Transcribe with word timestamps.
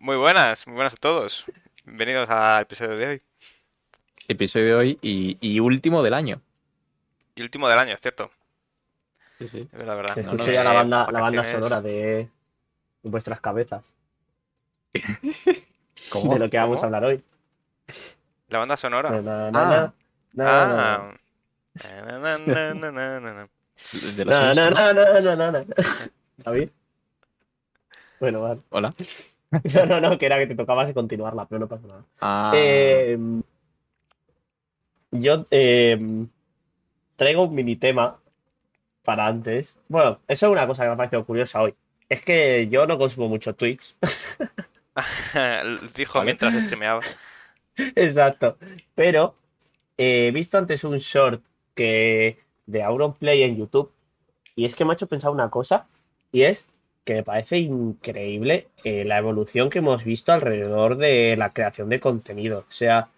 Muy 0.00 0.16
buenas, 0.16 0.66
muy 0.66 0.76
buenas 0.76 0.94
a 0.94 0.96
todos. 0.96 1.44
Bienvenidos 1.84 2.30
al 2.30 2.62
episodio 2.62 2.96
de 2.96 3.06
hoy. 3.06 3.22
Episodio 4.28 4.64
de 4.64 4.74
hoy 4.74 4.98
y, 5.02 5.36
y 5.42 5.60
último 5.60 6.02
del 6.02 6.14
año. 6.14 6.40
Y 7.34 7.42
último 7.42 7.68
del 7.68 7.78
año, 7.78 7.92
es 7.92 8.00
cierto. 8.00 8.30
Sí, 9.38 9.48
sí. 9.48 9.68
Es 9.70 9.86
la 9.86 9.94
verdad. 9.94 10.14
Se 10.14 10.22
no, 10.22 10.30
escucha 10.30 10.46
no, 10.46 10.52
ya 10.54 10.64
la 10.64 10.72
eh, 10.72 10.76
banda, 10.76 11.06
la 11.12 11.20
banda 11.20 11.44
sonora 11.44 11.82
de, 11.82 12.30
vuestras 13.02 13.42
cabezas, 13.42 13.92
¿Cómo? 16.08 16.32
de 16.32 16.38
lo 16.38 16.48
que 16.48 16.56
vamos 16.56 16.80
¿Cómo? 16.80 16.82
a 16.82 16.86
hablar 16.86 17.04
hoy. 17.04 17.22
La 18.48 18.60
banda 18.60 18.78
sonora. 18.78 19.10
Na, 19.10 19.50
na, 19.50 19.92
na. 20.32 21.08
Bueno, 28.18 28.40
vale. 28.40 28.62
Hola. 28.70 28.94
No, 29.74 29.86
no, 29.86 30.00
no, 30.00 30.18
que 30.18 30.26
era 30.26 30.38
que 30.38 30.46
te 30.46 30.54
tocaba 30.54 30.84
de 30.86 30.94
continuarla, 30.94 31.46
pero 31.46 31.58
no 31.60 31.68
pasa 31.68 31.86
nada. 31.86 32.04
Ah, 32.20 32.52
Eh, 32.54 33.18
yo 35.10 35.46
eh, 35.50 35.98
traigo 37.16 37.44
un 37.44 37.54
mini 37.54 37.76
tema 37.76 38.18
para 39.04 39.26
antes. 39.26 39.76
Bueno, 39.88 40.20
eso 40.28 40.46
es 40.46 40.52
una 40.52 40.66
cosa 40.66 40.82
que 40.82 40.88
me 40.88 40.94
ha 40.94 40.96
parecido 40.96 41.24
curiosa 41.24 41.62
hoy. 41.62 41.74
Es 42.08 42.22
que 42.22 42.68
yo 42.68 42.86
no 42.86 42.98
consumo 42.98 43.28
mucho 43.28 43.54
Twitch. 43.54 43.94
Dijo 45.94 46.22
mientras 46.22 46.54
streameaba. 46.62 47.00
Exacto. 47.76 48.56
Pero 48.94 49.34
eh, 49.98 50.28
he 50.28 50.30
visto 50.32 50.58
antes 50.58 50.84
un 50.84 50.98
short 50.98 51.42
que 51.74 52.38
de 52.66 52.82
Auronplay 52.82 53.42
en 53.42 53.56
YouTube 53.56 53.90
y 54.54 54.64
es 54.66 54.76
que 54.76 54.84
me 54.84 54.92
ha 54.92 54.94
hecho 54.94 55.06
pensar 55.06 55.30
una 55.30 55.50
cosa 55.50 55.86
y 56.32 56.42
es 56.42 56.64
que 57.10 57.16
me 57.16 57.24
parece 57.24 57.58
increíble 57.58 58.68
eh, 58.84 59.04
la 59.04 59.18
evolución 59.18 59.68
que 59.68 59.80
hemos 59.80 60.04
visto 60.04 60.30
alrededor 60.32 60.96
de 60.96 61.34
la 61.36 61.52
creación 61.52 61.88
de 61.88 61.98
contenido. 61.98 62.60
O 62.68 62.72
sea, 62.72 63.08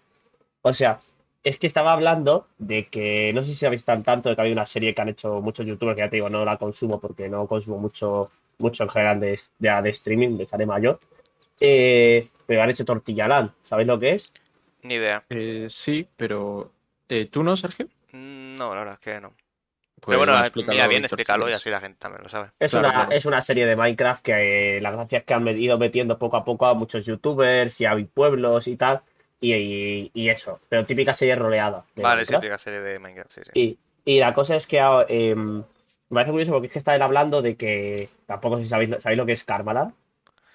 o 0.63 0.73
sea, 0.73 0.99
es 1.43 1.59
que 1.59 1.67
estaba 1.67 1.93
hablando 1.93 2.47
de 2.57 2.87
que 2.87 3.31
no 3.33 3.43
sé 3.43 3.53
si 3.53 3.67
habéis 3.67 3.85
tan 3.85 4.03
tanto 4.03 4.29
de 4.29 4.35
que 4.35 4.41
había 4.41 4.53
una 4.53 4.65
serie 4.65 4.95
que 4.95 5.01
han 5.01 5.09
hecho 5.09 5.41
muchos 5.41 5.67
youtubers 5.67 5.95
que 5.95 6.01
ya 6.01 6.09
te 6.09 6.15
digo, 6.15 6.29
no 6.29 6.43
la 6.43 6.57
consumo 6.57 6.99
porque 6.99 7.29
no 7.29 7.45
consumo 7.47 7.77
mucho, 7.77 8.31
mucho 8.57 8.83
en 8.83 8.89
general 8.89 9.19
de, 9.19 9.39
de, 9.59 9.81
de 9.83 9.89
streaming, 9.91 10.37
de 10.37 10.47
Care 10.47 10.65
Mayor. 10.65 10.99
Eh, 11.59 12.29
pero 12.47 12.63
han 12.63 12.71
hecho 12.71 12.85
Tortilla 12.85 13.27
Land, 13.27 13.51
¿sabéis 13.61 13.87
lo 13.87 13.99
que 13.99 14.09
es? 14.15 14.33
Ni 14.81 14.95
idea. 14.95 15.23
eh, 15.29 15.67
sí, 15.69 16.07
pero. 16.17 16.71
eh, 17.09 17.27
¿Tú 17.31 17.43
no, 17.43 17.55
Sergio? 17.55 17.87
No, 18.13 18.73
la 18.73 18.79
verdad 18.81 18.93
es 18.95 18.99
que 19.01 19.21
no. 19.21 19.33
Pues 20.05 20.17
Pero 20.17 20.17
bueno, 20.19 20.39
explícalo, 20.39 20.73
mira 20.75 20.87
bien, 20.87 21.03
explícalo 21.05 21.49
y 21.49 21.53
así 21.53 21.69
la 21.69 21.79
gente 21.79 21.97
también 21.99 22.23
lo 22.23 22.29
sabe. 22.29 22.49
Es, 22.59 22.71
Claro, 22.71 22.87
una, 22.87 22.93
claro. 22.97 23.11
es 23.13 23.25
una 23.25 23.41
serie 23.41 23.65
de 23.65 23.75
Minecraft 23.75 24.21
que 24.23 24.77
eh, 24.77 24.81
la 24.81 24.91
gracia 24.91 25.19
es 25.19 25.23
que 25.23 25.33
han 25.33 25.47
ido 25.47 25.77
metiendo 25.77 26.17
poco 26.19 26.35
a 26.37 26.43
poco 26.43 26.65
a 26.65 26.73
muchos 26.73 27.05
youtubers 27.05 27.79
y 27.79 27.85
a 27.85 27.95
pueblos 28.13 28.67
y 28.67 28.75
tal. 28.75 29.01
Y, 29.39 29.53
y- 29.53 30.11
y 30.13 30.29
eso, 30.29 30.59
pero 30.69 30.85
típica 30.85 31.13
serie 31.13 31.35
roleada. 31.35 31.85
Vale, 31.95 32.25
sí, 32.25 32.33
Minecraft. 32.33 32.41
típica 32.41 32.57
serie 32.57 32.79
de 32.81 32.99
Minecraft, 32.99 33.31
sí, 33.31 33.41
sí. 33.45 33.51
Y, 33.59 33.77
y 34.15 34.19
la 34.19 34.33
cosa 34.33 34.55
es 34.55 34.67
que 34.67 34.79
eh, 35.09 35.35
me 35.35 35.63
parece 36.09 36.31
curioso 36.31 36.51
porque 36.51 36.67
es 36.67 36.83
que 36.83 36.91
él 36.91 37.01
hablando 37.01 37.41
de 37.41 37.55
que 37.55 38.09
tampoco 38.25 38.57
sé 38.57 38.63
si 38.63 38.69
sabéis, 38.69 38.89
sabéis 38.99 39.17
lo 39.17 39.25
que 39.25 39.33
es 39.33 39.43
Karmaland. 39.43 39.93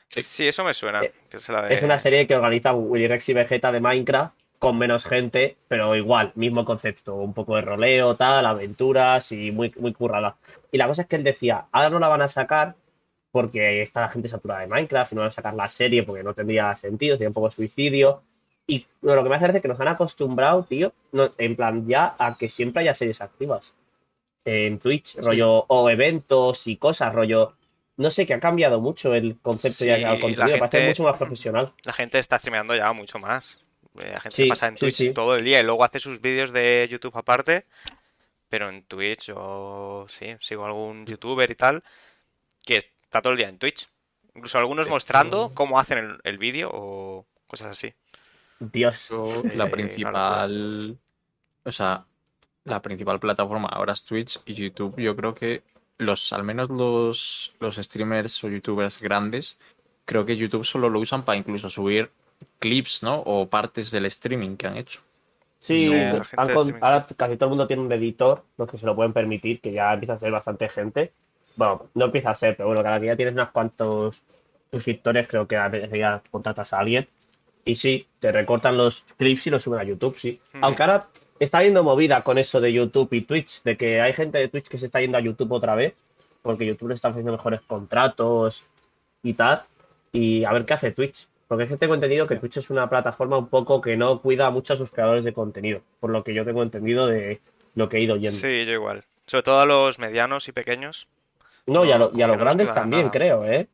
Sí, 0.08 0.48
eso 0.48 0.64
me 0.64 0.72
suena. 0.74 1.04
Eh, 1.04 1.12
que 1.30 1.36
es 1.36 1.48
la 1.48 1.62
de... 1.62 1.74
Es 1.74 1.82
una 1.82 1.98
serie 1.98 2.26
que 2.26 2.34
organiza 2.34 2.72
Willy 2.72 3.08
Rex 3.08 3.28
y 3.28 3.34
Vegeta 3.34 3.72
de 3.72 3.80
Minecraft 3.80 4.34
con 4.58 4.76
menos 4.78 5.04
gente, 5.04 5.56
pero 5.68 5.94
igual, 5.94 6.32
mismo 6.34 6.64
concepto, 6.64 7.14
un 7.14 7.32
poco 7.34 7.54
de 7.56 7.62
roleo, 7.62 8.16
tal, 8.16 8.44
aventuras 8.46 9.30
y 9.32 9.52
muy, 9.52 9.72
muy 9.78 9.92
currada. 9.92 10.36
Y 10.72 10.78
la 10.78 10.86
cosa 10.88 11.02
es 11.02 11.08
que 11.08 11.16
él 11.16 11.24
decía, 11.24 11.66
ahora 11.72 11.90
no 11.90 11.98
la 11.98 12.08
van 12.08 12.22
a 12.22 12.28
sacar 12.28 12.74
porque 13.30 13.82
está 13.82 14.00
la 14.00 14.08
gente 14.08 14.28
saturada 14.28 14.60
de 14.62 14.66
Minecraft 14.66 15.12
y 15.12 15.14
no 15.14 15.20
van 15.20 15.28
a 15.28 15.32
sacar 15.32 15.54
la 15.54 15.68
serie 15.68 16.02
porque 16.02 16.22
no 16.24 16.34
tendría 16.34 16.74
sentido, 16.76 17.16
sería 17.16 17.28
un 17.28 17.34
poco 17.34 17.50
suicidio. 17.50 18.22
Y 18.66 18.86
bueno, 19.00 19.16
lo 19.16 19.22
que 19.22 19.28
me 19.30 19.36
hace 19.36 19.46
es 19.56 19.62
que 19.62 19.68
nos 19.68 19.80
han 19.80 19.88
acostumbrado, 19.88 20.64
tío, 20.64 20.92
no- 21.12 21.32
en 21.38 21.54
plan 21.56 21.86
ya 21.86 22.14
a 22.18 22.36
que 22.36 22.50
siempre 22.50 22.82
haya 22.82 22.94
series 22.94 23.20
activas 23.20 23.72
en 24.44 24.78
Twitch, 24.78 25.16
rollo, 25.18 25.64
o 25.68 25.90
eventos 25.90 26.66
y 26.66 26.76
cosas, 26.76 27.14
rollo. 27.14 27.54
No 27.96 28.10
sé, 28.10 28.26
que 28.26 28.34
ha 28.34 28.40
cambiado 28.40 28.80
mucho 28.80 29.14
el 29.14 29.38
concepto 29.40 29.84
y 29.84 29.88
Sí, 29.88 29.92
el 29.94 30.02
la 30.02 30.08
contenido, 30.20 30.46
me 30.46 30.58
parece 30.58 30.78
gente- 30.78 30.88
mucho 30.88 31.02
más 31.04 31.16
profesional. 31.16 31.72
La 31.84 31.92
gente 31.92 32.18
está 32.18 32.38
streameando 32.38 32.74
ya 32.74 32.92
mucho 32.92 33.18
más. 33.18 33.58
La 34.06 34.20
gente 34.20 34.36
Sí, 34.36 34.48
pasa 34.48 34.68
en 34.68 34.74
sí, 34.76 34.80
Twitch 34.80 34.94
sí. 34.94 35.12
todo 35.12 35.36
el 35.36 35.44
día 35.44 35.60
y 35.60 35.64
luego 35.64 35.84
hace 35.84 36.00
sus 36.00 36.20
vídeos 36.20 36.52
de 36.52 36.86
YouTube 36.90 37.16
aparte. 37.16 37.66
Pero 38.48 38.68
en 38.70 38.82
Twitch 38.84 39.26
yo 39.26 40.06
sí, 40.08 40.34
sigo 40.40 40.64
algún 40.64 41.04
youtuber 41.06 41.50
y 41.50 41.54
tal 41.54 41.82
que 42.64 42.90
está 43.02 43.20
todo 43.22 43.32
el 43.32 43.38
día 43.38 43.48
en 43.48 43.58
Twitch. 43.58 43.88
Incluso 44.34 44.58
algunos 44.58 44.86
Sí. 44.86 44.90
mostrando 44.90 45.52
cómo 45.54 45.78
hacen 45.80 45.98
el, 45.98 46.18
el 46.24 46.38
vídeo 46.38 46.70
o 46.72 47.26
cosas 47.46 47.70
así. 47.72 47.92
Dios. 48.60 49.10
Eh, 49.10 49.52
la 49.54 49.70
principal. 49.70 50.96
O 51.64 51.72
sea, 51.72 52.04
la 52.64 52.80
principal 52.82 53.20
plataforma 53.20 53.68
ahora 53.68 53.92
es 53.92 54.04
Twitch 54.04 54.40
y 54.46 54.54
YouTube. 54.54 54.94
Yo 55.00 55.14
creo 55.16 55.34
que 55.34 55.62
los, 55.98 56.32
al 56.32 56.44
menos 56.44 56.70
los, 56.70 57.54
los 57.60 57.76
streamers 57.76 58.42
o 58.44 58.48
youtubers 58.48 59.00
grandes, 59.00 59.56
creo 60.04 60.24
que 60.24 60.36
YouTube 60.36 60.64
solo 60.64 60.88
lo 60.88 61.00
usan 61.00 61.24
para 61.24 61.36
incluso 61.38 61.68
subir 61.68 62.10
clips, 62.58 63.02
¿no? 63.02 63.20
O 63.20 63.48
partes 63.48 63.90
del 63.90 64.06
streaming 64.06 64.56
que 64.56 64.66
han 64.66 64.76
hecho. 64.76 65.00
Sí, 65.58 65.90
han 66.36 66.54
con- 66.54 66.78
ahora 66.80 67.06
casi 67.16 67.36
todo 67.36 67.46
el 67.46 67.50
mundo 67.50 67.66
tiene 67.66 67.82
un 67.82 67.92
editor, 67.92 68.44
los 68.56 68.70
que 68.70 68.78
se 68.78 68.86
lo 68.86 68.94
pueden 68.94 69.12
permitir, 69.12 69.60
que 69.60 69.72
ya 69.72 69.92
empieza 69.92 70.14
a 70.14 70.18
ser 70.18 70.30
bastante 70.30 70.68
gente. 70.68 71.12
Bueno, 71.56 71.86
no 71.94 72.04
empieza 72.06 72.30
a 72.30 72.34
ser, 72.34 72.56
pero 72.56 72.68
bueno, 72.68 72.82
cada 72.82 73.00
que 73.00 73.06
ya 73.06 73.16
tienes 73.16 73.34
unos 73.34 73.50
cuantos 73.50 74.22
suscriptores, 74.70 75.26
creo 75.26 75.48
que 75.48 75.56
a 75.56 75.70
ya 75.88 76.22
contratas 76.30 76.72
a 76.72 76.78
alguien. 76.78 77.08
Y 77.64 77.74
sí, 77.76 78.06
te 78.20 78.30
recortan 78.30 78.76
los 78.78 79.04
clips 79.16 79.48
y 79.48 79.50
los 79.50 79.62
suben 79.64 79.80
a 79.80 79.84
YouTube, 79.84 80.16
sí. 80.18 80.40
Ujú. 80.54 80.64
Aunque 80.64 80.82
ahora 80.82 81.08
está 81.40 81.58
habiendo 81.58 81.82
movida 81.82 82.22
con 82.22 82.38
eso 82.38 82.60
de 82.60 82.72
YouTube 82.72 83.12
y 83.12 83.22
Twitch, 83.22 83.62
de 83.64 83.76
que 83.76 84.00
hay 84.00 84.12
gente 84.12 84.38
de 84.38 84.48
Twitch 84.48 84.68
que 84.68 84.78
se 84.78 84.86
está 84.86 85.00
yendo 85.00 85.18
a 85.18 85.20
YouTube 85.20 85.52
otra 85.52 85.74
vez, 85.74 85.94
porque 86.42 86.64
YouTube 86.66 86.88
le 86.90 86.94
está 86.94 87.08
ofreciendo 87.08 87.32
mejores 87.32 87.60
contratos 87.62 88.64
y 89.24 89.34
tal. 89.34 89.64
Y 90.12 90.44
a 90.44 90.52
ver 90.52 90.64
qué 90.64 90.74
hace 90.74 90.92
Twitch. 90.92 91.26
Porque 91.48 91.64
es 91.64 91.70
que 91.70 91.76
tengo 91.78 91.94
entendido 91.94 92.26
que 92.26 92.36
Twitch 92.36 92.58
es 92.58 92.70
una 92.70 92.88
plataforma 92.90 93.38
un 93.38 93.48
poco 93.48 93.80
que 93.80 93.96
no 93.96 94.20
cuida 94.20 94.50
mucho 94.50 94.74
a 94.74 94.76
sus 94.76 94.90
creadores 94.90 95.24
de 95.24 95.32
contenido, 95.32 95.80
por 95.98 96.10
lo 96.10 96.22
que 96.22 96.34
yo 96.34 96.44
tengo 96.44 96.62
entendido 96.62 97.06
de 97.06 97.40
lo 97.74 97.88
que 97.88 97.96
he 97.96 98.00
ido 98.02 98.14
oyendo. 98.14 98.36
Sí, 98.38 98.66
yo 98.66 98.72
igual. 98.72 99.04
Sobre 99.26 99.42
todo 99.42 99.60
a 99.60 99.66
los 99.66 99.98
medianos 99.98 100.46
y 100.48 100.52
pequeños. 100.52 101.08
No, 101.66 101.84
y 101.84 101.92
a, 101.92 101.98
No, 101.98 102.10
lo- 102.10 102.18
y 102.18 102.22
a 102.22 102.26
los 102.26 102.36
no 102.36 102.44
grandes 102.44 102.72
también, 102.74 103.02
nada. 103.02 103.12
creo, 103.12 103.44
¿eh? 103.46 103.66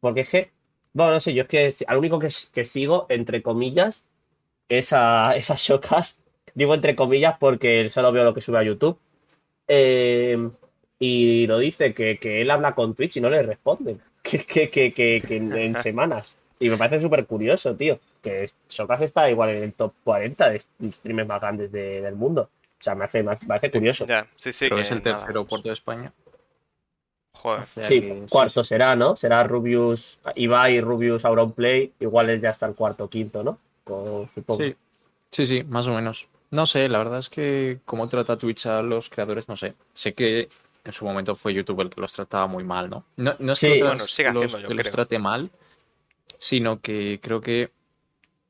Porque 0.00 0.20
es 0.22 0.28
que, 0.28 0.50
bueno, 0.92 1.12
no 1.12 1.20
sé, 1.20 1.34
yo 1.34 1.42
es 1.42 1.48
que 1.48 1.74
al 1.86 1.98
único 1.98 2.18
que, 2.20 2.28
que 2.52 2.64
sigo, 2.64 3.06
entre 3.08 3.42
comillas, 3.42 4.02
es 4.68 4.92
a 4.92 5.34
esas 5.36 5.60
shocas. 5.60 6.18
Digo 6.54 6.74
entre 6.74 6.94
comillas 6.96 7.36
porque 7.38 7.90
solo 7.90 8.10
veo 8.12 8.24
lo 8.24 8.34
que 8.34 8.40
sube 8.40 8.58
a 8.58 8.62
YouTube. 8.62 8.98
Eh, 9.66 10.50
y 10.98 11.46
lo 11.46 11.58
dice 11.58 11.94
que, 11.94 12.18
que 12.18 12.40
él 12.42 12.50
habla 12.50 12.74
con 12.74 12.94
Twitch 12.94 13.16
y 13.16 13.20
no 13.20 13.30
le 13.30 13.42
responden. 13.42 14.00
Que, 14.22 14.44
que, 14.44 14.68
que, 14.68 14.92
que, 14.92 15.22
que 15.26 15.36
en, 15.36 15.56
en 15.56 15.76
semanas. 15.82 16.36
Y 16.60 16.68
me 16.70 16.76
parece 16.76 17.00
súper 17.00 17.24
curioso, 17.26 17.74
tío. 17.76 17.98
Que 18.22 18.50
Shocas 18.68 19.02
está 19.02 19.30
igual 19.30 19.50
en 19.50 19.62
el 19.62 19.72
top 19.74 19.92
40 20.04 20.50
de 20.50 20.60
streamers 20.92 21.28
más 21.28 21.40
grandes 21.40 21.70
de- 21.70 22.00
del 22.02 22.16
mundo. 22.16 22.50
O 22.80 22.82
sea, 22.82 22.94
me 22.94 23.04
hace, 23.04 23.22
me 23.22 23.32
hace- 23.32 23.70
curioso. 23.70 24.06
Ya, 24.06 24.26
sí, 24.36 24.52
sí, 24.52 24.66
Creo 24.66 24.76
que 24.76 24.82
es 24.82 24.90
el 24.90 25.02
nada, 25.02 25.18
tercero 25.18 25.42
pues, 25.42 25.48
puerto 25.50 25.68
de 25.68 25.72
España. 25.74 26.12
Joder. 27.34 27.62
O 27.62 27.66
sea 27.66 27.88
Sí, 27.88 28.00
que 28.00 28.26
cuarto 28.28 28.64
será, 28.64 28.96
¿no? 28.96 29.16
Será 29.16 29.44
Rubius, 29.44 30.18
Ibai, 30.34 30.80
Rubius, 30.80 31.24
Auronplay. 31.24 31.92
Igual 32.00 32.30
es 32.30 32.40
ya 32.42 32.50
hasta 32.50 32.66
el 32.66 32.74
cuarto 32.74 33.04
o 33.04 33.08
quinto, 33.08 33.42
¿no? 33.44 33.58
Supongo. 34.34 34.62
Sí, 34.62 34.74
sí, 35.30 35.46
sí, 35.46 35.64
más 35.70 35.86
o 35.86 35.94
menos. 35.94 36.26
No 36.50 36.66
sé, 36.66 36.88
la 36.88 36.98
verdad 36.98 37.18
es 37.20 37.28
que 37.30 37.78
cómo 37.84 38.08
trata 38.08 38.36
Twitch 38.36 38.66
a 38.66 38.82
los 38.82 39.08
creadores, 39.08 39.48
no 39.48 39.56
sé. 39.56 39.74
Sé 39.92 40.14
que 40.14 40.48
en 40.84 40.92
su 40.92 41.04
momento 41.04 41.34
fue 41.36 41.54
YouTube 41.54 41.80
el 41.82 41.90
que 41.90 42.00
los 42.00 42.12
trataba 42.12 42.46
muy 42.46 42.64
mal, 42.64 42.88
¿no? 42.90 43.04
No, 43.16 43.34
no 43.38 43.52
es 43.52 43.58
Sí. 43.58 43.68
que, 43.68 43.78
Bueno, 43.82 43.94
los, 43.98 44.10
sigue 44.10 44.32
los- 44.32 44.52
yo 44.52 44.68
que 44.68 44.74
los 44.74 44.90
trate 44.90 45.18
mal, 45.18 45.50
sino 46.38 46.80
que 46.80 47.20
creo 47.22 47.40
que 47.40 47.72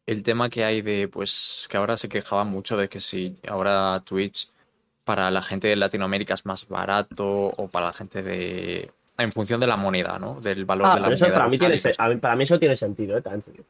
el 0.07 0.23
tema 0.23 0.51
que 0.51 0.65
hay 0.65 0.83
de, 0.83 1.09
pues, 1.09 1.69
que 1.71 1.77
ahora 1.77 1.97
se 1.97 2.09
quejaban 2.09 2.49
mucho 2.49 2.77
de 2.77 2.89
que 2.89 3.01
si 3.01 3.39
ahora 3.49 4.03
Twitch 4.05 4.51
para 5.05 5.31
la 5.31 5.43
gente 5.43 5.69
de 5.69 5.77
Latinoamérica 5.77 6.35
es 6.35 6.47
más 6.47 6.69
barato 6.69 7.27
o 7.29 7.69
para 7.69 7.87
la 7.89 7.93
gente 7.93 8.23
de... 8.23 8.93
En 9.19 9.33
función 9.33 9.61
de 9.61 9.67
la 9.69 9.77
moneda, 9.77 10.19
¿no? 10.19 10.41
Del 10.41 10.65
valor 10.65 10.87
Ah, 10.89 10.93
de 10.93 11.01
la 11.01 11.11
pero 11.11 11.15
eso 11.15 11.27
moneda 11.27 11.33
para 11.33 11.47
mí, 11.49 11.57
local 11.57 11.59
tiene, 11.59 11.75
y 11.75 11.79
se- 11.79 11.91
cosas 11.91 11.99
a 11.99 12.09
mí- 12.09 12.17
para 12.17 12.35
mí 12.37 12.43
eso 12.45 12.59
tiene 12.59 12.75
sentido, 12.77 13.17
¿eh? 13.19 13.23
También. 13.23 13.65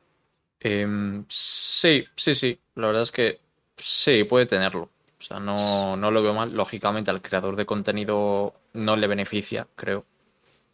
Em, 0.60 1.24
sí, 1.28 2.04
sí, 2.16 2.34
sí. 2.34 2.58
La 2.74 2.88
verdad 2.88 3.02
es 3.02 3.12
que 3.12 3.40
sí, 3.76 4.24
puede 4.24 4.46
tenerlo. 4.46 4.90
O 5.20 5.22
sea, 5.22 5.40
no, 5.40 5.96
no 5.96 6.10
lo 6.10 6.22
veo 6.22 6.34
mal. 6.34 6.52
Lógicamente 6.54 7.10
al 7.10 7.22
creador 7.22 7.56
de 7.56 7.66
contenido 7.66 8.54
no 8.72 8.96
le 8.96 9.06
beneficia, 9.06 9.66
creo. 9.76 10.04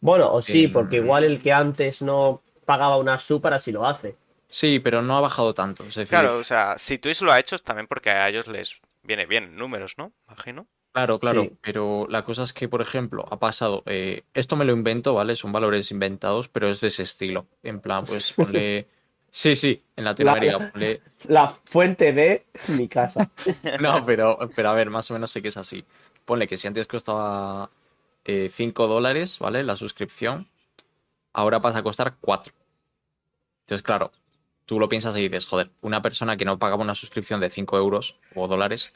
Bueno, 0.01 0.31
o 0.31 0.41
sí, 0.41 0.67
Em, 0.67 0.69
porque 0.69 0.97
igual 0.97 1.23
el 1.23 1.41
que 1.41 1.51
antes 1.51 2.01
no 2.01 2.41
pagaba 2.65 2.97
una 2.97 3.19
sub, 3.19 3.41
ahora 3.45 3.59
sí 3.59 3.71
lo 3.71 3.85
hace. 3.87 4.15
Sí, 4.47 4.79
pero 4.79 5.01
no 5.01 5.17
ha 5.17 5.21
bajado 5.21 5.53
tanto. 5.53 5.83
Claro, 6.07 6.37
o 6.37 6.43
sea, 6.43 6.77
si 6.77 6.97
Twitch 6.99 7.21
lo 7.21 7.31
ha 7.31 7.39
hecho 7.39 7.55
es 7.55 7.63
también 7.63 7.87
porque 7.87 8.09
a 8.11 8.29
ellos 8.29 8.47
les 8.47 8.79
viene 9.03 9.25
bien 9.25 9.43
en 9.45 9.55
números, 9.57 9.93
¿no? 9.97 10.11
Imagino. 10.27 10.67
Claro, 10.93 11.19
claro, 11.19 11.41
Sí. 11.43 11.51
pero 11.61 12.07
la 12.09 12.23
cosa 12.23 12.43
es 12.43 12.53
que, 12.53 12.69
por 12.69 12.81
ejemplo, 12.81 13.25
ha 13.29 13.37
pasado, 13.37 13.83
eh, 13.85 14.23
esto 14.33 14.55
me 14.55 14.63
lo 14.63 14.71
invento, 14.71 15.13
¿vale? 15.13 15.35
Son 15.35 15.51
valores 15.51 15.91
inventados, 15.91 16.47
pero 16.47 16.69
es 16.69 16.79
de 16.79 16.87
ese 16.87 17.03
estilo. 17.03 17.47
En 17.63 17.81
plan, 17.81 18.05
pues 18.05 18.31
ponle 18.31 18.87
Sí, 19.31 19.57
sí, 19.57 19.83
en 19.97 20.05
Latinoamérica. 20.05 20.71
ponle- 20.71 21.01
La 21.27 21.49
fuente 21.65 22.13
de 22.13 22.45
mi 22.69 22.87
casa. 22.87 23.29
No, 23.81 24.05
pero, 24.05 24.39
pero 24.55 24.69
a 24.69 24.73
ver, 24.73 24.89
más 24.89 25.11
o 25.11 25.15
menos 25.15 25.31
sé 25.31 25.41
que 25.41 25.49
es 25.49 25.57
así. 25.57 25.83
Ponle 26.23 26.47
que 26.47 26.55
si 26.57 26.67
antes 26.67 26.87
costaba 26.87 27.69
5 28.53 28.87
dólares, 28.87 29.37
¿vale? 29.39 29.63
La 29.63 29.75
suscripción, 29.75 30.47
ahora 31.35 31.61
pasa 31.61 31.79
a 31.79 31.83
costar 31.83 32.15
4. 32.19 32.53
Entonces, 33.61 33.83
claro, 33.83 34.11
tú 34.65 34.79
lo 34.79 34.89
piensas 34.89 35.15
y 35.17 35.21
dices, 35.21 35.45
joder, 35.45 35.69
una 35.81 36.01
persona 36.01 36.37
que 36.37 36.45
no 36.45 36.57
pagaba 36.57 36.81
una 36.81 36.95
suscripción 36.95 37.39
de 37.41 37.49
5 37.49 37.77
euros 37.77 38.15
o 38.35 38.47
dólares, 38.47 38.93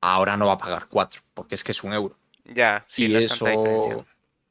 ahora 0.00 0.36
no 0.36 0.46
va 0.46 0.54
a 0.54 0.58
pagar 0.58 0.86
4, 0.88 1.22
porque 1.34 1.54
es 1.54 1.62
que 1.62 1.72
es 1.72 1.84
un 1.84 1.92
euro. 1.92 2.16
Ya, 2.44 2.84
sí, 2.86 3.04
y 3.04 3.08
no 3.08 3.18
es 3.18 3.28
tanta 3.28 3.52
eso, 3.52 4.06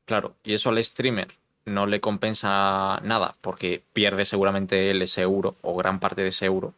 claro, 0.05 0.35
y 0.43 0.53
eso 0.53 0.69
al 0.69 0.83
streamer 0.83 1.29
no 1.65 1.87
le 1.87 1.99
compensa 1.99 2.99
nada, 3.03 3.33
porque 3.41 3.83
pierde 3.93 4.25
seguramente 4.25 4.91
él 4.91 5.01
ese 5.01 5.21
euro 5.21 5.55
o 5.63 5.75
gran 5.75 5.99
parte 5.99 6.21
de 6.21 6.29
ese 6.29 6.45
euro. 6.45 6.75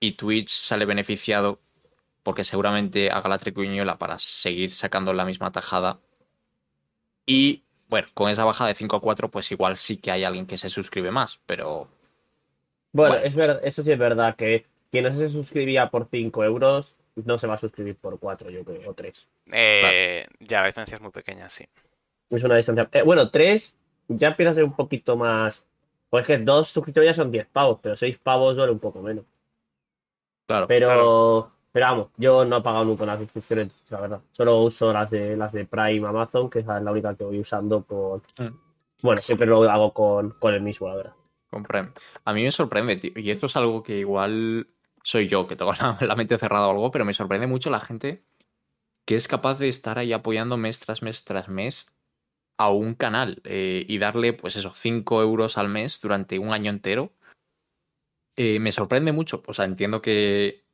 Y 0.00 0.12
Twitch 0.12 0.50
sale 0.50 0.84
beneficiado 0.84 1.60
porque 2.22 2.42
seguramente 2.42 3.10
haga 3.10 3.28
la 3.28 3.38
tricuñuela 3.38 3.98
para 3.98 4.18
seguir 4.18 4.72
sacando 4.72 5.12
la 5.12 5.24
misma 5.24 5.52
tajada. 5.52 6.00
Y 7.24 7.62
bueno, 7.88 8.08
con 8.14 8.30
esa 8.30 8.44
bajada 8.44 8.68
de 8.68 8.74
5 8.74 8.96
a 8.96 9.00
4, 9.00 9.30
pues 9.30 9.50
igual 9.52 9.76
sí 9.76 9.96
que 9.98 10.10
hay 10.10 10.24
alguien 10.24 10.46
que 10.46 10.58
se 10.58 10.68
suscribe 10.70 11.10
más, 11.10 11.40
pero 11.46 11.88
Bueno, 12.92 13.14
Bueno. 13.14 13.26
es 13.26 13.34
verdad, 13.34 13.60
eso 13.64 13.82
sí 13.82 13.92
es 13.92 13.98
verdad 13.98 14.34
que 14.36 14.66
quien 14.90 15.04
no 15.04 15.14
se 15.16 15.28
suscribía 15.28 15.88
por 15.90 16.08
5 16.10 16.42
euros 16.44 16.96
no 17.14 17.38
se 17.38 17.46
va 17.46 17.54
a 17.54 17.58
suscribir 17.58 17.96
por 17.96 18.18
4, 18.18 18.50
yo 18.50 18.64
creo, 18.64 18.90
o 18.90 18.94
3. 18.94 19.28
Eh, 19.52 20.26
Ya, 20.40 20.60
la 20.60 20.66
diferencia 20.68 20.96
es 20.96 21.00
muy 21.02 21.10
pequeña, 21.12 21.48
sí. 21.48 21.64
Es 22.30 22.42
una 22.44 22.56
distancia. 22.56 22.88
eh, 22.92 23.02
bueno, 23.02 23.30
3 23.32 23.76
ya 24.08 24.28
empieza 24.28 24.50
a 24.50 24.54
ser 24.54 24.64
un 24.64 24.76
poquito 24.76 25.16
más. 25.16 25.64
Pues 26.08 26.24
que 26.26 26.38
2 26.38 26.68
suscriptores 26.68 27.10
ya 27.10 27.14
son 27.14 27.32
10 27.32 27.46
pavos, 27.48 27.80
pero 27.82 27.96
6 27.96 28.16
pavos 28.18 28.54
duele 28.56 28.72
un 28.72 28.78
poco 28.78 29.02
menos. 29.02 29.24
claro. 30.46 30.66
Pero, 30.66 30.86
Claro. 30.86 31.52
Pero 31.76 31.88
vamos, 31.88 32.08
yo 32.16 32.42
no 32.46 32.56
he 32.56 32.62
pagado 32.62 32.86
nunca 32.86 33.04
las 33.04 33.18
suscripciones, 33.18 33.70
la 33.90 34.00
verdad. 34.00 34.20
Solo 34.32 34.62
uso 34.62 34.94
las 34.94 35.10
de 35.10 35.36
las 35.36 35.52
de 35.52 35.66
Prime 35.66 36.08
Amazon, 36.08 36.48
que 36.48 36.60
es 36.60 36.66
la 36.66 36.80
única 36.90 37.14
que 37.14 37.24
voy 37.24 37.38
usando 37.38 37.84
con. 37.84 38.22
Mm. 38.38 38.56
Bueno, 39.02 39.20
siempre 39.20 39.46
lo 39.46 39.62
hago 39.70 39.92
con, 39.92 40.30
con 40.38 40.54
el 40.54 40.62
mismo, 40.62 40.88
la 40.88 40.94
verdad. 40.94 41.12
con 41.50 41.64
Prime. 41.64 41.90
A 42.24 42.32
mí 42.32 42.44
me 42.44 42.50
sorprende, 42.50 42.96
tío, 42.96 43.12
y 43.16 43.30
esto 43.30 43.44
es 43.44 43.56
algo 43.56 43.82
que 43.82 43.98
igual 43.98 44.68
soy 45.02 45.28
yo, 45.28 45.46
que 45.46 45.54
tengo 45.54 45.72
la, 45.78 45.98
la 46.00 46.16
mente 46.16 46.38
cerrada 46.38 46.66
o 46.66 46.70
algo, 46.70 46.90
pero 46.90 47.04
me 47.04 47.12
sorprende 47.12 47.46
mucho 47.46 47.68
la 47.68 47.80
gente 47.80 48.24
que 49.04 49.14
es 49.14 49.28
capaz 49.28 49.58
de 49.58 49.68
estar 49.68 49.98
ahí 49.98 50.14
apoyando 50.14 50.56
mes 50.56 50.80
tras 50.80 51.02
mes 51.02 51.24
tras 51.24 51.46
mes 51.50 51.94
a 52.56 52.70
un 52.70 52.94
canal 52.94 53.42
eh, 53.44 53.84
y 53.86 53.98
darle, 53.98 54.32
pues 54.32 54.56
eso, 54.56 54.72
5 54.72 55.20
euros 55.20 55.58
al 55.58 55.68
mes 55.68 56.00
durante 56.00 56.38
un 56.38 56.54
año 56.54 56.70
entero. 56.70 57.12
Eh, 58.34 58.60
me 58.60 58.72
sorprende 58.72 59.12
mucho. 59.12 59.42
O 59.46 59.52
sea, 59.52 59.66
entiendo 59.66 60.00
que, 60.00 60.65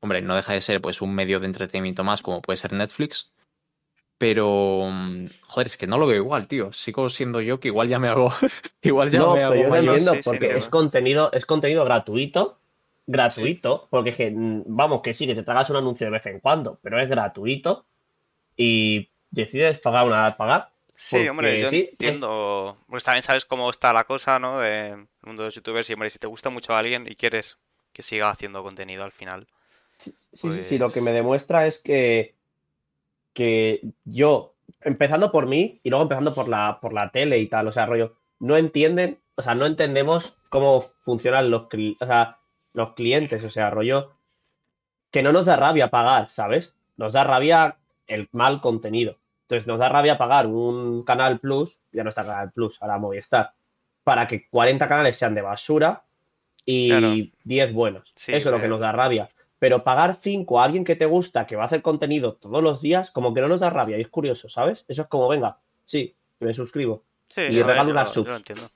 hombre, 0.00 0.22
no 0.22 0.36
deja 0.36 0.52
de 0.52 0.60
ser 0.60 0.80
pues 0.80 1.02
un 1.02 1.14
medio 1.14 1.40
de 1.40 1.46
entretenimiento 1.46 2.04
más 2.04 2.22
como 2.22 2.42
puede 2.42 2.56
ser 2.56 2.72
Netflix. 2.72 3.32
Pero, 4.18 4.86
mm, 4.90 5.26
joder, 5.42 5.66
es 5.66 5.76
que 5.78 5.86
no 5.86 5.96
lo 5.96 6.06
veo 6.06 6.18
igual, 6.18 6.46
tío. 6.46 6.72
Sigo 6.74 7.08
siendo 7.08 7.40
yo 7.40 7.58
que 7.58 7.68
igual 7.68 7.88
ya 7.88 7.98
me 7.98 8.08
hago, 8.08 8.30
igual 8.82 9.10
ya 9.10 9.20
no, 9.20 9.34
me 9.34 9.36
pero 9.36 9.46
hago 9.46 9.56
yo 9.56 9.62
lo 9.62 9.70
mayor. 9.70 9.98
entiendo 9.98 10.14
sí, 10.14 10.20
porque 10.22 10.56
es 10.56 10.68
contenido, 10.68 11.32
es 11.32 11.46
contenido 11.46 11.84
gratuito, 11.86 12.58
gratuito, 13.06 13.88
porque 13.88 14.10
es 14.10 14.16
que, 14.16 14.30
mm, 14.30 14.64
vamos, 14.66 15.00
que 15.00 15.14
sí, 15.14 15.26
que 15.26 15.34
te 15.34 15.42
tragas 15.42 15.70
un 15.70 15.76
anuncio 15.76 16.06
de 16.06 16.10
vez 16.10 16.26
en 16.26 16.40
cuando, 16.40 16.78
pero 16.82 17.00
es 17.00 17.08
gratuito 17.08 17.86
y 18.56 19.08
decides 19.30 19.78
pagar 19.78 20.06
una 20.06 20.36
pagar. 20.36 20.68
Sí, 20.94 21.26
hombre, 21.26 21.58
yo 21.58 21.70
sí, 21.70 21.88
entiendo. 21.92 22.76
Pues 22.88 23.04
también 23.04 23.22
sabes 23.22 23.46
cómo 23.46 23.70
está 23.70 23.94
la 23.94 24.04
cosa, 24.04 24.38
¿no? 24.38 24.60
Del 24.60 25.08
mundo 25.22 25.44
de 25.44 25.46
los 25.46 25.54
youtubers. 25.54 25.88
Y, 25.88 25.94
hombre, 25.94 26.10
si 26.10 26.18
te 26.18 26.26
gusta 26.26 26.50
mucho 26.50 26.74
a 26.74 26.78
alguien 26.78 27.06
y 27.08 27.16
quieres 27.16 27.56
que 27.94 28.02
siga 28.02 28.28
haciendo 28.28 28.62
contenido 28.62 29.02
al 29.02 29.12
final. 29.12 29.48
Sí, 30.00 30.14
sí, 30.32 30.50
sí, 30.52 30.64
sí, 30.64 30.78
lo 30.78 30.88
que 30.88 30.94
Pues- 30.94 31.04
me 31.04 31.12
demuestra 31.12 31.66
es 31.66 31.78
que, 31.78 32.34
que 33.32 33.80
yo, 34.04 34.54
empezando 34.80 35.30
por 35.30 35.46
mí 35.46 35.80
y 35.82 35.90
luego 35.90 36.02
empezando 36.04 36.34
por 36.34 36.48
la, 36.48 36.78
por 36.80 36.92
la 36.92 37.10
tele 37.10 37.38
y 37.38 37.46
tal, 37.48 37.68
o 37.68 37.72
sea, 37.72 37.86
rollo, 37.86 38.16
no 38.38 38.56
entienden, 38.56 39.18
o 39.34 39.42
sea, 39.42 39.54
no 39.54 39.66
entendemos 39.66 40.36
cómo 40.48 40.80
funcionan 40.80 41.50
los, 41.50 41.62
o 42.00 42.06
sea, 42.06 42.38
los 42.72 42.94
clientes, 42.94 43.44
o 43.44 43.50
sea, 43.50 43.70
rollo, 43.70 44.12
que 45.10 45.22
no 45.22 45.32
nos 45.32 45.46
da 45.46 45.56
rabia 45.56 45.88
pagar, 45.90 46.30
¿sabes? 46.30 46.74
Nos 46.96 47.12
da 47.12 47.24
rabia 47.24 47.76
el 48.06 48.28
mal 48.32 48.60
contenido. 48.60 49.16
Entonces 49.42 49.66
nos 49.66 49.78
da 49.80 49.88
rabia 49.88 50.16
pagar 50.18 50.46
un 50.46 51.02
Canal 51.04 51.40
Plus, 51.40 51.78
ya 51.92 52.04
no 52.04 52.08
está 52.10 52.24
Canal 52.24 52.52
Plus, 52.52 52.80
ahora 52.80 52.98
Movistar, 52.98 53.52
para 54.04 54.26
que 54.28 54.48
40 54.48 54.88
canales 54.88 55.16
sean 55.16 55.34
de 55.34 55.42
basura 55.42 56.04
y 56.64 56.88
Claro. 56.88 57.12
10 57.44 57.72
buenos. 57.72 58.12
Sí, 58.14 58.32
Eso 58.32 58.48
es 58.50 58.54
lo 58.54 58.60
que 58.60 58.68
nos 58.68 58.80
da 58.80 58.92
rabia. 58.92 59.28
Pero 59.60 59.84
pagar 59.84 60.16
5 60.20 60.60
a 60.60 60.64
alguien 60.64 60.84
que 60.84 60.96
te 60.96 61.06
gusta, 61.06 61.46
que 61.46 61.54
va 61.54 61.62
a 61.62 61.66
hacer 61.66 61.82
contenido 61.82 62.34
todos 62.34 62.62
los 62.64 62.80
días, 62.82 63.12
como 63.12 63.32
que 63.32 63.40
no 63.42 63.46
nos 63.48 63.60
da 63.60 63.70
rabia 63.70 63.96
y 63.98 64.00
es 64.00 64.08
curioso, 64.08 64.48
¿sabes? 64.48 64.84
Eso 64.88 65.02
es 65.02 65.08
como, 65.08 65.28
venga, 65.28 65.58
sí, 65.84 66.16
me 66.40 66.52
suscribo. 66.54 67.04
Sí, 67.26 67.42
Y 67.42 67.62
regalo 67.62 67.90
unas 67.92 68.16
lo- 68.16 68.24
yo 68.24 68.28
lo 68.30 68.34
subs. 68.34 68.36
entiendo. 68.38 68.70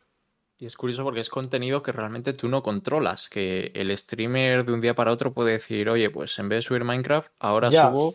Y 0.59 0.67
es 0.67 0.77
curioso 0.77 1.03
porque 1.03 1.19
es 1.21 1.29
contenido 1.31 1.83
que 1.83 1.91
realmente 1.91 2.33
tú 2.35 2.49
no 2.49 2.63
controlas. 2.63 3.29
Que 3.29 3.73
el 3.75 3.97
streamer 3.99 4.65
de 4.65 4.73
un 4.73 4.81
día 4.81 4.95
para 4.95 5.11
otro 5.11 5.33
puede 5.33 5.53
decir, 5.53 5.89
oye, 5.89 6.11
pues 6.11 6.39
en 6.39 6.49
vez 6.49 6.59
de 6.59 6.63
subir 6.63 6.85
Minecraft, 6.85 7.33
ahora 7.41 7.71
Ya. 7.71 7.89
subo, 7.89 8.15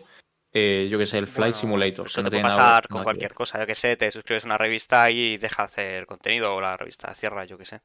eh, 0.54 0.88
yo 0.90 0.98
qué 0.98 1.06
sé, 1.06 1.18
el 1.18 1.28
Flight 1.28 1.54
Bueno, 1.56 1.60
Simulator. 1.60 2.06
Eso 2.08 2.16
que 2.16 2.22
no 2.24 2.30
te 2.30 2.36
puede 2.38 2.44
tiene 2.44 2.50
nada- 2.56 2.70
pasar 2.70 2.88
con 2.88 2.96
nada 2.96 3.02
que 3.02 3.06
cualquier 3.06 3.34
cosa. 3.34 3.60
Yo 3.60 3.66
que 3.68 3.76
sé, 3.76 3.98
te 3.98 4.10
suscribes 4.12 4.44
a 4.46 4.48
una 4.48 4.58
revista 4.58 5.12
y 5.12 5.38
deja 5.38 5.64
de 5.64 5.68
hacer 5.68 6.06
contenido. 6.06 6.56
O 6.56 6.62
la 6.62 6.78
revista 6.78 7.14
cierra, 7.16 7.44
yo 7.46 7.58
que 7.58 7.66
sé. 7.66 7.82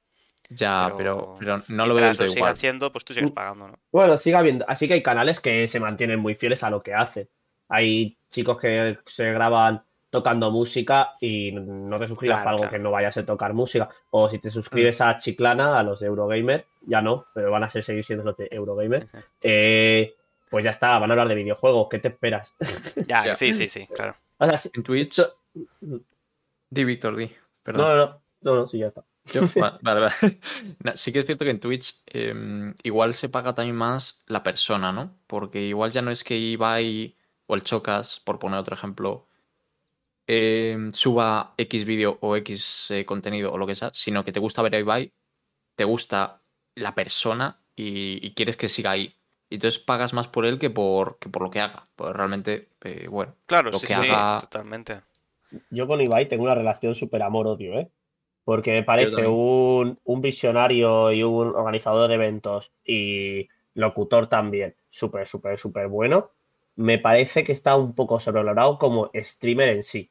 Ya, 0.50 0.93
Pero- 0.96 1.37
pero, 1.38 1.61
pero 1.61 1.62
no 1.69 1.87
lo 1.87 1.94
veo 1.94 2.12
del 2.12 2.31
igual. 2.31 2.52
haciendo, 2.52 2.93
pues 2.93 3.05
tú 3.05 3.14
sigues 3.14 3.31
Mm. 3.31 3.35
pagando, 3.35 3.69
¿no? 3.69 3.79
Bueno, 3.91 4.19
sigue 4.19 4.37
habiendo, 4.37 4.64
así 4.69 4.87
que 4.87 4.94
hay 4.94 5.02
canales 5.02 5.41
que 5.41 5.67
se 5.69 5.81
mantienen 5.81 6.20
muy 6.20 6.35
fieles 6.35 6.62
a 6.62 6.70
lo 6.70 6.82
que 6.82 6.94
hacen. 6.94 7.29
Hay 7.69 8.19
chicos 8.31 8.58
que 8.61 8.99
se 9.06 9.32
graban 9.32 9.82
tocando 10.11 10.50
música 10.52 11.14
y 11.19 11.50
no 11.52 11.99
te 11.99 12.06
suscribas 12.06 12.37
Claro, 12.37 12.44
para 12.44 12.50
algo 12.52 12.62
claro. 12.64 12.73
que 12.76 12.79
no 12.82 12.91
vaya 12.93 13.08
a 13.08 13.12
ser 13.12 13.26
tocar 13.26 13.52
música. 13.55 13.88
O 14.11 14.29
si 14.29 14.38
te 14.38 14.50
suscribes 14.50 15.00
a 15.00 15.17
Chiclana, 15.17 15.79
a 15.79 15.82
los 15.82 15.99
de 16.00 16.06
Eurogamer, 16.06 16.67
ya 16.87 17.00
no, 17.02 17.26
pero 17.35 17.50
van 17.50 17.64
a 17.64 17.69
ser, 17.70 17.82
seguir 17.82 18.05
siendo 18.05 18.23
los 18.25 18.37
de 18.37 18.46
Eurogamer. 18.50 19.08
Eh, 19.41 20.14
pues 20.50 20.62
ya 20.62 20.70
está, 20.70 20.99
van 20.99 21.11
a 21.11 21.14
hablar 21.14 21.26
de 21.29 21.35
videojuegos. 21.35 21.88
¿Qué 21.91 21.99
te 21.99 22.08
esperas? 22.08 22.55
Ya, 23.08 23.25
Ya. 23.26 23.35
sí, 23.35 23.52
sí, 23.55 23.69
sí, 23.69 23.88
claro. 23.88 24.14
O 24.38 24.46
sea, 24.46 24.56
sí- 24.58 24.70
En 24.75 24.82
Twitch, 24.85 25.20
di 26.70 26.85
Víctor, 26.85 27.17
di. 27.17 27.26
no, 27.26 27.32
Perdón. 27.62 27.87
no, 27.87 27.96
no, 28.06 28.20
no, 28.43 28.55
no, 28.56 28.67
sí, 28.69 28.79
ya 28.79 28.87
está. 28.88 29.02
Yo- 29.32 29.43
va- 29.61 29.79
vale, 29.82 30.00
vale. 30.00 30.15
No, 30.85 30.97
sí 30.97 31.12
que 31.12 31.21
es 31.21 31.26
cierto 31.26 31.44
que 31.44 31.50
en 31.50 31.61
Twitch 31.61 32.03
eh, 32.06 32.75
igual 32.82 33.15
se 33.15 33.29
paga 33.29 33.55
también 33.55 33.77
más 33.77 34.25
la 34.27 34.43
persona, 34.43 34.93
¿no? 34.93 35.17
Porque 35.27 35.63
igual 35.63 35.93
ya 35.93 36.03
no 36.03 36.10
es 36.10 36.25
que 36.25 36.37
Ibai 36.37 37.17
o 37.46 37.55
el 37.55 37.63
Chocas, 37.63 38.20
por 38.20 38.39
poner 38.39 38.58
otro 38.60 38.75
ejemplo, 38.77 39.27
eh, 40.27 40.77
suba 40.93 41.55
X 41.56 41.84
vídeo 41.84 42.19
o 42.20 42.37
X 42.37 42.91
eh, 42.91 43.05
contenido 43.05 43.53
o 43.53 43.58
lo 43.58 43.67
que 43.67 43.75
sea, 43.75 43.91
sino 43.94 44.25
que 44.25 44.32
te 44.32 44.41
gusta 44.41 44.63
ver 44.63 44.75
a 44.77 44.79
Ibai, 44.81 45.13
te 45.77 45.84
gusta 45.84 46.43
la 46.75 46.94
persona 46.94 47.60
y, 47.77 48.25
y 48.27 48.34
quieres 48.34 48.56
que 48.56 48.69
siga 48.69 48.93
ahí. 48.93 49.15
Y 49.51 49.56
entonces 49.56 49.81
pagas 49.81 50.13
más 50.15 50.29
por 50.29 50.46
él 50.46 50.58
que 50.58 50.70
por, 50.70 51.19
que 51.19 51.29
por 51.29 51.43
lo 51.43 51.51
que 51.51 51.60
haga. 51.60 51.89
Pues 51.96 52.15
realmente, 52.15 52.70
eh, 52.82 53.08
bueno, 53.10 53.34
Claro, 53.46 53.70
Lo 53.70 53.79
sí, 53.79 53.87
que 53.87 53.94
sí, 53.94 54.06
haga- 54.08 54.41
totalmente. 54.41 55.01
Yo 55.70 55.87
con 55.87 56.01
Ibai 56.01 56.29
tengo 56.29 56.44
una 56.44 56.55
relación 56.55 56.94
súper 56.94 57.22
amor-odio, 57.22 57.79
¿eh? 57.79 57.91
Porque 58.44 58.72
me 58.72 58.82
parece 58.82 59.27
un, 59.27 59.98
un 60.05 60.20
visionario 60.20 61.13
y 61.13 61.22
un 61.22 61.48
organizador 61.48 62.08
de 62.08 62.15
eventos 62.15 62.72
y 62.84 63.48
locutor 63.74 64.29
también, 64.29 64.77
súper, 64.91 65.27
súper, 65.27 65.58
súper 65.58 65.89
bueno. 65.89 66.31
Me 66.77 66.98
parece 66.98 67.44
que 67.44 67.53
está 67.53 67.77
un 67.77 67.94
poco 67.94 68.20
sobrevalorado 68.20 68.79
como 68.79 69.10
streamer 69.15 69.69
en 69.70 69.82
sí. 69.82 70.10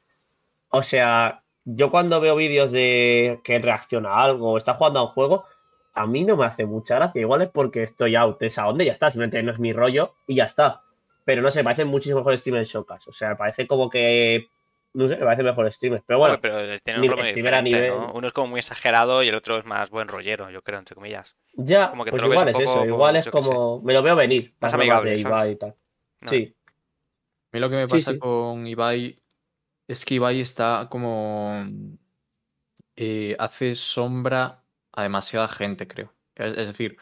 O 0.70 0.82
sea, 0.82 1.44
yo 1.64 1.90
cuando 1.90 2.20
veo 2.20 2.36
vídeos 2.36 2.72
de 2.72 3.40
que 3.44 3.58
reacciona 3.58 4.10
a 4.10 4.24
algo 4.24 4.52
o 4.52 4.58
está 4.58 4.74
jugando 4.74 5.00
a 5.00 5.04
un 5.04 5.08
juego, 5.10 5.44
a 5.94 6.06
mí 6.06 6.24
no 6.24 6.36
me 6.36 6.46
hace 6.46 6.66
mucha 6.66 6.96
gracia. 6.96 7.20
Igual 7.20 7.42
es 7.42 7.50
porque 7.50 7.82
estoy 7.82 8.16
out 8.16 8.38
de 8.40 8.48
esa 8.48 8.66
onda 8.68 8.82
y 8.82 8.86
ya 8.88 8.92
está, 8.92 9.10
simplemente 9.10 9.42
no 9.42 9.52
es 9.52 9.58
mi 9.58 9.72
rollo 9.72 10.14
y 10.26 10.36
ya 10.36 10.44
está. 10.44 10.82
Pero 11.24 11.40
no 11.40 11.50
sé, 11.50 11.60
me 11.60 11.64
parece 11.64 11.84
muchísimo 11.84 12.18
mejor 12.18 12.36
streamer 12.36 12.64
Showcas. 12.64 13.08
O 13.08 13.12
sea, 13.12 13.30
me 13.30 13.36
parece 13.36 13.66
como 13.66 13.88
que. 13.88 14.48
No 14.94 15.08
sé, 15.08 15.16
me 15.16 15.24
parece 15.24 15.42
mejor 15.42 15.70
streamer. 15.72 16.02
Pero 16.06 16.18
bueno, 16.20 16.38
pero 16.40 16.56
tiene 16.80 17.00
un 17.00 17.24
streamer 17.24 17.54
a 17.54 17.62
nivel- 17.62 17.88
¿no? 17.88 18.12
Uno 18.12 18.28
es 18.28 18.32
como 18.32 18.46
muy 18.48 18.60
exagerado 18.60 19.22
y 19.24 19.28
el 19.28 19.34
otro 19.34 19.58
es 19.58 19.64
más 19.64 19.90
buen 19.90 20.06
rollero, 20.08 20.50
yo 20.50 20.62
creo, 20.62 20.78
entre 20.78 20.94
comillas. 20.94 21.36
ya, 21.54 21.90
como 21.90 22.04
que 22.04 22.10
te 22.12 22.16
pues 22.16 22.22
igual 22.30 22.48
es 22.48 22.52
poco 22.52 22.64
eso. 22.64 22.74
como- 22.74 22.86
Igual 22.86 23.16
es 23.16 23.28
como. 23.28 23.80
Me 23.82 23.92
lo 23.92 24.02
veo 24.02 24.14
venir. 24.16 24.54
Más 24.60 24.72
amigable, 24.74 25.10
de. 25.10 25.20
Ibai 25.20 25.50
y 25.52 25.56
tal. 25.56 25.74
No. 26.20 26.28
Sí. 26.30 26.56
A 27.52 27.56
mí 27.56 27.60
lo 27.60 27.70
que 27.70 27.76
me 27.76 27.82
Sí, 27.84 27.88
pasa 27.90 28.12
sí. 28.12 28.18
con 28.18 28.66
Ibai 28.66 29.18
es 29.88 30.04
que 30.04 30.14
Ibai 30.14 30.40
está 30.40 30.86
como. 30.90 31.64
eh, 32.96 33.34
hace 33.40 33.74
sombra 33.74 34.62
a 34.92 35.02
demasiada 35.02 35.48
gente, 35.48 35.88
creo. 35.88 36.12
Es, 36.36 36.56
es 36.56 36.66
decir, 36.68 36.96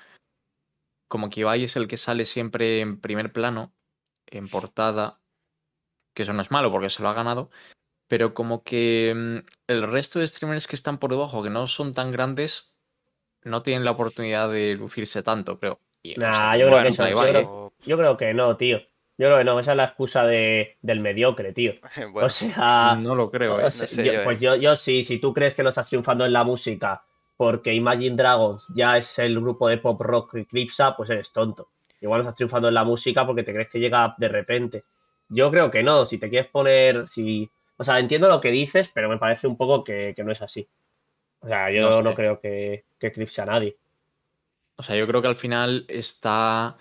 como 1.09 1.29
que 1.29 1.41
Ibai 1.41 1.65
es 1.65 1.77
el 1.77 1.87
que 1.89 1.99
sale 1.99 2.25
siempre 2.25 2.81
en 2.81 2.99
primer 3.01 3.33
plano, 3.35 3.75
en 4.27 4.49
portada, 4.49 5.21
que 6.15 6.23
eso 6.23 6.33
no 6.33 6.41
es 6.41 6.51
malo 6.51 6.71
porque 6.73 6.89
se 6.89 7.03
lo 7.03 7.11
ha 7.11 7.15
ganado, 7.15 7.51
pero 8.13 8.35
como 8.35 8.63
que 8.63 9.15
mm, 9.17 9.39
el 9.69 9.83
resto 9.91 10.19
de 10.19 10.27
streamers 10.29 10.67
que 10.69 10.77
están 10.77 10.99
por 10.99 11.11
debajo, 11.11 11.43
que 11.43 11.49
no 11.49 11.67
son 11.67 11.95
tan 11.95 12.13
grandes, 12.13 12.79
no 13.43 13.63
tienen 13.63 13.87
la 13.87 13.93
oportunidad 13.93 14.51
de 14.51 14.75
lucirse 14.75 15.23
tanto, 15.23 15.59
creo. 15.59 15.81
Y, 16.03 16.15
Nah, 16.17 16.55
yo 16.59 16.67
creo 16.67 16.83
que 16.83 16.89
eso- 16.89 17.03
da 17.05 17.09
yo 17.09 17.13
igual, 17.13 17.29
creo- 17.31 17.69
¿eh? 17.73 17.85
Yo 17.87 17.97
creo 17.97 18.17
que 18.19 18.35
no, 18.35 18.55
tío. 18.59 18.81
Yo 19.17 19.29
creo 19.29 19.39
que 19.39 19.45
no, 19.45 19.59
esa 19.59 19.71
es 19.71 19.77
la 19.79 19.85
excusa 19.85 20.27
de, 20.27 20.77
del 20.83 21.01
mediocre, 21.01 21.55
tío. 21.55 21.73
Bueno, 22.13 22.27
O 22.27 22.29
sea, 22.29 22.99
No 23.01 23.15
lo 23.15 23.31
creo, 23.31 23.55
o 23.55 23.61
¿eh? 23.61 23.71
sea, 23.71 23.87
sé 23.87 24.05
yo- 24.05 24.13
yo, 24.13 24.21
eh. 24.21 24.25
pues 24.25 24.41
yo, 24.41 24.57
yo 24.57 24.77
sí, 24.77 25.03
si 25.05 25.19
tú 25.19 25.33
crees 25.33 25.55
que 25.55 25.63
no 25.63 25.71
estás 25.71 25.89
triunfando 25.89 26.27
en 26.27 26.35
la 26.35 26.45
música 26.45 27.03
porque 27.39 27.73
Imagine 27.73 28.15
Dragons 28.15 28.69
ya 28.75 28.99
es 28.99 29.19
el 29.21 29.41
grupo 29.41 29.69
de 29.69 29.79
pop 29.79 29.99
rock 30.03 30.33
que 30.33 30.41
eclipsa, 30.41 30.95
pues 30.95 31.09
eres 31.09 31.33
tonto. 31.33 31.69
Igual 32.03 32.19
no 32.19 32.25
estás 32.25 32.37
triunfando 32.37 32.69
en 32.69 32.75
la 32.75 32.85
música 32.85 33.25
porque 33.27 33.43
te 33.43 33.55
crees 33.55 33.71
que 33.71 33.79
llega 33.81 34.15
de 34.19 34.29
repente. 34.29 34.85
Yo 35.31 35.51
creo 35.51 35.71
que 35.71 35.83
no, 35.83 36.05
si 36.05 36.19
te 36.19 36.29
quieres 36.29 36.51
poner, 36.51 37.09
si... 37.09 37.51
O 37.83 37.85
sea, 37.85 37.99
entiendo 37.99 38.29
lo 38.29 38.41
que 38.41 38.51
dices, 38.53 38.89
pero 38.95 39.09
me 39.09 39.19
parece 39.19 39.49
un 39.49 39.57
poco 39.57 39.83
que, 39.83 40.13
que 40.15 40.23
no 40.23 40.31
es 40.31 40.41
así. 40.41 40.69
O 41.41 41.49
sea, 41.49 41.69
yo 41.73 42.01
No 42.01 42.15
creo 42.15 42.41
que, 42.41 42.85
que 43.01 43.09
eclipse 43.09 43.43
a 43.43 43.47
nadie. 43.47 43.77
O 44.77 44.83
sea, 44.85 44.95
yo 44.97 45.07
creo 45.09 45.21
que 45.21 45.27
al 45.29 45.37
final 45.37 45.85
está. 45.89 46.77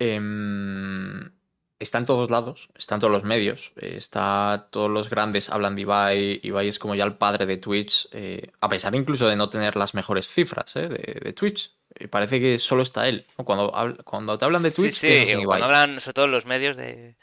em, 0.00 1.30
está 1.78 1.98
en 1.98 2.06
todos 2.06 2.28
lados, 2.30 2.68
está 2.76 2.96
en 2.96 3.00
todos 3.00 3.12
los 3.12 3.22
medios. 3.24 3.72
eh, 3.76 3.94
está. 3.96 4.68
Todos 4.70 4.90
los 4.90 5.08
grandes 5.08 5.48
hablan 5.48 5.76
de 5.76 5.82
Ibai. 5.82 6.40
Ibai 6.42 6.68
es 6.68 6.78
como 6.80 6.94
ya 6.96 7.04
el 7.04 7.16
padre 7.16 7.46
de 7.46 7.56
Twitch. 7.58 8.08
eh, 8.12 8.50
a 8.60 8.68
pesar 8.68 8.94
incluso 8.96 9.28
de 9.28 9.36
no 9.36 9.48
tener 9.48 9.76
las 9.76 9.94
mejores 9.94 10.26
cifras 10.26 10.74
eh, 10.76 10.88
de, 10.88 11.20
de 11.22 11.32
Twitch. 11.32 11.72
eh, 11.94 12.08
parece 12.08 12.40
que 12.40 12.58
solo 12.58 12.82
está 12.82 13.08
él. 13.08 13.26
¿no? 13.38 13.44
Cuando, 13.44 13.72
cuando 14.04 14.36
te 14.36 14.44
hablan 14.44 14.62
de 14.64 14.72
Twitch, 14.72 14.92
sí, 14.94 15.06
en 15.08 15.44
cuando 15.44 15.66
hablan 15.66 16.00
sobre 16.00 16.14
todo 16.14 16.26
los 16.26 16.46
medios 16.46 16.76
de, 16.76 17.14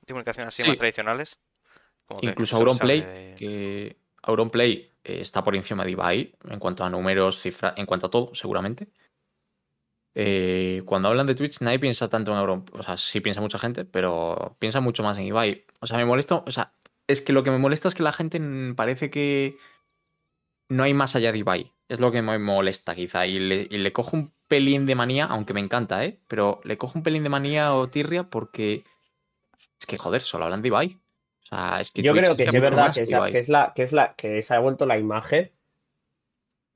de 0.00 0.06
comunicación 0.08 0.46
así 0.48 0.62
Sí. 0.62 0.68
más 0.68 0.78
tradicionales. 0.78 1.38
Como 2.16 2.30
Incluso 2.30 2.56
Auronplay, 2.56 3.00
de- 3.00 3.34
que 3.36 3.96
Auronplay 4.22 4.90
eh, 5.04 5.20
está 5.20 5.42
por 5.44 5.54
encima 5.56 5.84
de 5.84 5.92
Ibai 5.92 6.34
en 6.48 6.58
cuanto 6.58 6.84
a 6.84 6.90
números, 6.90 7.40
cifras, 7.40 7.74
en 7.76 7.86
cuanto 7.86 8.06
a 8.06 8.10
todo, 8.10 8.34
seguramente. 8.34 8.88
Eh, 10.14 10.82
cuando 10.84 11.08
hablan 11.08 11.26
de 11.26 11.34
Twitch, 11.34 11.60
nadie 11.60 11.78
piensa 11.78 12.08
tanto 12.08 12.32
en 12.32 12.38
Auron, 12.38 12.64
o 12.72 12.82
sea, 12.82 12.96
sí 12.96 13.20
piensa 13.20 13.40
mucha 13.40 13.58
gente, 13.58 13.84
pero 13.84 14.56
piensa 14.58 14.80
mucho 14.80 15.02
más 15.02 15.16
en 15.18 15.24
Ibai. 15.24 15.64
O 15.80 15.86
sea, 15.86 15.96
me 15.98 16.04
molesta, 16.04 16.42
o 16.46 16.50
sea, 16.50 16.72
es 17.06 17.22
que 17.22 17.32
lo 17.32 17.42
que 17.44 17.50
me 17.50 17.58
molesta 17.58 17.88
es 17.88 17.94
que 17.94 18.02
la 18.02 18.12
gente 18.12 18.40
parece 18.74 19.10
que 19.10 19.56
no 20.68 20.82
hay 20.82 20.94
más 20.94 21.16
allá 21.16 21.32
de 21.32 21.38
Ibai. 21.38 21.72
Es 21.88 22.00
lo 22.00 22.12
que 22.12 22.22
me 22.22 22.38
molesta, 22.38 22.94
quizá. 22.94 23.26
Y 23.26 23.38
le, 23.38 23.66
y 23.70 23.78
le 23.78 23.92
cojo 23.92 24.16
un 24.16 24.32
pelín 24.46 24.86
de 24.86 24.94
manía, 24.94 25.24
aunque 25.26 25.54
me 25.54 25.60
encanta, 25.60 26.04
¿eh? 26.04 26.20
Pero 26.28 26.60
le 26.64 26.78
cojo 26.78 26.98
un 26.98 27.02
pelín 27.02 27.22
de 27.24 27.28
manía 27.28 27.74
o 27.74 27.88
tirria 27.88 28.30
porque 28.30 28.84
es 29.80 29.86
que, 29.86 29.98
joder, 29.98 30.22
solo 30.22 30.44
hablan 30.44 30.62
de 30.62 30.68
Ibai. 30.68 30.99
O 31.42 31.46
sea, 31.46 31.80
es 31.80 31.92
que 31.92 32.02
Yo 32.02 32.12
Twitch 32.12 32.24
creo 32.24 32.36
que 32.36 32.44
es 32.44 32.52
verdad 32.52 32.94
que, 32.94 33.02
es 33.02 33.08
que 33.08 33.16
la, 33.16 33.30
que 33.30 33.38
es 33.38 33.48
la, 33.48 33.72
que 33.74 33.82
es 33.82 33.92
la, 33.92 34.14
que 34.14 34.42
se 34.42 34.54
ha 34.54 34.58
vuelto 34.58 34.86
la 34.86 34.98
imagen. 34.98 35.50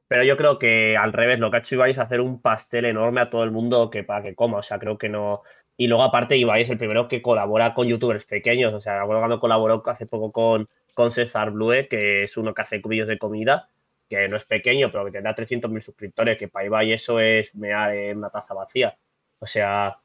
Pero 0.09 0.25
yo 0.25 0.37
creo 0.37 0.59
que 0.59 0.97
al 0.97 1.13
revés, 1.13 1.39
lo 1.39 1.51
que 1.51 1.57
ha 1.57 1.61
hecho 1.61 1.75
Ibai 1.77 1.91
es 1.91 1.99
hacer 1.99 2.21
un 2.21 2.41
pastel 2.41 2.85
enorme 2.85 3.21
a 3.21 3.31
todo 3.31 3.43
el 3.45 3.51
mundo 3.51 3.91
que 3.91 4.05
para 4.05 4.23
que 4.23 4.35
coma. 4.35 4.59
O 4.59 4.63
sea, 4.63 4.79
creo 4.79 4.99
que 4.99 5.09
no. 5.09 5.43
Y 5.77 5.87
luego, 5.87 6.05
aparte, 6.05 6.37
Ibai 6.37 6.63
es 6.63 6.71
el 6.71 6.79
primero 6.79 7.09
que 7.09 7.23
colabora 7.23 7.75
con 7.75 7.89
youtubers 7.89 8.25
pequeños. 8.27 8.73
O 8.75 8.81
sea, 8.81 9.01
recuerdo 9.01 9.21
cuando 9.23 9.41
colaboró 9.41 9.83
hace 9.87 10.07
poco 10.07 10.31
con, 10.31 10.69
con 10.95 11.11
César 11.11 11.51
Blue, 11.51 11.89
que 11.89 12.25
es 12.25 12.37
uno 12.37 12.55
que 12.55 12.63
hace 12.63 12.81
vídeos 12.85 13.09
de 13.09 13.19
comida, 13.19 13.71
que 14.09 14.29
no 14.29 14.37
es 14.37 14.45
pequeño, 14.45 14.93
pero 14.93 15.05
que 15.05 15.13
tendrá 15.13 15.35
300.000 15.35 15.83
suscriptores, 15.83 16.39
que 16.39 16.49
para 16.49 16.67
Ibai 16.67 16.93
eso 16.93 17.19
es 17.21 17.55
mear 17.55 17.95
en 17.95 18.19
una 18.19 18.31
taza 18.31 18.55
vacía. 18.55 18.97
O 19.41 19.47
sea, 19.47 19.99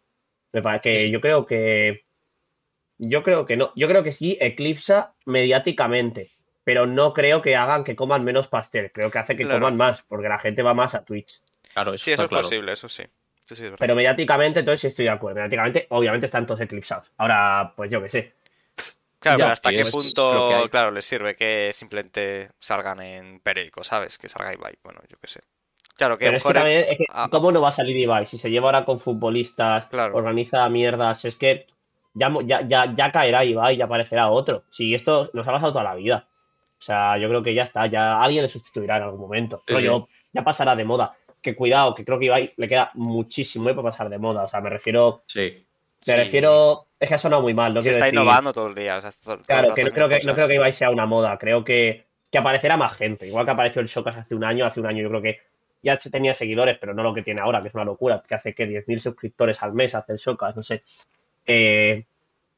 me 0.54 0.62
parece 0.62 0.82
que 0.82 1.12
yo 1.12 1.22
creo 1.22 1.46
que. 1.46 2.06
Yo 3.00 3.24
creo 3.24 3.46
que 3.46 3.58
no. 3.58 3.72
Yo 3.76 3.88
creo 3.88 4.04
que 4.04 4.12
sí 4.14 4.38
eclipsa 4.42 5.14
mediáticamente, 5.26 6.30
pero 6.64 6.86
no 6.86 7.14
creo 7.14 7.42
que 7.42 7.56
hagan 7.56 7.84
que 7.84 7.96
coman 7.96 8.24
menos 8.24 8.48
pastel. 8.48 8.92
Creo 8.92 9.10
que 9.10 9.18
hace 9.20 9.36
que 9.36 9.44
Claro. 9.46 9.60
coman 9.62 9.78
más, 9.78 10.04
porque 10.04 10.28
la 10.30 10.38
gente 10.38 10.62
va 10.64 10.74
más 10.74 10.94
a 10.96 11.04
Twitch. 11.04 11.42
Claro, 11.74 11.94
eso 11.94 12.04
Sí, 12.04 12.12
eso 12.12 12.24
es 12.24 12.30
claro. 12.30 12.44
posible, 12.44 12.72
eso 12.74 12.88
sí. 12.90 13.04
Eso 13.04 13.56
sí 13.56 13.64
es 13.64 13.72
verdad. 13.72 13.78
Pero 13.80 13.96
mediáticamente, 13.96 14.60
entonces 14.60 14.82
sí 14.82 14.88
estoy 14.88 15.06
de 15.06 15.12
acuerdo. 15.12 15.36
Mediáticamente, 15.38 15.88
obviamente 15.90 16.26
están 16.28 16.46
todos 16.46 16.62
eclipsados. 16.62 17.12
Ahora, 17.18 17.74
pues 17.76 17.90
yo 17.90 18.02
qué 18.04 18.10
sé. 18.10 18.34
Claro, 19.20 19.38
Ya, 19.40 19.46
pero 19.46 19.54
hasta 19.54 19.70
qué 19.72 19.86
punto, 19.86 20.68
claro, 20.70 20.92
les 20.92 21.06
sirve 21.06 21.36
que 21.36 21.72
simplemente 21.74 22.52
salgan 22.60 23.02
en 23.02 23.40
periódico, 23.42 23.84
¿sabes? 23.84 24.18
Que 24.18 24.30
salga 24.30 24.54
Ibai, 24.54 24.78
bueno, 24.84 25.02
yo 25.10 25.18
qué 25.20 25.28
sé. 25.28 25.42
Claro, 25.98 26.18
que 26.18 26.26
Pero 26.26 26.32
lo 26.32 26.38
es 26.38 26.44
que 26.44 26.48
mejor 26.50 26.62
también, 26.62 26.86
es 26.90 26.98
que, 26.98 27.04
ah. 27.10 27.28
¿cómo 27.30 27.52
no 27.52 27.60
va 27.60 27.70
a 27.70 27.74
salir 27.74 27.98
Ibai? 27.98 28.26
Si 28.28 28.38
se 28.38 28.50
lleva 28.50 28.68
ahora 28.68 28.86
con 28.86 29.00
futbolistas, 29.02 29.88
Claro. 29.88 30.16
organiza 30.16 30.68
mierdas, 30.70 31.26
es 31.26 31.36
que 31.36 31.68
ya, 32.14 32.32
ya, 32.46 32.62
ya, 32.68 32.94
ya 32.94 33.12
caerá 33.12 33.44
Ibai 33.46 33.76
y 33.78 33.82
aparecerá 33.82 34.30
otro. 34.30 34.64
Si 34.72 34.94
esto 34.94 35.30
nos 35.34 35.48
ha 35.48 35.52
pasado 35.52 35.72
toda 35.72 35.84
la 35.84 35.96
vida. 35.96 36.28
O 36.80 36.82
sea, 36.82 37.18
yo 37.18 37.28
creo 37.28 37.44
que 37.44 37.54
ya 37.54 37.64
está, 37.64 37.88
ya 37.88 38.22
alguien 38.22 38.44
le 38.44 38.50
sustituirá 38.50 38.98
en 38.98 39.04
algún 39.04 39.20
momento. 39.20 39.64
Sí, 39.68 39.74
Rollo, 39.74 40.08
ya 40.34 40.44
pasará 40.44 40.76
de 40.76 40.86
moda. 40.86 41.14
Que 41.42 41.56
cuidado, 41.56 41.94
que 41.96 42.04
creo 42.06 42.20
que 42.20 42.26
Ibai 42.26 42.54
le 42.58 42.68
queda 42.68 42.92
muchísimo 42.94 43.66
para 43.70 43.84
pasar 43.84 44.10
de 44.10 44.18
moda. 44.18 44.44
O 44.44 44.48
sea, 44.48 44.62
me 44.62 44.70
refiero, 44.70 45.24
Sí. 45.26 45.42
me 45.42 45.66
Sí. 46.02 46.12
refiero, 46.14 46.86
es 47.00 47.08
que 47.10 47.16
ha 47.16 47.18
sonado 47.18 47.42
muy 47.42 47.54
mal, 47.54 47.74
no 47.74 47.82
se 47.82 47.92
está 47.92 48.06
decir- 48.06 48.14
innovando 48.14 48.54
todo 48.54 48.68
el 48.68 48.76
día. 48.76 48.98
o 48.98 49.02
sea, 49.02 49.12
todo- 49.12 49.20
todo 49.22 49.36
el 49.40 49.46
Claro, 49.46 49.74
que 49.74 49.84
no 49.84 49.92
creo 49.92 50.10
que, 50.10 50.20
no 50.26 50.34
creo 50.36 50.48
que 50.48 50.56
Ibai 50.56 50.74
sea 50.74 50.90
una 50.90 51.06
moda, 51.06 51.38
creo 51.38 51.64
que, 51.64 52.06
que 52.32 52.38
aparecerá 52.38 52.78
más 52.78 52.96
gente. 52.96 53.28
Igual 53.28 53.46
que 53.46 53.52
apareció 53.52 53.82
el 53.82 53.88
Showcast 53.88 54.20
hace 54.20 54.36
un 54.36 54.44
año, 54.44 54.66
hace 54.66 54.80
un 54.80 54.86
año 54.86 55.02
yo 55.04 55.10
creo 55.10 55.22
que 55.22 55.40
ya 55.82 55.98
tenía 55.98 56.34
seguidores, 56.34 56.78
pero 56.78 56.94
no 56.94 57.04
lo 57.04 57.14
que 57.14 57.24
tiene 57.24 57.42
ahora, 57.42 57.62
que 57.62 57.70
es 57.70 57.74
una 57.74 57.86
locura, 57.86 58.22
que 58.28 58.36
hace 58.36 58.54
que 58.54 58.66
10.000 58.68 59.00
suscriptores 59.00 59.62
al 59.64 59.74
mes 59.74 59.96
hace 59.96 60.12
el 60.14 60.18
Showcast, 60.18 60.58
no 60.58 60.64
sé. 60.64 60.84
Eh, 61.46 62.06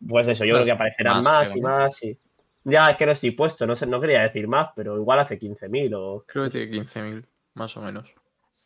pues 0.08 0.28
eso, 0.28 0.46
yo 0.46 0.54
Más, 0.56 0.64
creo 0.64 0.66
que 0.66 0.72
aparecerán 0.72 1.24
más, 1.24 1.56
y 1.56 1.62
más. 1.62 2.04
Y... 2.04 2.18
Ya, 2.64 2.90
es 2.92 2.98
que 2.98 3.06
no 3.06 3.12
estoy 3.14 3.32
puesto, 3.32 3.66
no 3.66 3.76
sé, 3.76 3.86
no 3.88 4.00
quería 4.02 4.22
decir 4.22 4.48
más, 4.48 4.70
pero 4.76 4.98
igual 4.98 5.20
hace 5.20 5.38
15.000 5.40 5.94
o 5.96 6.24
Creo 6.28 6.46
que 6.46 6.50
tiene 6.52 6.84
15.000, 6.86 7.26
más 7.56 7.76
o 7.78 7.82
menos. 7.82 8.10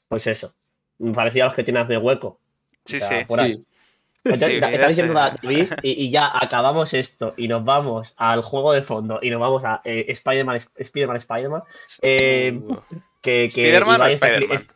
pues 0.08 0.28
eso. 0.28 0.54
Parecido 1.14 1.44
a 1.46 1.48
los 1.48 1.56
que 1.56 1.64
tienes 1.64 1.88
de 1.88 1.98
hueco. 1.98 2.40
Sí, 2.86 2.98
O 2.98 3.00
sea, 3.00 3.20
sí. 3.20 3.26
por 3.26 3.40
ahí. 3.40 3.64
Entonces, 4.24 4.50
Sí, 4.50 4.56
está 4.74 4.88
diciendo 4.88 5.14
David 5.14 5.74
y, 5.84 6.06
y 6.06 6.10
ya 6.10 6.32
acabamos 6.36 6.94
esto 6.96 7.36
y 7.38 7.48
nos 7.48 7.64
vamos 7.64 8.16
al 8.18 8.42
juego 8.42 8.74
de 8.74 8.82
fondo 8.82 9.20
y 9.22 9.30
nos 9.30 9.40
vamos 9.40 9.64
a 9.64 9.82
eh, 9.84 10.06
Spider-Man, 10.10 10.60
Spider-Man, 10.78 11.18
Spider-Man. 11.18 11.62
Eh, 12.02 12.60
Uh, 12.60 12.76
Que, 13.22 13.50
que 13.54 13.64
¿Spider-Man 13.66 14.02
o 14.02 14.06
Spider-Man? 14.08 14.56
es- 14.58 14.68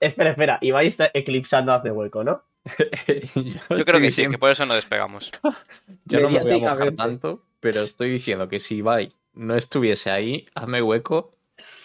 espera, 0.00 0.30
espera, 0.30 0.58
Ibai 0.60 0.86
está 0.88 1.10
eclipsando 1.14 1.72
hace 1.72 1.90
hueco, 1.90 2.24
¿no? 2.24 2.42
Yo 3.70 3.84
creo 3.84 4.00
que 4.00 4.10
sí, 4.10 4.26
que 4.28 4.38
por 4.38 4.50
eso 4.50 4.64
no 4.66 4.74
despegamos. 4.74 5.30
Yo 6.06 6.20
no 6.20 6.30
me 6.30 6.40
voy 6.40 6.52
a 6.52 6.58
mojar 6.58 6.92
tanto, 6.92 7.42
pero 7.60 7.82
estoy 7.82 8.10
diciendo 8.10 8.48
que 8.48 8.60
si 8.60 8.76
Ibai 8.76 9.12
no 9.34 9.56
estuviese 9.56 10.10
ahí, 10.10 10.46
hazme 10.54 10.80
hueco, 10.80 11.30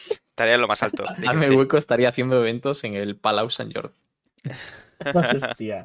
Estaría 0.09 0.55
en 0.55 0.61
lo 0.61 0.69
más 0.69 0.81
alto. 0.83 1.03
hazme 1.05 1.41
sí. 1.41 1.53
hueco 1.53 1.77
estaría 1.77 2.07
haciendo 2.07 2.37
eventos 2.39 2.85
en 2.85 2.95
el 2.95 3.17
Palau 3.17 3.49
Sant 3.49 3.75
Jordi. 3.75 3.93
Hostia. 5.13 5.83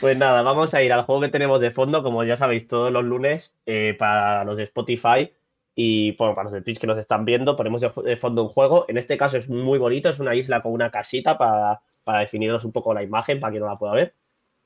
Pues 0.00 0.16
nada, 0.16 0.42
vamos 0.42 0.74
a 0.74 0.82
ir 0.82 0.92
al 0.92 1.02
juego 1.02 1.22
que 1.22 1.28
tenemos 1.28 1.60
de 1.60 1.72
fondo, 1.72 2.04
como 2.04 2.22
ya 2.22 2.36
sabéis, 2.36 2.68
todos 2.68 2.92
los 2.92 3.04
lunes 3.04 3.52
eh, 3.66 3.96
para 3.98 4.44
los 4.44 4.58
de 4.58 4.62
Spotify 4.62 5.32
y 5.74 6.12
bueno, 6.12 6.36
para 6.36 6.44
los 6.44 6.52
de 6.52 6.62
Twitch 6.62 6.78
que 6.78 6.86
nos 6.86 6.98
están 6.98 7.24
viendo, 7.24 7.56
ponemos 7.56 7.82
de 7.82 8.16
fondo 8.16 8.44
un 8.44 8.48
juego. 8.48 8.84
En 8.86 8.96
este 8.96 9.16
caso 9.16 9.36
es 9.36 9.48
muy 9.48 9.80
bonito, 9.80 10.08
es 10.08 10.20
una 10.20 10.36
isla 10.36 10.62
con 10.62 10.72
una 10.72 10.90
casita 10.90 11.36
para, 11.36 11.80
para 12.04 12.20
definirnos 12.20 12.64
un 12.64 12.72
poco 12.72 12.94
la 12.94 13.02
imagen, 13.02 13.40
para 13.40 13.50
quien 13.50 13.62
no 13.62 13.68
la 13.68 13.78
pueda 13.78 13.94
ver. 13.94 14.14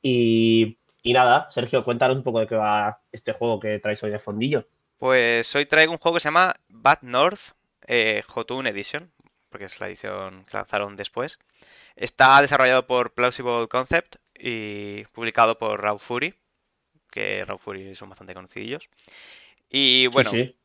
Y, 0.02 0.78
y 1.02 1.12
nada, 1.12 1.48
Sergio, 1.50 1.84
cuéntanos 1.84 2.16
un 2.16 2.22
poco 2.22 2.40
de 2.40 2.46
qué 2.46 2.56
va 2.56 3.00
este 3.12 3.32
juego 3.32 3.60
que 3.60 3.78
traes 3.78 4.02
hoy 4.02 4.10
de 4.10 4.18
fondillo. 4.18 4.66
Pues 4.98 5.54
hoy 5.54 5.66
traigo 5.66 5.92
un 5.92 5.98
juego 5.98 6.16
que 6.16 6.20
se 6.20 6.28
llama 6.28 6.56
Bad 6.68 6.98
North 7.02 7.40
eh, 7.86 8.22
Jotun 8.26 8.66
Edition, 8.66 9.10
porque 9.48 9.66
es 9.66 9.80
la 9.80 9.88
edición 9.88 10.44
que 10.44 10.56
lanzaron 10.56 10.96
después. 10.96 11.38
Está 11.96 12.40
desarrollado 12.40 12.86
por 12.86 13.12
Plausible 13.12 13.66
Concept 13.68 14.16
y 14.38 15.04
publicado 15.06 15.58
por 15.58 15.82
Raw 15.82 15.98
Fury, 15.98 16.34
que 17.10 17.44
Raw 17.44 17.58
Fury 17.58 17.94
son 17.94 18.08
bastante 18.10 18.34
conocidillos. 18.34 18.88
Y 19.70 20.06
bueno, 20.08 20.30
Sí, 20.30 20.44
sí. 20.44 20.56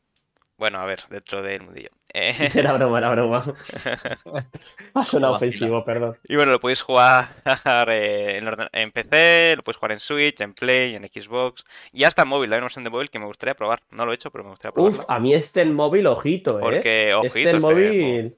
Bueno, 0.63 0.79
a 0.79 0.85
ver, 0.85 1.01
dentro 1.09 1.41
del 1.41 1.61
mundillo. 1.63 1.89
Eh, 2.13 2.33
Era 2.55 2.73
broma, 2.73 2.97
era 2.99 3.11
broma. 3.11 3.43
Ha 4.93 5.05
sonado 5.05 5.33
ofensivo, 5.33 5.83
perdón. 5.83 6.17
y 6.27 6.35
bueno, 6.35 6.51
lo 6.51 6.59
podéis 6.59 6.81
jugar 6.81 7.29
en, 7.89 8.45
orden- 8.47 8.69
en 8.71 8.91
PC, 8.91 9.55
lo 9.57 9.63
podéis 9.63 9.77
jugar 9.77 9.91
en 9.93 9.99
Switch, 9.99 10.41
en 10.41 10.53
Play, 10.53 10.95
en 10.95 11.03
Xbox 11.07 11.65
y 11.91 12.03
hasta 12.03 12.23
en 12.23 12.29
móvil. 12.29 12.51
Hay 12.53 12.57
una 12.57 12.65
versión 12.65 12.83
de 12.83 12.89
móvil 12.91 13.09
que 13.09 13.19
me 13.19 13.25
gustaría 13.25 13.55
probar. 13.55 13.81
No 13.91 14.05
lo 14.05 14.11
he 14.11 14.15
hecho, 14.15 14.31
pero 14.31 14.43
me 14.43 14.51
gustaría 14.51 14.73
Uf, 14.75 14.99
probarla. 14.99 15.05
a 15.07 15.19
mí 15.19 15.33
este 15.33 15.61
en 15.61 15.73
móvil, 15.73 16.07
ojito, 16.07 16.61
¿eh? 16.61 16.61
Porque, 16.61 17.13
ojito, 17.13 17.25
este 17.25 17.49
en 17.49 17.57
este 17.57 17.73
juego. 17.73 18.07
móvil. 18.07 18.37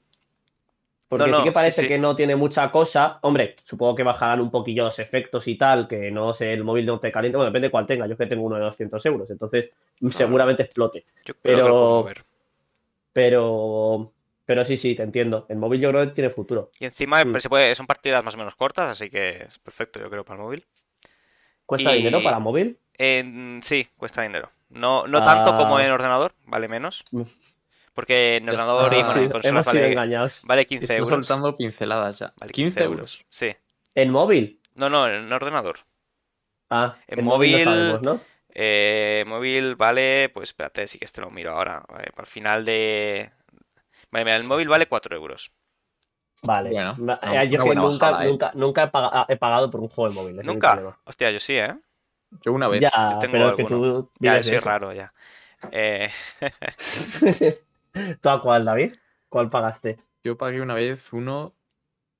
Porque 1.08 1.26
No, 1.26 1.30
no, 1.32 1.38
sí 1.38 1.44
que 1.44 1.52
parece 1.52 1.82
sí. 1.82 1.88
que 1.88 1.98
no 1.98 2.16
tiene 2.16 2.34
mucha 2.34 2.70
cosa. 2.72 3.18
Hombre, 3.22 3.54
supongo 3.64 3.94
que 3.94 4.02
bajarán 4.02 4.40
un 4.40 4.50
poquillo 4.50 4.84
los 4.84 4.98
efectos 4.98 5.46
y 5.46 5.56
tal, 5.56 5.86
que 5.86 6.10
no 6.10 6.34
sé, 6.34 6.52
el 6.52 6.64
móvil 6.64 6.84
no 6.86 6.98
te 6.98 7.12
caliente. 7.12 7.36
Bueno, 7.36 7.50
depende 7.50 7.68
de 7.68 7.70
cuál 7.70 7.86
tenga. 7.86 8.06
Yo 8.06 8.14
es 8.14 8.18
que 8.18 8.26
tengo 8.26 8.42
uno 8.44 8.56
de 8.56 8.62
200 8.62 9.06
euros, 9.06 9.30
entonces 9.30 9.70
seguramente 10.10 10.64
explote. 10.64 11.04
Yo 11.24 11.34
creo 11.34 11.56
que 11.56 11.62
lo 11.62 12.04
pero-. 12.08 12.22
Pero, 13.12 14.12
pero 14.44 14.64
sí, 14.64 14.76
sí, 14.76 14.94
te 14.94 15.02
entiendo. 15.02 15.46
El 15.48 15.56
móvil 15.58 15.80
yo 15.80 15.90
creo 15.90 16.04
que 16.06 16.12
tiene 16.12 16.30
futuro. 16.30 16.70
Y 16.78 16.84
encima 16.84 17.24
Mm. 17.24 17.40
se 17.40 17.48
puede, 17.48 17.74
son 17.74 17.86
partidas 17.86 18.22
más 18.24 18.34
o 18.34 18.38
menos 18.38 18.54
cortas, 18.56 18.90
así 18.90 19.08
que 19.10 19.44
es 19.48 19.58
perfecto, 19.58 20.00
yo 20.00 20.10
creo, 20.10 20.24
para 20.24 20.38
el 20.38 20.44
móvil. 20.44 20.64
¿Cuesta 21.64 21.94
Y- 21.94 21.98
dinero 21.98 22.22
para 22.22 22.38
móvil? 22.38 22.78
En- 22.98 23.60
sí, 23.62 23.88
cuesta 23.96 24.22
dinero. 24.22 24.50
No, 24.70 25.06
no 25.06 25.22
tanto 25.24 25.50
Ah. 25.54 25.56
como 25.58 25.78
en 25.80 25.90
ordenador, 25.90 26.32
vale 26.46 26.68
menos. 26.68 27.04
Porque 27.96 28.36
en 28.36 28.44
Ya 28.44 28.52
ordenador 28.52 28.92
y 28.92 28.96
está. 29.00 29.06
bueno, 29.08 29.20
en 29.22 29.26
Sí, 29.26 29.32
consolas 29.32 29.44
hemos 29.46 29.66
sido 29.66 29.80
vale, 29.82 29.92
engañados. 29.92 30.40
vale 30.44 30.66
15 30.66 30.84
Estoy 30.84 30.96
euros. 30.98 31.08
soltando 31.26 31.56
pinceladas 31.56 32.18
ya. 32.18 32.34
Vale 32.36 32.52
15 32.52 32.84
euros. 32.84 33.24
Sí. 33.30 33.56
¿En 33.94 34.10
móvil? 34.10 34.60
No, 34.74 34.90
no, 34.90 35.08
en 35.08 35.32
ordenador. 35.32 35.78
Ah, 36.68 36.96
En 37.06 37.20
en 37.20 37.24
móvil 37.24 37.52
no 37.52 37.58
móvil- 37.58 37.64
sabemos, 37.64 38.02
¿no? 38.02 38.20
Eh, 38.58 39.24
móvil 39.26 39.76
vale, 39.76 40.28
pues 40.28 40.50
espérate, 40.50 40.86
sí 40.86 40.98
que 40.98 41.06
este 41.06 41.22
lo 41.22 41.30
miro 41.30 41.52
ahora. 41.52 41.82
Vale, 41.88 42.10
para 42.10 42.22
el 42.22 42.26
final 42.30 42.64
de... 42.66 43.30
Vale, 44.10 44.24
mira, 44.26 44.36
el 44.36 44.44
móvil 44.44 44.68
vale 44.68 44.86
4 44.86 45.16
euros. 45.16 45.50
Vale. 46.42 46.70
Bueno, 46.70 47.18
eh, 47.22 47.48
yo 47.48 47.58
que 47.58 47.64
buena 47.64 47.80
nunca, 47.82 48.10
bajada, 48.10 48.24
¿eh? 48.26 48.28
nunca, 48.28 48.52
nunca 48.54 48.82
he, 48.84 48.88
paga- 48.88 49.26
he 49.28 49.36
pagado 49.36 49.70
por 49.70 49.80
un 49.80 49.88
juego 49.88 50.10
de 50.10 50.14
móvil. 50.14 50.36
¿Nunca? 50.44 50.96
Hostia, 51.04 51.30
yo 51.30 51.40
sí, 51.40 51.54
¿eh? 51.56 51.74
Yo 52.42 52.52
una 52.52 52.68
vez. 52.68 52.82
Ya, 52.82 53.18
tengo 53.20 53.32
pero 53.32 53.56
que 53.56 53.64
tú 53.64 54.10
Ya, 54.20 54.42
soy 54.42 54.58
raro, 54.58 54.92
ya. 54.92 55.14
Eh, 55.72 56.10
¿Tú 58.20 58.28
a 58.28 58.40
cuál, 58.42 58.64
David? 58.64 58.94
¿Cuál 59.28 59.50
pagaste? 59.50 59.96
Yo 60.24 60.36
pagué 60.36 60.60
una 60.60 60.74
vez 60.74 61.12
uno 61.12 61.54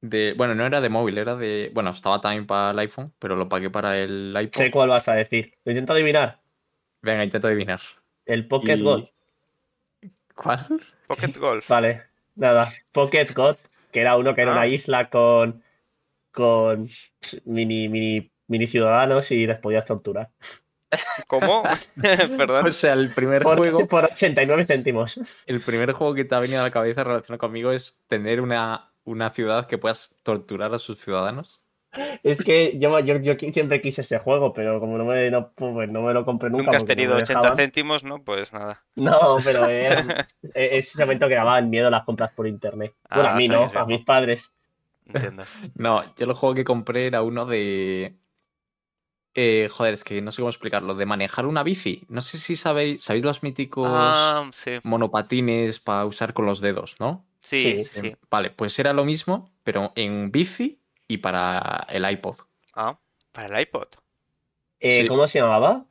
de. 0.01 0.35
Bueno, 0.37 0.55
no 0.55 0.65
era 0.67 0.81
de 0.81 0.89
móvil, 0.89 1.19
era 1.19 1.37
de. 1.37 1.71
Bueno, 1.75 1.91
estaba 1.91 2.21
también 2.21 2.47
para 2.47 2.71
el 2.71 2.79
iPhone, 2.79 3.13
pero 3.19 3.37
lo 3.37 3.49
pagué 3.49 3.71
para 3.71 3.99
el 3.99 4.35
iPod. 4.41 4.53
Sé 4.57 4.71
cuál 4.71 4.89
vas 4.91 5.09
a 5.09 5.15
decir. 5.15 5.55
Lo 5.65 5.73
intento 5.73 5.93
adivinar. 5.93 6.41
Venga, 7.03 7.25
intento 7.25 7.47
adivinar. 7.49 7.81
El 8.25 8.47
Pocket 8.49 8.79
Y- 8.79 8.83
God. 8.83 9.05
¿Cuál? 10.35 10.67
Pocket 11.07 11.37
Golf. 11.39 11.67
Vale, 11.69 12.03
nada. 12.35 12.71
Pocket 12.93 13.33
God, 13.35 13.57
que 13.93 14.01
era 14.01 14.17
uno 14.17 14.35
que 14.35 14.43
era 14.43 14.53
Ah. 14.53 14.57
una 14.59 14.67
isla 14.67 15.09
con, 15.09 15.63
con 16.33 16.89
mini, 17.45 17.89
mini, 17.89 18.31
mini 18.49 18.67
ciudadanos 18.67 19.31
y 19.31 19.47
les 19.47 19.59
podías 19.59 19.87
torturar. 19.87 20.31
¿Cómo? 21.27 21.63
Perdón. 22.37 22.67
O 22.67 22.73
sea, 22.73 22.93
el 22.95 23.11
primer 23.13 23.43
Por, 23.43 23.59
juego. 23.59 23.87
por 23.87 24.05
89 24.05 24.65
céntimos. 24.67 25.21
El 25.47 25.61
primer 25.61 25.93
juego 25.93 26.15
que 26.15 26.25
te 26.25 26.35
ha 26.35 26.41
venido 26.41 26.61
a 26.61 26.65
la 26.65 26.71
cabeza 26.71 27.05
relacionado 27.05 27.39
conmigo 27.39 27.73
es 27.73 27.97
tener 28.09 28.41
una, 28.41 28.91
una 29.05 29.31
ciudad 29.31 29.67
que 29.67 29.79
puedas 29.79 30.15
torturar 30.23 30.73
a 30.75 30.79
sus 30.79 30.99
ciudadanos. 31.01 31.61
Es 32.23 32.43
que 32.43 32.79
yo, 32.79 32.99
yo, 33.01 33.35
siempre 33.53 33.81
quise 33.81 34.03
ese 34.03 34.19
juego, 34.19 34.53
pero 34.53 34.81
como 34.81 34.99
no 34.99 35.07
me, 35.07 35.31
no, 35.31 35.53
pues 35.55 35.89
no 35.89 36.03
me 36.03 36.13
lo 36.13 36.27
compré 36.27 36.51
nunca. 36.51 36.65
Nunca 36.65 36.77
has 36.77 36.85
no 36.85 36.89
tenido 36.89 37.15
me 37.15 37.23
80 37.23 37.41
dejaban. 37.41 37.57
céntimos, 37.57 38.05
¿no? 38.05 38.23
Pues 38.23 38.53
nada. 38.53 38.85
No, 38.97 39.39
pero 39.43 39.67
era- 39.71 40.27
e- 40.55 40.77
ese 40.79 41.03
momento 41.05 41.27
que 41.27 41.35
daban 41.37 41.71
miedo 41.71 41.89
las 41.89 42.05
compras 42.05 42.33
por 42.37 42.47
internet. 42.47 42.93
Bueno, 43.11 43.29
Ah, 43.31 43.33
a 43.33 43.37
mí 43.37 43.49
no, 43.49 43.73
a 43.75 43.87
mis 43.87 44.03
padres. 44.03 44.53
Entiendo. 45.07 45.45
No, 45.75 46.03
yo 46.17 46.27
el 46.27 46.33
juego 46.35 46.55
que 46.55 46.65
compré 46.65 47.07
era 47.07 47.23
uno 47.23 47.47
de. 47.47 48.15
Eh, 49.37 49.69
joder, 49.71 49.95
es 49.95 50.03
que 50.03 50.21
no 50.23 50.33
sé 50.33 50.41
cómo 50.43 50.51
explicarlo. 50.51 50.95
De 50.95 51.07
manejar 51.07 51.47
una 51.47 51.63
bici. 51.63 52.03
No 52.09 52.23
sé 52.23 52.39
si 52.39 52.57
sabéis. 52.57 53.05
¿Sabéis 53.05 53.25
los 53.25 53.43
míticos 53.43 53.87
Ah, 53.95 54.49
sí. 54.53 54.73
monopatines 54.83 55.79
para 55.79 56.05
usar 56.07 56.33
con 56.33 56.47
los 56.47 56.61
dedos, 56.61 56.97
no? 56.99 57.25
Sí, 57.43 57.63
Sí. 57.63 57.85
sí, 57.85 58.01
sí. 58.01 58.17
Vale, 58.31 58.51
pues 58.51 58.77
era 58.79 58.93
lo 58.93 59.05
mismo, 59.05 59.51
pero 59.63 59.93
en 59.95 60.33
bici 60.33 60.81
y 61.07 61.19
para 61.19 61.87
el 61.91 62.11
iPod. 62.11 62.37
Ah, 62.75 62.99
para 63.33 63.55
el 63.57 63.63
iPod. 63.63 63.87
Eh, 64.81 65.03
Sí. 65.03 65.07
¿Cómo 65.07 65.27
se 65.29 65.39
llamaba? 65.41 65.85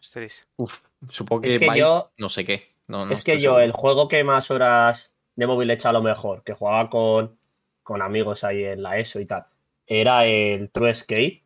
Uf, 0.58 0.80
supongo 1.10 1.42
que, 1.44 1.48
Es 1.56 1.60
que 1.60 1.68
Byte, 1.68 1.80
yo- 1.80 2.12
no 2.18 2.30
sé 2.30 2.44
qué. 2.44 2.74
No, 2.88 3.06
no 3.06 3.14
es 3.14 3.24
que 3.24 3.34
yo, 3.40 3.52
seguro. 3.52 3.60
el 3.62 3.72
juego 3.72 4.08
que 4.08 4.24
más 4.24 4.52
horas 4.52 5.12
de 5.36 5.48
móvil 5.48 5.70
he 5.72 5.74
echado 5.74 5.98
a 5.98 6.02
lo 6.02 6.08
mejor, 6.08 6.44
que 6.44 6.54
jugaba 6.54 6.90
con, 6.90 7.38
con 7.84 8.02
amigos 8.02 8.44
ahí 8.44 8.64
en 8.64 8.84
la 8.84 8.98
ESO 9.00 9.20
y 9.20 9.26
tal, 9.26 9.46
era 9.88 10.26
el 10.26 10.70
True 10.70 10.92
Escape, 10.92 11.44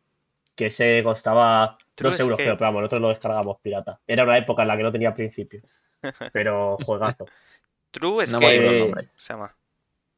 que 0.54 0.66
ese 0.66 1.02
costaba 1.02 1.78
True 2.00 2.10
2 2.10 2.20
euros, 2.20 2.32
Escape. 2.34 2.42
creo, 2.44 2.56
pero 2.58 2.66
vamos, 2.68 2.80
nosotros 2.82 3.00
lo 3.02 3.08
descargamos 3.08 3.58
pirata. 3.60 4.00
Era 4.06 4.24
una 4.24 4.38
época 4.38 4.62
en 4.62 4.68
la 4.68 4.76
que 4.76 4.82
no 4.82 4.92
tenía 4.92 5.14
principio, 5.14 5.60
pero 6.32 6.76
juegazo. 6.78 7.26
True 7.90 8.10
No 8.12 8.22
Escape 8.22 8.90
Eh, 9.00 9.08
se 9.16 9.32
llama. 9.32 9.54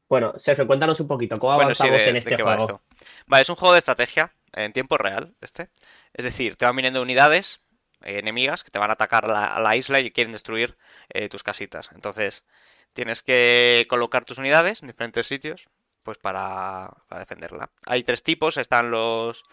Bueno, 0.09 0.33
Sergio, 0.37 0.67
cuéntanos 0.67 0.99
un 0.99 1.07
poquito, 1.07 1.37
¿cómo 1.39 1.55
Bueno, 1.55 1.73
sí, 1.73 1.83
avanzamos 1.83 2.03
de, 2.03 2.09
en 2.11 2.15
este 2.17 2.35
juego? 2.37 2.61
esto. 2.61 2.81
Vale, 3.25 3.41
es 3.41 3.49
un 3.49 3.55
juego 3.55 3.73
de 3.73 3.79
estrategia 3.79 4.31
en 4.53 4.71
tiempo 4.73 4.97
real, 4.97 5.33
este. 5.41 5.69
Es 6.13 6.23
decir, 6.25 6.55
te 6.55 6.65
van 6.65 6.75
viniendo 6.75 7.01
unidades 7.01 7.61
eh, 8.03 8.19
enemigas 8.19 8.63
que 8.63 8.69
te 8.69 8.79
van 8.79 8.89
a 8.89 8.93
atacar 8.93 9.27
la- 9.27 9.47
a 9.47 9.59
la 9.59 9.75
isla 9.75 9.99
y 10.01 10.11
quieren 10.11 10.33
destruir 10.33 10.77
eh, 11.09 11.29
tus 11.29 11.41
casitas. 11.41 11.89
Entonces, 11.93 12.45
tienes 12.93 13.23
que 13.23 13.85
colocar 13.89 14.23
tus 14.25 14.37
unidades 14.37 14.81
en 14.81 14.87
diferentes 14.89 15.25
sitios, 15.25 15.67
pues 16.03 16.17
para, 16.19 16.91
para 17.07 17.21
defenderla. 17.21 17.71
Hay 17.87 18.03
tres 18.03 18.21
tipos, 18.21 18.57
están 18.57 18.91
los, 18.91 19.43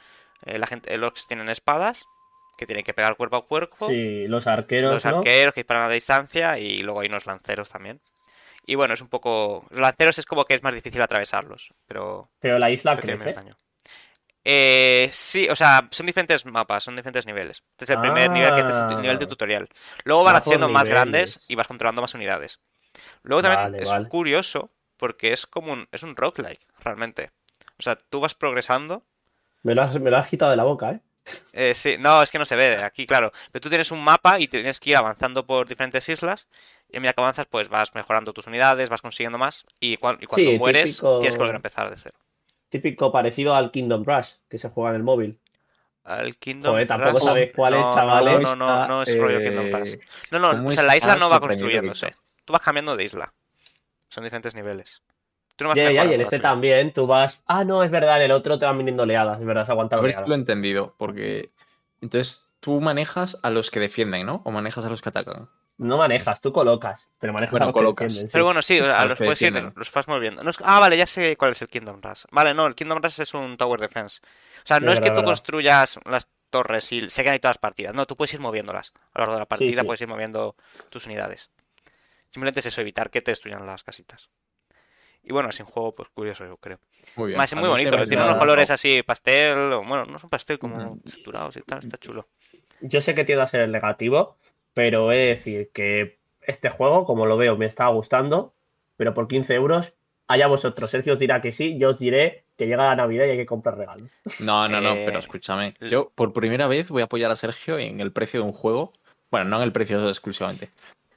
eh, 0.44 0.58
la 0.58 0.66
gente, 0.66 0.94
los 0.98 1.12
que 1.14 1.20
tienen 1.26 1.48
espadas, 1.48 2.04
que 2.60 2.66
tienen 2.66 2.84
que 2.84 2.94
pegar 2.94 3.16
cuerpo 3.16 3.36
a 3.36 3.46
cuerpo. 3.46 3.88
Sí, 3.88 4.28
los 4.28 4.46
arqueros, 4.46 4.94
los 4.94 5.04
¿no? 5.04 5.18
arqueros 5.18 5.52
que 5.54 5.62
disparan 5.62 5.82
a 5.84 5.88
distancia 5.88 6.58
y 6.58 6.78
luego 6.78 7.00
hay 7.00 7.08
unos 7.08 7.26
lanceros 7.26 7.68
también. 7.70 8.00
Y 8.66 8.76
bueno, 8.76 8.94
es 8.94 9.00
un 9.00 9.08
poco... 9.08 9.66
Los 9.70 9.80
lanceros 9.80 10.18
es 10.18 10.26
como 10.26 10.44
que 10.44 10.54
es 10.54 10.62
más 10.62 10.74
difícil 10.74 11.02
atravesarlos, 11.02 11.72
pero... 11.86 12.30
Pero 12.38 12.58
la 12.58 12.70
isla 12.70 12.96
pero 12.96 13.18
crece. 13.18 13.32
daño. 13.32 13.56
Eh, 14.44 15.08
sí, 15.12 15.48
o 15.48 15.56
sea, 15.56 15.88
son 15.90 16.06
diferentes 16.06 16.46
mapas, 16.46 16.84
son 16.84 16.96
diferentes 16.96 17.26
niveles. 17.26 17.62
Este 17.72 17.84
es 17.84 17.90
el 17.90 18.00
primer 18.00 18.30
nivel 18.30 18.54
que 18.54 18.62
te- 18.62 18.70
es 18.70 18.76
el 18.76 19.02
nivel 19.02 19.18
de 19.18 19.24
Ah. 19.26 19.28
tutorial. 19.28 19.68
Luego 20.04 20.24
van 20.24 20.42
siendo 20.42 20.68
más 20.68 20.88
grandes 20.88 21.30
niveles. 21.36 21.50
y 21.50 21.54
vas 21.56 21.66
controlando 21.66 22.00
más 22.02 22.14
unidades. 22.14 22.60
Luego 23.22 23.42
también 23.42 23.64
Vale, 23.64 23.82
es 23.82 23.88
vale. 23.90 24.08
curioso 24.08 24.70
porque 24.96 25.32
es 25.32 25.46
como 25.46 25.72
un, 25.72 25.88
es 25.92 26.02
un 26.02 26.16
roguelike, 26.16 26.66
realmente. 26.80 27.30
O 27.78 27.82
sea, 27.82 27.96
tú 27.96 28.20
vas 28.20 28.34
progresando 28.34 29.04
Me 29.62 29.74
lo, 29.74 29.82
has, 29.82 29.98
me 30.00 30.10
lo 30.10 30.16
has 30.18 30.28
quitado 30.28 30.50
de 30.50 30.56
la 30.56 30.64
boca, 30.64 30.92
¿eh? 30.92 31.00
Eh, 31.52 31.74
sí, 31.74 31.96
no, 31.98 32.22
es 32.22 32.30
que 32.30 32.38
no 32.38 32.44
se 32.44 32.56
ve 32.56 32.76
aquí, 32.82 33.06
claro. 33.06 33.32
Pero 33.52 33.60
tú 33.62 33.68
tienes 33.68 33.90
un 33.90 34.02
mapa 34.02 34.38
y 34.40 34.48
tienes 34.48 34.80
que 34.80 34.90
ir 34.90 34.96
avanzando 34.96 35.46
por 35.46 35.68
diferentes 35.68 36.08
islas. 36.08 36.48
Y 36.90 36.96
a 36.96 37.00
medida 37.00 37.12
que 37.12 37.20
avanzas, 37.20 37.46
pues 37.46 37.68
vas 37.68 37.94
mejorando 37.94 38.32
tus 38.32 38.46
unidades, 38.46 38.88
vas 38.88 39.02
consiguiendo 39.02 39.38
más. 39.38 39.64
Y, 39.78 39.96
cuan- 39.96 40.18
y 40.20 40.26
cuando 40.26 40.50
Sí, 40.50 40.58
mueres, 40.58 40.84
típico- 40.96 41.18
tienes 41.20 41.34
que 41.34 41.38
volver 41.38 41.54
a 41.54 41.58
empezar 41.58 41.90
de 41.90 41.96
cero. 41.96 42.18
Típico 42.68 43.12
parecido 43.12 43.54
al 43.54 43.70
Kingdom 43.70 44.04
Rush, 44.04 44.34
que 44.48 44.58
se 44.58 44.68
juega 44.70 44.90
en 44.90 44.96
el 44.96 45.02
móvil. 45.02 45.38
Al 46.04 46.36
Kingdom 46.36 46.72
Joder, 46.72 46.86
tampoco 46.86 47.18
Rush- 47.18 47.24
sabéis 47.24 47.50
cuál 47.54 47.74
es, 47.74 47.80
no, 47.80 47.94
chavales. 47.94 48.40
No, 48.42 48.56
no, 48.56 48.78
no, 48.80 48.88
no 48.88 49.02
es 49.02 49.18
rollo 49.18 49.38
Kingdom 49.38 49.66
Eh, 49.66 49.72
Rush. 49.72 49.94
No, 50.30 50.38
no, 50.38 50.50
¿cómo 50.50 50.68
o 50.68 50.72
sea, 50.72 50.82
la 50.84 50.96
isla 50.96 51.16
no 51.16 51.28
va 51.28 51.40
construyéndose. 51.40 52.14
Tú 52.44 52.52
vas 52.52 52.62
cambiando 52.62 52.96
de 52.96 53.04
isla. 53.04 53.32
Son 54.08 54.24
diferentes 54.24 54.54
niveles. 54.54 55.02
Tú 55.60 55.64
no 55.64 55.68
vas 55.68 55.76
Ya, 55.76 55.92
ya, 55.92 56.06
y 56.06 56.14
en 56.14 56.22
este 56.22 56.40
también, 56.40 56.90
tú 56.90 57.06
vas. 57.06 57.42
Ah, 57.44 57.66
no, 57.66 57.82
es 57.82 57.90
verdad, 57.90 58.16
en 58.16 58.22
el 58.22 58.32
otro 58.32 58.58
te 58.58 58.64
van 58.64 58.78
viniendo 58.78 59.02
oleadas, 59.02 59.38
es 59.38 59.44
verdad, 59.44 59.66
se 59.66 59.72
aguanta 59.72 59.96
A 59.96 60.00
ver 60.00 60.16
lo 60.26 60.32
he 60.32 60.38
entendido, 60.38 60.94
porque. 60.96 61.50
Entonces, 62.00 62.48
tú 62.60 62.80
manejas 62.80 63.38
a 63.42 63.50
los 63.50 63.70
que 63.70 63.78
defienden, 63.78 64.24
¿no? 64.24 64.40
O 64.46 64.52
manejas 64.52 64.86
a 64.86 64.88
los 64.88 65.02
que 65.02 65.10
atacan. 65.10 65.50
No 65.76 65.98
manejas, 65.98 66.40
tú 66.40 66.50
colocas, 66.50 67.10
pero 67.18 67.34
manejas 67.34 67.52
Bueno, 67.52 67.64
a 67.64 67.68
los 67.68 67.74
que 67.74 67.78
colocas. 67.80 68.06
defienden, 68.06 68.28
sí. 68.30 68.32
Pero 68.32 68.44
bueno, 68.46 68.62
sí, 68.62 68.80
o 68.80 68.84
sea, 68.84 69.04
Los 69.04 69.18
que 69.18 69.24
puedes 69.26 69.42
ir, 69.42 69.52
los 69.76 69.92
vas 69.92 70.08
moviendo. 70.08 70.42
No 70.42 70.48
es- 70.48 70.56
Ah, 70.64 70.80
vale, 70.80 70.96
ya 70.96 71.04
sé 71.04 71.36
cuál 71.36 71.52
es 71.52 71.60
el 71.60 71.68
Kingdom 71.68 72.00
Rush. 72.00 72.22
Vale, 72.30 72.54
no, 72.54 72.66
el 72.66 72.74
Kingdom 72.74 73.02
Rush 73.02 73.20
es 73.20 73.34
un 73.34 73.58
Tower 73.58 73.80
Defense. 73.80 74.22
O 74.64 74.66
sea, 74.66 74.80
no 74.80 74.92
Es 74.92 74.98
que 75.00 75.10
tú 75.10 75.16
verdad. 75.16 75.26
construyas 75.26 76.00
las 76.06 76.26
torres 76.48 76.90
y 76.92 77.10
se 77.10 77.22
quedan 77.22 77.34
ahí 77.34 77.38
todas 77.38 77.56
las 77.56 77.60
partidas. 77.60 77.92
No, 77.94 78.06
tú 78.06 78.16
puedes 78.16 78.32
ir 78.32 78.40
moviéndolas. 78.40 78.94
A 79.12 79.18
lo 79.18 79.20
largo 79.24 79.34
de 79.34 79.40
la 79.40 79.46
partida 79.46 79.82
sí. 79.82 79.86
puedes 79.86 80.00
ir 80.00 80.08
moviendo 80.08 80.56
tus 80.90 81.04
unidades. 81.04 81.50
Simplemente 82.30 82.60
es 82.60 82.66
eso, 82.66 82.80
evitar 82.80 83.10
que 83.10 83.20
te 83.20 83.32
destruyan 83.32 83.66
las 83.66 83.84
casitas. 83.84 84.30
Y 85.22 85.32
bueno, 85.32 85.50
es 85.50 85.60
un 85.60 85.66
juego 85.66 85.94
pues 85.94 86.08
curioso, 86.10 86.44
yo 86.46 86.56
creo. 86.56 86.78
Muy 87.16 87.28
bien. 87.28 87.38
Más 87.38 87.52
es 87.52 87.58
muy 87.58 87.68
bonito, 87.68 87.90
tiene 88.06 88.24
unos 88.24 88.36
colores 88.36 88.70
así 88.70 89.02
pastel, 89.02 89.58
o 89.72 89.78
bueno, 89.84 90.04
no 90.06 90.18
son 90.18 90.30
pastel, 90.30 90.58
como 90.58 90.98
saturados 91.04 91.56
y 91.56 91.60
tal, 91.62 91.80
está 91.80 91.98
chulo. 91.98 92.26
Yo 92.80 93.00
sé 93.00 93.14
que 93.14 93.24
tiende 93.24 93.42
a 93.42 93.46
ser 93.46 93.60
el 93.60 93.72
negativo, 93.72 94.36
pero 94.74 95.12
he 95.12 95.16
de 95.16 95.26
decir 95.26 95.70
que 95.72 96.18
este 96.40 96.70
juego, 96.70 97.04
como 97.04 97.26
lo 97.26 97.36
veo, 97.36 97.56
me 97.56 97.66
está 97.66 97.86
gustando, 97.88 98.54
pero 98.96 99.12
por 99.12 99.28
15 99.28 99.54
euros, 99.54 99.92
allá 100.26 100.46
vosotros. 100.46 100.90
Sergio 100.90 101.12
os 101.12 101.18
dirá 101.18 101.40
que 101.42 101.52
sí, 101.52 101.78
yo 101.78 101.90
os 101.90 101.98
diré 101.98 102.44
que 102.56 102.66
llega 102.66 102.86
la 102.86 102.96
Navidad 102.96 103.26
y 103.26 103.30
hay 103.30 103.36
que 103.36 103.46
comprar 103.46 103.76
regalos. 103.76 104.08
No, 104.38 104.68
no, 104.68 104.80
no, 104.80 104.94
Eh, 104.94 105.02
pero 105.04 105.18
escúchame. 105.18 105.74
l- 105.80 105.90
Yo 105.90 106.10
por 106.14 106.32
primera 106.32 106.66
vez 106.66 106.88
voy 106.88 107.02
a 107.02 107.06
apoyar 107.06 107.30
a 107.30 107.36
Sergio 107.36 107.78
en 107.78 108.00
el 108.00 108.12
precio 108.12 108.40
de 108.40 108.46
un 108.46 108.52
juego. 108.52 108.92
Bueno, 109.30 109.48
no 109.50 109.56
en 109.58 109.62
el 109.64 109.72
precio 109.72 110.08
exclusivamente. 110.08 110.70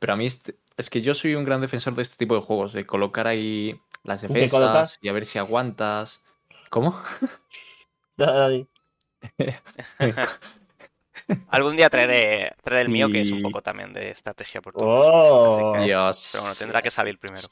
Pero 0.04 0.12
a 0.12 0.18
mí 0.18 0.26
este- 0.26 0.58
es 0.76 0.90
que 0.90 1.00
yo 1.02 1.14
soy 1.14 1.34
un 1.36 1.46
gran 1.46 1.62
defensor 1.62 1.96
de 1.96 2.02
este 2.02 2.18
tipo 2.18 2.36
de 2.36 2.42
juegos, 2.42 2.74
de 2.74 2.86
colocar 2.86 3.26
ahí 3.26 3.80
las 4.04 4.22
defensas 4.22 5.00
y 5.02 5.08
a 5.08 5.14
ver 5.14 5.26
si 5.26 5.40
aguantas. 5.40 6.22
¿Cómo? 6.70 7.02
Algún 11.48 11.78
día 11.78 11.90
traeré, 11.90 12.54
traeré 12.62 12.82
el 12.82 12.90
mío, 12.90 13.10
que 13.10 13.22
es 13.22 13.32
un 13.32 13.42
poco 13.42 13.62
también 13.62 13.94
de 13.94 14.12
estrategia 14.12 14.62
por 14.62 14.74
turnos. 14.74 15.08
Oh. 15.08 15.72
Así 15.72 15.80
que- 15.80 15.86
Dios. 15.86 16.30
Pero 16.34 16.42
bueno, 16.44 16.56
tendrá 16.60 16.82
que 16.82 16.92
salir 16.92 17.18
primero. 17.18 17.48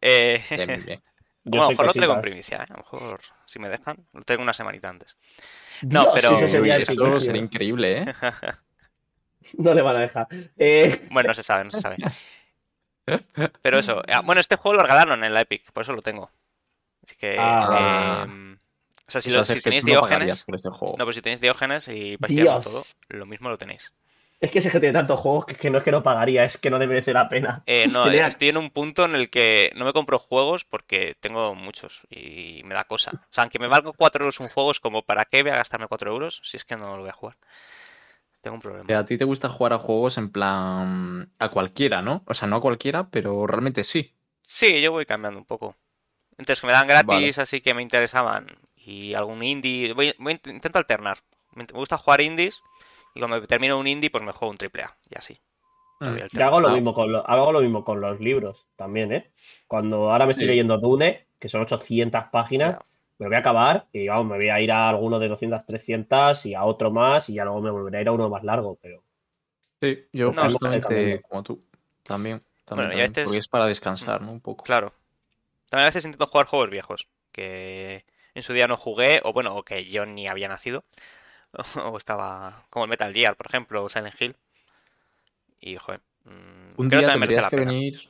Eh, 0.00 0.44
Bien, 0.50 0.68
bien, 0.68 0.84
bien. 0.84 1.02
yo 1.46 1.50
bueno, 1.50 1.64
a 1.64 1.66
lo 1.66 1.70
mejor 1.72 1.86
lo 1.86 1.92
traigo 1.94 2.14
en 2.14 2.20
primicia, 2.20 2.58
¿eh? 2.58 2.66
A 2.68 2.72
lo 2.74 2.76
mejor, 2.76 3.20
si 3.44 3.58
me 3.58 3.68
dejan, 3.68 4.06
lo 4.12 4.22
traigo 4.22 4.44
una 4.44 4.54
semanita 4.54 4.88
antes. 4.88 5.16
No, 5.82 6.02
Dios, 6.02 6.12
pero- 6.14 6.36
eso 6.36 6.46
sería 6.46 6.76
Uy, 6.76 6.82
eso 6.82 7.20
sería 7.20 7.42
increíble, 7.42 8.02
¿eh? 8.02 8.04
No 9.58 9.74
le 9.74 9.82
van 9.82 9.96
a 9.96 10.00
dejar. 10.00 10.26
Eh, 10.58 11.06
Bueno, 11.10 11.28
no 11.28 11.34
se 11.34 11.42
sabe, 11.42 11.64
no 11.64 11.70
se 11.70 11.80
sabe. 11.80 11.96
Pero 13.62 13.78
eso, 13.78 14.02
ah, 14.08 14.20
bueno, 14.20 14.40
este 14.40 14.56
juego 14.56 14.76
lo 14.76 14.82
regalaron 14.82 15.24
en 15.24 15.34
la 15.34 15.40
Epic, 15.40 15.72
por 15.72 15.82
eso 15.82 15.92
lo 15.92 16.02
tengo. 16.02 16.30
Así 17.04 17.16
que, 17.16 17.36
Ah. 17.38 18.26
eh, 18.28 18.56
o 19.06 19.10
sea, 19.10 19.20
si, 19.20 19.30
O 19.30 19.32
sea, 19.32 19.40
lo- 19.40 19.44
si 19.44 19.60
tenéis 19.60 19.84
Diógenes, 19.84 20.44
este 20.46 20.68
juego. 20.70 20.94
no, 20.96 21.04
pues 21.04 21.16
si 21.16 21.22
tenéis 21.22 21.40
Diógenes 21.40 21.88
y 21.88 22.16
Dios. 22.28 22.64
todo, 22.64 22.82
lo 23.08 23.26
mismo 23.26 23.48
lo 23.48 23.58
tenéis. 23.58 23.92
Es 24.38 24.50
que 24.50 24.60
ese 24.60 24.70
que 24.70 24.80
tiene 24.80 24.94
tantos 24.94 25.18
juegos 25.18 25.44
que, 25.44 25.54
que 25.54 25.68
no 25.68 25.78
es 25.78 25.84
que 25.84 25.90
no 25.90 26.02
pagaría, 26.02 26.44
es 26.44 26.56
que 26.56 26.70
no 26.70 26.78
le 26.78 26.86
merece 26.86 27.12
la 27.12 27.28
pena. 27.28 27.62
Eh, 27.66 27.88
no, 27.88 28.04
Tenía- 28.24 28.26
estoy 28.28 28.48
en 28.50 28.56
un 28.58 28.70
punto 28.70 29.04
en 29.04 29.14
el 29.14 29.28
que 29.28 29.70
no 29.76 29.84
me 29.84 29.92
compro 29.92 30.18
juegos 30.18 30.64
porque 30.64 31.16
tengo 31.20 31.54
muchos 31.54 32.02
y 32.10 32.62
me 32.64 32.74
da 32.74 32.84
cosa. 32.84 33.10
O 33.14 33.32
sea, 33.32 33.42
aunque 33.42 33.58
me 33.58 33.66
valga 33.66 33.90
4 33.96 34.22
euros 34.24 34.38
un 34.40 34.48
juego, 34.48 34.70
es 34.70 34.80
como, 34.80 35.02
¿para 35.02 35.24
qué 35.24 35.42
voy 35.42 35.50
a 35.52 35.56
gastarme 35.56 35.88
4 35.88 36.10
euros 36.12 36.40
si 36.44 36.56
es 36.56 36.64
que 36.64 36.76
no 36.76 36.96
lo 36.96 37.02
voy 37.02 37.10
a 37.10 37.14
jugar? 37.14 37.36
Tengo 38.40 38.54
un 38.56 38.60
problema. 38.62 38.98
a 38.98 39.04
ti 39.04 39.18
te 39.18 39.24
gusta 39.24 39.48
jugar 39.48 39.74
a 39.74 39.78
juegos 39.78 40.16
en 40.18 40.30
plan 40.32 41.30
a 41.38 41.48
cualquiera, 41.50 42.00
¿no? 42.02 42.22
O 42.26 42.34
sea, 42.34 42.48
no 42.48 42.56
a 42.56 42.60
cualquiera, 42.60 43.08
pero 43.10 43.46
realmente 43.46 43.84
sí. 43.84 44.14
Sí, 44.42 44.80
yo 44.80 44.92
voy 44.92 45.04
cambiando 45.06 45.38
un 45.38 45.44
poco. 45.46 45.76
Entonces, 46.38 46.60
que 46.62 46.66
me 46.66 46.72
dan 46.72 46.86
gratis, 46.86 47.06
Vale. 47.36 47.42
así 47.42 47.60
que 47.60 47.74
me 47.74 47.82
interesaban. 47.82 48.46
Y 48.76 49.12
algún 49.14 49.42
indie. 49.42 49.92
Voy, 49.92 50.14
voy 50.18 50.34
int- 50.34 50.50
intento 50.50 50.78
alternar. 50.78 51.18
Me 51.54 51.66
gusta 51.72 51.98
jugar 51.98 52.22
indies. 52.22 52.62
Y 53.14 53.20
cuando 53.20 53.46
termino 53.46 53.78
un 53.78 53.86
indie, 53.86 54.08
pues 54.10 54.24
me 54.24 54.32
juego 54.32 54.50
un 54.50 54.56
triple 54.56 54.84
A. 54.84 54.96
Y 55.10 55.18
así. 55.18 55.38
Mm. 56.00 56.40
Hago 56.40 56.60
lo, 56.60 56.68
Ah. 56.68 56.72
mismo 56.72 56.94
con 56.94 57.12
lo- 57.12 57.28
hago 57.28 57.52
lo 57.52 57.60
mismo 57.60 57.84
con 57.84 58.00
los 58.00 58.18
libros 58.20 58.66
también, 58.76 59.12
¿eh? 59.12 59.30
Cuando 59.66 60.10
ahora 60.10 60.24
me 60.24 60.30
estoy 60.32 60.44
Sí. 60.46 60.48
leyendo 60.50 60.78
Dune, 60.78 61.26
que 61.38 61.50
son 61.50 61.60
800 61.60 62.24
páginas. 62.32 62.76
Me 63.20 63.26
voy 63.28 63.36
a 63.36 63.38
acabar 63.40 63.86
y 63.92 64.08
vamos, 64.08 64.26
me 64.26 64.36
voy 64.36 64.48
a 64.48 64.60
ir 64.60 64.72
a 64.72 64.88
alguno 64.88 65.18
de 65.20 65.28
200, 65.28 65.64
300 65.66 66.44
y 66.46 66.54
a 66.54 66.64
otro 66.64 66.90
más 66.90 67.28
y 67.30 67.34
ya 67.34 67.44
luego 67.44 67.60
me 67.60 67.70
volveré 67.70 67.98
a 67.98 68.00
ir 68.02 68.08
a 68.08 68.12
uno 68.12 68.28
más 68.28 68.42
largo, 68.44 68.76
pero 68.82 69.02
Sí, 69.80 70.06
yo 70.12 70.32
No, 70.32 70.42
justamente 70.50 71.22
como 71.22 71.42
tú. 71.42 71.64
También. 72.02 72.40
también, 72.66 72.88
Bueno, 72.88 73.00
y 73.00 73.02
a 73.02 73.06
también, 73.06 73.12
veces- 73.12 73.24
Porque 73.24 73.38
es 73.38 73.48
para 73.48 73.66
descansar, 73.66 74.20
¿no? 74.20 74.32
Un 74.32 74.40
poco. 74.40 74.64
Claro. 74.64 74.92
También 75.70 75.84
a 75.86 75.88
veces 75.90 76.04
intento 76.04 76.26
jugar 76.26 76.46
juegos 76.46 76.70
viejos. 76.70 77.08
Que 77.32 78.04
en 78.34 78.42
su 78.42 78.52
día 78.52 78.68
no 78.68 78.76
jugué. 78.76 79.20
O 79.24 79.32
bueno, 79.32 79.54
o 79.54 79.62
que 79.64 79.84
yo 79.86 80.04
ni 80.06 80.26
había 80.28 80.48
nacido. 80.48 80.84
O 81.92 81.96
estaba. 81.96 82.64
Como 82.70 82.84
el 82.84 82.90
Metal 82.90 83.12
Gear, 83.14 83.36
por 83.36 83.46
ejemplo. 83.46 83.84
O 83.84 83.88
Silent 83.88 84.20
Hill. 84.20 84.36
Y, 85.60 85.76
joder. 85.76 86.00
mm, 86.24 86.80
Un 86.80 86.88
creo 86.88 87.00
día 87.00 87.08
también 87.08 87.20
merece 87.20 87.40
tendrías 87.40 87.44
la 87.44 87.50
que 87.50 87.56
pena. 87.56 87.70
venir. 87.72 88.00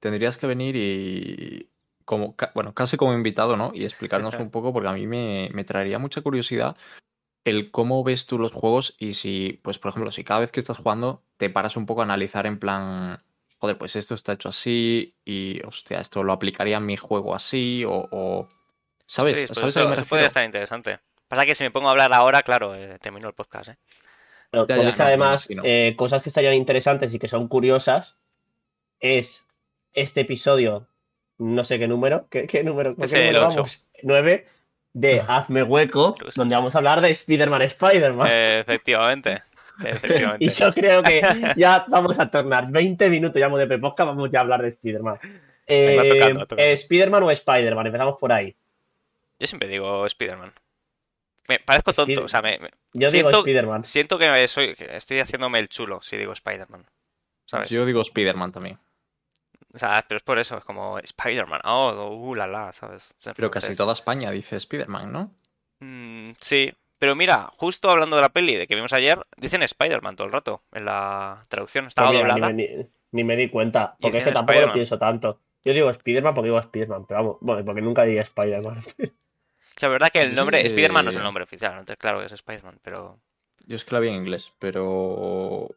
Tendrías 0.00 0.36
que 0.36 0.46
venir 0.46 0.76
y. 0.76 1.68
Como, 2.12 2.36
ca- 2.36 2.52
bueno, 2.54 2.74
casi 2.74 2.98
como 2.98 3.14
invitado, 3.14 3.56
¿no? 3.56 3.70
Y 3.74 3.84
explicarnos 3.84 4.34
un 4.42 4.50
poco, 4.50 4.70
porque 4.74 4.88
a 4.90 4.92
mí 4.92 5.06
me, 5.06 5.48
me 5.54 5.64
traería 5.64 5.98
mucha 5.98 6.20
curiosidad 6.20 6.76
el 7.46 7.70
cómo 7.70 8.04
ves 8.04 8.26
tú 8.26 8.38
los 8.38 8.52
juegos 8.52 8.94
y 8.98 9.14
si, 9.14 9.58
pues, 9.62 9.78
por 9.78 9.88
ejemplo, 9.92 10.12
si 10.12 10.22
cada 10.22 10.40
vez 10.40 10.52
que 10.52 10.60
estás 10.60 10.76
jugando 10.76 11.22
te 11.38 11.48
paras 11.48 11.74
un 11.78 11.86
poco 11.86 12.02
a 12.02 12.04
analizar 12.04 12.44
en 12.44 12.58
plan, 12.58 13.16
joder, 13.56 13.78
pues 13.78 13.96
esto 13.96 14.14
está 14.14 14.34
hecho 14.34 14.50
así 14.50 15.16
y, 15.24 15.64
hostia, 15.64 16.00
esto 16.00 16.22
lo 16.22 16.34
aplicaría 16.34 16.76
en 16.76 16.84
mi 16.84 16.98
juego 16.98 17.34
así 17.34 17.82
o, 17.86 18.06
o- 18.10 18.48
¿sabes? 19.06 19.38
Sí, 19.38 19.46
pues 19.46 19.58
¿Sabes 19.58 19.74
eso, 19.74 19.80
a 19.80 19.82
qué 19.84 19.88
me 19.88 19.94
eso 20.02 20.04
podría 20.10 20.26
estar 20.26 20.44
interesante. 20.44 21.00
Pasa 21.28 21.46
que 21.46 21.54
si 21.54 21.64
me 21.64 21.70
pongo 21.70 21.88
a 21.88 21.92
hablar 21.92 22.12
ahora, 22.12 22.42
claro, 22.42 22.74
eh, 22.74 22.98
termino 23.00 23.26
el 23.26 23.34
podcast, 23.34 23.70
¿eh? 23.70 23.78
Pero 24.50 24.66
Ya, 24.68 24.76
ya, 24.76 24.94
no, 24.96 25.04
además, 25.04 25.48
eh, 25.64 25.94
cosas 25.96 26.22
que 26.22 26.28
estarían 26.28 26.52
interesantes 26.52 27.14
y 27.14 27.18
que 27.18 27.28
son 27.28 27.48
curiosas 27.48 28.18
es 29.00 29.48
este 29.94 30.20
episodio, 30.20 30.88
no 31.42 31.64
sé 31.64 31.78
qué 31.78 31.88
número, 31.88 32.26
¿qué, 32.30 32.46
qué 32.46 32.62
número? 32.64 32.94
¿Con 32.94 33.04
Es 33.04 33.12
qué 33.12 33.20
el 33.28 33.32
número 33.34 33.48
vamos? 33.48 33.86
9 34.02 34.46
de. 34.92 35.20
Hazme 35.26 35.62
Hueco, 35.62 36.16
donde 36.36 36.54
vamos 36.54 36.74
a 36.74 36.78
hablar 36.78 37.00
de 37.00 37.10
Spider-Man 37.10 37.62
Spider-Man. 37.62 38.28
Eh, 38.30 38.60
efectivamente. 38.60 39.42
Efectivamente. 39.84 40.44
Y 40.44 40.50
yo 40.50 40.72
creo 40.72 41.02
que 41.02 41.22
ya 41.56 41.84
vamos 41.88 42.18
a 42.20 42.30
tornar 42.30 42.70
20 42.70 43.08
minutos, 43.08 43.40
ya 43.40 43.48
de 43.48 43.66
Pepodcast, 43.66 44.08
vamos 44.08 44.30
ya 44.30 44.38
a 44.40 44.42
hablar 44.42 44.62
de 44.62 44.68
Spider-Man. 44.68 45.18
Eh, 45.66 45.96
eh, 46.56 46.72
¿Spider-Man 46.72 47.22
o 47.22 47.30
Spider-Man? 47.30 47.86
Empezamos 47.86 48.18
por 48.18 48.32
ahí. 48.32 48.54
Yo 49.38 49.46
siempre 49.46 49.68
digo 49.68 50.06
Spider-Man. 50.06 50.52
Me 51.48 51.58
parezco 51.58 51.92
tonto, 51.92 52.12
Spider- 52.12 52.24
o 52.24 52.28
sea, 52.28 52.42
me, 52.42 52.58
me- 52.58 52.70
Yo 52.92 53.10
digo 53.10 53.30
Spider-Man. 53.30 53.84
siento 53.84 54.18
que, 54.18 54.46
soy, 54.48 54.74
que 54.74 54.96
estoy 54.96 55.18
haciéndome 55.18 55.58
el 55.58 55.68
chulo 55.68 56.00
si 56.02 56.16
digo 56.16 56.32
Spider-Man. 56.32 56.84
¿Sabes? 57.46 57.70
Yo 57.70 57.84
digo 57.84 58.02
Spider-Man 58.02 58.52
también. 58.52 58.78
O 59.74 59.78
sea, 59.78 60.04
pero 60.06 60.18
es 60.18 60.22
por 60.22 60.38
eso, 60.38 60.58
es 60.58 60.64
como 60.64 60.98
Spider-Man. 60.98 61.60
Oh, 61.64 62.10
uh, 62.14 62.34
la 62.34 62.46
la, 62.46 62.72
¿sabes? 62.72 63.14
Pero 63.36 63.50
casi 63.50 63.74
toda 63.74 63.92
España 63.94 64.30
dice 64.30 64.56
Spider-Man, 64.56 65.12
¿no? 65.12 65.30
mm, 65.80 66.32
sí, 66.40 66.72
pero 66.98 67.14
mira, 67.16 67.50
justo 67.56 67.90
hablando 67.90 68.16
de 68.16 68.22
la 68.22 68.28
peli 68.28 68.54
de 68.54 68.66
que 68.66 68.74
vimos 68.74 68.92
ayer, 68.92 69.18
dicen 69.36 69.62
Spider-Man 69.62 70.14
todo 70.16 70.26
el 70.26 70.32
rato 70.32 70.62
en 70.72 70.84
la 70.84 71.46
traducción. 71.48 71.86
Estaba 71.86 72.10
Pues 72.10 72.22
mira, 72.22 72.34
doblada. 72.34 72.52
Ni 72.52 72.62
me, 72.68 72.76
ni- 72.76 72.86
ni 73.12 73.24
me 73.24 73.36
di 73.36 73.50
cuenta, 73.50 73.96
porque 74.00 74.18
es 74.18 74.24
que 74.24 74.32
tampoco 74.32 74.52
lo 74.52 74.66
Spider-Man. 74.66 74.74
pienso 74.74 74.98
tanto. 74.98 75.40
Yo 75.64 75.72
digo 75.72 75.90
Spider-Man 75.90 76.34
porque 76.34 76.46
digo 76.48 76.58
Spider-Man, 76.58 77.06
pero 77.06 77.20
vamos, 77.20 77.36
bueno, 77.40 77.64
porque 77.64 77.82
nunca 77.82 78.04
diría 78.04 78.22
Spider-Man. 78.22 78.82
La 79.80 79.88
verdad 79.88 80.10
que 80.12 80.20
el 80.20 80.34
nombre 80.34 80.60
sé- 80.60 80.66
Spider-Man 80.66 81.04
no 81.06 81.10
es 81.10 81.16
el 81.16 81.22
nombre 81.22 81.44
oficial, 81.44 81.72
entonces 81.72 81.96
claro 81.96 82.20
que 82.20 82.26
es 82.26 82.32
Spider-Man, 82.32 82.78
pero 82.82 83.18
Yo 83.66 83.76
es 83.76 83.84
que 83.84 83.94
la 83.94 84.00
vi 84.00 84.08
en 84.08 84.14
inglés, 84.16 84.52
pero. 84.58 85.68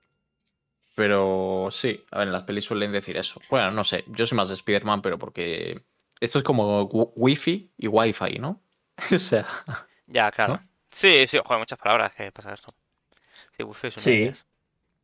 Pero 0.95 1.67
sí, 1.71 2.03
a 2.11 2.19
ver, 2.19 2.27
en 2.27 2.33
las 2.33 2.43
pelis 2.43 2.63
suelen 2.63 2.91
decir 2.91 3.17
eso. 3.17 3.41
Bueno, 3.49 3.69
no 3.71 3.83
sé, 3.83 4.05
yo 4.07 4.25
soy 4.25 4.37
más 4.37 4.47
de 4.47 4.53
Spider-Man, 4.55 5.01
pero 5.01 5.17
porque. 5.19 5.81
Esto 6.21 6.39
es 6.39 6.43
como 6.45 6.83
wi- 6.83 7.09
Wi-Fi 7.15 7.71
y 7.77 7.87
Wi-Fi, 7.87 8.39
¿no? 8.39 8.57
o 9.13 9.19
sea, 9.19 9.45
ya, 10.07 10.31
claro. 10.31 10.53
¿No? 10.53 10.67
Sí, 10.89 11.27
sí, 11.27 11.37
joder, 11.43 11.59
muchas 11.59 11.77
palabras 11.77 12.13
que 12.15 12.31
pasa 12.31 12.53
esto. 12.53 12.73
Sí, 13.51 13.63
wifi 13.63 13.87
es 13.87 13.97
un 13.97 14.03
Sí. 14.03 14.31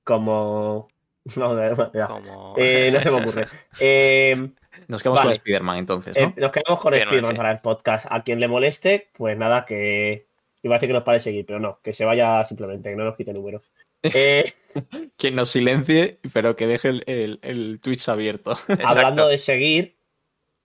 Como. 0.04 0.88
No, 1.36 1.56
ya. 1.94 2.08
Como... 2.08 2.56
Eh, 2.58 2.90
no 2.94 3.00
se 3.02 3.12
me 3.12 3.22
ocurre. 3.22 3.48
Eh, 3.80 4.50
nos 4.88 5.04
quedamos 5.04 5.22
con. 5.22 5.32
Spider-Man 5.34 5.78
entonces, 5.78 6.18
eh, 6.18 6.22
¿no? 6.26 6.34
nos 6.38 6.52
quedamos 6.52 6.80
con 6.80 6.94
Spider-Man, 6.96 7.36
para 7.36 7.52
el 7.52 7.60
podcast. 7.60 8.08
A 8.10 8.24
quien 8.24 8.40
le 8.40 8.48
moleste, 8.48 9.10
pues 9.14 9.38
nada, 9.38 9.66
que. 9.66 10.26
Iba 10.64 10.76
a 10.76 10.78
decir 10.78 10.90
que 10.90 10.94
nos 10.94 11.04
pare 11.04 11.20
seguir, 11.20 11.46
pero 11.46 11.60
no, 11.60 11.80
que 11.84 11.92
se 11.94 12.06
vaya 12.06 12.44
simplemente, 12.46 12.90
que 12.90 12.96
no 12.96 13.04
nos 13.04 13.16
quite 13.16 13.34
números. 13.34 13.62
Eh, 14.04 14.54
Que 15.18 15.32
nos 15.32 15.50
silencie, 15.50 16.20
pero 16.34 16.56
que 16.56 16.68
deje 16.68 16.90
el, 16.90 17.04
el- 17.08 17.40
el 17.42 17.80
Twitch 17.82 18.08
abierto. 18.10 18.52
Exacto. 18.68 18.88
hablando 18.88 19.28
de 19.28 19.38
seguir, 19.38 19.98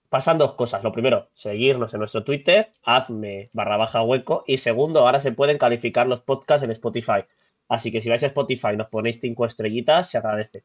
pasan 0.09 0.37
dos 0.37 0.53
cosas. 0.53 0.83
Lo 0.83 0.91
primero, 0.91 1.29
seguirnos 1.33 1.93
en 1.93 1.99
nuestro 1.99 2.23
Twitter, 2.23 2.73
hazme 2.83 3.49
barra 3.53 3.77
baja 3.77 4.01
hueco. 4.01 4.43
Y 4.47 4.57
segundo, 4.57 5.01
ahora 5.01 5.19
se 5.19 5.31
pueden 5.31 5.57
calificar 5.57 6.07
los 6.07 6.21
podcasts 6.21 6.63
en 6.63 6.71
Spotify. 6.71 7.25
Así 7.69 7.91
que 7.91 8.01
si 8.01 8.09
vais 8.09 8.23
a 8.23 8.27
Spotify 8.27 8.69
y 8.73 8.77
nos 8.77 8.87
ponéis 8.87 9.19
cinco 9.21 9.45
estrellitas, 9.45 10.09
se 10.09 10.17
agradece. 10.17 10.63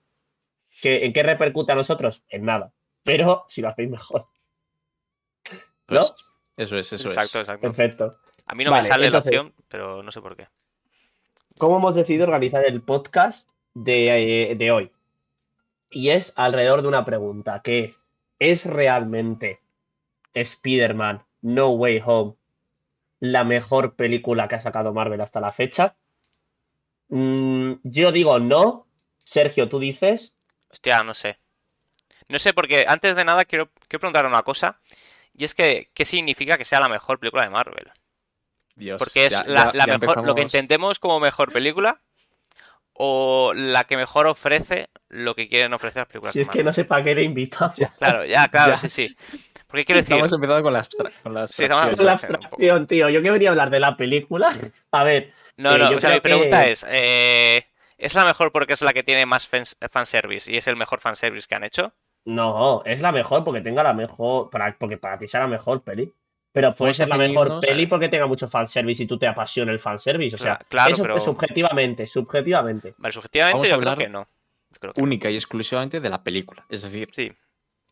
¿Qué- 0.80 1.04
¿En 1.04 1.12
qué 1.12 1.22
repercute 1.22 1.72
a 1.72 1.74
nosotros? 1.76 2.22
En 2.28 2.44
nada. 2.44 2.72
Pero 3.02 3.44
si 3.48 3.60
lo 3.60 3.68
hacéis 3.68 3.90
mejor. 3.90 4.26
¿No? 5.88 6.00
Pues, 6.00 6.14
eso 6.56 6.76
es, 6.76 6.92
eso 6.92 7.08
Exacto, 7.08 7.38
es. 7.40 7.48
exacto. 7.48 7.60
Perfecto. 7.72 8.18
A 8.46 8.54
mí 8.54 8.64
no 8.64 8.70
Vale, 8.70 8.82
me 8.82 8.88
sale 8.88 9.06
entonces- 9.06 9.32
la 9.32 9.40
opción, 9.40 9.64
pero 9.68 10.02
no 10.02 10.12
sé 10.12 10.20
por 10.20 10.36
qué. 10.36 10.48
¿Cómo 11.62 11.76
hemos 11.76 11.94
decidido 11.94 12.24
organizar 12.24 12.64
el 12.64 12.82
podcast 12.82 13.46
de, 13.72 14.50
eh, 14.50 14.56
de 14.56 14.72
hoy? 14.72 14.90
Y 15.92 16.08
es 16.08 16.32
alrededor 16.34 16.82
de 16.82 16.88
una 16.88 17.04
pregunta, 17.04 17.62
que 17.62 17.84
es, 17.84 18.00
¿es 18.40 18.66
realmente 18.66 19.60
Spider-Man 20.34 21.22
No 21.40 21.68
Way 21.68 22.02
Home 22.04 22.34
la 23.20 23.44
mejor 23.44 23.94
película 23.94 24.48
que 24.48 24.56
ha 24.56 24.60
sacado 24.60 24.92
Marvel 24.92 25.20
hasta 25.20 25.38
la 25.38 25.52
fecha? 25.52 25.94
Mm, 27.10 27.74
yo 27.84 28.10
digo 28.10 28.40
no. 28.40 28.88
Sergio, 29.18 29.68
tú 29.68 29.78
dices. 29.78 30.34
Hostia, 30.68 31.04
no 31.04 31.14
sé. 31.14 31.38
No 32.26 32.40
sé, 32.40 32.52
porque 32.54 32.86
antes 32.88 33.14
de 33.14 33.24
nada 33.24 33.44
quiero, 33.44 33.70
quiero 33.86 34.00
preguntar 34.00 34.26
una 34.26 34.42
cosa. 34.42 34.80
Y 35.32 35.44
es 35.44 35.54
que, 35.54 35.90
¿qué 35.94 36.04
significa 36.04 36.58
que 36.58 36.64
sea 36.64 36.80
la 36.80 36.88
mejor 36.88 37.20
película 37.20 37.44
de 37.44 37.50
Marvel? 37.50 37.92
Dios, 38.76 38.98
Porque 38.98 39.26
es 39.26 39.32
ya- 39.32 39.44
la, 39.44 39.66
ya- 39.66 39.72
la 39.74 39.86
ya 39.86 39.98
mejor, 39.98 40.24
lo 40.26 40.34
que 40.34 40.42
entendemos 40.42 40.98
como 40.98 41.20
mejor 41.20 41.52
película 41.52 42.00
o 42.94 43.52
la 43.54 43.84
que 43.84 43.96
mejor 43.96 44.26
ofrece 44.26 44.88
lo 45.08 45.34
que 45.34 45.48
quieren 45.48 45.72
ofrecer 45.72 46.00
las 46.02 46.08
películas 46.08 46.32
Si 46.34 46.40
es 46.40 46.48
que 46.48 46.62
no 46.62 46.72
sé 46.72 46.84
para 46.84 47.02
qué 47.02 47.14
le 47.14 47.22
invitamos. 47.22 47.74
Claro, 47.98 48.24
ya, 48.24 48.48
claro, 48.48 48.72
Ya. 48.72 48.76
sí, 48.78 48.88
sí. 48.90 49.16
Porque 49.66 49.86
quiero 49.86 50.00
decir, 50.00 50.14
Estamos 50.14 50.32
empezando 50.34 50.62
con 50.62 50.72
la, 50.74 50.86
con 51.22 51.34
la 51.34 51.46
Sí, 51.48 51.62
estamos 51.62 51.84
abstracción. 51.86 52.06
La 52.06 52.12
abstracción 52.12 52.86
tío. 52.86 53.08
Yo 53.08 53.22
que 53.22 53.30
venía 53.30 53.48
a 53.48 53.52
hablar 53.52 53.70
de 53.70 53.80
la 53.80 53.96
película. 53.96 54.52
A 54.90 55.02
ver, 55.04 55.32
no, 55.56 55.74
eh, 55.74 55.78
no, 55.78 55.96
o 55.96 56.00
sea, 56.00 56.10
mi 56.10 56.16
que- 56.16 56.20
pregunta 56.20 56.66
es, 56.66 56.84
eh, 56.88 57.64
¿es 57.96 58.14
la 58.14 58.26
mejor 58.26 58.52
porque 58.52 58.74
es 58.74 58.82
la 58.82 58.92
que 58.92 59.02
tiene 59.02 59.24
más 59.24 59.48
fans- 59.48 59.76
fanservice 59.90 60.52
y 60.52 60.58
es 60.58 60.66
el 60.66 60.76
mejor 60.76 61.00
fanservice 61.00 61.46
que 61.48 61.54
han 61.54 61.64
hecho? 61.64 61.94
No, 62.26 62.82
es 62.84 63.00
la 63.00 63.10
mejor 63.12 63.44
porque 63.44 63.62
tenga 63.62 63.82
la 63.82 63.94
mejor, 63.94 64.50
para, 64.50 64.76
porque 64.78 64.98
para 64.98 65.18
ti 65.18 65.26
sea 65.26 65.40
la 65.40 65.46
mejor 65.48 65.82
peli. 65.82 66.12
Pero 66.52 66.74
puede 66.74 66.92
ser 66.92 67.08
la 67.08 67.16
mejor 67.16 67.60
peli 67.60 67.86
porque 67.86 68.08
tenga 68.10 68.26
mucho 68.26 68.46
fanservice 68.46 69.02
y 69.02 69.06
tú 69.06 69.18
te 69.18 69.26
apasiona 69.26 69.72
el 69.72 69.78
fanservice. 69.80 70.36
O 70.36 70.38
sea, 70.38 70.58
Cla- 70.58 70.66
claro, 70.68 70.92
eso 70.92 71.02
pero- 71.02 71.20
subjetivamente, 71.20 72.06
subjetivamente. 72.06 72.94
Vale, 72.98 73.12
subjetivamente 73.12 73.58
yo 73.58 73.62
creo 73.62 73.74
hablar 73.90 73.98
que 73.98 74.08
no. 74.10 74.28
Yo 74.70 74.78
creo 74.80 74.92
que 74.92 75.00
no. 75.00 75.04
Única 75.06 75.30
y 75.30 75.34
exclusivamente 75.34 76.00
de 76.00 76.08
la 76.10 76.22
película. 76.22 76.64
Es 76.68 76.82
decir, 76.82 77.08
Sí, 77.12 77.32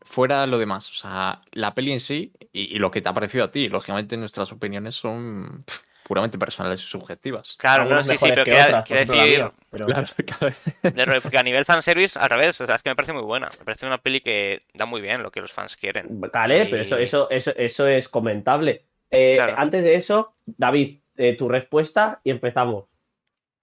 fuera 0.01 0.45
lo 0.45 0.59
demás. 0.59 0.89
O 0.89 0.93
sea, 0.93 1.41
la 1.51 1.73
peli 1.73 1.91
en 1.91 1.99
sí 1.99 2.33
y, 2.53 2.75
y 2.75 2.79
lo 2.79 2.91
que 2.91 3.01
te 3.01 3.09
ha 3.09 3.13
parecido 3.13 3.45
a 3.45 3.49
ti. 3.51 3.67
Lógicamente, 3.67 4.15
nuestras 4.17 4.51
opiniones 4.51 4.93
son 4.95 5.63
pff, 5.65 5.81
puramente 6.11 6.37
personales 6.37 6.81
y 6.81 6.87
subjetivas. 6.87 7.55
claro, 7.57 7.85
no, 7.85 8.03
sí, 8.03 8.17
sí, 8.17 8.25
pero 8.27 8.43
que 8.43 8.51
la 8.51 8.81
decir, 8.81 9.45
pero- 9.69 9.85
Claro, 9.85 10.07
claro. 10.93 11.21
porque 11.21 11.37
a 11.37 11.43
nivel 11.43 11.63
fanservice, 11.63 12.19
al 12.19 12.29
revés, 12.29 12.59
o 12.59 12.65
sea, 12.65 12.75
es 12.75 12.83
que 12.83 12.89
me 12.89 12.97
parece 12.97 13.13
muy 13.13 13.21
buena. 13.21 13.49
Me 13.57 13.63
parece 13.63 13.85
una 13.85 13.97
peli 13.97 14.19
que 14.19 14.63
da 14.73 14.85
muy 14.85 14.99
bien 14.99 15.23
lo 15.23 15.31
que 15.31 15.39
los 15.39 15.53
fans 15.53 15.77
quieren. 15.77 16.07
Vale, 16.09 16.63
Y- 16.65 16.69
pero 16.69 16.81
eso, 16.83 16.97
eso, 16.97 17.29
eso, 17.29 17.53
eso 17.55 17.87
es 17.87 18.09
comentable. 18.09 18.83
Eh, 19.09 19.35
Claro. 19.37 19.53
Antes 19.57 19.85
de 19.85 19.95
eso, 19.95 20.35
David, 20.45 20.99
eh, 21.15 21.37
tu 21.37 21.47
respuesta 21.47 22.19
y 22.25 22.31
empezamos. 22.31 22.87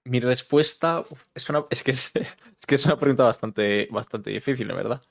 mi 0.04 0.20
respuesta 0.20 1.00
uf, 1.00 1.22
es 1.34 1.50
una, 1.50 1.64
es 1.68 1.82
que 1.82 1.90
es, 1.90 2.12
es 2.14 2.66
que 2.66 2.76
es 2.76 2.86
una 2.86 2.96
pregunta 2.96 3.24
bastante, 3.24 3.88
bastante 3.90 4.30
difícil, 4.30 4.70
en 4.70 4.76
verdad. 4.76 5.02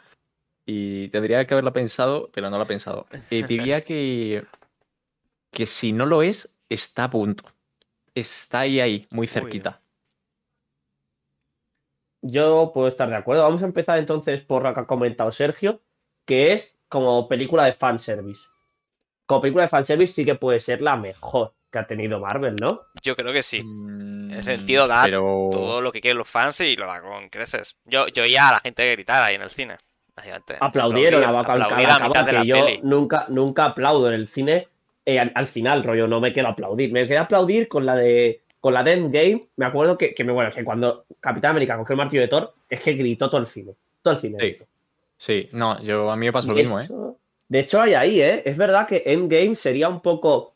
Y 0.65 1.09
tendría 1.09 1.45
que 1.45 1.53
haberla 1.53 1.71
pensado, 1.71 2.31
pero 2.33 2.49
no 2.49 2.57
la 2.57 2.63
he 2.63 2.67
pensado. 2.67 3.05
Eh, 3.29 3.43
diría 3.47 3.81
que, 3.81 4.43
que 5.51 5.67
si 5.67 5.91
no 5.93 6.07
lo 6.07 6.23
es, 6.23 6.56
está 6.69 7.05
a 7.05 7.09
punto. 7.09 7.43
Está 8.15 8.61
ahí, 8.61 8.79
ahí, 8.79 9.07
muy 9.11 9.27
cerquita. 9.27 9.81
Yo 12.21 12.71
puedo 12.73 12.87
estar 12.87 13.09
de 13.09 13.15
acuerdo. 13.15 13.43
Vamos 13.43 13.61
a 13.61 13.65
empezar 13.65 13.99
entonces 13.99 14.41
por 14.41 14.63
lo 14.63 14.73
que 14.73 14.79
ha 14.81 14.85
comentado 14.87 15.31
Sergio, 15.31 15.81
que 16.25 16.53
es 16.53 16.77
como 16.89 17.27
película 17.27 17.65
de 17.65 17.73
fanservice. 17.73 18.41
Como 19.25 19.41
película 19.41 19.63
de 19.65 19.69
fanservice 19.69 20.13
sí 20.13 20.25
que 20.25 20.35
puede 20.35 20.59
ser 20.59 20.81
la 20.81 20.97
mejor 20.97 21.53
que 21.71 21.79
ha 21.79 21.85
tenido 21.87 22.19
Marvel, 22.19 22.55
¿no? 22.55 22.81
Yo 23.03 23.15
creo 23.15 23.33
que 23.33 23.43
sí. 23.43 23.61
Mm, 23.63 24.31
En 24.31 24.43
sentido, 24.43 24.87
da 24.87 25.03
pero... 25.03 25.49
Todo 25.51 25.81
lo 25.81 25.91
que 25.91 26.01
quieren 26.01 26.17
los 26.17 26.27
fans 26.27 26.59
y 26.61 26.75
lo 26.75 26.87
da 26.87 27.01
con 27.01 27.29
creces. 27.29 27.77
Yo, 27.85 28.07
yo 28.07 28.23
oía 28.23 28.49
a 28.49 28.51
la 28.53 28.59
gente 28.61 28.89
gritar 28.93 29.21
ahí 29.21 29.35
en 29.35 29.41
el 29.41 29.49
cine. 29.49 29.77
básicamente. 30.15 30.57
Aplaudieron 30.59 31.23
a 31.23 31.27
Aplaudir- 31.29 31.33
Bacal 31.35 31.61
aplaudir 31.61 31.89
a 31.89 31.99
mitad 32.07 32.25
de 32.25 32.33
la 32.33 32.41
que 32.41 32.47
yo 32.47 32.55
peli. 32.55 32.79
nunca, 32.83 33.25
nunca 33.29 33.65
aplaudo 33.65 34.07
en 34.07 34.13
el 34.15 34.27
cine 34.27 34.67
eh, 35.07 35.19
al, 35.19 35.31
al 35.33 35.47
final, 35.47 35.83
rollo, 35.83 36.05
no 36.07 36.19
me 36.19 36.33
quedo 36.33 36.47
a 36.47 36.51
aplaudir. 36.51 36.91
Me 36.91 37.03
quedé 37.05 37.17
a 37.17 37.21
aplaudir 37.21 37.67
con 37.69 37.85
la 37.85 37.95
de 37.95 38.41
con 38.59 38.73
la 38.73 38.83
de 38.83 38.93
Endgame. 38.93 39.47
Me 39.55 39.65
acuerdo 39.65 39.97
que, 39.97 40.13
que 40.13 40.23
me 40.23 40.33
bueno, 40.33 40.51
que 40.51 40.63
cuando 40.63 41.05
Capitán 41.21 41.51
América 41.51 41.77
cogió 41.77 41.93
el 41.93 41.97
martillo 41.97 42.21
de 42.21 42.27
Thor, 42.27 42.53
es 42.69 42.81
que 42.81 42.93
gritó 42.93 43.29
todo 43.29 43.39
el 43.41 43.47
cine. 43.47 43.73
Todo 44.01 44.13
el 44.15 44.19
cine. 44.19 44.37
Sí. 44.39 44.45
gritó. 44.47 44.65
Sí, 45.17 45.49
no, 45.53 45.81
yo 45.81 46.11
a 46.11 46.15
mí 46.17 46.25
me 46.27 46.31
pasó 46.33 46.49
lo 46.49 46.53
De 46.55 46.61
mismo, 46.63 46.79
¿eh? 46.79 46.87
de 47.47 47.59
hecho, 47.59 47.81
hay 47.81 47.93
ahí, 47.93 48.21
¿eh? 48.21 48.43
Es 48.45 48.57
verdad 48.57 48.85
que 48.85 49.01
Endgame 49.05 49.55
sería 49.55 49.87
un 49.89 50.01
poco 50.01 50.53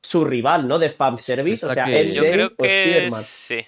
su 0.00 0.24
rival, 0.24 0.66
¿no? 0.66 0.78
De 0.80 0.90
fanservice. 0.90 1.64
O 1.64 1.72
sea, 1.72 1.84
que- 1.84 2.00
Endgame 2.00 2.14
Yo 2.26 2.32
creo 2.32 2.56
que 2.56 3.08
sí. 3.22 3.60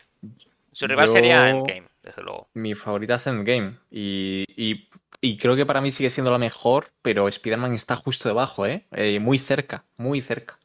Su 0.73 0.87
rival 0.89 1.07
Yo- 1.07 1.13
sería 1.13 1.51
Endgame, 1.51 1.87
desde 2.03 2.23
luego. 2.23 2.49
Mi 2.55 2.75
favorita 2.75 3.15
es 3.15 3.27
Endgame. 3.29 3.77
Y, 3.93 4.45
y, 4.57 4.89
y 5.21 5.37
creo 5.39 5.57
que 5.57 5.67
para 5.67 5.81
mí 5.81 5.91
sigue 5.91 6.11
siendo 6.11 6.31
la 6.31 6.39
mejor, 6.39 6.89
pero 7.03 7.29
Spider-Man 7.29 7.73
está 7.75 7.97
justo 7.97 8.29
debajo, 8.29 8.67
¿eh? 8.67 8.87
Eh, 8.93 9.19
Muy 9.21 9.39
cerca, 9.39 9.85
muy 9.97 10.21
cerca. 10.21 10.59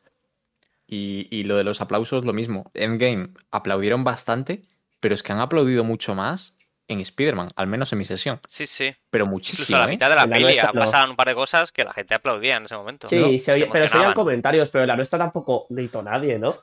Y, 0.87 1.27
y 1.29 1.43
lo 1.43 1.55
de 1.55 1.63
los 1.63 1.81
aplausos, 1.81 2.25
lo 2.25 2.33
mismo. 2.33 2.71
Endgame 2.73 3.29
aplaudieron 3.51 4.03
bastante, 4.03 4.63
pero 4.99 5.13
es 5.13 5.21
que 5.23 5.31
han 5.31 5.39
aplaudido 5.39 5.83
mucho 5.83 6.15
más 6.15 6.55
en 6.87 6.99
Spider-Man, 6.99 7.49
al 7.55 7.67
menos 7.67 7.91
en 7.93 7.99
mi 7.99 8.05
sesión. 8.05 8.39
Sí, 8.47 8.65
sí. 8.65 8.95
Pero 9.11 9.25
Incluso 9.25 9.31
muchísimo, 9.31 9.77
a 9.77 9.81
la 9.81 9.85
¿eh? 9.87 9.89
mitad 9.91 10.09
de 10.09 10.15
la 10.15 10.25
la 10.25 10.33
peli 10.33 10.57
no. 10.73 10.79
pasaban 10.79 11.11
un 11.11 11.15
par 11.15 11.27
de 11.27 11.35
cosas 11.35 11.71
que 11.71 11.83
la 11.83 11.93
gente 11.93 12.15
aplaudía 12.15 12.57
en 12.57 12.65
ese 12.65 12.75
momento. 12.75 13.07
Sí, 13.07 13.17
¿no? 13.17 13.37
se 13.37 13.51
oye- 13.53 13.69
pero 13.71 13.87
se 13.87 13.97
oían 13.97 14.13
comentarios, 14.13 14.69
pero 14.69 14.83
en 14.83 14.87
la 14.87 14.95
nuestra 14.95 15.19
tampoco 15.19 15.67
gritó 15.69 16.01
nadie, 16.01 16.39
¿no? 16.39 16.57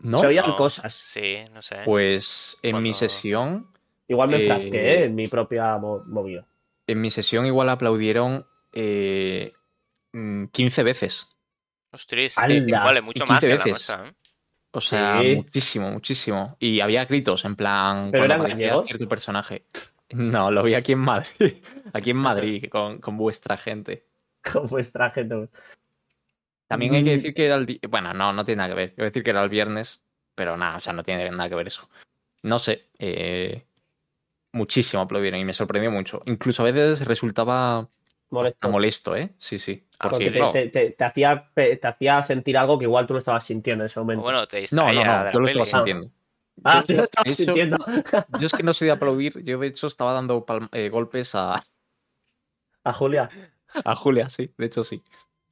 ¿No? 0.00 0.18
Se 0.18 0.26
oían 0.26 0.46
No, 0.48 0.56
cosas. 0.56 0.94
Sí, 0.94 1.36
no 1.52 1.60
sé. 1.60 1.76
Pues 1.84 2.58
en 2.62 2.80
mi 2.80 2.94
sesión, 2.94 3.68
Igual 4.10 4.30
me 4.30 4.36
Eh, 4.38 4.40
enfrasqué 4.40 4.94
¿eh? 4.94 5.04
en 5.04 5.14
mi 5.14 5.28
propia 5.28 5.76
mo- 5.76 6.02
movida. 6.06 6.46
En 6.88 7.00
mi 7.00 7.10
sesión 7.10 7.46
igual 7.46 7.68
aplaudieron 7.68 8.46
eh, 8.72 9.52
mm, 10.12 10.46
15 10.46 10.82
veces. 10.82 11.36
Ostras, 11.92 12.36
¡Hala! 12.36 12.84
vale, 12.84 13.00
mucho 13.00 13.24
más 13.26 13.40
15 13.40 13.46
que 13.46 13.70
la 13.96 14.04
¿eh? 14.06 14.12
O 14.72 14.80
sea, 14.80 15.20
Sí. 15.22 15.36
muchísimo, 15.36 15.90
muchísimo. 15.90 16.56
Y 16.58 16.80
había 16.80 17.04
gritos, 17.06 17.44
en 17.44 17.56
plan, 17.56 18.10
¿Pero 18.10 18.26
cuando 18.26 18.56
eran 18.58 18.86
cierto 18.86 19.08
personaje. 19.08 19.64
No, 20.10 20.50
lo 20.50 20.62
vi 20.62 20.74
aquí 20.74 20.92
en 20.92 20.98
Madrid. 21.00 21.28
Aquí 21.92 22.10
en 22.10 22.16
Madrid, 22.18 22.64
con, 22.70 22.98
con 22.98 23.16
vuestra 23.16 23.56
gente. 23.56 24.06
Con 24.52 24.66
vuestra 24.66 25.10
gente. 25.10 25.48
También 26.66 26.94
hay 26.94 27.04
que 27.04 27.12
Mm. 27.14 27.16
decir 27.16 27.34
que 27.34 27.44
era 27.46 27.56
el... 27.56 27.80
Bueno, 27.88 28.12
no, 28.12 28.32
no 28.32 28.44
tiene 28.44 28.58
nada 28.58 28.70
que 28.70 28.74
ver. 28.76 28.94
A 28.98 29.04
decir 29.04 29.22
que 29.22 29.30
era 29.30 29.42
el 29.42 29.48
viernes, 29.48 30.02
pero 30.34 30.56
nada, 30.56 30.76
o 30.76 30.80
sea, 30.80 30.92
no 30.92 31.02
tiene 31.02 31.30
nada 31.30 31.48
que 31.48 31.54
ver 31.54 31.66
eso. 31.66 31.88
No 32.42 32.58
sé, 32.58 32.88
eh, 32.98 33.64
muchísimo 34.52 35.02
aplaudieron 35.02 35.40
y 35.40 35.44
me 35.44 35.52
sorprendió 35.52 35.90
mucho. 35.90 36.22
Incluso 36.26 36.62
a 36.62 36.66
veces 36.66 37.04
resultaba 37.06 37.88
Molesto. 38.30 38.68
molesto, 38.70 39.16
¿eh? 39.16 39.30
Sí, 39.38 39.58
sí. 39.58 39.86
Ah, 39.98 40.10
Porque, 40.10 40.30
te, 40.30 40.36
claro, 40.38 40.52
te- 40.52 40.68
te- 40.68 40.90
te 40.90 41.04
hacía, 41.04 41.50
te 41.54 41.80
hacía 41.82 42.22
sentir 42.24 42.56
algo 42.58 42.78
que 42.78 42.84
igual 42.84 43.06
tú 43.06 43.14
no 43.14 43.18
estabas 43.18 43.44
sintiendo 43.44 43.84
en 43.84 43.86
ese 43.86 43.98
momento. 44.00 44.22
Bueno, 44.22 44.46
te 44.46 44.64
No, 44.72 44.92
no, 44.92 45.00
de 45.00 45.04
no, 45.04 45.30
yo 45.32 45.40
lo 45.40 45.46
peli. 45.46 45.60
estaba 45.60 45.64
sintiendo. 45.84 46.10
ah, 46.64 46.80
yo- 46.80 46.86
tú 46.86 46.92
lo 46.94 47.04
estabas 47.04 47.24
de 47.24 47.30
hecho- 47.30 47.44
sintiendo. 47.44 47.78
Yo 48.38 48.46
es 48.46 48.52
que 48.52 48.62
no 48.62 48.74
soy 48.74 48.86
de 48.86 48.92
aplaudir, 48.92 49.42
yo 49.44 49.58
de 49.58 49.66
hecho 49.66 49.86
estaba 49.86 50.12
dando 50.12 50.44
eh, 50.72 50.88
golpes 50.90 51.34
a, 51.34 51.62
A 52.84 52.92
Julia. 52.92 53.28
a 53.84 53.94
Julia, 53.96 54.28
sí, 54.30 54.50
de 54.56 54.66
hecho 54.66 54.84
sí. 54.84 55.02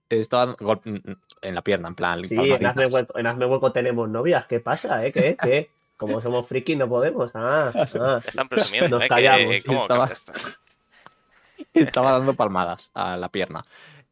Estaba 0.08 0.46
dando 0.46 0.64
golpe 0.64 1.02
en 1.42 1.54
la 1.54 1.62
pierna, 1.62 1.88
en 1.88 1.94
plan, 1.96 2.24
Sí, 2.24 2.36
en 2.38 2.64
Hazme, 2.64 2.86
hueco, 2.86 3.18
en 3.18 3.26
Hazme 3.26 3.46
Hueco 3.46 3.72
tenemos 3.72 4.08
novias. 4.08 4.46
¿Qué 4.46 4.60
pasa, 4.60 5.04
eh? 5.04 5.12
¿Qué? 5.12 5.36
¿Qué? 5.42 5.70
Como 5.96 6.20
somos 6.20 6.46
frikis 6.46 6.76
no 6.76 6.88
podemos. 6.88 7.30
Ah, 7.34 7.72
ah. 8.00 8.20
Están 8.26 8.48
presumiendo, 8.48 8.98
Nos 8.98 9.04
¿eh? 9.04 9.08
callamos, 9.08 9.56
¿Cómo 9.64 9.82
estaba- 11.74 12.12
dando 12.12 12.34
palmadas 12.34 12.90
a 12.94 13.16
la 13.16 13.30
pierna. 13.30 13.62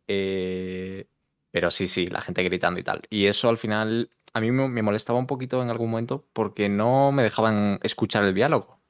Eh, 0.06 1.06
pero 1.50 1.70
sí, 1.70 1.88
sí, 1.88 2.06
la 2.06 2.20
gente 2.20 2.42
gritando 2.42 2.80
y 2.80 2.82
tal. 2.82 3.02
Y 3.10 3.26
eso 3.26 3.48
al 3.48 3.58
final 3.58 4.10
a 4.32 4.40
mí 4.40 4.50
me 4.50 4.82
molestaba 4.82 5.18
un 5.18 5.26
poquito 5.26 5.62
en 5.62 5.70
algún 5.70 5.90
momento 5.90 6.24
porque 6.32 6.68
no 6.68 7.12
me 7.12 7.22
dejaban 7.22 7.78
escuchar 7.82 8.24
el 8.24 8.34
diálogo. 8.34 8.80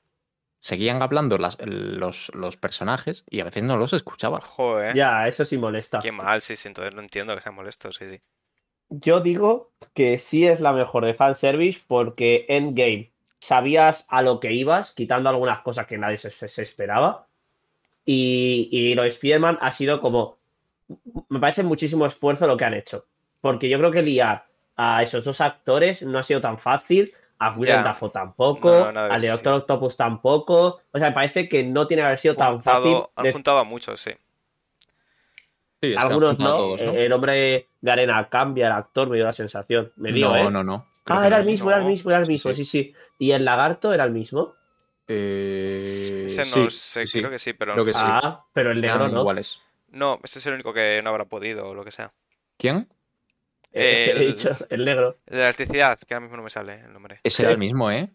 Seguían 0.60 1.02
hablando 1.02 1.36
las- 1.36 1.58
los, 1.60 2.30
los 2.34 2.56
personajes 2.56 3.24
y 3.28 3.40
a 3.40 3.44
veces 3.44 3.62
no 3.64 3.76
los 3.76 3.92
escuchaba. 3.92 4.40
Joder. 4.40 4.94
Ya, 4.94 5.28
eso 5.28 5.44
sí 5.44 5.58
molesta. 5.58 5.98
Qué 5.98 6.10
mal, 6.10 6.40
sí, 6.40 6.56
sí, 6.56 6.68
entonces 6.68 6.94
no 6.94 7.02
entiendo 7.02 7.34
que 7.34 7.42
sean 7.42 7.54
molestos, 7.54 7.96
sí, 7.96 8.08
sí. 8.08 8.20
Yo 8.90 9.20
digo 9.20 9.70
que 9.94 10.18
sí 10.18 10.46
es 10.46 10.60
la 10.60 10.72
mejor 10.72 11.04
de 11.04 11.14
fanservice 11.14 11.80
porque 11.86 12.46
Endgame 12.48 13.10
sabías 13.40 14.06
a 14.08 14.22
lo 14.22 14.40
que 14.40 14.52
ibas, 14.52 14.92
quitando 14.92 15.28
algunas 15.28 15.60
cosas 15.60 15.86
que 15.86 15.98
nadie 15.98 16.18
se, 16.18 16.62
esperaba. 16.62 17.26
Y, 18.04 18.68
y 18.70 18.94
lo 18.94 19.02
de 19.02 19.08
Spider-Man 19.08 19.58
ha 19.60 19.72
sido 19.72 20.00
como. 20.00 20.38
Me 21.28 21.40
parece 21.40 21.62
muchísimo 21.62 22.04
esfuerzo 22.06 22.46
lo 22.46 22.56
que 22.56 22.64
han 22.64 22.74
hecho. 22.74 23.06
Porque 23.40 23.68
yo 23.68 23.78
creo 23.78 23.90
que 23.90 24.02
liar 24.02 24.46
a 24.76 25.02
esos 25.02 25.24
dos 25.24 25.40
actores 25.40 26.02
no 26.02 26.18
ha 26.18 26.22
sido 26.22 26.40
tan 26.40 26.58
fácil. 26.58 27.12
A 27.38 27.56
Ya. 27.60 27.82
Dafoe 27.82 28.10
tampoco. 28.10 28.70
No, 28.70 28.92
no, 28.92 29.00
al 29.00 29.20
de 29.20 29.28
Doctor 29.28 29.54
Octopus 29.54 29.96
tampoco. 29.96 30.80
O 30.92 30.98
sea, 30.98 31.08
me 31.08 31.14
parece 31.14 31.48
que 31.48 31.64
no 31.64 31.86
tiene 31.86 32.02
que 32.02 32.06
haber 32.06 32.18
sido 32.18 32.36
tan 32.36 32.54
Juntado- 32.54 32.82
fácil. 32.82 33.10
han 33.16 33.24
de- 33.24 33.32
juntado 33.32 33.58
a 33.58 33.64
muchos, 33.64 34.00
sí. 34.00 34.12
Sí, 35.90 35.94
Algunos 35.96 36.38
no. 36.38 36.56
todos, 36.56 36.82
¿no? 36.82 36.92
El 36.92 37.12
hombre 37.12 37.68
de 37.80 37.90
arena 37.90 38.28
cambia, 38.28 38.66
el 38.66 38.72
actor 38.72 39.08
me 39.08 39.16
dio 39.16 39.24
la 39.24 39.32
sensación. 39.32 39.92
Me 39.96 40.12
dio, 40.12 40.28
no, 40.28 40.36
¿eh? 40.36 40.50
no, 40.50 40.64
no. 40.64 40.86
Creo 41.04 41.18
Ah, 41.18 41.22
que 41.22 41.26
era 41.28 41.36
no. 41.36 41.42
el 41.42 41.46
mismo, 41.46 41.70
era 41.70 41.78
el 41.78 41.84
No. 41.84 41.90
mismo, 41.90 42.10
era 42.10 42.20
el 42.20 42.26
mismo, 42.28 42.52
sí. 42.52 42.64
sí, 42.64 42.70
sí. 42.70 42.94
¿Y 43.18 43.30
el 43.32 43.44
lagarto 43.44 43.92
era 43.92 44.04
el 44.04 44.10
mismo? 44.12 44.54
Eh, 45.06 46.24
Ese 46.26 46.44
sí, 46.44 46.60
no 46.64 46.70
sé, 46.70 47.06
sí, 47.06 47.18
creo 47.20 47.30
que 47.30 47.38
sí, 47.38 47.52
pero 47.52 47.74
creo 47.74 47.84
no 47.84 47.92
que. 47.92 47.98
Ah, 47.98 48.44
pero 48.52 48.72
el 48.72 48.80
negro 48.80 49.08
no. 49.08 49.20
iguales. 49.20 49.62
No, 49.90 50.18
ese 50.24 50.38
es 50.38 50.46
el 50.46 50.54
único 50.54 50.72
que 50.72 51.00
no 51.04 51.10
habrá 51.10 51.26
podido 51.26 51.68
o 51.68 51.74
lo 51.74 51.84
que 51.84 51.90
sea. 51.92 52.12
¿Quién? 52.58 52.88
Eh, 53.72 54.10
El- 54.10 54.22
He 54.22 54.26
dicho, 54.26 54.56
el 54.70 54.84
negro. 54.84 55.16
El 55.26 55.32
de 55.34 55.38
la 55.40 55.44
electricidad, 55.48 55.98
que 55.98 56.14
ahora 56.14 56.22
mismo 56.22 56.36
no 56.36 56.42
me 56.42 56.50
sale 56.50 56.80
el 56.80 56.92
nombre. 56.92 57.20
Ese 57.22 57.42
era 57.42 57.52
el 57.52 57.58
mismo, 57.58 57.90
¿eh? 57.90 58.08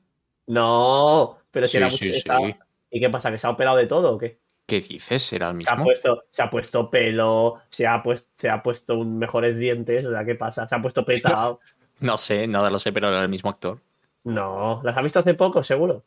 No, 0.47 1.37
pero 1.51 1.67
si 1.67 1.73
Sí, 1.73 1.77
era 1.77 1.85
mucho. 1.87 1.97
sí. 1.97 2.09
estaba- 2.09 2.57
¿Y 2.91 2.99
qué 2.99 3.09
pasa? 3.09 3.31
¿Que 3.31 3.37
se 3.37 3.45
ha 3.45 3.51
operado 3.51 3.77
de 3.77 3.85
todo 3.85 4.13
o 4.13 4.17
qué? 4.17 4.39
¿Qué 4.69 4.79
dices? 4.81 5.33
¿Era 5.33 5.49
el 5.49 5.61
Se 5.61 5.69
ha 5.69 5.75
mismo? 5.75 5.83
puesto, 5.83 6.23
se 6.29 6.41
ha 6.43 6.49
puesto 6.49 6.89
pelo, 6.89 7.61
se 7.69 7.85
ha 7.87 8.01
puesto, 8.03 8.29
se 8.35 8.49
ha 8.49 8.63
puesto 8.63 8.95
un 8.97 9.17
mejores 9.19 9.57
dientes, 9.57 10.05
o 10.05 10.11
sea, 10.11 10.23
¿qué 10.25 10.35
pasa? 10.35 10.67
Se 10.67 10.75
ha 10.75 10.81
puesto 10.81 11.03
petado. 11.05 11.59
No 11.99 12.17
sé, 12.17 12.47
no 12.47 12.69
lo 12.69 12.79
sé, 12.79 12.91
pero 12.91 13.09
era 13.09 13.21
el 13.21 13.29
mismo 13.29 13.49
actor. 13.49 13.79
No, 14.23 14.81
¿las 14.83 14.95
has 14.97 15.03
visto 15.03 15.19
hace 15.19 15.33
poco, 15.33 15.61
seguro? 15.63 16.05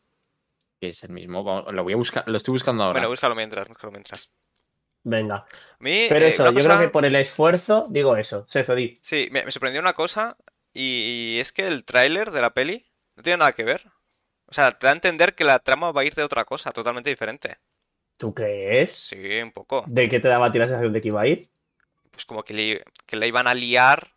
Es 0.81 1.03
el 1.03 1.09
mismo. 1.11 1.43
Vamos, 1.43 1.73
Lo 1.73 1.83
voy 1.83 1.93
a 1.93 1.95
buscar, 1.97 2.23
lo 2.27 2.37
estoy 2.37 2.51
buscando 2.51 2.83
ahora. 2.83 2.99
Bueno, 2.99 3.09
búscalo 3.09 3.35
mientras, 3.35 3.67
búscalo 3.67 3.91
mientras. 3.91 4.29
Venga. 5.03 5.45
Pero 5.79 6.25
eh, 6.25 6.29
eso, 6.29 6.45
yo 6.45 6.53
cosa- 6.53 6.69
creo 6.69 6.79
que 6.79 6.89
por 6.89 7.05
el 7.05 7.15
esfuerzo, 7.15 7.87
digo 7.89 8.15
eso, 8.17 8.45
Sergio, 8.47 8.75
di. 8.75 8.99
Sí, 9.01 9.29
me, 9.31 9.43
me 9.43 9.51
sorprendió 9.51 9.81
una 9.81 9.93
cosa 9.93 10.37
y, 10.73 11.35
y 11.35 11.39
es 11.39 11.51
que 11.51 11.67
el 11.67 11.83
tráiler 11.83 12.31
de 12.31 12.41
la 12.41 12.53
peli 12.53 12.85
no 13.15 13.23
tiene 13.23 13.37
nada 13.37 13.53
que 13.53 13.63
ver. 13.63 13.91
O 14.47 14.53
sea, 14.53 14.71
te 14.77 14.85
da 14.87 14.91
a 14.93 14.95
entender 14.95 15.35
que 15.35 15.43
la 15.43 15.59
trama 15.59 15.91
va 15.91 16.01
a 16.01 16.05
ir 16.05 16.15
de 16.15 16.23
otra 16.23 16.45
cosa, 16.45 16.71
totalmente 16.71 17.09
diferente. 17.09 17.57
¿Tú 18.23 18.33
crees? 18.33 18.93
Sí, 18.93 19.41
un 19.41 19.51
poco. 19.51 19.83
¿De 19.85 20.07
qué 20.07 20.21
te 20.21 20.29
daba 20.29 20.45
a 20.45 20.51
ti 20.53 20.57
la 20.57 20.65
sensación 20.67 20.93
de 20.93 21.01
que 21.01 21.09
iba 21.09 21.19
a 21.19 21.27
ir? 21.27 21.49
Pues 22.09 22.23
como 22.23 22.43
que 22.43 22.53
le, 22.53 22.81
que 23.05 23.17
la 23.17 23.27
iban 23.27 23.47
a 23.47 23.53
liar, 23.53 24.07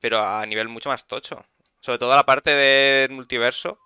pero 0.00 0.24
a 0.24 0.44
nivel 0.44 0.66
mucho 0.66 0.88
más 0.88 1.06
tocho. 1.06 1.44
Sobre 1.80 1.98
todo 1.98 2.16
la 2.16 2.26
parte 2.26 2.50
del 2.50 3.12
multiverso. 3.12 3.78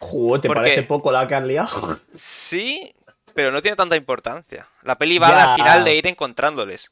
Joder, 0.00 0.40
¿te 0.40 0.48
Porque- 0.48 0.60
parece 0.60 0.82
poco 0.82 1.12
la 1.12 1.28
que 1.28 1.36
han 1.36 1.46
liado? 1.46 2.00
Sí, 2.16 2.92
pero 3.32 3.52
no 3.52 3.62
tiene 3.62 3.76
tanta 3.76 3.94
importancia. 3.94 4.66
La 4.82 4.98
peli 4.98 5.18
va 5.20 5.28
Ya. 5.28 5.52
al 5.52 5.56
final 5.56 5.84
de 5.84 5.94
ir 5.94 6.06
encontrándoles. 6.08 6.90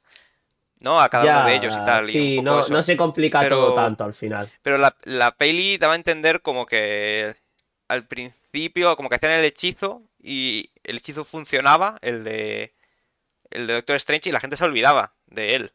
¿No? 0.79 1.01
A 1.01 1.09
cada 1.09 1.39
uno 1.41 1.49
de 1.49 1.57
ellos 1.57 1.75
y 1.75 1.85
tal. 1.85 2.07
Sí, 2.07 2.41
no, 2.43 2.61
eso. 2.61 2.73
no 2.73 2.81
se 2.85 2.97
complica 2.97 3.41
Pero- 3.41 3.57
todo 3.57 3.75
tanto 3.75 4.05
al 4.05 4.15
final. 4.15 4.53
Pero 4.63 4.79
la, 4.79 4.95
la 5.03 5.33
peli 5.33 5.79
daba 5.79 5.95
a 5.95 5.97
entender 5.97 6.43
como 6.43 6.65
que 6.65 7.35
al 7.89 8.07
principio, 8.07 8.44
como 8.97 9.09
que 9.09 9.17
hacían 9.17 9.33
el 9.33 9.45
hechizo 9.45 10.03
y 10.23 10.71
el 10.85 10.97
hechizo 10.99 11.25
funcionaba, 11.25 11.99
el 12.03 12.25
de 12.25 12.75
el 13.51 13.67
de 13.67 13.75
Doctor 13.75 13.97
Strange, 13.97 14.29
y 14.29 14.33
la 14.33 14.41
gente 14.41 14.57
se 14.57 14.65
olvidaba 14.65 15.15
de 15.27 15.55
él. 15.55 15.73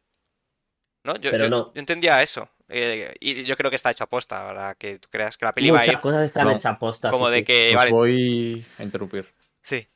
¿No? 1.03 1.15
Yo, 1.15 1.31
Pero 1.31 1.45
yo- 1.45 1.49
no. 1.49 1.73
yo 1.73 1.79
entendía 1.79 2.21
eso. 2.21 2.49
Eh, 2.67 3.15
y 3.19 3.43
yo 3.45 3.55
creo 3.57 3.69
que 3.71 3.75
está 3.77 3.89
hecho 3.91 4.03
aposta 4.03 4.45
para 4.45 4.75
que 4.75 4.99
tú 4.99 5.07
creas 5.09 5.37
que 5.37 5.45
la 5.45 5.53
peli 5.53 5.69
va 5.71 5.77
a 5.77 5.81
Muchas 5.81 5.95
ir 5.95 6.01
cosas 6.01 6.25
están 6.25 6.45
No, 6.45 6.51
hechas 6.55 6.77
postas. 6.77 7.11
como 7.11 7.27
sí, 7.27 7.33
de 7.33 7.39
sí. 7.39 7.45
que, 7.45 7.69
Os 7.69 7.75
vale, 7.75 7.91
voy 7.91 8.65
a 8.77 8.83
interrumpir. 8.83 9.27
sí. 9.61 9.87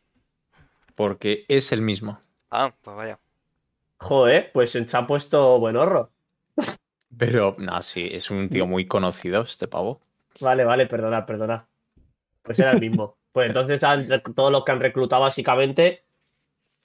Porque 0.95 1.45
es 1.47 1.71
el 1.71 1.81
mismo. 1.81 2.19
Ah, 2.51 2.73
pues 2.81 2.95
vaya. 2.95 3.19
Joder, 3.97 4.51
pues 4.53 4.71
se 4.71 4.85
ha 4.97 5.07
puesto 5.07 5.59
buen 5.59 5.75
horro. 5.75 6.11
Pero, 7.17 7.55
no, 7.59 7.81
sí, 7.81 8.07
es 8.11 8.29
un 8.31 8.49
tío 8.49 8.65
muy 8.65 8.87
conocido 8.87 9.41
este 9.43 9.67
pavo. 9.67 10.01
Vale, 10.39 10.63
vale, 10.63 10.87
perdona, 10.87 11.25
perdona. 11.25 11.67
Pues 12.43 12.59
era 12.59 12.71
el 12.71 12.79
mismo. 12.79 13.15
Pues 13.31 13.47
entonces 13.47 13.83
han- 13.83 14.07
todos 14.35 14.51
los 14.51 14.63
que 14.63 14.71
han 14.71 14.79
reclutado 14.79 15.21
básicamente 15.23 16.03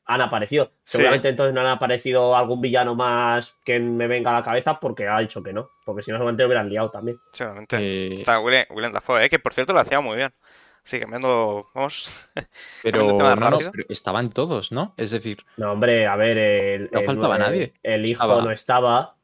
han 0.06 0.22
aparecido. 0.22 0.66
Sí. 0.82 0.92
Seguramente 0.96 1.28
entonces 1.28 1.52
no 1.54 1.60
han 1.60 1.66
aparecido 1.66 2.34
algún 2.34 2.62
villano 2.62 2.94
más 2.94 3.58
que 3.64 3.78
me 3.78 4.06
venga 4.06 4.30
a 4.30 4.40
la 4.40 4.42
cabeza 4.44 4.80
porque 4.80 5.06
ha 5.06 5.18
dicho 5.18 5.42
que 5.42 5.52
no. 5.52 5.68
Porque 5.84 6.02
si 6.02 6.10
no, 6.10 6.16
seguramente 6.16 6.42
lo 6.42 6.46
hubieran 6.48 6.70
liado 6.70 6.90
también. 6.90 7.18
Seguramente. 7.32 7.76
Eh, 7.78 8.14
Está 8.14 8.40
William, 8.40 8.64
William 8.70 8.92
Dafoe, 8.92 9.24
eh, 9.24 9.28
que 9.28 9.38
por 9.38 9.52
cierto 9.52 9.74
lo 9.74 9.80
hacía 9.80 10.00
muy 10.00 10.16
bien. 10.16 10.32
Sí, 10.84 10.98
cambiando. 10.98 11.66
Vamos. 11.74 12.08
pero, 12.82 13.18
Cambiando 13.18 13.50
no, 13.50 13.58
pero 13.72 13.84
estaban 13.90 14.30
todos, 14.30 14.72
¿no? 14.72 14.94
Es 14.96 15.10
decir, 15.10 15.44
No, 15.58 15.72
hombre, 15.72 16.06
a 16.06 16.16
ver, 16.16 16.38
el, 16.38 16.88
No 16.90 17.00
el- 17.00 17.04
faltaba 17.06 17.34
el- 17.36 17.42
nadie. 17.42 17.74
El 17.82 18.06
hijo 18.06 18.22
Estaba- 18.22 18.42
no 18.42 18.50
estaba. 18.50 19.14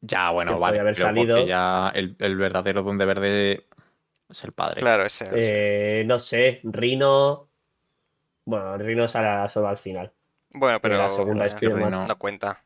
ya, 0.00 0.30
bueno, 0.30 0.58
vale. 0.58 0.80
haber 0.80 0.94
pero 0.94 1.06
salido. 1.08 1.44
ya 1.46 1.90
el, 1.94 2.16
el 2.18 2.36
verdadero 2.36 2.82
Donde 2.82 3.04
Verde 3.04 3.66
es 4.30 4.44
el 4.44 4.52
padre. 4.52 4.80
Claro, 4.80 5.04
ese. 5.04 5.24
ese. 5.26 6.00
Eh, 6.00 6.04
no 6.04 6.18
sé, 6.18 6.60
Rino. 6.64 7.48
Bueno, 8.44 8.78
Rino 8.78 9.06
sale 9.08 9.48
solo 9.48 9.68
al 9.68 9.78
final. 9.78 10.12
Bueno, 10.50 10.80
pero. 10.80 10.96
la 10.98 11.10
segunda 11.10 11.44
eh, 11.46 11.48
Spider-Man. 11.48 11.90
no. 11.90 12.06
no 12.06 12.18
cuenta. 12.18 12.62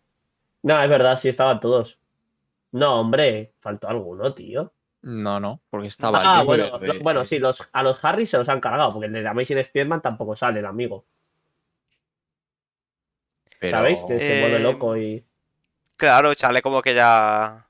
No, 0.62 0.83
es 0.83 0.88
verdad, 0.88 1.16
sí 1.18 1.29
estaban 1.29 1.61
todos. 1.61 1.98
No, 2.72 3.00
hombre, 3.00 3.53
faltó 3.61 3.88
alguno, 3.88 4.33
tío. 4.35 4.72
No, 5.03 5.38
no, 5.38 5.61
porque 5.68 5.88
estaba 5.88 6.20
el 6.22 6.27
Ah, 6.27 6.42
bueno, 6.42 6.79
lo- 6.79 7.00
bueno, 7.00 7.24
sí, 7.27 7.38
los, 7.38 7.62
a 7.72 7.83
los 7.83 8.03
Harry 8.05 8.24
se 8.24 8.38
los 8.38 8.48
han 8.48 8.61
cargado, 8.61 8.90
porque 8.94 9.07
el 9.07 9.12
de 9.12 9.29
Amazing 9.29 9.59
Spider-Man 9.59 10.00
tampoco 10.00 10.35
sale, 10.35 10.61
el 10.61 10.66
amigo. 10.66 11.05
pero- 13.61 13.77
¿Sabéis? 13.79 14.00
Que 14.09 14.18
se 14.18 14.38
Eh, 14.38 14.40
vuelve 14.40 14.59
loco 14.61 14.96
y. 14.96 15.24
Claro, 15.96 16.33
sale 16.35 16.62
como 16.62 16.83
que 16.83 16.94
ya. 16.94 17.66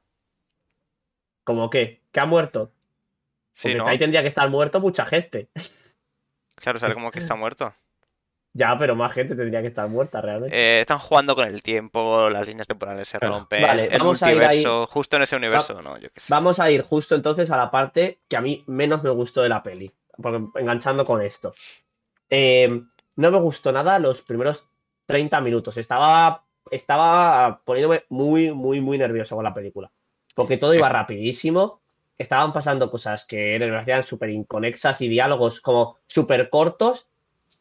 ¿Cómo 1.44 1.68
qué? 1.70 2.00
¿Que 2.10 2.20
ha 2.20 2.26
muerto? 2.26 2.72
Sí, 3.54 3.68
Porque 3.68 3.78
¿no? 3.78 3.86
ahí 3.86 3.98
tendría 3.98 4.22
que 4.22 4.28
estar 4.28 4.48
muerto 4.50 4.80
mucha 4.80 5.06
gente. 5.06 5.48
Claro, 6.56 6.78
sale 6.78 6.94
como 6.94 7.10
que 7.10 7.18
está 7.18 7.34
muerto. 7.34 7.74
Ya, 8.56 8.78
pero 8.78 8.94
más 8.94 9.12
gente 9.12 9.34
tendría 9.34 9.60
que 9.60 9.66
estar 9.66 9.88
muerta 9.88 10.20
realmente. 10.20 10.56
Eh, 10.56 10.80
están 10.80 11.00
jugando 11.00 11.34
con 11.34 11.48
el 11.48 11.60
tiempo, 11.64 12.30
las 12.30 12.46
líneas 12.46 12.68
temporales 12.68 13.08
se 13.08 13.18
rompen. 13.18 13.60
Vale, 13.60 13.86
el 13.86 13.98
vamos 13.98 14.22
a 14.22 14.30
ir 14.30 14.38
multiverso, 14.38 14.86
justo 14.86 15.16
en 15.16 15.22
ese 15.22 15.34
universo, 15.34 15.82
¿no? 15.82 15.98
Yo 15.98 16.08
qué 16.10 16.20
sé. 16.20 16.32
Vamos 16.32 16.60
a 16.60 16.70
ir 16.70 16.82
justo 16.82 17.16
entonces 17.16 17.50
a 17.50 17.56
la 17.56 17.72
parte 17.72 18.20
que 18.28 18.36
a 18.36 18.40
mí 18.40 18.62
menos 18.68 19.02
me 19.02 19.10
gustó 19.10 19.42
de 19.42 19.48
la 19.48 19.64
peli. 19.64 19.92
Porque 20.16 20.60
enganchando 20.60 21.04
con 21.04 21.20
esto. 21.20 21.52
Eh, 22.30 22.82
no 23.16 23.30
me 23.32 23.38
gustó 23.38 23.72
nada 23.72 23.98
los 23.98 24.22
primeros 24.22 24.68
30 25.06 25.40
minutos. 25.40 25.76
Estaba, 25.76 26.44
estaba 26.70 27.60
poniéndome 27.64 28.04
muy, 28.08 28.52
muy, 28.52 28.80
muy 28.80 28.98
nervioso 28.98 29.34
con 29.34 29.44
la 29.44 29.52
película. 29.52 29.90
Porque 30.36 30.58
todo 30.58 30.74
iba 30.74 30.88
rapidísimo. 30.88 31.82
Estaban 32.18 32.52
pasando 32.52 32.90
cosas 32.90 33.24
que 33.26 33.56
parecían 33.60 34.04
súper 34.04 34.30
inconexas 34.30 35.00
y 35.00 35.08
diálogos 35.08 35.60
como 35.60 35.98
súper 36.06 36.48
cortos. 36.50 37.08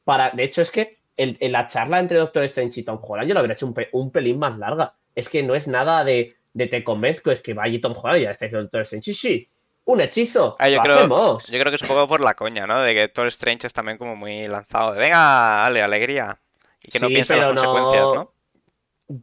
Para... 0.03 0.29
De 0.31 0.43
hecho, 0.43 0.61
es 0.61 0.69
que 0.71 0.99
el- 1.17 1.37
en 1.39 1.51
la 1.51 1.67
charla 1.67 1.99
entre 1.99 2.17
Doctor 2.17 2.43
Strange 2.43 2.79
y 2.81 2.83
Tom 2.83 2.99
Holland 3.01 3.27
yo 3.27 3.33
lo 3.33 3.39
habría 3.39 3.53
hecho 3.55 3.65
un, 3.65 3.73
pe- 3.73 3.89
un 3.93 4.11
pelín 4.11 4.39
más 4.39 4.57
larga. 4.57 4.93
Es 5.15 5.29
que 5.29 5.43
no 5.43 5.55
es 5.55 5.67
nada 5.67 6.03
de, 6.03 6.35
de 6.53 6.67
te 6.67 6.83
convenzco, 6.83 7.31
es 7.31 7.41
que 7.41 7.53
va 7.53 7.63
allí 7.63 7.79
Tom 7.79 7.95
Holland 7.95 8.21
y 8.21 8.23
ya 8.25 8.31
está 8.31 8.45
diciendo 8.45 8.63
Doctor 8.63 8.81
Strange. 8.81 9.11
Sí, 9.11 9.13
sí, 9.13 9.49
un 9.85 10.01
hechizo. 10.01 10.55
Ah, 10.59 10.69
yo 10.69 10.81
creo- 10.81 10.95
hacemos. 10.97 11.47
Yo 11.47 11.59
creo 11.59 11.71
que 11.71 11.75
es 11.75 11.81
un 11.81 11.87
poco 11.87 12.07
por 12.07 12.21
la 12.21 12.33
coña, 12.35 12.65
¿no? 12.67 12.81
De 12.81 12.93
que 12.93 13.07
Thor 13.07 13.27
Strange 13.27 13.67
es 13.67 13.73
también 13.73 13.97
como 13.97 14.15
muy 14.15 14.43
lanzado. 14.45 14.93
De 14.93 14.99
venga, 14.99 15.65
ale, 15.65 15.81
alegría. 15.81 16.39
Y 16.81 16.89
que 16.91 16.99
no 16.99 17.07
piensa 17.07 17.35
en 17.35 17.41
las 17.41 17.53
no- 17.55 17.61
consecuencias, 17.61 18.07
¿no? 18.15 18.33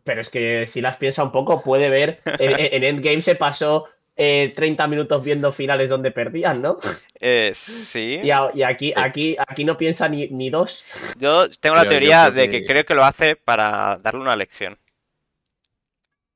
Pero 0.04 0.20
es 0.20 0.30
que 0.30 0.66
si 0.66 0.80
las 0.80 0.96
piensa 0.98 1.22
un 1.24 1.32
poco, 1.32 1.62
puede 1.62 1.88
ver. 1.88 2.20
En, 2.38 2.54
en 2.58 2.84
Endgame 2.84 3.22
se 3.22 3.34
pasó 3.34 3.86
eh, 4.22 4.52
30 4.54 4.87
minutos 4.87 5.24
viendo 5.24 5.50
finales 5.50 5.88
donde 5.88 6.11
perdían, 6.11 6.61
¿no? 6.61 6.78
Eh, 7.20 7.52
sí. 7.54 8.20
Y, 8.24 8.30
a- 8.30 8.50
y 8.52 8.62
aquí, 8.62 8.92
aquí, 8.94 9.35
aquí 9.38 9.64
no 9.64 9.78
piensa 9.78 10.09
ni, 10.09 10.28
ni 10.28 10.50
dos. 10.50 10.85
Yo 11.18 11.48
tengo 11.48 11.74
la 11.76 11.83
Pero 11.83 11.90
teoría 11.92 12.30
de 12.30 12.50
que- 12.50 12.61
que 12.61 12.66
creo 12.66 12.85
que 12.85 12.94
lo 12.94 13.04
hace 13.04 13.37
para 13.37 13.96
darle 14.02 14.20
una 14.20 14.37
lección. 14.37 14.78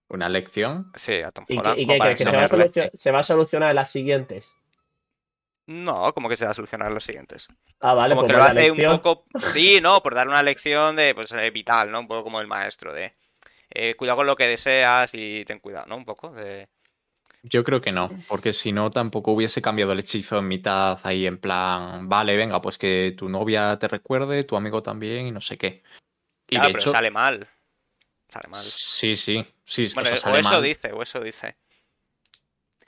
Una 0.09 0.29
lección. 0.29 0.90
Sí, 0.94 1.20
a 1.23 1.31
Tom 1.31 1.44
¿Y, 1.49 1.59
Holland. 1.59 1.75
que, 1.77 1.83
y 1.83 1.87
como 1.87 1.94
que- 1.94 1.99
para 1.99 2.14
que 2.14 2.23
se, 2.23 2.31
va 2.31 2.38
a 2.38 2.42
enseñarle. 2.42 2.73
solucion- 2.73 2.90
se 2.94 3.11
va 3.11 3.18
a 3.18 3.23
solucionar 3.25 3.70
en 3.70 3.77
las 3.77 3.90
siguientes. 3.90 4.57
No, 5.66 6.12
como 6.12 6.29
que 6.29 6.37
se 6.37 6.44
va 6.44 6.51
a 6.51 6.55
solucionar 6.55 6.92
los 6.92 7.05
siguientes. 7.05 7.49
Ah, 7.81 7.94
vale, 7.94 8.14
como 8.14 8.27
pues 8.27 8.33
que 8.33 8.38
lo 8.38 8.44
hace 8.44 8.70
un 8.70 8.99
poco. 9.01 9.25
Sí, 9.51 9.79
no, 9.81 10.03
por 10.03 10.14
darle 10.14 10.33
una 10.33 10.42
lección 10.42 10.94
de 10.97 11.14
pues 11.14 11.33
eh, 11.33 11.51
vital, 11.51 11.90
¿no? 11.90 12.01
Un 12.01 12.07
poco 12.09 12.25
como 12.25 12.40
el 12.40 12.47
maestro, 12.47 12.92
de 12.92 13.14
eh, 13.70 13.94
cuidado 13.97 14.18
con 14.18 14.27
lo 14.27 14.37
que 14.37 14.47
deseas 14.47 15.11
y 15.14 15.42
ten 15.47 15.59
cuidado, 15.61 15.87
¿no? 15.87 15.97
Un 15.97 16.05
poco 16.05 16.31
de. 16.33 16.68
Yo 17.44 17.62
creo 17.62 17.80
que 17.80 17.92
no, 17.92 18.11
porque 18.28 18.52
si 18.54 18.72
no 18.72 18.90
tampoco 18.90 19.33
hubiese 19.33 19.61
cambiado 19.61 19.92
el 19.92 19.98
hechizo 20.00 20.38
en 20.38 20.48
mitad 20.48 20.98
ahí 21.02 21.26
en 21.26 21.38
plan, 21.38 22.09
vale, 22.09 22.37
venga, 22.37 22.61
pues 22.62 22.78
que 22.78 23.14
tu 23.16 23.28
novia 23.28 23.78
te 23.78 23.87
recuerde, 23.87 24.44
tu 24.44 24.57
amigo 24.57 24.83
también 24.83 25.26
y 25.26 25.30
no 25.30 25.42
sé 25.42 25.59
qué. 25.59 25.83
Y 26.48 26.54
Claro, 26.54 26.68
de 26.68 26.72
pero 26.72 26.80
hecho, 26.80 26.90
sale 26.92 27.11
mal. 27.11 27.48
Sale 28.28 28.48
mal. 28.48 28.64
sí, 28.64 29.14
sí, 29.16 29.44
sí, 29.64 29.85
Bueno, 29.94 30.00
o 30.11 30.16
sea, 30.16 30.16
o 30.16 30.20
sale 30.20 30.38
eso 30.38 30.54
mal. 30.54 30.62
dice, 30.62 30.92
o 30.92 31.02
eso 31.02 31.20
dice. 31.20 31.57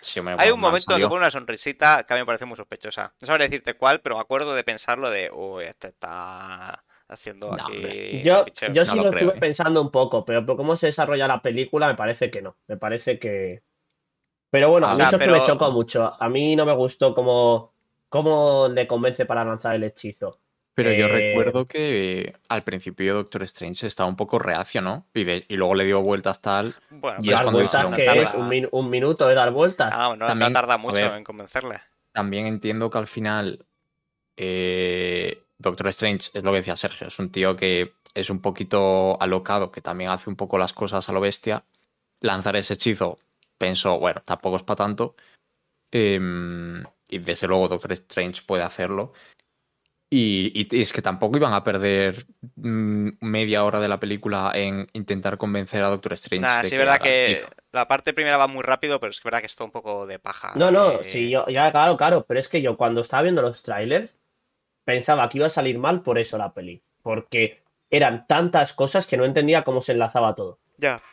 Sí, 0.01 0.21
Hay 0.39 0.51
un 0.51 0.61
momento 0.61 0.87
que 0.87 0.93
salió. 0.93 1.09
pone 1.09 1.21
una 1.21 1.31
sonrisita 1.31 2.05
que 2.05 2.15
a 2.15 2.17
mí 2.17 2.23
me 2.23 2.27
parece 2.27 2.45
muy 2.45 2.57
sospechosa. 2.57 3.15
No 3.21 3.27
sabré 3.27 3.45
decirte 3.45 3.75
cuál, 3.75 4.01
pero 4.01 4.17
me 4.17 4.21
acuerdo 4.21 4.55
de 4.55 4.65
pensarlo 4.65 5.11
de, 5.11 5.31
uy, 5.33 5.65
este 5.65 5.89
está 5.89 6.85
haciendo 7.09 7.53
No, 7.53 7.55
aquí. 7.55 8.21
Yo, 8.23 8.45
picheo". 8.45 8.69
yo 8.75 8.85
no 8.85 8.93
sí 8.93 8.97
lo 8.97 9.05
lo 9.05 9.11
creo, 9.11 9.29
estuve 9.29 9.39
¿eh? 9.39 9.41
pensando 9.41 9.81
un 9.81 9.91
poco, 9.91 10.25
pero 10.25 10.45
por 10.45 10.57
cómo 10.57 10.77
se 10.77 10.87
desarrolla 10.87 11.29
la 11.29 11.43
película, 11.43 11.89
me 11.89 11.95
parece 11.97 12.31
que 12.31 12.43
no. 12.43 12.57
Me 12.67 12.77
parece 12.77 13.19
que. 13.19 13.63
Pero 14.51 14.71
bueno, 14.71 14.87
a 14.87 14.91
mí 14.91 14.97
sea, 14.97 15.07
eso 15.07 15.17
es 15.17 15.21
que 15.21 15.27
pero- 15.27 15.39
me 15.41 15.47
chocó 15.47 15.71
mucho. 15.73 16.15
A 16.19 16.29
mí 16.29 16.55
no 16.57 16.65
me 16.65 16.75
gustó 16.75 17.15
cómo, 17.15 17.73
cómo 18.09 18.69
le 18.69 18.87
convence 18.87 19.27
para 19.27 19.45
lanzar 19.45 19.75
el 19.75 19.85
hechizo. 19.85 20.39
Pero 20.75 20.93
yo 20.93 21.07
Eh, 21.07 21.09
recuerdo 21.09 21.67
que 21.67 22.35
al 22.51 22.63
principio 22.63 23.15
Doctor 23.15 23.43
Strange 23.45 23.87
estaba 23.87 24.09
un 24.11 24.17
poco 24.17 24.39
reacio, 24.39 24.83
¿no? 24.83 25.07
Y, 25.15 25.25
de- 25.25 25.45
y 25.49 25.57
luego 25.57 25.75
le 25.75 25.85
dio 25.87 26.03
vueltas 26.03 26.43
tal. 26.43 26.75
Bueno, 26.91 27.17
Y 27.23 27.29
es 27.31 27.35
Dar 27.35 27.45
cuando 27.45 27.61
vueltas, 27.61 27.97
que 27.97 28.05
tarda- 28.05 28.23
es 28.23 28.35
un, 28.35 28.49
min- 28.49 28.69
un 28.71 28.91
minuto 28.91 29.27
de 29.27 29.35
dar 29.35 29.51
vueltas. 29.53 29.91
Ah, 29.95 30.09
bueno, 30.09 30.27
no 30.27 30.29
También, 30.29 30.53
tarda 30.53 30.77
mucho 30.77 30.97
ver. 30.97 31.13
en 31.15 31.25
convencerle. 31.25 31.81
También 32.13 32.47
entiendo 32.47 32.91
que 32.91 32.99
al 32.99 33.07
final 33.07 33.65
eh, 34.37 35.43
Doctor 35.59 35.89
Strange 35.89 36.31
es 36.35 36.45
lo 36.45 36.51
que 36.53 36.59
decía 36.59 36.77
Sergio, 36.77 37.07
es 37.09 37.19
un 37.19 37.31
tío 37.31 37.57
que 37.57 37.93
es 38.15 38.29
un 38.31 38.41
poquito 38.41 39.21
alocado, 39.21 39.71
que 39.71 39.81
también 39.81 40.11
hace 40.11 40.29
un 40.29 40.37
poco 40.37 40.59
las 40.59 40.73
cosas 40.73 41.09
a 41.09 41.13
lo 41.13 41.21
bestia. 41.21 41.65
Lanzar 42.21 42.57
ese 42.57 42.75
hechizo, 42.75 43.19
pensó, 43.59 43.99
bueno, 43.99 44.23
tampoco 44.25 44.57
es 44.57 44.63
para 44.63 44.77
tanto. 44.77 45.17
Em, 45.91 46.83
y 47.09 47.19
desde 47.19 47.47
luego 47.47 47.69
Doctor 47.69 47.93
Strange 47.93 48.43
puede 48.47 48.63
hacerlo. 48.63 49.13
Y, 50.09 50.53
y 50.55 50.81
es 50.81 50.93
que 50.93 51.03
tampoco 51.03 51.37
iban 51.37 51.53
a 51.53 51.65
perder 51.65 52.27
mm, 52.55 53.09
media 53.21 53.65
hora 53.65 53.81
de 53.81 53.89
la 53.89 53.99
película 53.99 54.53
en 54.55 54.87
intentar 54.93 55.37
convencer 55.37 55.83
a 55.83 55.89
Doctor 55.89 56.13
Strange. 56.13 56.43
Nada, 56.43 56.63
de 56.63 56.69
sí 56.69 56.75
es 56.77 56.79
verdad 56.79 57.01
que 57.01 57.43
la 57.73 57.89
parte 57.89 58.15
primera 58.15 58.37
va 58.37 58.47
muy 58.47 58.63
rápido, 58.63 59.01
pero 59.01 59.11
es 59.11 59.21
verdad 59.23 59.41
que 59.41 59.47
es 59.47 59.57
todo 59.57 59.67
un 59.67 59.73
poco 59.73 60.07
de 60.07 60.21
paja. 60.21 60.53
No, 60.55 60.71
no, 60.71 61.01
eh, 61.01 61.05
sí, 61.05 61.29
yo, 61.29 61.47
ya, 61.49 61.73
claro, 61.73 61.97
claro, 61.97 62.25
pero 62.27 62.39
es 62.39 62.49
que 62.49 62.63
yo 62.63 62.77
cuando 62.77 63.01
estaba 63.01 63.25
viendo 63.25 63.43
los 63.43 63.63
trailers 63.63 64.17
pensaba 64.85 65.29
que 65.29 65.39
iba 65.39 65.49
a 65.49 65.51
salir 65.51 65.79
mal 65.79 66.03
por 66.03 66.19
eso 66.19 66.39
la 66.39 66.55
peli, 66.55 66.81
porque 67.03 67.65
eran 67.91 68.27
tantas 68.29 68.73
cosas 68.73 69.07
que 69.07 69.17
no 69.17 69.25
entendía 69.25 69.65
cómo 69.65 69.83
se 69.83 69.93
enlazaba 69.93 70.37
todo. 70.37 70.61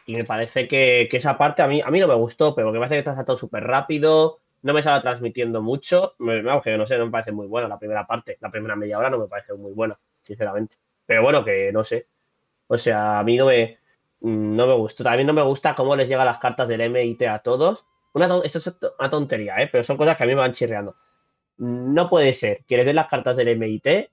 Y 0.06 0.15
me 0.15 0.26
parece 0.26 0.67
que, 0.67 1.08
que 1.10 1.17
esa 1.17 1.38
parte 1.38 1.62
a 1.62 1.67
mí, 1.67 1.82
a 1.82 1.89
mí 1.89 1.99
no 1.99 2.08
me 2.08 2.15
gustó, 2.15 2.54
pero 2.56 2.71
me 2.71 2.80
parece 2.80 2.95
que 3.04 3.10
está 3.10 3.26
todo 3.26 3.38
súper 3.38 3.63
rápido, 3.63 4.39
no 4.62 4.73
me 4.73 4.80
estaba 4.82 5.02
transmitiendo 5.02 5.62
mucho, 5.62 6.15
me, 6.19 6.41
me- 6.41 6.62
que 6.62 6.78
no 6.78 6.86
sé, 6.86 6.97
no 6.97 7.06
me 7.06 7.12
parece 7.12 7.32
muy 7.32 7.47
buena 7.47 7.67
la 7.67 7.80
primera 7.80 8.06
parte, 8.06 8.38
la 8.41 8.52
primera 8.52 8.76
media 8.76 8.97
hora 8.99 9.10
no 9.10 9.17
me 9.19 9.28
parece 9.28 9.54
muy 9.54 9.71
buena, 9.73 9.97
sinceramente. 10.21 10.78
Pero 11.06 11.23
bueno, 11.23 11.43
que 11.45 11.71
no 11.71 11.84
sé. 11.84 12.08
O 12.67 12.78
sea, 12.78 13.19
a 13.19 13.23
mí 13.23 13.38
no 13.38 13.48
me, 13.48 13.79
no 14.21 14.67
me 14.67 14.73
gustó. 14.75 15.04
También 15.04 15.27
no 15.27 15.33
me 15.33 15.44
gusta 15.44 15.75
cómo 15.75 15.96
les 15.96 16.10
llegan 16.10 16.25
las 16.25 16.40
cartas 16.40 16.67
del 16.69 16.81
MIT 16.81 17.27
a 17.27 17.40
todos. 17.40 17.85
Una, 18.13 18.27
esto 18.44 18.60
es 18.60 18.75
una 19.00 19.10
tontería, 19.10 19.58
¿eh? 19.62 19.69
pero 19.71 19.83
son 19.83 19.98
cosas 19.98 20.17
que 20.17 20.23
a 20.23 20.27
mí 20.27 20.33
me 20.35 20.42
van 20.42 20.54
chirreando. 20.54 20.96
No 21.58 22.10
puede 22.10 22.33
ser 22.33 22.63
que 22.67 22.77
les 22.77 22.85
den 22.85 22.96
las 22.96 23.08
cartas 23.10 23.38
del 23.38 23.48
MIT, 23.50 24.12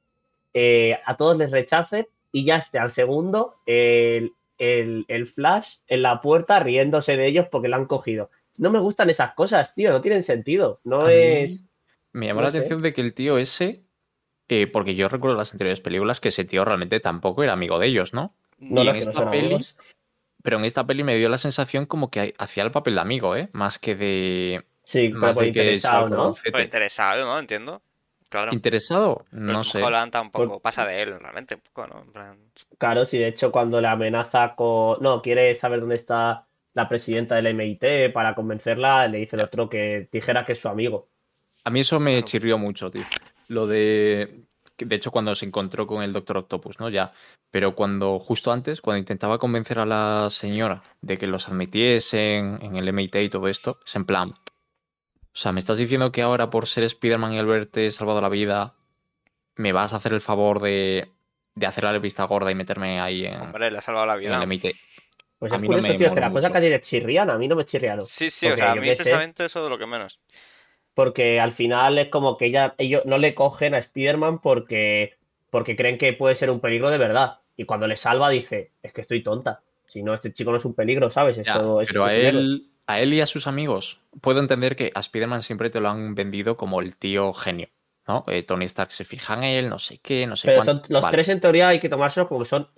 eh, 0.54 0.98
a 1.04 1.16
todos 1.16 1.36
les 1.38 1.50
rechacen 1.50 2.06
y 2.32 2.44
ya 2.44 2.56
esté 2.56 2.78
al 2.78 2.90
segundo 2.90 3.56
el, 3.66 4.32
el- 4.60 5.04
el 5.08 5.26
Flash 5.26 5.78
en 5.88 6.02
la 6.02 6.20
puerta 6.20 6.60
riéndose 6.60 7.16
de 7.16 7.26
ellos 7.26 7.46
porque 7.50 7.68
lo 7.68 7.76
han 7.76 7.86
cogido. 7.86 8.30
No 8.58 8.70
me 8.70 8.78
gustan 8.78 9.10
esas 9.10 9.32
cosas, 9.32 9.74
tío, 9.74 9.90
no 9.90 10.00
tienen 10.02 10.22
sentido. 10.22 10.80
No 10.84 11.06
A 11.06 11.12
es. 11.14 11.64
Me 12.12 12.26
llamó 12.26 12.40
no 12.40 12.44
la 12.46 12.50
sé. 12.50 12.58
atención 12.58 12.82
de 12.82 12.92
que 12.92 13.00
el 13.00 13.14
tío 13.14 13.38
ese, 13.38 13.82
eh, 14.48 14.66
porque 14.66 14.94
yo 14.94 15.08
recuerdo 15.08 15.36
las 15.36 15.52
anteriores 15.52 15.80
películas 15.80 16.20
que 16.20 16.28
ese 16.28 16.44
tío 16.44 16.64
realmente 16.64 17.00
tampoco 17.00 17.42
era 17.42 17.54
amigo 17.54 17.78
de 17.78 17.86
ellos, 17.86 18.12
¿no? 18.12 18.34
No, 18.58 18.82
y 18.82 18.84
no, 18.86 18.90
en 18.92 18.98
que 18.98 19.04
no 19.06 19.10
esta 19.12 19.30
peli, 19.30 19.44
amigos. 19.46 19.78
pero 20.42 20.58
en 20.58 20.64
esta 20.66 20.86
peli 20.86 21.02
me 21.04 21.16
dio 21.16 21.28
la 21.30 21.38
sensación 21.38 21.86
como 21.86 22.10
que 22.10 22.34
hacía 22.38 22.62
el 22.64 22.70
papel 22.70 22.96
de 22.96 23.00
amigo, 23.00 23.34
¿eh? 23.36 23.48
Más 23.52 23.78
que 23.78 23.94
de. 23.94 24.64
Sí, 24.84 25.08
Más 25.10 25.36
de 25.36 25.42
que 25.42 25.48
interesado, 25.48 26.34
Pero 26.42 26.62
interesado, 26.62 27.24
¿no? 27.24 27.38
Entiendo. 27.38 27.80
Claro. 28.30 28.52
¿Interesado? 28.54 29.24
Pero 29.30 29.42
No 29.42 29.52
Tom 29.54 29.64
sé. 29.64 29.82
Holland 29.82 30.12
tampoco 30.12 30.48
Por- 30.48 30.62
pasa 30.62 30.86
de 30.86 31.02
él, 31.02 31.18
realmente, 31.20 31.56
un 31.56 31.60
poco, 31.60 31.86
¿no? 31.86 32.00
En 32.02 32.12
plan, 32.12 32.38
Claro, 32.78 33.04
sí, 33.04 33.18
de 33.18 33.26
hecho, 33.28 33.52
cuando 33.52 33.80
le 33.80 33.88
amenaza 33.88 34.54
con. 34.54 35.02
No, 35.02 35.20
quiere 35.20 35.54
saber 35.54 35.80
dónde 35.80 35.96
está 35.96 36.46
la 36.72 36.88
presidenta 36.88 37.34
del 37.34 37.48
MIT 37.48 38.10
para 38.14 38.34
convencerla, 38.34 39.06
le 39.08 39.18
dice 39.18 39.36
el 39.36 39.42
otro 39.42 39.68
que 39.68 40.08
dijera 40.12 40.46
que 40.46 40.52
es 40.52 40.60
su 40.60 40.68
amigo. 40.68 41.08
A 41.64 41.70
mí 41.70 41.80
eso 41.80 42.00
me 42.00 42.12
Claro. 42.12 42.26
chirrió 42.26 42.56
mucho, 42.58 42.90
tío. 42.90 43.04
Lo 43.48 43.66
de. 43.66 44.44
que 44.76 44.86
De 44.86 44.96
hecho, 44.96 45.10
cuando 45.10 45.34
se 45.34 45.44
encontró 45.44 45.86
con 45.86 46.02
el 46.02 46.12
Doctor 46.12 46.38
Octopus, 46.38 46.80
¿no? 46.80 46.88
Ya. 46.88 47.12
Pero 47.50 47.74
cuando, 47.74 48.18
justo 48.20 48.52
antes, 48.52 48.80
cuando 48.80 48.98
intentaba 49.00 49.38
convencer 49.38 49.80
a 49.80 49.84
la 49.84 50.28
señora 50.30 50.82
de 51.02 51.18
que 51.18 51.26
los 51.26 51.48
admitiesen 51.48 52.60
en 52.62 52.76
el 52.76 52.86
MIT 52.88 53.16
y 53.16 53.28
todo 53.28 53.48
esto, 53.48 53.78
es 53.84 53.94
en 53.96 54.04
plan. 54.04 54.34
O 55.32 55.38
sea, 55.38 55.52
¿me 55.52 55.60
estás 55.60 55.78
diciendo 55.78 56.12
que 56.12 56.22
ahora 56.22 56.50
por 56.50 56.66
ser 56.66 56.84
Spider-Man 56.84 57.32
y 57.32 57.38
haberte 57.38 57.90
salvado 57.90 58.20
la 58.20 58.28
vida, 58.28 58.74
me 59.56 59.72
vas 59.72 59.92
a 59.92 59.96
hacer 59.96 60.12
el 60.12 60.20
favor 60.20 60.60
de, 60.60 61.08
de 61.54 61.66
hacerle 61.66 61.92
la 61.92 61.98
vista 61.98 62.24
gorda 62.24 62.50
y 62.50 62.54
meterme 62.54 63.00
ahí 63.00 63.26
en, 63.26 63.40
Hombre, 63.40 63.70
le 63.70 63.78
ha 63.78 63.80
salvado 63.80 64.06
la 64.06 64.16
vida. 64.16 64.44
Pues 65.38 65.52
A 65.52 65.58
mí 65.58 65.68
no 65.68 65.78
me 65.78 65.94
tío, 65.94 66.12
que 66.14 66.20
las 66.20 66.32
cosas 66.32 66.52
que 66.52 66.58
a 66.58 66.60
ti 66.60 66.68
te 66.68 66.80
chirrían, 66.80 67.30
a 67.30 67.38
mí 67.38 67.48
no 67.48 67.56
me 67.56 67.64
chirriaron. 67.64 68.04
Sí, 68.06 68.28
sí, 68.28 68.46
Porque 68.46 68.62
o 68.62 68.64
sea, 68.64 68.72
a 68.72 68.74
mí 68.74 68.80
sé. 68.88 68.94
precisamente 68.94 69.44
eso 69.46 69.64
de 69.64 69.70
lo 69.70 69.78
que 69.78 69.86
menos. 69.86 70.20
Porque 70.94 71.40
al 71.40 71.52
final 71.52 71.98
es 71.98 72.08
como 72.08 72.36
que 72.36 72.46
ella, 72.46 72.74
ellos 72.76 73.02
no 73.06 73.16
le 73.16 73.34
cogen 73.34 73.74
a 73.74 73.78
Spider-Man 73.78 74.40
porque, 74.40 75.14
porque 75.50 75.76
creen 75.76 75.96
que 75.98 76.12
puede 76.12 76.34
ser 76.34 76.50
un 76.50 76.60
peligro 76.60 76.90
de 76.90 76.98
verdad. 76.98 77.38
Y 77.56 77.64
cuando 77.64 77.86
le 77.86 77.96
salva 77.96 78.28
dice, 78.28 78.72
es 78.82 78.92
que 78.92 79.00
estoy 79.00 79.22
tonta. 79.22 79.62
Si 79.86 80.02
no, 80.02 80.12
este 80.14 80.32
chico 80.32 80.50
no 80.50 80.56
es 80.58 80.64
un 80.64 80.74
peligro, 80.74 81.08
¿sabes? 81.10 81.38
Ya, 81.38 81.54
Eso, 81.54 81.80
es- 81.80 81.88
pero 81.88 82.04
a 82.04 82.08
es 82.08 82.14
héroe. 82.14 82.30
él, 82.42 82.69
a 82.92 83.00
él 83.00 83.14
y 83.14 83.20
a 83.20 83.26
sus 83.26 83.46
amigos, 83.46 84.00
puedo 84.20 84.40
entender 84.40 84.76
que 84.76 84.90
a 84.94 85.00
Spider-Man 85.00 85.42
siempre 85.42 85.70
te 85.70 85.80
lo 85.80 85.88
han 85.88 86.14
vendido 86.14 86.56
como 86.56 86.80
el 86.80 86.96
tío 86.96 87.32
genio, 87.32 87.68
¿no? 88.06 88.24
Eh, 88.26 88.42
Tony 88.42 88.66
Stark 88.66 88.92
se 88.92 89.04
fija 89.04 89.34
en 89.34 89.42
él, 89.44 89.68
no 89.68 89.78
sé 89.78 89.98
qué, 89.98 90.26
no 90.26 90.36
sé 90.36 90.48
Pero 90.48 90.62
son, 90.62 90.82
los 90.88 91.02
Vale. 91.02 91.12
tres 91.12 91.28
en 91.28 91.40
teoría 91.40 91.68
hay 91.68 91.80
que 91.80 91.88
tomárselos 91.88 92.28
como 92.28 92.40
que 92.40 92.46
son 92.46 92.68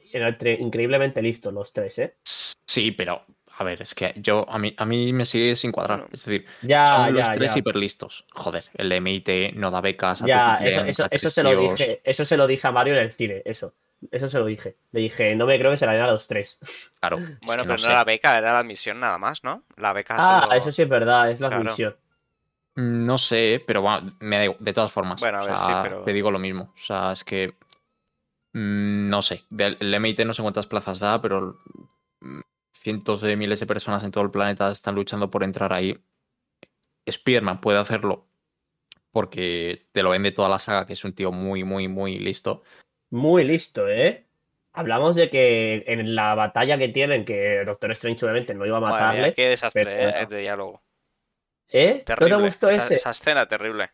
increíblemente 0.58 1.22
listos 1.22 1.52
los 1.52 1.72
tres, 1.72 1.98
¿eh? 1.98 2.16
Sí, 2.24 2.90
pero 2.90 3.24
a 3.58 3.64
ver, 3.64 3.82
es 3.82 3.94
que 3.94 4.14
yo 4.16 4.44
a 4.48 4.58
mí, 4.58 4.74
a 4.76 4.84
mí 4.84 5.12
me 5.12 5.24
sigue 5.24 5.56
sin 5.56 5.72
cuadrar. 5.72 6.06
Es 6.12 6.24
decir, 6.24 6.46
Ya, 6.62 6.84
son 6.86 7.14
los 7.14 7.26
ya, 7.26 7.32
tres 7.32 7.52
ya. 7.54 7.58
hiper 7.58 7.76
listos. 7.76 8.24
Joder, 8.32 8.64
el 8.74 8.90
MIT 8.92 9.52
no 9.54 9.70
da 9.70 9.80
becas 9.80 10.22
a 10.22 10.26
Ya, 10.26 10.44
Tutiplén, 10.56 10.68
eso, 10.68 10.84
eso, 10.84 11.04
a 11.04 11.08
eso 11.10 11.30
se 11.30 11.42
lo 11.42 11.56
dije, 11.56 12.00
eso 12.04 12.24
se 12.24 12.36
lo 12.36 12.46
dije 12.46 12.66
a 12.66 12.72
Mario 12.72 12.94
en 12.94 13.00
el 13.00 13.12
cine, 13.12 13.42
eso. 13.44 13.74
Eso 14.10 14.26
se 14.26 14.38
lo 14.38 14.46
dije. 14.46 14.76
Le 14.90 15.00
dije, 15.00 15.34
no 15.36 15.46
me 15.46 15.58
creo 15.58 15.70
que 15.70 15.76
se 15.76 15.86
la 15.86 15.92
den 15.92 16.02
a 16.02 16.10
los 16.10 16.26
tres. 16.26 16.58
Claro, 17.00 17.18
Bueno, 17.42 17.62
pero 17.62 17.64
no 17.66 17.78
sé. 17.78 17.86
era 17.86 17.94
la 17.98 18.04
beca, 18.04 18.36
era 18.38 18.52
la 18.52 18.58
admisión 18.58 18.98
nada 18.98 19.16
más, 19.18 19.44
¿no? 19.44 19.62
La 19.76 19.92
beca 19.92 20.16
Ah, 20.18 20.40
solo- 20.46 20.52
eso 20.60 20.72
sí 20.72 20.82
es 20.82 20.88
verdad, 20.88 21.30
es 21.30 21.40
la 21.40 21.48
Claro. 21.48 21.62
admisión. 21.64 21.96
No 22.74 23.18
sé, 23.18 23.62
pero 23.66 23.82
bueno, 23.82 24.12
me 24.20 24.38
da 24.38 24.44
igual, 24.44 24.58
de 24.60 24.72
todas 24.72 24.90
formas. 24.90 25.20
Bueno, 25.20 25.38
a 25.38 25.42
o 25.42 25.46
ver, 25.46 25.56
sea, 25.56 25.66
sí, 25.66 25.72
pero- 25.82 26.02
te 26.04 26.12
digo 26.14 26.30
lo 26.30 26.38
mismo. 26.38 26.72
O 26.74 26.78
sea, 26.78 27.12
es 27.12 27.22
que. 27.22 27.54
mm, 28.54 29.08
no 29.08 29.22
sé. 29.22 29.42
El 29.56 29.94
MIT 29.94 30.24
no 30.24 30.34
sé 30.34 30.42
cuántas 30.42 30.66
plazas 30.66 30.98
da, 30.98 31.20
pero 31.20 31.58
mm, 32.20 32.40
cientos 32.82 33.20
de 33.20 33.36
miles 33.36 33.60
de 33.60 33.66
personas 33.66 34.02
en 34.04 34.10
todo 34.10 34.24
el 34.24 34.30
planeta 34.30 34.70
están 34.70 34.94
luchando 34.94 35.30
por 35.30 35.44
entrar 35.44 35.72
ahí. 35.72 35.98
Spearman 37.10 37.60
puede 37.60 37.78
hacerlo 37.78 38.26
porque 39.10 39.86
te 39.92 40.02
lo 40.02 40.10
vende 40.10 40.32
toda 40.32 40.48
la 40.48 40.58
saga, 40.58 40.86
que 40.86 40.94
es 40.94 41.04
un 41.04 41.14
tío 41.14 41.32
muy, 41.32 41.64
muy, 41.64 41.86
muy 41.88 42.18
listo. 42.18 42.62
Muy 43.10 43.44
listo, 43.44 43.88
¿eh? 43.88 44.24
Hablamos 44.72 45.16
de 45.16 45.28
que 45.28 45.84
en 45.86 46.14
la 46.14 46.34
batalla 46.34 46.78
que 46.78 46.88
tienen, 46.88 47.26
que 47.26 47.62
Doctor 47.66 47.92
Strange 47.92 48.24
obviamente 48.24 48.54
no 48.54 48.64
iba 48.64 48.78
a 48.78 48.80
Madre 48.80 48.96
mía, 48.96 49.06
matarle. 49.08 49.34
qué 49.34 49.48
desastre, 49.48 49.84
pero- 49.84 50.16
¿eh? 50.16 50.26
De 50.26 50.38
diálogo. 50.38 50.82
¿Eh? 51.68 51.96
¿No 51.98 52.04
Terrible. 52.04 52.36
te 52.36 52.42
gustó 52.42 52.68
esa, 52.70 52.84
ese? 52.84 52.96
esa 52.96 53.10
escena 53.10 53.46
terrible. 53.46 53.90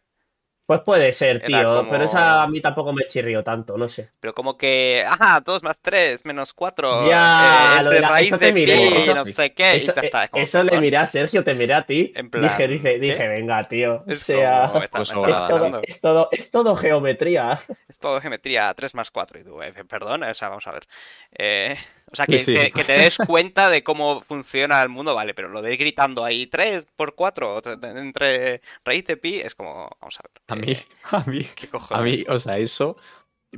Pues 0.68 0.82
puede 0.82 1.14
ser, 1.14 1.36
Era 1.36 1.46
tío, 1.46 1.76
como- 1.78 1.90
pero 1.90 2.04
esa 2.04 2.42
a 2.42 2.46
mí 2.46 2.60
tampoco 2.60 2.92
me 2.92 3.06
chirrió 3.06 3.42
tanto, 3.42 3.78
no 3.78 3.88
sé. 3.88 4.10
Pero 4.20 4.34
como 4.34 4.58
que, 4.58 5.02
ajá, 5.08 5.40
2 5.40 5.62
más 5.62 5.78
3, 5.80 6.26
menos 6.26 6.52
4. 6.52 7.08
Ya, 7.08 7.78
eh, 7.80 7.84
lo 7.84 7.90
de 7.90 8.00
la- 8.02 8.08
raíz 8.10 8.26
eso 8.26 8.36
de 8.36 8.46
te 8.48 8.52
miré, 8.52 8.76
pi, 8.76 8.96
eso- 8.98 9.14
no 9.14 9.24
sé 9.24 9.54
qué, 9.54 9.76
Eso, 9.76 9.92
y 9.92 9.94
ya 9.94 10.00
está. 10.02 10.24
es 10.24 10.30
como, 10.30 10.42
eso 10.42 10.62
le 10.64 10.78
miré 10.78 10.98
a 10.98 11.06
Sergio, 11.06 11.42
te 11.42 11.54
miré 11.54 11.72
a 11.72 11.86
ti. 11.86 12.12
En 12.14 12.28
plan, 12.28 12.42
dije, 12.42 12.68
dije, 12.68 12.82
¿qué? 12.82 12.98
dije, 13.00 13.28
venga, 13.28 13.66
tío. 13.66 14.04
O 14.06 14.14
sea, 14.14 14.70
como, 14.70 14.74
Pues 14.92 15.08
todo, 15.08 15.80
es 15.84 16.00
todo, 16.02 16.28
es 16.32 16.50
todo 16.50 16.76
geometría. 16.76 17.58
Es 17.88 17.98
todo 17.98 18.20
geometría 18.20 18.74
3 18.74 18.94
más 18.94 19.10
4. 19.10 19.40
Y 19.40 19.44
tú, 19.44 19.62
eh, 19.62 19.72
perdón, 19.88 20.22
o 20.22 20.34
sea, 20.34 20.50
vamos 20.50 20.66
a 20.66 20.72
ver. 20.72 20.86
Eh, 21.32 21.76
o 22.12 22.16
sea, 22.16 22.26
que, 22.28 22.38
Sí, 22.38 22.38
sí. 22.38 22.68
que- 22.68 22.72
que 22.74 22.84
te 22.84 22.92
des 22.94 23.18
cuenta 23.18 23.70
de 23.70 23.82
cómo 23.84 24.22
funciona 24.22 24.82
el 24.82 24.88
mundo, 24.88 25.14
vale, 25.14 25.34
pero 25.34 25.48
lo 25.48 25.62
de 25.62 25.72
ir 25.74 25.78
gritando 25.80 26.24
ahí 26.24 26.46
3 26.46 26.86
por 26.96 27.14
4 27.14 27.60
entre 27.82 28.62
raíz 28.84 29.04
de 29.06 29.16
pi 29.16 29.40
es 29.40 29.54
como, 29.54 29.90
vamos 30.00 30.18
a 30.18 30.22
ver. 30.22 30.42
A 30.46 30.56
eh, 30.56 30.56
mí, 30.56 30.74
a 31.12 31.24
mí, 31.26 31.46
¿Qué 31.54 31.68
a 31.90 32.00
cojones? 32.00 32.02
mí, 32.02 32.24
o 32.28 32.38
sea, 32.38 32.58
eso 32.58 32.96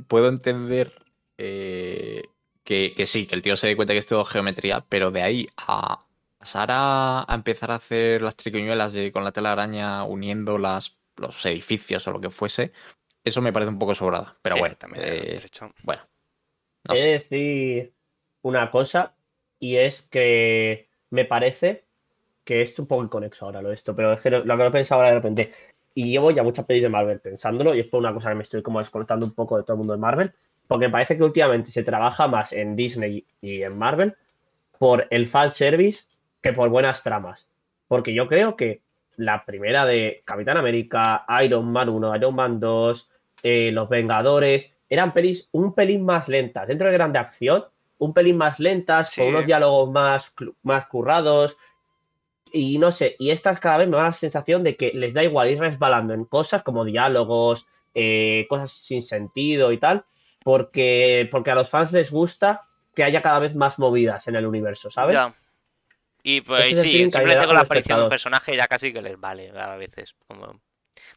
puedo 0.07 0.29
entender 0.29 0.93
eh, 1.37 2.23
que, 2.63 2.93
que 2.95 3.05
sí, 3.05 3.27
que 3.27 3.35
el 3.35 3.41
tío 3.43 3.57
se 3.57 3.67
dé 3.67 3.75
cuenta 3.75 3.93
que 3.93 3.99
es 3.99 4.07
todo 4.07 4.25
geometría, 4.25 4.85
pero 4.89 5.11
de 5.11 5.23
ahí 5.23 5.47
a 5.57 6.05
pasar 6.39 6.69
a, 6.71 7.21
a 7.31 7.35
empezar 7.35 7.71
a 7.71 7.75
hacer 7.75 8.21
las 8.23 8.35
triquiñuelas 8.37 8.93
de, 8.93 9.11
con 9.11 9.23
la 9.23 9.31
tela 9.33 9.53
araña 9.53 10.05
uniendo 10.05 10.57
las, 10.57 10.97
los 11.17 11.45
edificios 11.45 12.07
o 12.07 12.11
lo 12.13 12.21
que 12.21 12.29
fuese, 12.31 12.73
eso 13.23 13.41
me 13.41 13.53
parece 13.53 13.71
un 13.71 13.79
poco 13.79 13.95
sobrada. 13.95 14.37
Pero 14.41 14.57
Sí, 14.57 14.59
bueno, 14.59 14.77
también 14.77 15.03
eh, 15.05 15.41
bueno, 15.83 16.03
no 16.89 16.95
He 16.95 16.97
sé. 16.97 17.07
de 17.07 17.11
decir 17.13 17.95
una 18.41 18.71
cosa, 18.71 19.13
y 19.59 19.77
es 19.77 20.01
que 20.01 20.89
me 21.09 21.25
parece 21.25 21.85
que 22.43 22.61
es 22.61 22.77
un 22.79 22.87
poco 22.87 23.03
inconexo 23.03 23.45
ahora 23.45 23.61
lo 23.61 23.69
de 23.69 23.75
esto, 23.75 23.95
pero 23.95 24.13
es 24.13 24.21
que 24.21 24.31
lo, 24.31 24.43
que 24.43 24.63
lo 24.63 24.71
pensado 24.71 25.01
ahora 25.01 25.09
de 25.09 25.15
repente. 25.15 25.53
Y 25.93 26.09
llevo 26.11 26.31
ya 26.31 26.41
muchas 26.41 26.65
pelis 26.65 26.83
de 26.83 26.89
Marvel 26.89 27.19
pensándolo, 27.19 27.75
y 27.75 27.81
es 27.81 27.87
por 27.87 27.99
una 27.99 28.13
cosa 28.13 28.29
que 28.29 28.35
me 28.35 28.43
estoy 28.43 28.61
como 28.61 28.79
desconectando 28.79 29.25
un 29.25 29.33
poco 29.33 29.57
de 29.57 29.63
todo 29.63 29.73
el 29.73 29.79
mundo 29.79 29.93
de 29.93 29.99
Marvel, 29.99 30.33
porque 30.67 30.87
me 30.87 30.91
parece 30.91 31.17
que 31.17 31.23
últimamente 31.23 31.71
se 31.71 31.83
trabaja 31.83 32.27
más 32.27 32.53
en 32.53 32.75
Disney 32.77 33.25
y 33.41 33.61
en 33.61 33.77
Marvel 33.77 34.15
por 34.79 35.05
el 35.09 35.27
fan 35.27 35.51
service 35.51 36.05
que 36.41 36.53
por 36.53 36.69
buenas 36.69 37.03
tramas. 37.03 37.47
Porque 37.87 38.13
yo 38.13 38.27
creo 38.27 38.55
que 38.55 38.81
la 39.17 39.45
primera 39.45 39.85
de 39.85 40.21
Capitán 40.25 40.57
América, 40.57 41.25
Iron 41.43 41.71
Man 41.71 41.89
1, 41.89 42.15
Iron 42.15 42.35
Man 42.35 42.59
2, 42.59 43.09
eh, 43.43 43.71
Los 43.73 43.89
Vengadores, 43.89 44.71
eran 44.89 45.13
pelis 45.13 45.49
un 45.51 45.73
pelín 45.73 46.03
más 46.03 46.27
lentas. 46.27 46.67
Dentro 46.67 46.87
de 46.87 46.93
gran 46.93 47.13
de 47.13 47.19
acción, 47.19 47.65
un 48.01 48.13
pelín 48.13 48.35
más 48.37 48.59
lentas, 48.59 49.11
Sí. 49.11 49.21
con 49.21 49.29
unos 49.29 49.45
diálogos 49.45 49.91
más, 49.91 50.33
más 50.63 50.87
currados. 50.87 51.55
Y 52.51 52.79
no 52.79 52.91
sé, 52.91 53.15
y 53.19 53.29
estas 53.29 53.59
cada 53.59 53.77
vez 53.77 53.87
me 53.87 53.95
da 53.97 54.03
la 54.03 54.13
sensación 54.13 54.63
de 54.63 54.75
que 54.75 54.91
les 54.93 55.13
da 55.13 55.23
igual 55.23 55.51
ir 55.51 55.59
resbalando 55.59 56.13
en 56.13 56.25
cosas 56.25 56.63
como 56.63 56.83
diálogos, 56.83 57.67
eh, 57.93 58.47
cosas 58.49 58.71
sin 58.71 59.01
sentido 59.03 59.71
y 59.71 59.77
tal, 59.77 60.03
porque, 60.43 61.29
porque 61.31 61.51
a 61.51 61.55
los 61.55 61.69
fans 61.69 61.91
les 61.93 62.09
gusta 62.11 62.67
que 62.95 63.03
haya 63.03 63.21
cada 63.21 63.39
vez 63.39 63.53
más 63.55 63.77
movidas 63.77 64.27
en 64.27 64.35
el 64.35 64.45
universo, 64.47 64.89
¿sabes? 64.89 65.13
Ya. 65.13 65.33
Y 66.23 66.41
pues 66.41 66.71
Ese 66.71 66.83
sí, 66.83 66.97
simplemente 67.11 67.45
con 67.45 67.55
la 67.55 67.61
aparición 67.61 67.97
de 67.99 68.03
un 68.05 68.09
personaje 68.09 68.55
ya 68.55 68.67
casi 68.67 68.91
que 68.91 69.01
les 69.01 69.19
vale 69.19 69.51
a 69.57 69.75
veces. 69.75 70.15
Como... 70.27 70.59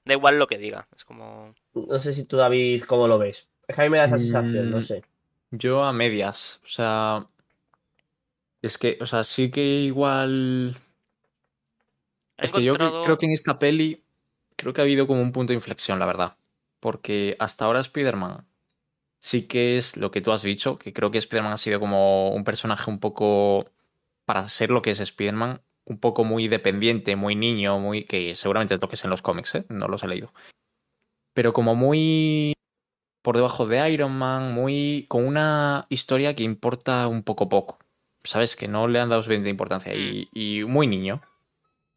Da 0.05 0.13
igual 0.15 0.39
lo 0.39 0.47
que 0.47 0.59
diga. 0.59 0.87
Es 0.95 1.05
como. 1.05 1.55
No 1.75 1.99
sé 1.99 2.13
si 2.13 2.25
tú, 2.25 2.37
David, 2.37 2.85
cómo 2.85 3.09
lo 3.09 3.19
ves. 3.19 3.49
Es 3.67 3.75
que 3.75 3.83
a 3.83 3.85
mí 3.85 3.91
me 3.91 3.99
da 3.99 4.05
esa 4.05 4.19
sensación, 4.19 4.71
no 4.71 4.79
Mm, 4.79 4.83
sé. 4.83 5.03
Yo 5.57 5.85
a 5.85 5.93
medias, 5.93 6.61
o 6.65 6.69
sea, 6.69 7.27
es 8.61 8.77
que, 8.79 8.99
o 9.01 9.07
sea, 9.07 9.23
sí 9.25 9.51
que 9.51 9.61
igual... 9.63 10.77
He 12.39 12.47
Es 12.47 12.53
que 12.53 12.65
yo 12.65 12.73
creo 12.75 13.19
que 13.19 13.27
en 13.27 13.33
esta 13.33 13.59
peli 13.59 14.03
creo 14.57 14.73
que 14.73 14.81
ha 14.81 14.85
habido 14.85 15.07
como 15.07 15.23
un 15.23 15.33
punto 15.33 15.53
de 15.53 15.55
inflexión, 15.55 15.99
la 15.99 16.07
verdad. 16.07 16.37
Porque 16.81 17.37
hasta 17.39 17.65
ahora 17.65 17.81
Spider-Man 17.81 18.47
sí 19.19 19.47
que 19.47 19.77
es 19.77 19.97
lo 19.97 20.11
que 20.11 20.21
tú 20.21 20.33
has 20.33 20.43
dicho, 20.43 20.77
que 20.77 20.93
creo 20.93 21.11
que 21.11 21.19
Spider-Man 21.19 21.53
ha 21.53 21.59
sido 21.59 21.79
como 21.79 22.31
un 22.31 22.45
personaje 22.45 22.91
un 22.91 22.99
poco, 22.99 23.71
para 24.25 24.49
ser 24.49 24.71
lo 24.71 24.83
que 24.83 24.91
es 24.91 25.01
Spider-Man, 25.01 25.61
un 25.85 25.99
poco 25.99 26.25
muy 26.25 26.49
dependiente, 26.49 27.17
muy 27.17 27.37
niño, 27.37 27.79
muy 27.79 28.05
que 28.05 28.35
seguramente 28.35 28.75
es 28.75 28.81
lo 28.81 28.89
que 28.89 28.97
es 28.97 29.05
en 29.05 29.11
los 29.11 29.23
cómics, 29.23 29.55
¿eh? 29.55 29.65
No 29.69 29.87
los 29.87 30.03
he 30.03 30.09
leído. 30.09 30.33
Pero 31.33 31.53
como 31.53 31.75
muy 31.75 32.54
por 33.25 33.37
debajo 33.37 33.67
de 33.67 33.91
Iron 33.91 34.13
Man, 34.13 34.53
muy 34.53 35.07
con 35.09 35.27
una 35.27 35.87
historia 35.89 36.37
que 36.37 36.43
importa 36.43 37.09
un 37.09 37.23
poco 37.23 37.49
poco. 37.49 37.79
¿Sabes? 38.23 38.55
Que 38.55 38.69
no 38.69 38.87
le 38.87 39.01
han 39.01 39.09
dado 39.09 39.23
suficiente 39.23 39.49
importancia 39.51 39.95
y, 39.95 40.29
y 40.33 40.65
muy 40.65 40.87
niño. 40.87 41.23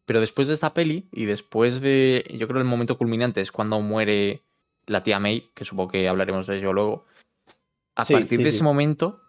Pero 0.05 0.21
después 0.21 0.47
de 0.47 0.53
esta 0.53 0.73
peli 0.73 1.09
y 1.11 1.25
después 1.25 1.81
de, 1.81 2.25
yo 2.33 2.47
creo 2.47 2.59
el 2.61 2.65
momento 2.67 2.97
culminante 2.97 3.41
es 3.41 3.51
cuando 3.51 3.81
muere 3.81 4.41
la 4.85 5.03
tía 5.03 5.19
May, 5.19 5.49
que 5.53 5.65
supongo 5.65 5.91
que 5.91 6.07
hablaremos 6.07 6.47
de 6.47 6.57
ello 6.59 6.71
luego. 6.71 7.05
A 7.95 8.05
Sí, 8.05 8.13
partir 8.13 8.39
sí, 8.39 8.43
de 8.45 8.51
sí. 8.51 8.55
ese 8.57 8.63
momento, 8.63 9.21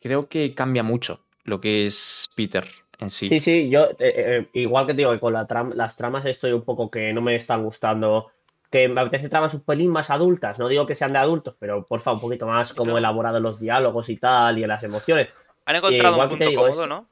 creo 0.00 0.28
que 0.28 0.54
cambia 0.54 0.82
mucho 0.82 1.20
lo 1.44 1.60
que 1.60 1.86
es 1.86 2.26
Peter 2.34 2.66
en 2.98 3.10
sí. 3.10 3.26
Sí, 3.28 3.38
sí, 3.40 3.68
yo, 3.68 3.84
eh, 3.90 3.96
eh, 3.98 4.48
igual 4.54 4.86
que 4.86 4.92
te 4.94 4.98
digo 4.98 5.12
que 5.12 5.20
con 5.20 5.32
la 5.32 5.46
tram- 5.46 5.74
las 5.74 5.96
tramas 5.96 6.24
estoy 6.26 6.52
un 6.52 6.62
poco 6.62 6.90
que 6.90 7.12
no 7.12 7.20
me 7.20 7.36
están 7.36 7.62
gustando, 7.64 8.30
que 8.70 8.88
me 8.88 9.00
apetece 9.00 9.28
tramas 9.28 9.54
un 9.54 9.60
pelín 9.60 9.90
más 9.90 10.10
adultas, 10.10 10.58
no 10.58 10.68
digo 10.68 10.86
que 10.86 10.94
sean 10.94 11.12
de 11.12 11.18
adultos, 11.18 11.54
pero 11.58 11.84
porfa, 11.84 12.12
un 12.12 12.20
poquito 12.20 12.46
más 12.46 12.72
como 12.74 12.86
Pero- 12.86 12.98
elaborados 12.98 13.40
los 13.40 13.60
diálogos 13.60 14.08
y 14.08 14.16
tal, 14.16 14.58
y 14.58 14.62
en 14.62 14.68
las 14.68 14.82
emociones. 14.82 15.28
Han 15.64 15.76
encontrado 15.76 16.14
igual 16.14 16.26
un 16.26 16.30
punto 16.30 16.48
digo 16.50 16.62
cómodo. 16.62 16.86
¿no? 16.86 17.06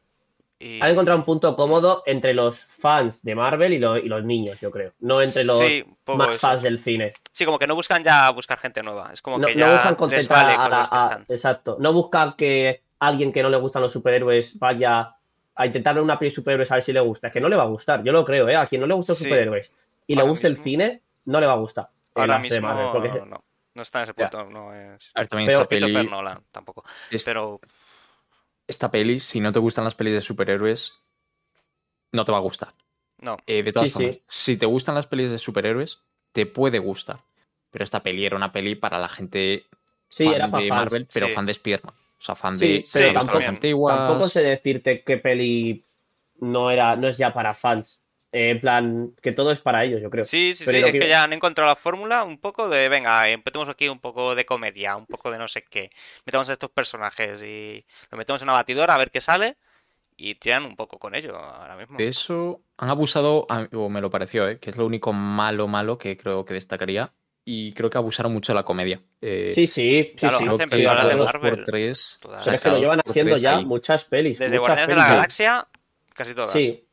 Y- 0.59 0.81
Han 0.81 0.91
encontrado 0.91 1.19
un 1.19 1.25
punto 1.25 1.57
cómodo 1.57 2.03
entre 2.07 2.33
los 2.35 2.59
fans 2.65 3.23
de 3.23 3.35
Marvel 3.35 3.73
y, 3.73 3.79
lo- 3.79 3.97
y 3.97 4.09
los 4.09 4.25
niños, 4.25 4.59
yo 4.61 4.71
creo. 4.71 4.93
No 5.01 5.21
entre 5.21 5.45
los 5.45 5.59
Sí, 5.59 5.85
más 6.07 6.31
eso. 6.31 6.39
fans 6.39 6.63
del 6.63 6.81
cine. 6.81 7.13
Sí, 7.33 7.45
como 7.45 7.59
que 7.59 7.67
no 7.67 7.75
buscan 7.75 8.03
ya 8.05 8.31
buscar 8.31 8.59
gente 8.59 8.83
nueva. 8.83 9.11
Es 9.13 9.21
como 9.21 9.39
No, 9.39 9.47
que 9.49 9.55
no 9.57 9.67
ya 9.67 9.73
buscan 9.73 9.91
les 9.93 9.99
contentar 9.99 10.47
vale 10.47 10.55
a, 10.57 10.69
la- 10.69 10.79
los 10.79 10.89
que 10.89 10.95
a- 10.97 10.99
están. 10.99 11.25
Exacto. 11.29 11.77
No 11.81 11.93
buscan 11.93 12.35
que 12.37 12.83
alguien 13.01 13.33
que 13.33 13.43
no 13.43 13.49
le 13.51 13.57
gustan 13.59 13.83
los 13.83 13.93
superhéroes 13.93 14.59
vaya 14.59 15.15
a 15.57 15.67
intentar 15.67 15.95
ver 15.95 16.03
una 16.03 16.19
peli 16.19 16.31
de 16.31 16.35
superhéroes 16.37 16.71
a 16.71 16.75
ver 16.77 16.85
si 16.85 16.93
le 16.93 17.01
gusta. 17.01 17.27
Es 17.29 17.33
que 17.33 17.41
no 17.41 17.49
le 17.49 17.57
va 17.57 17.65
a 17.65 17.67
gustar, 17.67 18.03
yo 18.03 18.13
lo 18.13 18.25
creo, 18.25 18.49
¿eh? 18.49 18.57
A 18.57 18.67
quien 18.67 18.81
no 18.81 18.87
le 18.87 18.95
gustan 18.95 19.13
los 19.15 19.19
Sí. 19.19 19.25
superhéroes 19.25 19.73
y 20.07 20.15
le 20.17 20.23
gusta 20.23 20.47
el 20.49 20.57
cine, 20.57 21.01
no 21.25 21.41
le 21.41 21.47
va 21.47 21.55
a 21.55 21.57
gustar. 21.59 21.89
Ahora 22.15 22.39
mismo 22.39 22.61
Marvel, 22.69 22.89
porque- 22.93 23.29
no, 23.29 23.45
no 23.75 23.83
está 23.83 23.99
en 24.01 24.03
ese 24.05 24.15
Ya. 24.17 24.31
punto. 24.31 24.51
No 24.51 24.73
es. 24.75 25.11
A 25.15 25.21
ver, 25.21 25.29
también 25.29 25.49
Pero 25.49 25.61
esta 25.63 25.69
peli, 25.69 26.07
Nolan 26.09 26.45
tampoco. 26.53 26.85
es- 27.11 27.25
Pero 27.25 27.61
esta 28.67 28.91
peli, 28.91 29.21
si 29.21 29.41
no 29.41 29.53
te 29.53 29.59
gustan 29.59 29.85
las 29.85 29.95
pelis 29.95 30.15
de 30.15 30.21
superhéroes, 30.21 30.95
no 32.13 32.25
te 32.25 32.33
va 32.33 32.39
a 32.39 32.43
gustar. 32.43 32.73
no. 33.19 33.37
Eh, 33.47 33.63
de 33.63 33.73
todas 33.73 33.89
Sí, 33.89 33.95
formas, 33.95 34.15
sí. 34.17 34.23
si 34.29 34.57
te 34.59 34.67
gustan 34.67 34.95
las 34.95 35.07
pelis 35.07 35.31
de 35.31 35.39
superhéroes, 35.39 36.01
te 36.33 36.45
puede 36.47 36.79
gustar. 36.79 37.21
Pero 37.71 37.83
esta 37.83 38.03
peli 38.03 38.27
era 38.27 38.37
una 38.37 38.53
peli 38.53 38.75
para 38.75 38.99
la 38.99 39.09
gente 39.09 39.65
Sí, 40.09 40.25
fan 40.27 40.35
era 40.35 40.51
para 40.51 40.63
de 40.63 40.69
fans. 40.69 40.79
Marvel, 40.83 41.09
pero 41.13 41.27
Sí. 41.29 41.33
fan 41.33 41.47
de 41.47 41.53
Spider-Man. 41.53 41.95
O 42.19 42.23
sea, 42.23 42.35
fan 42.35 42.55
Sí, 42.57 42.69
de 42.69 42.85
pero 42.93 43.13
tampoco- 43.15 43.39
antiguas. 43.47 43.97
Tampoco 43.97 44.29
sé 44.29 44.43
decirte 44.43 45.03
qué 45.03 45.17
peli 45.19 45.85
no 46.41 46.71
era, 46.71 46.97
no 46.97 47.09
es 47.09 47.17
ya 47.17 47.33
para 47.33 47.55
fans. 47.55 48.03
Eh, 48.35 48.51
en 48.51 48.61
plan, 48.61 49.13
que 49.23 49.31
todo 49.33 49.53
es 49.53 49.61
para 49.61 49.85
ellos, 49.85 50.03
yo 50.03 50.11
creo. 50.11 50.25
Sí, 50.25 50.55
sí, 50.55 50.65
Pero 50.67 50.79
sí. 50.79 50.85
Es 50.87 50.93
que- 50.93 50.99
que 50.99 51.09
ya 51.09 51.23
han 51.23 51.33
encontrado 51.33 51.71
la 51.71 51.77
fórmula 51.77 52.25
un 52.25 52.39
poco 52.39 52.69
de, 52.69 52.89
venga, 52.89 53.29
empezamos 53.29 53.69
aquí 53.69 53.89
un 53.89 54.01
poco 54.01 54.35
de 54.35 54.45
comedia, 54.45 54.97
un 54.97 55.07
poco 55.07 55.31
de 55.31 55.39
no 55.39 55.47
sé 55.47 55.63
qué. 55.63 55.91
Metemos 56.27 56.49
a 56.51 56.55
estos 56.55 56.71
personajes 56.71 57.41
y 57.43 57.85
lo 58.11 58.19
metemos 58.19 58.43
en 58.43 58.47
una 58.49 58.55
batidora 58.55 58.95
a 58.95 58.99
ver 58.99 59.11
qué 59.13 59.21
sale 59.21 59.57
y 60.17 60.35
tiran 60.35 60.65
un 60.65 60.75
poco 60.75 60.99
con 60.99 61.15
ello 61.15 61.37
ahora 61.37 61.77
mismo. 61.77 61.97
De 61.97 62.09
eso 62.09 62.61
han 62.77 62.89
abusado, 62.89 63.47
a- 63.49 63.69
o 63.73 63.89
me 63.89 64.01
lo 64.01 64.11
pareció, 64.11 64.49
¿eh? 64.49 64.59
que 64.59 64.71
es 64.71 64.77
lo 64.77 64.87
único 64.87 65.13
malo, 65.13 65.69
malo 65.69 65.97
que 65.97 66.17
creo 66.17 66.45
que 66.45 66.55
destacaría. 66.55 67.13
Y 67.47 67.73
creo 67.75 67.91
que 67.91 67.99
abusaron 67.99 68.33
mucho 68.33 68.53
de 68.53 68.57
la 68.57 68.63
comedia. 68.65 69.01
Eh, 69.21 69.51
Sí, 69.53 69.67
sí, 69.67 70.03
sí, 70.13 70.17
Claro, 70.17 70.39
sí. 70.39 70.45
hacen 70.49 70.69
que 70.71 70.77
de 70.77 70.85
Marvel, 70.87 71.19
por 71.41 71.63
tres. 71.63 72.19
o 72.25 72.41
sea, 72.43 72.55
es 72.55 72.61
que 72.63 72.71
lo 72.71 72.79
llevan 72.79 73.01
haciendo 73.07 73.37
ya 73.37 73.59
ahí. 73.59 73.65
muchas 73.67 74.05
pelis. 74.05 74.39
Desde 74.39 74.59
muchas 74.59 74.67
Guardianes 74.77 74.89
de 74.97 75.03
la 75.03 75.09
Galaxia, 75.09 75.69
casi 76.15 76.35
todas. 76.35 76.51
Sí, 76.53 76.69
Todas, 76.71 76.84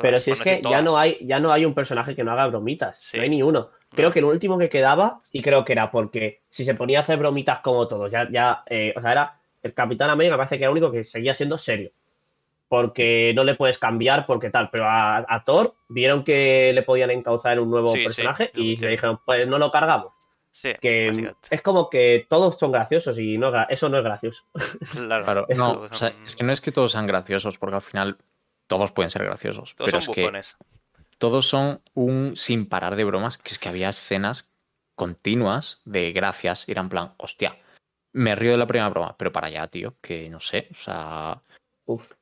pero 0.00 0.18
si 0.18 0.30
es 0.32 0.40
que 0.40 0.60
ya 0.62 0.82
no 0.82 0.96
hay, 0.96 1.18
ya 1.20 1.38
no 1.40 1.52
hay 1.52 1.64
un 1.64 1.74
personaje 1.74 2.14
que 2.16 2.24
no 2.24 2.32
haga 2.32 2.46
bromitas. 2.46 2.98
Sí. 3.00 3.16
No 3.16 3.22
hay 3.22 3.28
ni 3.30 3.42
uno. 3.42 3.70
Creo 3.90 4.08
No. 4.08 4.12
que 4.12 4.18
el 4.18 4.24
último 4.26 4.58
que 4.58 4.68
quedaba, 4.68 5.20
y 5.32 5.40
creo 5.42 5.64
que 5.64 5.72
era 5.72 5.90
porque 5.90 6.42
si 6.50 6.64
se 6.64 6.74
ponía 6.74 6.98
a 6.98 7.02
hacer 7.02 7.18
bromitas 7.18 7.60
como 7.60 7.86
todos, 7.88 8.10
ya, 8.10 8.28
ya, 8.30 8.62
eh, 8.66 8.92
o 8.96 9.00
sea, 9.00 9.12
era 9.12 9.40
el 9.62 9.74
Capitán 9.74 10.10
América, 10.10 10.34
me 10.36 10.38
parece 10.38 10.56
que 10.58 10.64
era 10.64 10.70
el 10.70 10.76
único 10.78 10.92
que 10.92 11.04
seguía 11.04 11.34
siendo 11.34 11.56
serio. 11.58 11.90
Porque 12.68 13.32
no 13.34 13.44
le 13.44 13.54
puedes 13.54 13.78
cambiar, 13.78 14.26
porque 14.26 14.50
tal. 14.50 14.68
Pero 14.70 14.84
a, 14.84 15.24
a 15.26 15.44
Thor 15.44 15.74
vieron 15.88 16.22
que 16.22 16.70
le 16.74 16.82
podían 16.82 17.10
encauzar 17.10 17.54
en 17.54 17.60
un 17.60 17.70
nuevo 17.70 17.86
Sí, 17.86 18.02
personaje 18.04 18.50
y 18.54 18.76
le 18.76 18.88
dijeron, 18.90 19.20
pues 19.24 19.48
no 19.48 19.58
lo 19.58 19.70
cargamos. 19.70 20.12
Sí, 20.50 20.72
Que 20.80 21.32
es 21.50 21.62
como 21.62 21.88
que 21.88 22.26
todos 22.28 22.58
son 22.58 22.72
graciosos 22.72 23.18
y 23.18 23.38
no, 23.38 23.52
eso 23.68 23.88
no 23.88 23.98
es 23.98 24.04
gracioso. 24.04 24.44
Claro. 24.92 25.24
Claro, 25.24 25.46
no, 25.56 25.70
o 25.82 25.88
sea, 25.94 26.12
es 26.26 26.36
que 26.36 26.42
no 26.44 26.52
es 26.52 26.60
que 26.60 26.72
todos 26.72 26.92
sean 26.92 27.06
graciosos, 27.06 27.56
porque 27.58 27.76
al 27.76 27.82
final 27.82 28.18
todos 28.68 28.92
pueden 28.92 29.10
ser 29.10 29.24
graciosos. 29.24 29.74
Todos 29.74 29.90
pero 29.90 30.00
son 30.00 30.12
es 30.12 30.14
que 30.14 30.58
todos 31.18 31.48
son 31.48 31.80
un 31.94 32.36
sin 32.36 32.68
parar 32.68 32.94
de 32.94 33.04
bromas, 33.04 33.38
que 33.38 33.50
es 33.50 33.58
que 33.58 33.68
había 33.68 33.88
escenas 33.88 34.54
continuas 34.94 35.80
de 35.84 36.12
gracias, 36.12 36.68
y 36.68 36.72
era 36.72 36.82
en 36.82 36.88
plan, 36.88 37.14
hostia, 37.18 37.56
me 38.12 38.34
río 38.34 38.52
de 38.52 38.58
la 38.58 38.66
primera 38.66 38.88
broma, 38.88 39.16
pero 39.16 39.32
para 39.32 39.48
allá, 39.48 39.66
tío, 39.68 39.94
que 40.00 40.28
no 40.30 40.40
sé, 40.40 40.68
o 40.70 40.74
sea, 40.74 41.40
Uf. 41.86 42.12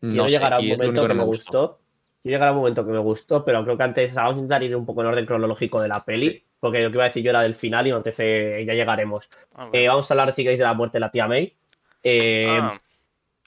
no 0.00 0.10
Quiero 0.10 0.24
sé, 0.28 0.34
llegar 0.34 0.52
a 0.52 0.58
un 0.58 0.68
momento 0.68 1.08
que 1.08 1.14
me 1.14 1.24
gustó. 1.24 1.78
Quiero 2.22 2.36
llegar 2.36 2.48
a 2.48 2.52
un 2.52 2.58
momento 2.58 2.86
que 2.86 2.92
me 2.92 2.98
gustó, 2.98 3.44
pero 3.44 3.64
creo 3.64 3.76
que 3.76 3.82
antes 3.82 4.14
vamos 4.14 4.32
a 4.32 4.36
intentar 4.36 4.62
ir 4.62 4.76
un 4.76 4.86
poco 4.86 5.00
en 5.02 5.08
orden 5.08 5.26
cronológico 5.26 5.80
de 5.80 5.88
la 5.88 6.04
peli, 6.04 6.44
porque 6.60 6.80
lo 6.82 6.90
que 6.90 6.96
iba 6.96 7.04
a 7.04 7.08
decir 7.08 7.22
yo 7.22 7.30
era 7.30 7.42
del 7.42 7.54
final 7.54 7.86
y 7.86 7.90
antes 7.90 8.14
eh, 8.18 8.64
ya 8.66 8.74
llegaremos. 8.74 9.28
Ah, 9.54 9.68
Eh, 9.72 9.88
vamos 9.88 10.10
a 10.10 10.14
hablar, 10.14 10.34
si 10.34 10.42
queréis, 10.42 10.58
de 10.58 10.64
la 10.64 10.74
muerte 10.74 10.96
de 10.96 11.00
la 11.00 11.10
tía 11.10 11.26
May. 11.26 11.56
Eh, 12.02 12.58
Ah, 12.60 12.80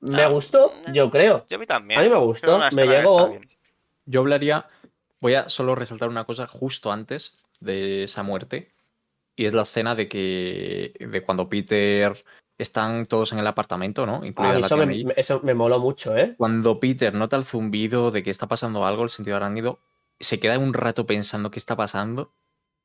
me 0.05 0.21
ah, 0.21 0.27
gustó, 0.27 0.73
eh, 0.87 0.91
yo 0.93 1.09
creo. 1.09 1.45
yo 1.49 1.57
a 1.57 1.59
mí 1.59 1.65
también. 1.65 1.99
A 1.99 2.03
mí 2.03 2.09
me 2.09 2.17
gustó, 2.17 2.59
me 2.73 2.85
llegó. 2.85 3.37
Yo 4.05 4.19
hablaría, 4.21 4.67
voy 5.19 5.33
a 5.33 5.49
solo 5.49 5.75
resaltar 5.75 6.09
una 6.09 6.25
cosa 6.25 6.47
justo 6.47 6.91
antes 6.91 7.37
de 7.59 8.03
esa 8.03 8.23
muerte, 8.23 8.71
y 9.35 9.45
es 9.45 9.53
la 9.53 9.63
escena 9.63 9.95
de 9.95 10.07
que, 10.07 10.93
de 10.99 11.21
cuando 11.21 11.49
Peter 11.49 12.15
están 12.57 13.05
todos 13.05 13.33
en 13.33 13.39
el 13.39 13.47
apartamento, 13.47 14.05
¿no? 14.05 14.21
A 14.21 14.27
Incluida 14.27 14.53
mí 14.53 14.61
la 14.61 14.67
eso 14.67 14.77
me, 14.77 15.13
eso 15.17 15.39
me 15.43 15.53
moló 15.53 15.79
mucho, 15.79 16.15
¿eh? 16.15 16.35
Cuando 16.37 16.79
Peter 16.79 17.13
nota 17.13 17.35
el 17.35 17.45
zumbido 17.45 18.11
de 18.11 18.23
que 18.23 18.31
está 18.31 18.47
pasando 18.47 18.85
algo, 18.85 19.03
el 19.03 19.09
sentido 19.09 19.35
arácnido, 19.37 19.79
se 20.19 20.39
queda 20.39 20.57
un 20.57 20.73
rato 20.73 21.05
pensando 21.05 21.51
qué 21.51 21.59
está 21.59 21.75
pasando 21.75 22.31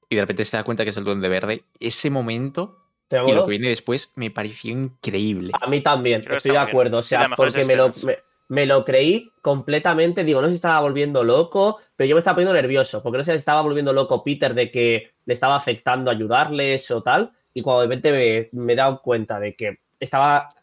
y 0.08 0.16
de 0.16 0.22
repente 0.22 0.44
se 0.44 0.56
da 0.56 0.64
cuenta 0.64 0.84
que 0.84 0.90
es 0.90 0.96
el 0.96 1.04
duende 1.04 1.28
verde. 1.28 1.64
Ese 1.78 2.10
momento 2.10 2.80
¿Te 2.80 2.89
y 3.10 3.32
lo 3.32 3.44
que 3.44 3.50
viene 3.50 3.68
después 3.68 4.12
me 4.16 4.30
pareció 4.30 4.72
increíble. 4.72 5.52
A 5.60 5.66
mí 5.66 5.80
también, 5.80 6.22
Creo 6.22 6.36
estoy 6.36 6.52
de 6.52 6.58
bien. 6.58 6.68
acuerdo. 6.68 6.98
O 6.98 7.02
sea, 7.02 7.28
porque 7.36 7.64
me 7.64 7.74
lo, 7.76 7.90
me, 8.04 8.18
me 8.48 8.66
lo 8.66 8.84
creí 8.84 9.30
completamente. 9.42 10.22
Digo, 10.24 10.40
no 10.40 10.46
sé 10.48 10.52
si 10.52 10.56
estaba 10.56 10.80
volviendo 10.80 11.24
loco, 11.24 11.80
pero 11.96 12.08
yo 12.08 12.14
me 12.14 12.20
estaba 12.20 12.36
poniendo 12.36 12.54
nervioso, 12.54 13.02
porque 13.02 13.18
no 13.18 13.24
sé 13.24 13.32
si 13.32 13.38
estaba 13.38 13.62
volviendo 13.62 13.92
loco 13.92 14.22
Peter 14.22 14.54
de 14.54 14.70
que 14.70 15.10
le 15.26 15.34
estaba 15.34 15.56
afectando 15.56 16.10
ayudarles 16.10 16.90
o 16.90 17.02
tal. 17.02 17.32
Y 17.52 17.62
cuando 17.62 17.80
de 17.82 17.86
repente 17.88 18.12
me, 18.52 18.62
me 18.64 18.72
he 18.74 18.76
dado 18.76 19.02
cuenta 19.02 19.40
de 19.40 19.56
que 19.56 19.78
estaba 19.98 20.54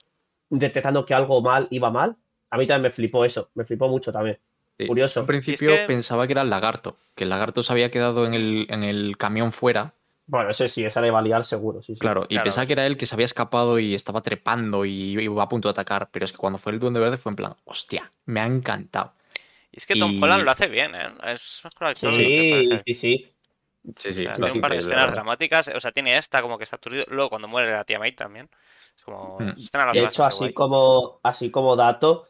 detectando 0.49 1.05
que 1.05 1.13
algo 1.13 1.41
mal 1.41 1.67
iba 1.71 1.91
mal, 1.91 2.15
a 2.49 2.57
mí 2.57 2.65
también 2.65 2.83
me 2.83 2.89
flipó 2.91 3.25
eso. 3.25 3.49
Me 3.55 3.65
flipó 3.65 3.87
mucho 3.89 4.11
también. 4.11 4.39
Sí. 4.79 4.85
curioso. 4.85 5.21
Al 5.21 5.25
principio 5.25 5.71
que- 5.71 5.85
pensaba 5.87 6.27
que 6.27 6.33
era 6.33 6.43
el 6.43 6.51
lagarto, 6.51 6.97
que 7.15 7.23
el 7.23 7.31
lagarto 7.31 7.63
se 7.63 7.73
había 7.73 7.89
quedado 7.89 8.27
en 8.27 8.35
el, 8.35 8.67
en 8.69 8.83
el 8.83 9.17
camión 9.17 9.51
fuera, 9.51 9.93
Bueno, 10.27 10.49
eso 10.49 10.67
sí, 10.67 10.83
esa 10.85 11.01
le 11.01 11.11
va 11.11 11.19
a 11.19 11.21
liar 11.21 11.45
seguro. 11.45 11.81
Sí, 11.81 11.95
sí. 11.95 12.01
claro, 12.01 12.23
y 12.25 12.35
Claro. 12.35 12.43
pensaba 12.43 12.65
que 12.67 12.73
era 12.73 12.85
él 12.85 12.97
que 12.97 13.05
se 13.05 13.15
había 13.15 13.25
escapado 13.25 13.79
y 13.79 13.95
estaba 13.95 14.21
trepando 14.21 14.85
y 14.85 15.19
iba 15.21 15.43
a 15.43 15.49
punto 15.49 15.67
de 15.67 15.71
atacar, 15.71 16.09
pero 16.11 16.25
es 16.25 16.31
que 16.31 16.37
cuando 16.37 16.59
fue 16.59 16.71
el 16.73 16.79
duende 16.79 16.99
verde 16.99 17.17
fue 17.17 17.31
en 17.31 17.35
plan, 17.35 17.55
hostia, 17.65 18.11
me 18.25 18.39
ha 18.41 18.45
encantado. 18.45 19.13
Y 19.71 19.77
es 19.77 19.85
que 19.85 19.95
Tom 19.95 20.13
Y- 20.13 20.21
Holland 20.21 20.43
lo 20.43 20.51
hace 20.51 20.67
bien, 20.67 20.95
¿eh? 20.95 21.07
Es 21.25 21.61
mejor 21.63 21.87
actor 21.87 22.15
de 22.17 22.23
Sí, 22.23 22.63
sí, 22.85 22.93
sí. 22.93 23.33
Sí, 23.95 24.13
O 24.13 24.13
sí, 24.13 24.23
sea, 24.23 24.33
lo 24.33 24.39
tiene 24.43 24.53
un 24.53 24.61
par 24.61 24.71
de 24.73 24.79
escenas 24.79 25.11
dramáticas. 25.11 25.67
O 25.69 25.79
sea, 25.79 25.91
tiene 25.91 26.17
esta 26.17 26.41
como 26.41 26.57
que 26.57 26.63
está 26.65 26.75
aturdido. 26.77 27.05
Luego, 27.09 27.29
cuando 27.29 27.47
muere 27.47 27.71
la 27.71 27.83
tía 27.85 27.99
May 27.99 28.11
también. 28.13 28.49
Es 28.95 29.03
como. 29.03 29.39
Mm. 29.43 29.51
De 29.93 30.03
hecho, 30.03 30.23
así 30.25 30.37
guay. 30.39 30.53
como, 30.53 31.19
así 31.23 31.51
como 31.51 31.75
dato, 31.75 32.27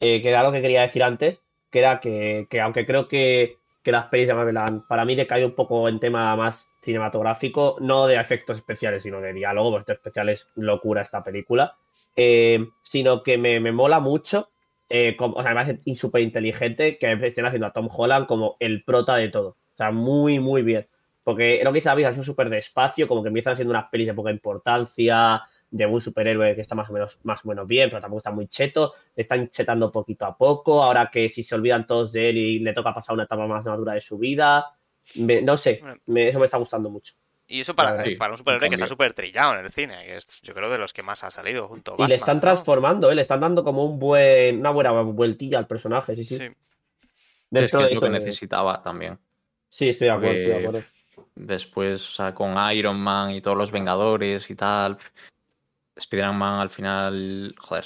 eh, 0.00 0.20
que 0.22 0.28
era 0.30 0.42
lo 0.42 0.52
que 0.52 0.60
quería 0.62 0.82
decir 0.82 1.02
antes, 1.02 1.40
que 1.70 1.78
era 1.80 2.00
que, 2.00 2.46
que 2.50 2.60
aunque 2.60 2.86
creo 2.86 3.08
que, 3.08 3.56
que 3.92 4.08
pelis 4.10 4.28
de 4.28 4.34
Marvel 4.34 4.56
han, 4.56 4.86
para 4.86 5.04
mí, 5.04 5.14
decaído 5.14 5.48
un 5.48 5.54
poco 5.54 5.88
en 5.88 5.98
tema 5.98 6.36
más 6.36 6.70
cinematográfico, 6.82 7.76
no 7.80 8.06
de 8.06 8.16
efectos 8.16 8.58
especiales, 8.58 9.02
sino 9.02 9.20
de 9.20 9.32
diálogo, 9.32 9.76
efectos 9.76 9.96
especiales 9.96 10.48
locura 10.56 11.02
esta 11.02 11.24
película, 11.24 11.76
eh, 12.14 12.68
sino 12.82 13.22
que 13.22 13.38
me, 13.38 13.60
me 13.60 13.72
mola 13.72 14.00
mucho, 14.00 14.50
eh, 14.90 15.16
como, 15.16 15.36
o 15.36 15.42
sea, 15.42 15.52
me 15.54 15.62
parece 15.62 15.94
súper 15.94 16.22
inteligente 16.22 16.98
que 16.98 17.12
estén 17.12 17.46
haciendo 17.46 17.66
a 17.66 17.72
Tom 17.72 17.88
Holland 17.90 18.26
como 18.26 18.56
el 18.60 18.84
prota 18.84 19.16
de 19.16 19.28
todo. 19.28 19.48
O 19.50 19.76
sea, 19.76 19.90
muy, 19.90 20.38
muy 20.38 20.62
bien. 20.62 20.86
Porque 21.24 21.60
lo 21.62 21.72
que 21.72 21.78
dice 21.78 21.90
David 21.90 22.08
sido 22.10 22.24
súper 22.24 22.48
despacio, 22.48 23.06
como 23.06 23.22
que 23.22 23.28
empiezan 23.28 23.56
siendo 23.56 23.72
unas 23.72 23.88
pelis 23.90 24.06
de 24.06 24.14
poca 24.14 24.30
importancia, 24.30 25.42
de 25.70 25.84
un 25.86 26.00
superhéroe 26.00 26.54
que 26.54 26.62
está 26.62 26.74
más 26.74 26.88
o 26.88 26.92
menos, 26.92 27.18
más 27.24 27.44
o 27.44 27.48
menos 27.48 27.66
bien, 27.66 27.90
pero 27.90 28.00
tampoco 28.00 28.18
está 28.18 28.30
muy 28.30 28.46
cheto. 28.46 28.94
Le 29.14 29.22
están 29.22 29.48
chetando 29.50 29.92
poquito 29.92 30.24
a 30.26 30.36
poco. 30.36 30.82
Ahora 30.82 31.10
que 31.12 31.28
si 31.28 31.42
se 31.42 31.54
olvidan 31.54 31.86
todos 31.86 32.12
de 32.12 32.30
él 32.30 32.36
y 32.38 32.58
le 32.60 32.72
toca 32.72 32.94
pasar 32.94 33.14
una 33.14 33.24
etapa 33.24 33.46
más 33.46 33.66
madura 33.66 33.92
de 33.94 34.00
su 34.00 34.18
vida. 34.18 34.74
Me- 35.16 35.42
no 35.42 35.56
sé, 35.56 35.82
me- 36.06 36.28
eso 36.28 36.38
me 36.38 36.44
está 36.46 36.56
gustando 36.58 36.88
mucho. 36.90 37.14
Y 37.50 37.60
eso 37.60 37.74
para, 37.74 38.04
Sí, 38.04 38.14
para 38.16 38.32
un 38.32 38.38
superhéroe 38.38 38.68
que 38.68 38.74
está 38.74 38.86
súper 38.88 39.14
trillado 39.14 39.58
en 39.58 39.64
el 39.64 39.72
cine. 39.72 40.04
Que 40.04 40.16
es, 40.18 40.40
yo 40.42 40.52
creo 40.52 40.70
de 40.70 40.76
los 40.78 40.92
que 40.92 41.02
más 41.02 41.24
ha 41.24 41.30
salido 41.30 41.66
junto 41.68 41.96
a 41.98 42.04
y 42.04 42.08
le 42.08 42.14
están 42.16 42.36
¿no? 42.36 42.40
transformando, 42.42 43.10
¿eh? 43.10 43.14
le 43.14 43.22
están 43.22 43.40
dando 43.40 43.64
como 43.64 43.84
un 43.86 43.98
buen, 43.98 44.58
una 44.60 44.70
buena 44.70 44.90
vueltilla 45.00 45.56
al 45.58 45.66
personaje, 45.66 46.14
sí, 46.14 46.24
sí. 46.24 46.36
Sí. 46.36 46.44
Es 47.52 47.70
que 47.72 47.78
de 47.78 47.84
es 47.88 47.94
lo 47.94 48.00
que 48.02 48.10
necesitaba 48.10 48.82
también. 48.82 49.18
Sí, 49.70 49.88
estoy 49.88 50.08
de 50.08 50.12
acuerdo, 50.12 50.28
Porque- 50.34 50.40
estoy 50.42 50.62
de 50.62 50.66
acuerdo. 50.68 50.86
Después, 51.34 52.06
o 52.08 52.10
sea, 52.12 52.34
con 52.34 52.54
Iron 52.72 52.98
Man 52.98 53.30
y 53.30 53.40
todos 53.40 53.56
los 53.56 53.70
Vengadores 53.70 54.50
y 54.50 54.54
tal. 54.56 54.98
Spider-Man 55.98 56.60
al 56.60 56.70
final, 56.70 57.54
joder, 57.58 57.84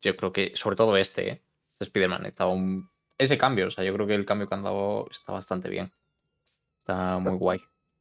yo 0.00 0.16
creo 0.16 0.32
que, 0.32 0.52
sobre 0.54 0.76
todo 0.76 0.96
este, 0.96 1.28
¿eh? 1.28 1.42
Spider-Man, 1.80 2.26
estaba 2.26 2.50
un... 2.50 2.88
ese 3.18 3.36
cambio, 3.36 3.66
o 3.66 3.70
sea, 3.70 3.84
yo 3.84 3.92
creo 3.94 4.06
que 4.06 4.14
el 4.14 4.24
cambio 4.26 4.48
que 4.48 4.54
han 4.54 4.62
dado 4.62 5.06
está 5.10 5.32
bastante 5.32 5.68
bien. 5.68 5.92
Está 6.80 7.18
muy 7.18 7.36
guay. 7.36 7.60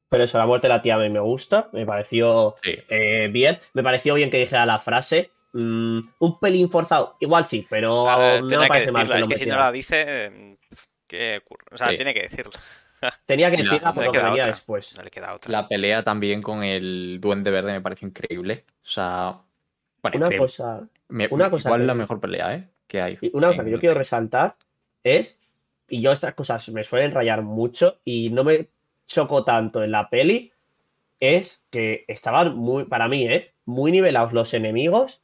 Pero 0.10 0.24
eso, 0.26 0.38
la 0.38 0.46
muerte 0.46 0.68
de 0.68 0.74
la 0.74 0.82
tía 0.82 0.98
me, 0.98 1.10
me 1.10 1.20
gusta, 1.20 1.70
me 1.74 1.86
pareció 1.86 2.56
Sí, 2.62 2.76
eh, 2.90 3.30
bien. 3.32 3.60
Me 3.74 3.82
pareció 3.84 4.14
bien 4.14 4.30
que 4.30 4.38
dijera 4.40 4.66
la 4.66 4.78
frase. 4.80 5.32
mm, 5.54 6.00
un 6.20 6.40
pelín 6.40 6.70
forzado, 6.70 7.16
igual 7.20 7.46
sí, 7.46 7.66
pero 7.70 8.06
ver, 8.06 8.42
no 8.44 8.48
me 8.48 8.58
que 8.64 8.68
parece 8.68 8.92
mal 8.92 9.08
que 9.08 9.14
Es 9.20 9.28
que 9.28 9.38
si 9.38 9.46
no 9.46 9.58
la 9.58 9.72
dice. 9.72 10.04
eh, 10.08 10.58
¿qué 11.08 11.42
ocurre? 11.44 11.66
O 11.72 11.78
sea, 11.78 11.90
Sí. 11.90 11.96
tiene 11.96 12.14
que 12.14 12.24
decirlo. 12.24 12.52
Tenía 13.26 13.49
que 13.51 13.58
La- 13.58 13.64
decirla 13.64 13.89
no 13.89 13.93
por 13.95 14.06
lo 14.06 14.12
que 14.12 14.18
venía 14.18 14.32
otra. 14.34 14.45
después. 14.47 14.95
No 14.97 15.04
le 15.04 15.12
queda 15.12 15.34
otra. 15.34 15.51
la 15.51 15.68
pelea 15.68 16.04
también 16.04 16.41
con 16.41 16.64
el 16.64 17.20
Duende 17.22 17.51
Verde 17.51 17.72
me 17.74 17.82
parece 17.82 18.06
increíble. 18.06 18.66
O 18.84 18.88
sea, 18.88 19.38
bueno, 20.01 20.18
Una 20.18 20.26
increíble. 20.28 20.38
cosa, 20.39 20.88
Me- 21.10 21.28
Una 21.30 21.49
cosa 21.49 21.70
igual 21.70 21.82
que- 21.82 21.88
la 21.88 21.93
mejor 21.93 22.20
pelea, 22.20 22.56
¿eh? 22.56 22.70
Que 22.88 23.01
hay. 23.01 23.18
Una 23.34 23.47
cosa 23.49 23.62
en- 23.62 23.66
que 23.66 23.72
yo 23.72 23.80
quiero 23.80 23.95
resaltar 23.95 24.56
es, 25.04 25.39
y 25.88 26.01
yo 26.01 26.12
estas 26.12 26.34
cosas 26.34 26.68
me 26.70 26.84
suelen 26.84 27.12
rayar 27.12 27.41
mucho 27.43 27.99
y 28.04 28.30
no 28.32 28.43
me 28.43 28.68
choco 29.08 29.43
tanto 29.43 29.84
en 29.84 29.91
la 29.91 30.10
peli, 30.10 30.51
es 31.20 31.66
que 31.70 32.04
estaban 32.08 32.56
muy, 32.56 32.86
para 32.86 33.08
mí, 33.08 33.26
¿eh? 33.28 33.54
Muy 33.66 33.91
nivelados 33.91 34.34
los 34.34 34.54
enemigos 34.54 35.22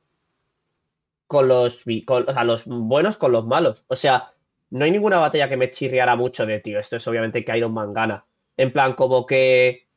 con 1.28 1.48
los, 1.48 1.84
con- 2.06 2.28
o 2.30 2.34
sea, 2.34 2.44
los 2.44 2.66
buenos 2.66 3.18
con 3.18 3.32
los 3.32 3.46
malos. 3.46 3.84
O 3.88 3.96
sea, 3.96 4.32
no 4.72 4.86
hay 4.86 4.92
ninguna 4.92 5.18
batalla 5.20 5.50
que 5.50 5.58
me 5.58 5.72
chirriara 5.72 6.16
mucho 6.16 6.46
de, 6.46 6.60
tío, 6.60 6.80
esto 6.80 6.98
es 6.98 7.08
obviamente 7.08 7.44
que 7.44 7.58
Iron 7.58 7.74
Man 7.74 7.94
gana. 7.94 8.26
En 8.58 8.72
plan, 8.72 8.94
como 8.94 9.26
que 9.26 9.88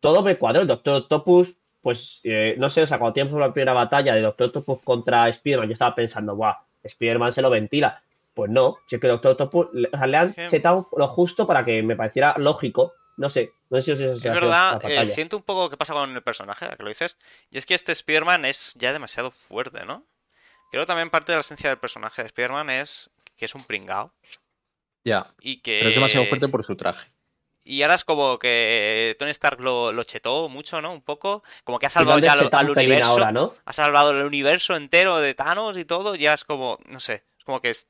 todo 0.00 0.22
me 0.22 0.36
cuadró. 0.36 0.62
El 0.62 0.68
Doctor 0.68 1.02
Octopus, 1.02 1.54
pues, 1.80 2.20
eh, 2.24 2.54
no 2.58 2.70
sé, 2.70 2.82
o 2.82 2.86
sea, 2.86 2.98
cuando 2.98 3.14
tiempo 3.14 3.38
la 3.38 3.52
primera 3.52 3.72
batalla 3.72 4.14
de 4.14 4.20
Doctor 4.20 4.48
Octopus 4.48 4.80
contra 4.84 5.28
Spider-Man, 5.28 5.68
yo 5.68 5.72
estaba 5.74 5.94
pensando, 5.94 6.34
guau, 6.36 6.54
Spider-Man 6.82 7.32
se 7.32 7.42
lo 7.42 7.50
ventila. 7.50 8.02
Pues 8.34 8.50
no, 8.50 8.78
si 8.86 8.96
es 8.96 9.00
que 9.00 9.08
Doctor 9.08 9.32
Octopus, 9.32 9.68
le- 9.72 9.88
o 9.92 9.96
sea, 9.98 10.06
le 10.06 10.16
han 10.16 10.34
chetado 10.48 10.88
lo 10.96 11.06
justo 11.08 11.46
para 11.46 11.64
que 11.64 11.82
me 11.82 11.96
pareciera 11.96 12.34
lógico. 12.38 12.92
No 13.18 13.28
sé, 13.28 13.52
no 13.68 13.78
sé 13.78 13.84
si 13.84 13.90
os 13.92 14.00
es 14.00 14.16
Es 14.16 14.22
verdad, 14.32 14.80
eh, 14.90 15.06
siento 15.06 15.36
un 15.36 15.42
poco 15.42 15.68
qué 15.68 15.76
pasa 15.76 15.92
con 15.92 16.14
el 16.14 16.22
personaje, 16.22 16.64
a 16.64 16.76
que 16.76 16.82
lo 16.82 16.88
dices. 16.88 17.18
Y 17.50 17.58
es 17.58 17.66
que 17.66 17.74
este 17.74 17.92
Spider-Man 17.92 18.46
es 18.46 18.72
ya 18.78 18.92
demasiado 18.94 19.30
fuerte, 19.30 19.84
¿no? 19.84 20.02
Creo 20.70 20.86
también 20.86 21.10
parte 21.10 21.32
de 21.32 21.36
la 21.36 21.40
esencia 21.42 21.68
del 21.68 21.78
personaje 21.78 22.22
de 22.22 22.26
Spider-Man 22.28 22.70
es 22.70 23.10
que 23.42 23.46
es 23.46 23.56
un 23.56 23.64
pringao. 23.64 24.14
Ya. 25.04 25.34
Y 25.40 25.62
que. 25.62 25.78
Pero 25.78 25.88
es 25.88 25.96
demasiado 25.96 26.26
fuerte 26.26 26.46
por 26.46 26.62
su 26.62 26.76
traje. 26.76 27.10
Y 27.64 27.82
ahora 27.82 27.96
es 27.96 28.04
como 28.04 28.38
que 28.38 29.16
Tony 29.18 29.32
Stark 29.32 29.58
lo, 29.58 29.90
lo 29.90 30.04
chetó 30.04 30.48
mucho, 30.48 30.80
¿no? 30.80 30.92
Un 30.92 31.02
poco. 31.02 31.42
Como 31.64 31.80
que 31.80 31.86
ha 31.86 31.90
salvado 31.90 32.20
ya 32.20 32.34
al, 32.34 32.48
al 32.52 32.70
universo. 32.70 33.10
ahora, 33.10 33.32
¿no? 33.32 33.56
Ha 33.64 33.72
salvado 33.72 34.12
el 34.12 34.24
universo 34.24 34.76
entero 34.76 35.18
de 35.18 35.34
Thanos 35.34 35.76
y 35.76 35.84
todo. 35.84 36.14
Ya 36.14 36.34
es 36.34 36.44
como. 36.44 36.78
No 36.86 37.00
sé. 37.00 37.24
Es 37.36 37.44
como 37.44 37.60
que 37.60 37.70
es. 37.70 37.88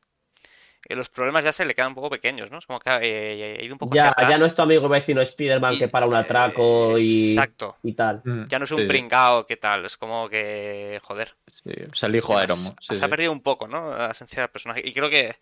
Que 0.82 0.96
los 0.96 1.08
problemas 1.08 1.44
ya 1.44 1.52
se 1.52 1.64
le 1.64 1.74
quedan 1.74 1.88
un 1.90 1.94
poco 1.94 2.10
pequeños, 2.10 2.50
¿no? 2.50 2.58
Es 2.58 2.66
como 2.66 2.80
que 2.80 2.90
ha, 2.90 2.98
eh, 3.00 3.56
ha 3.60 3.62
ido 3.64 3.74
un 3.74 3.78
poco 3.78 3.94
Ya, 3.94 4.08
hacia 4.10 4.30
ya 4.34 4.38
no 4.38 4.46
es 4.46 4.54
tu 4.54 4.62
amigo 4.62 4.88
vecino 4.88 5.20
Spider-Man 5.22 5.74
Y- 5.74 5.78
que 5.78 5.88
para 5.88 6.06
un 6.06 6.14
atraco 6.14 6.96
y, 6.98 7.30
Exacto. 7.30 7.76
y 7.84 7.92
tal. 7.92 8.20
Mm, 8.24 8.44
Ya 8.48 8.58
no 8.58 8.64
es 8.64 8.70
un 8.72 8.80
sí, 8.80 8.86
pringao, 8.86 9.46
¿qué 9.46 9.56
tal? 9.56 9.84
Es 9.84 9.96
como 9.96 10.28
que. 10.28 11.00
Joder. 11.04 11.34
sí. 11.52 11.70
Es 11.92 12.02
el 12.02 12.16
hijo 12.16 12.32
Iron 12.42 12.62
Man. 12.64 12.74
Se 12.80 12.96
sí, 12.96 13.00
ha 13.02 13.04
sí. 13.06 13.10
perdido 13.10 13.30
un 13.32 13.42
poco, 13.42 13.68
¿no? 13.68 13.96
La 13.96 14.10
esencia 14.10 14.42
del 14.42 14.50
personaje. 14.50 14.82
Y 14.84 14.92
creo 14.92 15.08
que. 15.08 15.36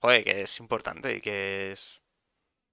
Joder, 0.00 0.22
que 0.22 0.42
es 0.42 0.60
importante 0.60 1.16
y 1.16 1.20
que 1.22 1.72
es. 1.72 2.00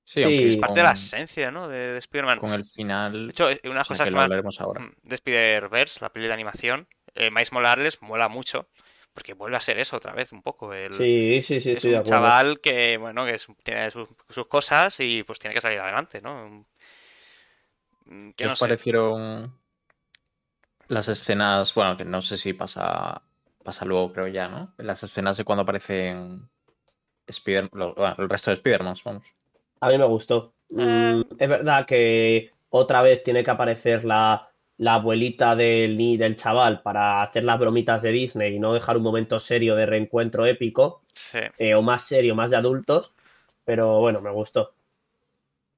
Sí, 0.04 0.24
Sí. 0.24 0.50
Es 0.50 0.58
parte 0.58 0.80
de 0.82 0.84
la 0.84 0.92
esencia, 0.92 1.52
¿no? 1.52 1.70
De, 1.70 1.94
de 1.94 2.00
Spider-Man. 2.00 2.40
Con 2.40 2.52
el 2.52 2.66
final. 2.66 3.28
De 3.28 3.32
hecho, 3.32 3.50
eh, 3.50 3.62
una 3.66 3.86
cosa 3.86 4.04
que 4.04 4.10
que 4.10 4.16
lo 4.16 4.22
hablaremos 4.22 4.60
ahora. 4.60 4.92
De 5.04 5.16
Spider-Verse, 5.16 6.00
la 6.02 6.10
peli 6.12 6.28
de 6.28 6.34
animación, 6.34 6.88
eh, 7.16 7.30
Miles 7.32 7.52
Morales 7.54 8.02
mola 8.02 8.28
mucho, 8.28 8.68
porque 9.14 9.34
vuelve 9.34 9.58
a 9.58 9.62
ser 9.62 9.80
eso 9.80 9.98
otra 9.98 10.14
vez 10.14 10.32
un 10.32 10.42
poco. 10.42 10.74
El, 10.74 10.94
Sí, 10.98 11.42
sí, 11.42 11.62
sí, 11.62 11.72
es 11.72 11.86
un 11.86 12.04
chaval 12.04 12.60
que, 12.62 12.98
bueno, 12.98 13.26
que 13.26 13.36
es- 13.36 13.48
tiene 13.64 13.92
sus, 13.92 14.10
sus 14.30 14.48
cosas 14.48 15.00
y 15.00 15.24
pues 15.24 15.40
tiene 15.40 15.54
que 15.56 15.62
salir 15.62 15.80
adelante, 15.80 16.22
¿no? 16.22 16.66
Mm, 18.06 18.34
Que 18.38 18.46
¿Qué 18.46 18.46
no 18.46 18.56
os 18.56 18.60
sé. 18.60 18.60
parecieron 18.60 19.54
las 20.88 21.08
escenas? 21.08 21.74
Bueno, 21.74 21.98
que 21.98 22.06
no 22.06 22.22
sé 22.22 22.38
si 22.38 22.54
pasa, 22.54 23.22
pasa 23.64 23.86
luego, 23.86 24.14
creo 24.14 24.28
ya, 24.28 24.48
¿no? 24.48 24.74
Las 24.78 25.02
escenas 25.04 25.38
de 25.38 25.44
cuando 25.46 25.64
aparecen 25.64 26.50
Spider 27.28 27.70
lo- 27.74 27.96
bueno, 27.96 28.16
el 28.20 28.30
resto 28.30 28.52
de 28.52 28.56
Spider-Man, 28.58 28.96
vamos. 29.06 29.24
A 29.80 29.90
mí 29.90 29.98
me 29.98 30.06
gustó. 30.06 30.54
Mm, 30.70 31.22
es 31.38 31.50
verdad 31.50 31.86
que 31.86 32.52
otra 32.70 33.02
vez 33.02 33.24
tiene 33.24 33.44
que 33.44 33.52
aparecer 33.52 34.06
la, 34.06 34.51
la 34.82 34.96
abuelita 34.96 35.56
del, 35.56 35.96
ni 35.96 36.18
del 36.18 36.36
chaval 36.36 36.82
para 36.82 37.22
hacer 37.22 37.44
las 37.44 37.60
bromitas 37.60 38.02
de 38.02 38.12
Disney 38.12 38.56
y 38.56 38.60
no 38.60 38.74
dejar 38.74 38.98
un 38.98 39.04
momento 39.04 39.38
serio 39.38 39.76
de 39.76 39.86
reencuentro 39.86 40.48
épico, 40.48 41.04
Sí. 41.14 41.38
eh, 41.60 41.76
o 41.76 41.84
más 41.84 42.04
serio, 42.04 42.34
más 42.34 42.50
de 42.50 42.58
adultos, 42.58 43.14
pero 43.64 44.00
bueno, 44.00 44.22
me 44.22 44.32
gustó. 44.32 44.74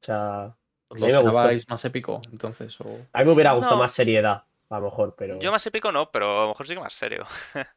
O 0.01 0.05
sea, 0.05 0.43
a 0.45 0.55
¿Os 0.87 1.01
mí 1.01 1.07
me 1.07 1.07
gustó. 1.07 1.17
esperabais 1.17 1.67
más 1.67 1.83
épico, 1.83 2.21
entonces? 2.31 2.79
O... 2.79 3.01
A 3.11 3.19
mí 3.19 3.25
me 3.25 3.31
hubiera 3.33 3.51
gustado 3.51 3.75
No. 3.75 3.81
más 3.83 3.91
seriedad, 3.91 4.43
a 4.69 4.79
lo 4.79 4.85
mejor, 4.85 5.15
pero... 5.17 5.37
Yo 5.41 5.51
más 5.51 5.67
épico 5.67 5.91
no, 5.91 6.09
pero 6.09 6.39
a 6.39 6.41
lo 6.43 6.47
mejor 6.49 6.65
sí 6.65 6.73
que 6.73 6.79
más 6.79 6.93
serio. 6.93 7.25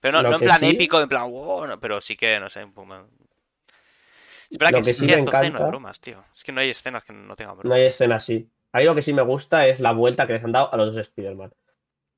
Pero 0.00 0.18
no, 0.18 0.22
Lo 0.22 0.30
no 0.30 0.36
en 0.36 0.42
plan 0.42 0.60
sí- 0.60 0.70
épico, 0.70 1.00
en 1.00 1.08
plan, 1.08 1.28
wow, 1.28 1.66
no, 1.66 1.80
pero 1.80 2.00
sí 2.00 2.16
que, 2.16 2.38
no 2.38 2.48
sé, 2.48 2.60
Espera, 4.48 4.70
Lo 4.70 4.76
que, 4.78 4.84
que 4.84 4.90
es 4.90 4.96
sí 4.96 5.06
que 5.08 5.16
me 5.16 5.22
encanta- 5.56 5.68
bromas, 5.70 6.00
tío. 6.00 6.24
Es 6.32 6.44
que 6.44 6.52
no 6.52 6.60
hay 6.60 6.70
escenas 6.70 7.02
que 7.02 7.12
no 7.12 7.34
tengan 7.34 7.56
No 7.56 7.74
hay 7.74 7.80
bromas. 7.80 7.86
escena 7.88 8.14
así. 8.14 8.48
A 8.72 8.78
mí 8.78 8.84
lo 8.84 8.94
que 8.94 9.02
sí 9.02 9.12
me 9.12 9.22
gusta 9.22 9.66
es 9.66 9.80
la 9.80 9.92
vuelta 9.92 10.26
que 10.26 10.34
les 10.34 10.44
han 10.44 10.52
dado 10.52 10.72
a 10.72 10.76
los 10.76 10.94
dos 10.94 10.96
Spider-Man. 11.08 11.50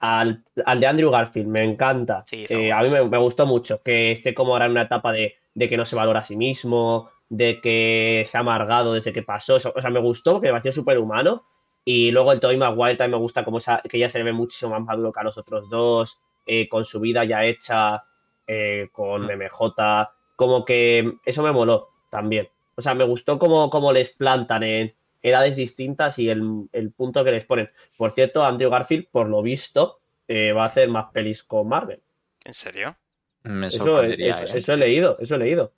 Al, 0.01 0.45
al 0.65 0.81
de 0.81 0.87
Andrew 0.87 1.11
Garfield, 1.11 1.49
me 1.49 1.63
encanta. 1.65 2.25
Sí, 2.27 2.47
Eh, 2.49 2.73
a 2.73 2.83
mí 2.83 2.89
me, 2.91 3.05
me 3.05 3.19
gustó 3.19 3.47
mucho 3.47 3.83
que 3.83 4.13
esté 4.13 4.35
como 4.35 4.53
ahora 4.55 4.65
en 4.67 4.73
una 4.73 4.83
etapa 4.83 5.13
de, 5.13 5.35
de 5.55 5.69
que 5.69 5.77
no 5.77 5.85
se 5.85 5.95
valora 5.97 6.21
a 6.21 6.25
sí 6.25 6.37
mismo, 6.37 7.11
de 7.29 7.61
que 7.61 8.25
se 8.27 8.37
ha 8.37 8.41
amargado 8.41 8.95
desde 8.95 9.13
que 9.13 9.23
pasó. 9.23 9.57
Eso- 9.57 9.73
o 9.77 9.81
sea, 9.81 9.91
me 9.91 10.01
gustó 10.01 10.33
porque 10.33 10.49
me 10.49 10.53
pareció 10.55 10.73
súper 10.73 10.99
humano. 10.99 11.45
Y 11.85 12.11
luego 12.13 12.33
el 12.33 12.41
Tobey 12.41 12.57
Maguire 12.57 12.97
también 12.97 13.19
me 13.19 13.23
gusta 13.23 13.45
como 13.45 13.59
esa- 13.59 13.83
que 13.89 13.99
ya 13.99 14.09
se 14.11 14.19
le 14.19 14.25
ve 14.25 14.33
muchísimo 14.33 14.73
más 14.73 14.83
maduro 14.85 15.13
que 15.13 15.21
a 15.21 15.25
los 15.25 15.37
otros 15.39 15.69
dos, 15.69 16.19
eh, 16.47 16.69
con 16.69 16.85
su 16.85 16.99
vida 17.01 17.25
ya 17.25 17.45
hecha, 17.45 18.03
eh, 18.47 18.89
con 18.93 19.27
Mm. 19.27 19.31
MJ. 19.33 20.11
Como 20.37 20.65
que 20.65 21.13
eso 21.25 21.43
me 21.43 21.53
moló 21.53 21.89
también. 22.11 22.49
O 22.77 22.83
sea, 22.83 22.95
me 22.95 23.05
gustó 23.05 23.39
cómo, 23.39 23.69
cómo 23.71 23.93
les 23.93 24.11
plantan 24.11 24.63
en 24.63 24.95
edades 25.23 25.57
distintas 25.57 26.19
y 26.19 26.29
el, 26.31 26.69
el 26.73 26.91
punto 26.93 27.23
que 27.25 27.33
les 27.33 27.45
ponen. 27.45 27.71
Por 27.97 28.13
cierto, 28.13 28.45
Andrew 28.45 28.71
Garfield, 28.71 29.07
por 29.11 29.29
lo 29.29 29.43
visto, 29.43 30.01
eh, 30.29 30.53
va 30.53 30.65
a 30.65 30.67
hacer 30.69 30.89
más 30.89 31.07
pelis 31.13 31.43
con 31.43 31.69
Marvel. 31.69 32.01
¿En 32.45 32.55
serio? 32.55 32.97
Me 33.43 33.67
Eso, 33.69 33.85
sorprendería, 33.85 34.43
eso- 34.43 34.55
¿eh? 34.55 34.59
eso 34.59 34.73
he 34.73 34.77
leído, 34.77 35.17
eso 35.21 35.35
he 35.35 35.39
leído, 35.39 35.73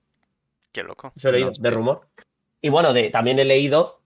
Qué 0.72 0.82
loco. 0.82 1.12
eso 1.16 1.28
he 1.28 1.32
leído, 1.32 1.50
No 1.50 1.62
de 1.62 1.70
rumor. 1.70 2.06
Y 2.60 2.68
bueno, 2.68 2.92
de, 2.92 3.10
también 3.10 3.38
he 3.38 3.44
leído, 3.44 4.00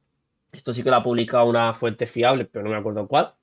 esto 0.52 0.72
sí 0.72 0.82
que 0.82 0.90
lo 0.90 0.96
ha 0.96 1.02
publicado 1.02 1.44
una 1.46 1.74
fuente 1.74 2.06
fiable, 2.06 2.44
pero 2.46 2.64
no 2.64 2.70
me 2.70 2.76
acuerdo 2.76 3.06
cuál. 3.06 3.34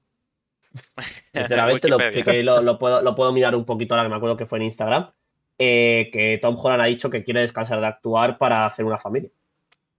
Sinceramente, 1.34 1.88
lo, 1.88 1.98
Wikipedia. 1.98 2.24
sí 2.24 2.32
que 2.32 2.44
lo, 2.44 2.62
lo 2.62 2.80
puedo, 2.80 3.02
lo 3.02 3.16
puedo 3.16 3.32
mirar 3.32 3.56
un 3.56 3.66
poquito 3.66 3.94
ahora 3.94 4.06
que 4.06 4.10
me 4.10 4.16
acuerdo 4.16 4.38
que 4.38 4.46
fue 4.46 4.58
en 4.60 4.64
Instagram. 4.66 5.12
eh, 5.60 6.10
que 6.12 6.40
Tom 6.42 6.58
Holland 6.58 6.82
ha 6.82 6.86
dicho 6.86 7.10
que 7.12 7.24
quiere 7.24 7.42
descansar 7.42 7.80
de 7.80 7.86
actuar 7.86 8.38
para 8.40 8.66
hacer 8.66 8.84
una 8.86 8.98
familia. 8.98 9.30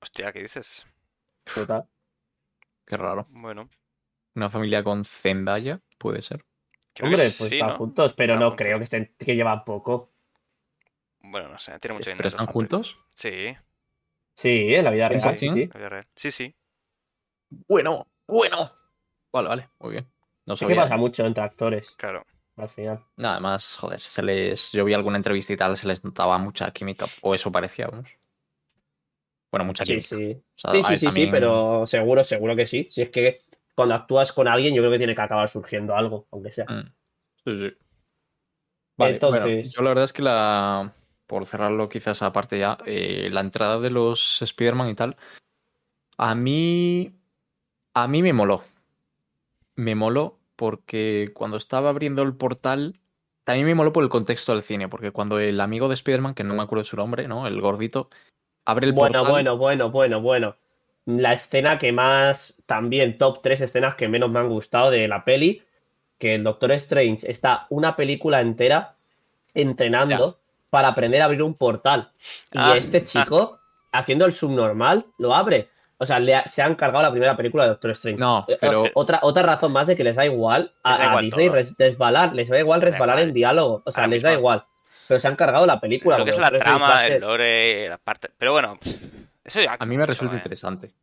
Hostia, 0.01 0.32
¿qué 0.32 0.42
dices? 0.42 0.84
Total. 1.53 1.84
Qué 2.86 2.97
raro. 2.97 3.26
Bueno, 3.30 3.68
Una 4.34 4.49
familia 4.51 4.82
con 4.84 5.05
Zendaya, 5.05 5.80
puede 5.99 6.22
ser. 6.22 6.45
creo 6.95 7.09
Hombre, 7.09 7.22
pues 7.22 7.34
sí, 7.36 7.55
están 7.57 7.68
¿no? 7.70 7.76
juntos, 7.76 8.14
pero 8.14 8.34
Están 8.34 8.40
no 8.42 8.51
juntos. 8.51 8.66
creo 8.66 8.78
que 8.78 8.84
estén, 8.84 9.14
que 9.18 9.34
llevan 9.36 9.64
poco. 9.64 10.12
Bueno, 11.20 11.49
no 11.49 11.59
sé, 11.59 11.78
tiene 11.78 11.95
mucho 11.95 12.11
dinero. 12.11 12.18
¿Pero 12.18 12.28
están 12.28 12.47
juntos? 12.47 12.99
Sí, 13.14 13.57
Sí, 14.36 14.74
en 14.74 14.84
la 14.84 14.90
vida 14.90 15.07
Sí, 15.09 15.14
real, 15.14 15.38
sí. 15.38 15.49
sí, 15.49 15.55
sí. 15.55 15.66
la 15.72 15.78
vida 15.78 15.88
real. 15.88 16.07
Sí, 16.16 16.30
sí. 16.30 16.55
Bueno, 17.68 18.07
bueno. 18.26 18.72
Vale, 19.32 19.49
vale, 19.49 19.68
muy 19.78 19.92
bien. 19.92 20.09
No 20.47 20.55
Es 20.55 20.61
que 20.61 20.74
pasa 20.74 20.97
mucho 20.97 21.24
entre 21.24 21.42
actores, 21.45 21.90
Claro. 21.92 22.24
al 22.57 22.68
final. 22.68 23.05
Nada 23.16 23.40
más, 23.40 23.76
joder, 23.76 24.01
se 24.01 24.22
les... 24.22 24.72
yo 24.72 24.84
vi 24.84 24.92
alguna 24.92 25.16
entrevista 25.16 25.53
y 25.53 25.57
tal, 25.57 25.76
se 25.76 25.86
les 25.86 26.03
notaba 26.05 26.36
mucha 26.38 26.70
química, 26.72 27.07
o 27.22 27.34
eso 27.34 27.51
parecía, 27.53 27.86
vamos. 27.86 28.11
Bueno, 29.55 29.65
mucha 29.67 29.85
Sí, 29.85 29.93
química. 29.93 30.09
sí. 30.09 30.33
O 30.33 30.59
sea, 30.59 30.83
sí, 30.83 30.99
sí, 30.99 31.11
sí, 31.13 31.27
pero 31.31 31.87
seguro, 31.87 32.25
seguro 32.25 32.57
que 32.57 32.67
sí. 32.67 32.87
Si 32.91 33.03
es 33.03 33.11
que 33.11 33.39
cuando 33.75 33.95
actúas 33.95 34.33
con 34.33 34.49
alguien, 34.49 34.75
yo 34.75 34.83
creo 34.83 34.91
que 34.93 34.99
tiene 34.99 35.15
que 35.15 35.23
acabar 35.23 35.49
surgiendo 35.49 35.95
algo, 35.97 36.27
aunque 36.33 36.51
sea. 36.53 36.65
Mm. 36.67 36.93
Sí, 37.45 37.69
sí. 37.69 37.77
Vale, 38.97 39.15
Entonces- 39.15 39.43
bueno, 39.43 39.63
yo 39.63 39.83
la 39.83 39.89
verdad 39.91 40.05
es 40.05 40.13
que 40.13 40.23
la. 40.23 40.93
Por 41.27 41.47
cerrarlo 41.47 41.89
quizás 41.89 42.23
aparte 42.23 42.59
ya, 42.59 42.77
eh, 42.85 43.29
la 43.33 43.41
entrada 43.41 43.81
de 43.81 43.91
los 43.91 44.43
Spider-Man 44.43 44.91
y 44.91 44.95
tal, 44.95 45.17
a 46.19 46.35
mí. 46.35 47.13
A 47.95 48.09
mí 48.09 48.23
me 48.23 48.33
moló. 48.33 48.63
Me 49.77 49.95
moló 49.95 50.39
porque 50.57 51.31
cuando 51.35 51.57
estaba 51.57 51.91
abriendo 51.91 52.23
el 52.23 52.35
portal, 52.35 52.99
también 53.45 53.67
me 53.67 53.75
moló 53.75 53.93
por 53.93 54.03
el 54.05 54.11
contexto 54.11 54.53
del 54.53 54.63
cine, 54.63 54.89
porque 54.89 55.13
cuando 55.13 55.39
el 55.39 55.61
amigo 55.61 55.89
de 55.89 55.95
Spider-Man, 55.95 56.35
que 56.35 56.45
no 56.45 56.55
me 56.55 56.63
acuerdo 56.63 56.85
su 56.85 56.97
nombre, 56.97 57.27
¿no? 57.29 57.47
El 57.47 57.61
gordito, 57.61 58.11
abre 58.65 58.87
el 58.87 58.93
Bueno, 58.93 59.19
portal. 59.21 59.33
bueno, 59.33 59.57
bueno, 59.57 59.91
bueno, 59.91 60.21
bueno. 60.21 60.57
La 61.07 61.33
escena 61.35 61.79
que 61.79 61.93
más, 61.93 62.57
también 62.67 63.19
top 63.19 63.41
3 63.43 63.61
escenas 63.61 63.95
que 63.95 64.09
menos 64.09 64.31
me 64.31 64.39
han 64.41 64.49
gustado 64.49 64.91
de 64.91 65.07
la 65.07 65.25
peli, 65.25 65.62
que 66.19 66.35
el 66.37 66.45
Doctor 66.45 66.73
Strange 66.73 67.31
está 67.31 67.67
una 67.69 67.95
película 67.97 68.41
entera 68.41 68.95
entrenando 69.53 70.39
para 70.71 70.89
aprender 70.89 71.23
a 71.23 71.27
abrir 71.27 71.43
un 71.43 71.55
portal. 71.55 72.11
Y 72.53 72.59
Ah. 72.59 72.75
este 72.77 73.05
chico, 73.05 73.59
haciendo 73.93 74.25
el 74.27 74.35
subnormal, 74.35 75.07
lo 75.19 75.35
abre. 75.35 75.69
O 75.99 76.07
sea, 76.07 76.19
le 76.19 76.35
ha- 76.35 76.47
se 76.49 76.61
han 76.61 76.75
cargado 76.75 77.03
la 77.05 77.11
primera 77.12 77.37
película 77.37 77.62
de 77.65 77.69
Doctor 77.71 77.93
Strange. 77.93 78.19
No, 78.19 78.45
Eh, 78.49 78.59
pero. 78.61 78.85
Otra, 78.95 79.21
otra 79.23 79.43
razón 79.45 79.73
más 79.73 79.87
de 79.87 79.95
que 79.95 80.03
les 80.03 80.17
da 80.17 80.25
igual 80.27 80.73
a, 80.83 81.21
Disney 81.21 81.49
res- 81.49 81.75
resbalar, 81.79 82.35
les 82.35 82.49
da 82.49 82.59
igual 82.59 82.81
Les 82.81 82.87
da 82.87 82.91
resbalar 82.93 83.17
igual. 83.19 83.29
en 83.29 83.35
diálogo. 83.35 83.83
O 83.85 83.91
sea, 83.93 84.05
Ahora 84.05 84.11
les 84.15 84.23
da 84.23 84.33
igual. 84.33 84.65
Pero 85.09 85.21
se 85.21 85.29
han 85.29 85.37
cargado 85.37 85.67
la 85.67 85.81
película. 85.81 86.19
Lo 86.19 86.25
que 86.25 86.31
es 86.31 86.39
la 86.39 86.51
trama, 86.51 87.07
el 87.07 87.21
lore, 87.21 87.89
la 87.89 87.99
parte. 87.99 88.29
Pero 88.39 88.53
bueno, 88.53 88.79
eso 89.45 89.61
ya. 89.61 89.77
A 89.79 89.85
mí 89.87 89.97
me 89.97 90.07
resulta 90.07 90.35
interesante. 90.37 90.95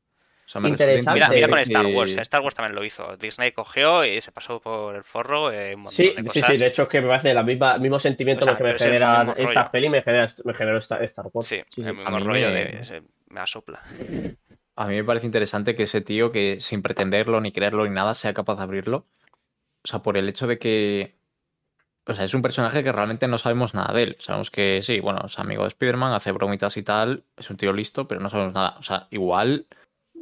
O 0.45 0.49
sea, 0.52 0.60
me 0.60 0.70
resulta 0.70 0.84
Interesante. 0.91 1.14
Mira, 1.16 1.30
mira 1.30 1.47
con 1.47 1.60
Star 1.60 1.86
Wars. 1.86 2.18
Star 2.18 2.41
Wars 2.41 2.56
también 2.56 2.76
lo 2.76 2.84
hizo. 2.84 3.16
Disney 3.18 3.52
cogió 3.54 4.04
y 4.04 4.20
se 4.20 4.32
pasó 4.34 4.60
por 4.60 4.95
el 4.95 5.04
forro 5.04 5.52
eh, 5.52 5.76
un 5.76 5.82
montón 5.84 5.95
Sí, 5.95 6.10
de 6.10 6.16
sí, 6.18 6.24
cosas. 6.24 6.45
sí, 6.52 6.58
de 6.58 6.68
hecho 6.68 6.82
es 6.84 6.88
que 6.89 6.99
me 7.02 7.08
parece 7.08 7.32
el 7.32 7.45
mismo 7.80 7.99
sentimiento 7.99 8.43
O 8.45 8.47
sea, 8.49 8.58
que 8.58 8.64
me 8.64 8.78
genera 8.78 9.34
esta 9.38 9.54
rollo. 9.62 9.72
peli 9.72 9.89
me 9.89 10.02
genera 10.02 10.28
me 10.43 10.54
generó 10.54 10.78
Star, 10.80 11.04
Star 11.04 11.26
Wars. 11.32 11.47
Sí, 11.47 11.62
sí, 11.70 11.84
sí. 11.84 11.89
el 11.89 11.95
mismo 11.95 12.10
A 12.10 12.20
mí 12.20 12.26
rollo 12.26 12.47
me- 12.49 12.66
de 12.66 12.86
se- 12.86 13.04
me 13.30 13.39
asopla. 13.39 13.82
A 14.76 14.88
mí 14.88 14.95
me 14.95 15.04
parece 15.04 15.26
interesante 15.28 15.76
que 15.76 15.84
ese 15.84 16.02
tío, 16.02 16.32
que 16.32 16.60
sin 16.60 16.82
pretenderlo, 16.82 17.39
ni 17.39 17.52
creerlo, 17.52 17.86
ni 17.86 17.91
nada, 17.93 18.14
sea 18.14 18.34
capaz 18.34 18.56
de 18.58 18.64
abrirlo. 18.64 19.06
O 19.84 19.88
sea, 19.88 19.99
por 19.99 20.18
el 20.18 20.28
hecho 20.28 20.47
de 20.47 20.58
que. 20.60 21.16
O 22.08 22.14
sea, 22.14 22.26
es 22.26 22.34
un 22.34 22.41
personaje 22.41 22.84
que 22.84 22.91
realmente 22.91 23.28
no 23.28 23.38
sabemos 23.38 23.74
nada 23.76 23.93
de 23.93 24.04
él. 24.04 24.16
Sabemos 24.20 24.49
que 24.49 24.82
sí, 24.82 24.99
bueno, 24.99 25.22
es 25.26 25.38
amigo 25.38 25.64
de 25.64 25.68
Spider-Man, 25.70 26.14
hace 26.14 26.32
bromitas 26.32 26.76
y 26.78 26.84
tal, 26.84 27.24
es 27.38 27.49
un 27.49 27.58
tío 27.58 27.72
listo, 27.74 28.08
pero 28.08 28.20
no 28.20 28.30
sabemos 28.30 28.54
nada. 28.54 28.76
O 28.80 28.84
sea, 28.84 29.08
igual 29.12 29.68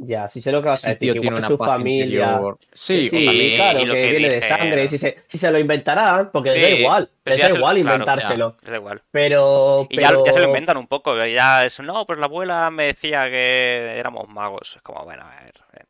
Ya, 0.01 0.27
sí 0.27 0.39
sé 0.41 0.51
lo 0.51 0.61
que 0.61 0.69
vas 0.69 0.85
a 0.85 0.89
decir, 0.89 1.13
tío 1.13 1.21
tiene 1.21 1.37
una 1.37 1.47
su 1.47 1.57
familia. 1.57 2.03
interior. 2.31 2.57
Sí, 2.73 3.07
Sí, 3.09 3.25
también- 3.25 3.55
claro, 3.55 3.79
que, 3.79 3.85
que 3.91 4.11
viene 4.11 4.29
de 4.29 4.41
sangre. 4.41 4.87
Si 4.89 4.97
se, 4.97 5.23
si 5.27 5.37
se 5.37 5.51
lo 5.51 5.59
inventarán, 5.59 6.29
porque 6.33 6.51
Sí, 6.51 6.59
les 6.59 6.71
da 6.71 6.77
igual. 6.79 7.09
les 7.25 7.37
da 7.37 7.49
igual 7.49 7.81
claro, 7.81 7.95
inventárselo. 7.95 8.57
Les 8.61 8.71
da 8.71 8.77
igual. 8.77 9.01
Pero. 9.11 9.87
Y 9.89 9.97
pero- 9.97 10.25
ya 10.25 10.33
se 10.33 10.39
lo 10.39 10.45
inventan 10.47 10.77
un 10.77 10.87
poco. 10.87 11.15
Ya 11.25 11.65
es, 11.65 11.79
no, 11.79 12.05
pues 12.05 12.19
la 12.19 12.25
abuela 12.25 12.69
me 12.71 12.85
decía 12.85 13.29
que 13.29 13.95
éramos 13.97 14.27
magos. 14.29 14.75
Es 14.75 14.81
como, 14.81 15.03
bueno, 15.05 15.23
a 15.23 15.43
ver. 15.43 15.53
eh, 15.73 15.83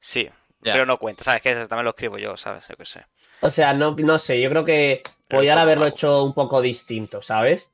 Sí, 0.00 0.28
Pero 0.62 0.86
no 0.86 0.98
cuenta, 0.98 1.24
¿sabes? 1.24 1.42
Que 1.42 1.52
eso 1.52 1.68
también 1.68 1.84
lo 1.84 1.90
escribo 1.90 2.18
yo, 2.18 2.36
¿sabes? 2.36 2.64
Yo 2.68 2.76
qué 2.76 2.86
sé. 2.86 3.04
O 3.40 3.50
sea, 3.50 3.72
no, 3.72 3.96
no 3.96 4.18
sé, 4.18 4.40
yo 4.40 4.48
creo 4.50 4.64
que 4.64 5.02
podían 5.28 5.58
haberlo 5.58 5.86
hecho 5.86 6.24
un 6.24 6.32
poco 6.32 6.60
distinto, 6.62 7.22
¿sabes? 7.22 7.72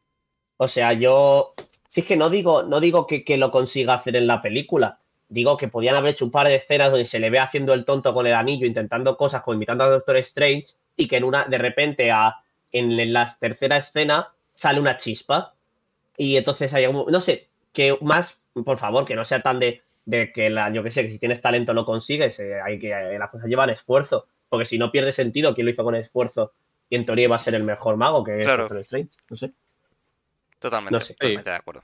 O 0.57 0.69
sea, 0.69 0.93
yo. 0.95 1.55
Sí, 1.89 2.01
es 2.01 2.07
que 2.07 2.17
no 2.17 2.31
digo, 2.31 2.63
no 2.63 2.81
digo 2.81 3.07
que, 3.07 3.25
que 3.25 3.37
lo 3.37 3.51
consiga 3.51 3.95
hacer 3.95 4.17
en 4.17 4.27
la 4.27 4.41
película. 4.43 4.99
Digo 5.29 5.57
que 5.59 5.69
podían 5.69 5.97
haber 5.97 6.13
hecho 6.13 6.25
un 6.25 6.31
par 6.31 6.49
de 6.49 6.55
escenas 6.55 6.91
donde 6.91 7.05
se 7.05 7.19
le 7.19 7.29
ve 7.31 7.39
haciendo 7.39 7.75
el 7.75 7.85
tonto 7.85 8.15
con 8.15 8.27
el 8.27 8.35
anillo, 8.35 8.67
intentando 8.67 9.17
cosas, 9.17 9.43
como 9.43 9.57
imitando 9.57 9.85
a 9.85 9.91
Doctor 9.91 10.17
Strange, 10.19 10.75
y 10.97 11.07
que 11.07 11.17
en 11.17 11.25
una, 11.25 11.45
de 11.45 11.59
repente, 11.59 12.11
a, 12.11 12.37
en 12.73 13.13
la 13.13 13.27
tercera 13.39 13.77
escena, 13.77 14.33
sale 14.55 14.81
una 14.81 14.97
chispa. 14.97 15.55
Y 16.17 16.37
entonces 16.37 16.73
hay 16.73 16.87
un, 16.87 17.05
no 17.11 17.21
sé, 17.21 17.49
que 17.73 17.97
más, 18.01 18.41
por 18.65 18.79
favor, 18.79 19.05
que 19.05 19.15
no 19.15 19.25
sea 19.25 19.43
tan 19.43 19.59
de, 19.59 19.83
de 20.09 20.33
que 20.33 20.49
la, 20.49 20.73
yo 20.73 20.83
que 20.83 20.91
sé, 20.91 21.03
que 21.05 21.11
si 21.11 21.19
tienes 21.19 21.43
talento 21.43 21.75
lo 21.75 21.85
consigues, 21.85 22.41
eh, 22.41 22.59
hay 22.63 22.79
que, 22.79 22.93
eh, 22.93 23.19
las 23.19 23.29
cosas 23.29 23.47
llevan 23.47 23.69
esfuerzo. 23.69 24.27
Porque 24.49 24.65
si 24.65 24.79
no 24.79 24.91
pierde 24.91 25.13
sentido, 25.13 25.55
¿quién 25.55 25.67
lo 25.67 25.71
hizo 25.71 25.85
con 25.85 25.95
esfuerzo? 25.95 26.53
Y 26.89 26.97
en 26.97 27.05
teoría 27.05 27.25
iba 27.25 27.37
a 27.37 27.39
ser 27.39 27.55
el 27.55 27.63
mejor 27.63 27.99
mago, 27.99 28.25
que 28.25 28.39
es 28.39 28.45
Claro. 28.47 28.63
Doctor 28.63 28.79
Strange. 28.79 29.11
No 29.29 29.37
sé. 29.37 29.53
Totalmente, 30.59 30.93
No 30.95 31.01
sé. 31.01 31.13
totalmente 31.13 31.51
de 31.51 31.57
acuerdo. 31.57 31.83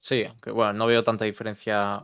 Sí, 0.00 0.24
aunque 0.24 0.50
bueno, 0.52 0.72
no 0.72 0.86
veo 0.86 1.02
tanta 1.04 1.26
diferencia 1.26 2.02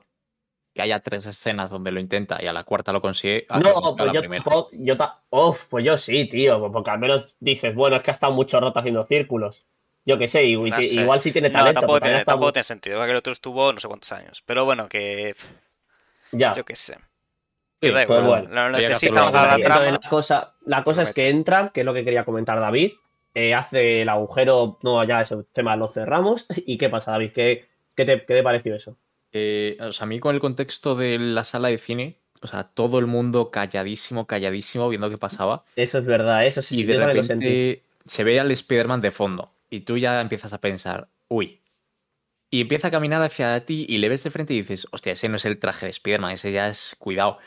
que 0.75 0.83
haya 0.83 1.01
tres 1.01 1.25
escenas 1.25 1.71
donde 1.71 1.91
lo 1.91 2.01
intenta 2.01 2.43
y 2.43 2.47
a 2.47 2.53
la 2.53 2.65
cuarta 2.65 2.93
lo 2.93 3.01
consigue. 3.01 3.47
No, 3.49 3.79
a 3.79 3.97
pues 3.97 4.07
la 4.07 4.13
yo 4.13 4.21
primera. 4.21 4.45
tampoco, 4.45 4.71
yo 4.73 4.97
ta- 4.99 5.23
Uf, 5.31 5.65
pues 5.71 5.87
yo 5.87 5.97
sí, 5.97 6.29
tío, 6.29 6.71
porque 6.71 6.91
al 6.91 6.99
menos 6.99 7.37
dices, 7.41 7.75
bueno, 7.75 7.97
es 7.97 8.03
que 8.03 8.11
ha 8.11 8.15
estado 8.15 8.35
mucho 8.35 8.61
rato 8.61 8.79
haciendo 8.79 9.05
círculos. 9.07 9.67
Yo 10.07 10.19
que 10.19 10.29
sé, 10.29 10.45
y- 10.45 10.53
y- 10.53 10.71
No 10.71 10.77
sé. 10.83 11.01
igual 11.01 11.21
sí 11.21 11.33
tiene 11.33 11.49
No, 11.49 11.59
talento. 11.59 11.81
tampoco 11.81 12.01
tiene, 12.01 12.25
tampoco 12.25 12.47
mu- 12.49 12.53
tiene 12.53 12.65
sentido, 12.65 12.97
porque 12.99 13.11
el 13.13 13.17
otro 13.17 13.33
estuvo 13.33 13.73
no 13.73 13.81
sé 13.81 13.89
cuántos 13.89 14.13
años. 14.13 14.43
Pero 14.45 14.65
bueno, 14.65 14.89
que 14.89 15.35
Ya, 16.33 16.55
yo 16.55 16.65
qué 16.65 16.77
sé. 16.77 16.95
Sí, 16.95 17.01
Que 17.81 17.91
da 17.93 18.07
pues 18.07 18.23
igual, 18.23 18.49
bueno. 18.49 18.79
que 18.79 18.89
necesitan 18.89 19.33
la 19.33 19.59
trama. 19.59 19.91
la 19.91 20.09
cosa, 20.09 20.55
la 20.65 20.85
cosa 20.85 21.03
es 21.03 21.13
que 21.13 21.29
entra, 21.29 21.71
que 21.71 21.81
es 21.81 21.87
lo 21.87 21.93
que 21.95 22.05
quería 22.05 22.25
comentar 22.25 22.59
David, 22.61 22.93
eh, 23.35 23.53
hace 23.55 24.03
el 24.03 24.09
agujero, 24.09 24.79
no, 24.83 25.03
ya 25.05 25.21
ese 25.23 25.37
tema 25.53 25.77
lo 25.77 25.89
cerramos. 25.89 26.47
¿Y 26.67 26.79
qué 26.79 26.89
pasa, 26.89 27.13
David? 27.13 27.33
¿Qué, 27.35 27.67
qué 27.95 28.05
te, 28.05 28.25
qué 28.25 28.35
te 28.35 28.43
pareció 28.43 28.75
eso? 28.75 28.97
Eh, 29.33 29.77
o 29.81 29.91
sea, 29.93 30.05
a 30.05 30.07
mí 30.07 30.21
con 30.21 30.35
el 30.35 30.41
contexto 30.41 30.95
de 30.95 31.19
la 31.19 31.45
sala 31.45 31.69
de 31.69 31.79
cine, 31.79 32.17
o 32.41 32.47
sea, 32.47 32.65
todo 32.65 32.99
el 32.99 33.07
mundo 33.07 33.51
calladísimo, 33.51 34.27
calladísimo, 34.27 34.89
viendo 34.89 35.11
qué 35.11 35.19
pasaba. 35.19 35.65
Eso 35.77 35.99
es 35.99 36.07
verdad, 36.07 36.47
eso 36.47 36.63
sí, 36.63 36.77
Y 36.77 36.79
sí, 36.79 36.85
de 36.85 36.99
repente 37.05 37.83
se 38.07 38.23
ve 38.25 38.39
al 38.39 38.51
Spider-Man 38.51 39.01
de 39.01 39.11
fondo. 39.11 39.51
Y 39.71 39.81
tú 39.81 39.99
ya 39.99 40.21
empiezas 40.21 40.53
a 40.53 40.61
pensar, 40.61 41.09
uy. 41.29 41.63
Y 42.51 42.61
empieza 42.61 42.89
a 42.89 42.91
caminar 42.91 43.23
hacia 43.23 43.65
ti 43.67 43.87
y 43.89 43.99
le 43.99 44.09
ves 44.09 44.23
de 44.23 44.31
frente 44.31 44.55
y 44.55 44.63
dices, 44.63 44.87
hostia, 44.93 45.13
ese 45.13 45.29
no 45.29 45.37
es 45.37 45.45
el 45.45 45.59
traje 45.59 45.87
de 45.87 45.91
Spider-Man, 45.91 46.33
ese 46.33 46.53
ya 46.53 46.69
es 46.69 46.97
cuidado. 46.99 47.39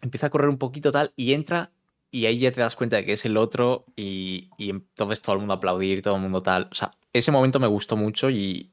Empieza 0.00 0.28
a 0.28 0.30
correr 0.30 0.48
un 0.48 0.58
poquito 0.58 0.92
tal 0.92 1.12
y 1.16 1.32
entra 1.32 1.72
y 2.10 2.26
ahí 2.26 2.38
ya 2.38 2.52
te 2.52 2.60
das 2.60 2.76
cuenta 2.76 2.96
de 2.96 3.04
que 3.04 3.14
es 3.14 3.24
el 3.24 3.36
otro 3.36 3.86
y, 3.96 4.50
y 4.58 4.70
entonces 4.70 5.22
todo 5.22 5.34
el 5.34 5.40
mundo 5.40 5.54
aplaudir, 5.54 6.02
todo 6.02 6.16
el 6.16 6.22
mundo 6.22 6.42
tal. 6.42 6.68
O 6.70 6.74
sea, 6.74 6.92
ese 7.12 7.32
momento 7.32 7.58
me 7.58 7.66
gustó 7.66 7.96
mucho 7.96 8.30
y, 8.30 8.72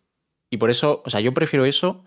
y 0.50 0.58
por 0.58 0.70
eso, 0.70 1.02
o 1.06 1.10
sea, 1.10 1.22
yo 1.22 1.34
prefiero 1.34 1.66
eso 1.66 2.04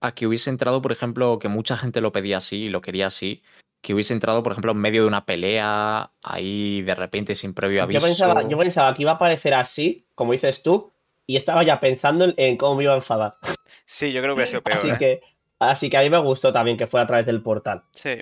a 0.00 0.14
que 0.14 0.26
hubiese 0.26 0.50
entrado, 0.50 0.82
por 0.82 0.92
ejemplo, 0.92 1.38
que 1.38 1.48
mucha 1.48 1.76
gente 1.76 2.00
lo 2.00 2.12
pedía 2.12 2.38
así 2.38 2.64
y 2.64 2.68
lo 2.68 2.80
quería 2.82 3.06
así, 3.06 3.42
que 3.86 3.94
hubiese 3.94 4.12
entrado, 4.12 4.42
por 4.42 4.50
ejemplo, 4.50 4.72
en 4.72 4.78
medio 4.78 5.02
de 5.02 5.06
una 5.06 5.24
pelea, 5.24 6.10
ahí 6.20 6.82
de 6.82 6.94
repente 6.96 7.36
sin 7.36 7.54
previo 7.54 7.76
Yo 7.78 7.82
aviso. 7.84 8.04
pensaba, 8.04 8.42
yo 8.48 8.58
pensaba 8.58 8.92
que 8.92 9.02
iba 9.02 9.12
a 9.12 9.14
aparecer 9.14 9.54
así, 9.54 10.08
como 10.16 10.32
dices 10.32 10.60
tú, 10.64 10.92
y 11.24 11.36
estaba 11.36 11.62
ya 11.62 11.78
pensando 11.78 12.24
en, 12.24 12.34
en 12.36 12.56
cómo 12.56 12.74
me 12.74 12.82
iba 12.82 12.94
a 12.94 12.96
enfadar. 12.96 13.36
Sí, 13.84 14.12
yo 14.12 14.20
creo 14.22 14.34
que 14.34 14.38
hubiera 14.42 14.48
sido 14.48 14.62
peor. 14.62 14.78
Así 14.78 14.88
¿eh? 14.88 14.96
que, 14.98 15.20
así 15.60 15.88
que 15.88 15.96
a 15.96 16.00
mí 16.00 16.10
me 16.10 16.18
gustó 16.18 16.52
también 16.52 16.76
que 16.76 16.88
fuera 16.88 17.04
a 17.04 17.06
través 17.06 17.26
del 17.26 17.42
portal. 17.44 17.84
Sí, 17.92 18.16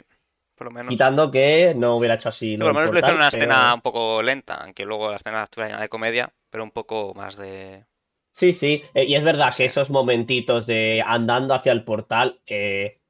por 0.54 0.66
lo 0.66 0.70
menos. 0.70 0.90
Quitando 0.90 1.30
que 1.30 1.72
no 1.74 1.96
hubiera 1.96 2.16
hecho 2.16 2.28
así. 2.28 2.50
Sí, 2.50 2.56
lo 2.58 2.66
por 2.66 2.74
lo 2.74 2.80
menos 2.80 2.92
lo 2.92 2.98
hicieron 2.98 3.16
una 3.16 3.28
escena 3.28 3.74
un 3.74 3.80
poco 3.80 4.22
lenta, 4.22 4.56
aunque 4.64 4.84
luego 4.84 5.08
la 5.08 5.16
escena 5.16 5.44
estuviera 5.44 5.70
llena 5.70 5.80
de 5.82 5.88
comedia, 5.88 6.30
pero 6.50 6.62
un 6.62 6.72
poco 6.72 7.14
más 7.14 7.36
de. 7.38 7.86
Sí, 8.32 8.52
sí, 8.52 8.82
eh, 8.92 9.04
y 9.04 9.14
es 9.14 9.24
verdad 9.24 9.50
Sí. 9.52 9.62
que 9.62 9.64
esos 9.64 9.88
momentitos 9.88 10.66
de 10.66 11.02
andando 11.06 11.54
hacia 11.54 11.72
el 11.72 11.84
portal, 11.84 12.40
eh, 12.46 13.00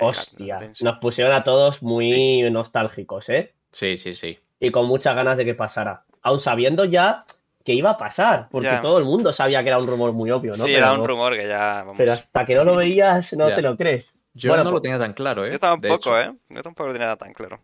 hostia, 0.00 0.58
nos 0.82 0.98
pusieron 0.98 1.32
a 1.32 1.42
todos 1.44 1.82
muy 1.82 2.42
nostálgicos, 2.50 3.28
¿eh? 3.28 3.52
Sí, 3.72 3.96
sí, 3.98 4.14
sí. 4.14 4.38
Y 4.58 4.70
con 4.70 4.86
muchas 4.86 5.14
ganas 5.14 5.36
de 5.36 5.44
que 5.44 5.54
pasara. 5.54 6.04
Aún 6.22 6.38
sabiendo 6.38 6.84
ya 6.84 7.24
que 7.64 7.72
iba 7.74 7.90
a 7.90 7.96
pasar, 7.98 8.48
porque 8.50 8.66
Ya. 8.68 8.80
todo 8.80 8.98
el 8.98 9.04
mundo 9.04 9.32
sabía 9.32 9.62
que 9.62 9.68
era 9.68 9.78
un 9.78 9.86
rumor 9.86 10.12
muy 10.12 10.30
obvio, 10.30 10.50
¿no? 10.50 10.56
Sí, 10.56 10.64
pero, 10.72 10.78
era 10.78 10.92
un 10.92 11.06
rumor 11.06 11.36
que 11.36 11.46
ya. 11.46 11.58
vamos. 11.82 11.94
pero 11.96 12.12
hasta 12.12 12.44
que 12.44 12.54
no 12.54 12.64
lo 12.64 12.76
veías, 12.76 13.32
no 13.34 13.48
Ya. 13.48 13.56
te 13.56 13.62
lo 13.62 13.76
crees. 13.76 14.14
Yo 14.34 14.48
Bueno, 14.50 14.64
no 14.64 14.70
lo 14.70 14.74
pues- 14.76 14.82
tenía 14.82 14.98
tan 14.98 15.12
claro, 15.12 15.44
¿eh? 15.44 15.48
Yo 15.48 15.52
De 15.54 15.58
tampoco, 15.58 15.94
hecho, 15.94 16.20
¿eh? 16.20 16.34
Yo 16.48 16.62
tampoco 16.62 16.86
lo 16.88 16.92
tenía 16.92 17.16
tan 17.16 17.32
claro. 17.32 17.60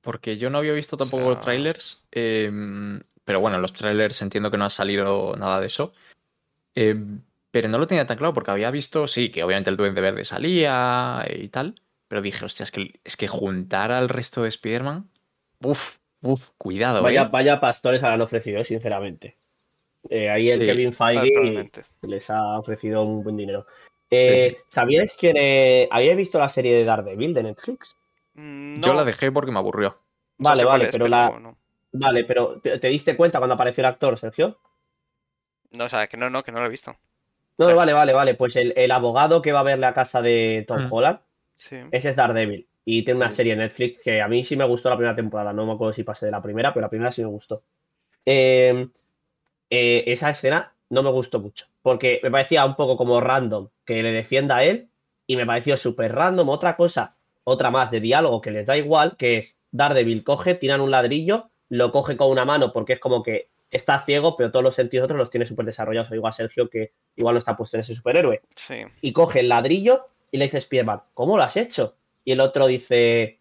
Porque 0.00 0.36
yo 0.36 0.50
no 0.50 0.58
había 0.58 0.72
visto 0.72 0.96
tampoco 0.96 1.22
sea- 1.22 1.30
los 1.30 1.40
trailers. 1.40 2.04
eh, 2.12 2.50
pero 3.24 3.40
bueno, 3.40 3.58
los 3.58 3.72
trailers 3.72 4.20
entiendo 4.22 4.50
que 4.50 4.58
no 4.58 4.66
ha 4.66 4.70
salido 4.70 5.34
nada 5.36 5.60
de 5.60 5.66
eso. 5.66 5.92
Eh, 6.74 6.94
pero 7.54 7.68
no 7.68 7.78
lo 7.78 7.86
tenía 7.86 8.04
tan 8.04 8.16
claro 8.16 8.34
porque 8.34 8.50
había 8.50 8.72
visto, 8.72 9.06
sí, 9.06 9.30
que 9.30 9.44
obviamente 9.44 9.70
el 9.70 9.76
Duende 9.76 10.00
Verde 10.00 10.24
salía 10.24 11.24
y 11.30 11.46
tal. 11.46 11.80
Pero 12.08 12.20
dije, 12.20 12.44
hostia, 12.44 12.64
es 12.64 12.72
que, 12.72 12.98
es 13.04 13.16
que 13.16 13.28
juntar 13.28 13.92
al 13.92 14.08
resto 14.08 14.42
de 14.42 14.48
Spider-Man. 14.48 15.08
Uf, 15.60 15.98
uf, 16.20 16.50
cuidado, 16.58 17.00
Vaya, 17.00 17.22
¿eh? 17.22 17.28
vaya 17.30 17.60
pastores 17.60 18.02
han 18.02 18.20
ofrecido, 18.20 18.60
eh, 18.60 18.64
sinceramente. 18.64 19.36
Eh, 20.10 20.28
ahí 20.28 20.48
el 20.48 20.66
Kevin 20.66 20.92
Feige 20.92 21.70
les 22.02 22.28
ha 22.28 22.58
ofrecido 22.58 23.04
un 23.04 23.22
buen 23.22 23.36
dinero. 23.36 23.66
Eh, 24.10 24.56
¿Sabíais 24.66 25.14
que 25.14 25.32
eh, 25.36 25.88
habíais 25.92 26.16
visto 26.16 26.40
la 26.40 26.48
serie 26.48 26.74
de 26.74 26.84
Daredevil 26.84 27.34
de 27.34 27.42
Netflix? 27.44 27.96
Mm, 28.34 28.80
Yo 28.80 28.94
la 28.94 29.04
dejé 29.04 29.30
porque 29.30 29.52
me 29.52 29.60
aburrió. 29.60 29.96
Vale, 30.38 30.62
sé 30.62 30.64
vale, 30.64 30.84
es, 30.86 30.90
pero 30.90 31.06
la, 31.06 31.30
no. 31.38 31.56
vale, 31.92 32.24
pero 32.24 32.60
¿te 32.60 32.80
te 32.80 32.88
diste 32.88 33.16
cuenta 33.16 33.38
cuando 33.38 33.54
apareció 33.54 33.82
el 33.82 33.86
actor, 33.86 34.18
Sergio? 34.18 34.58
No, 35.70 35.84
o 35.84 35.88
sea, 35.88 36.08
que 36.08 36.16
no, 36.16 36.30
no, 36.30 36.42
que 36.42 36.50
no 36.50 36.58
lo 36.58 36.66
he 36.66 36.70
visto. 36.70 36.96
No, 37.58 37.68
Sí. 37.68 37.72
vale, 37.74 37.92
vale, 37.92 38.12
vale. 38.12 38.34
Pues 38.34 38.56
el, 38.56 38.72
el 38.76 38.90
abogado 38.90 39.40
que 39.42 39.52
va 39.52 39.60
a 39.60 39.64
verle 39.64 39.86
a 39.86 39.94
casa 39.94 40.20
de 40.22 40.64
Tom 40.66 40.84
Mm. 40.86 40.92
Holland, 40.92 41.18
Sí. 41.56 41.76
ese 41.92 42.10
es 42.10 42.16
Daredevil. 42.16 42.66
Y 42.84 43.04
tiene 43.04 43.18
una 43.18 43.28
Mm. 43.28 43.32
serie 43.32 43.52
en 43.54 43.60
Netflix 43.60 44.02
que 44.02 44.20
a 44.20 44.28
mí 44.28 44.44
sí 44.44 44.56
me 44.56 44.64
gustó 44.64 44.90
la 44.90 44.96
primera 44.96 45.16
temporada. 45.16 45.52
No 45.52 45.64
me 45.66 45.72
acuerdo 45.72 45.92
si 45.92 46.02
pasé 46.02 46.26
de 46.26 46.32
la 46.32 46.42
primera, 46.42 46.74
pero 46.74 46.82
la 46.82 46.90
primera 46.90 47.12
sí 47.12 47.22
me 47.22 47.28
gustó. 47.28 47.62
Eh, 48.26 48.88
eh, 49.70 50.04
esa 50.06 50.30
escena 50.30 50.74
no 50.90 51.02
me 51.02 51.10
gustó 51.10 51.40
mucho. 51.40 51.66
Porque 51.82 52.20
me 52.22 52.30
parecía 52.30 52.64
un 52.64 52.76
poco 52.76 52.96
como 52.96 53.20
random 53.20 53.68
que 53.84 54.02
le 54.02 54.12
defienda 54.12 54.56
a 54.58 54.64
él. 54.64 54.88
Y 55.26 55.36
me 55.36 55.46
pareció 55.46 55.76
súper 55.76 56.14
random. 56.14 56.48
Otra 56.50 56.76
cosa, 56.76 57.16
otra 57.44 57.70
más 57.70 57.90
de 57.90 58.00
diálogo 58.00 58.40
que 58.40 58.50
les 58.50 58.66
da 58.66 58.76
igual, 58.76 59.16
que 59.16 59.38
es 59.38 59.56
Daredevil 59.70 60.22
coge, 60.24 60.54
tiran 60.54 60.80
un 60.82 60.90
ladrillo, 60.90 61.46
lo 61.70 61.90
coge 61.92 62.16
con 62.16 62.30
una 62.30 62.44
mano 62.44 62.72
porque 62.72 62.94
es 62.94 63.00
como 63.00 63.22
que 63.22 63.48
está 63.70 64.00
ciego, 64.00 64.36
pero 64.36 64.50
todos 64.50 64.62
los 64.62 64.74
sentidos 64.74 65.04
otros 65.04 65.18
los 65.18 65.30
tiene 65.30 65.46
súper 65.46 65.66
desarrollados. 65.66 66.10
O 66.10 66.14
igual 66.14 66.32
Sergio, 66.32 66.68
que 66.70 66.92
igual 67.16 67.34
no 67.34 67.38
está 67.38 67.56
puesto 67.56 67.76
en 67.76 67.80
ese 67.82 67.94
superhéroe 67.94 68.40
Sí. 68.54 68.82
y 69.00 69.12
coge 69.12 69.40
el 69.40 69.48
ladrillo 69.48 70.06
y 70.30 70.38
le 70.38 70.44
dice 70.44 70.60
Spiderman, 70.60 71.02
¿cómo 71.14 71.36
lo 71.36 71.42
has 71.42 71.56
hecho? 71.56 71.96
Y 72.24 72.32
el 72.32 72.40
otro 72.40 72.66
dice, 72.66 73.40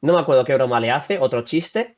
no 0.00 0.14
me 0.14 0.20
acuerdo 0.20 0.44
qué 0.44 0.54
broma 0.54 0.80
le 0.80 0.90
hace, 0.90 1.18
otro 1.18 1.42
chiste, 1.42 1.96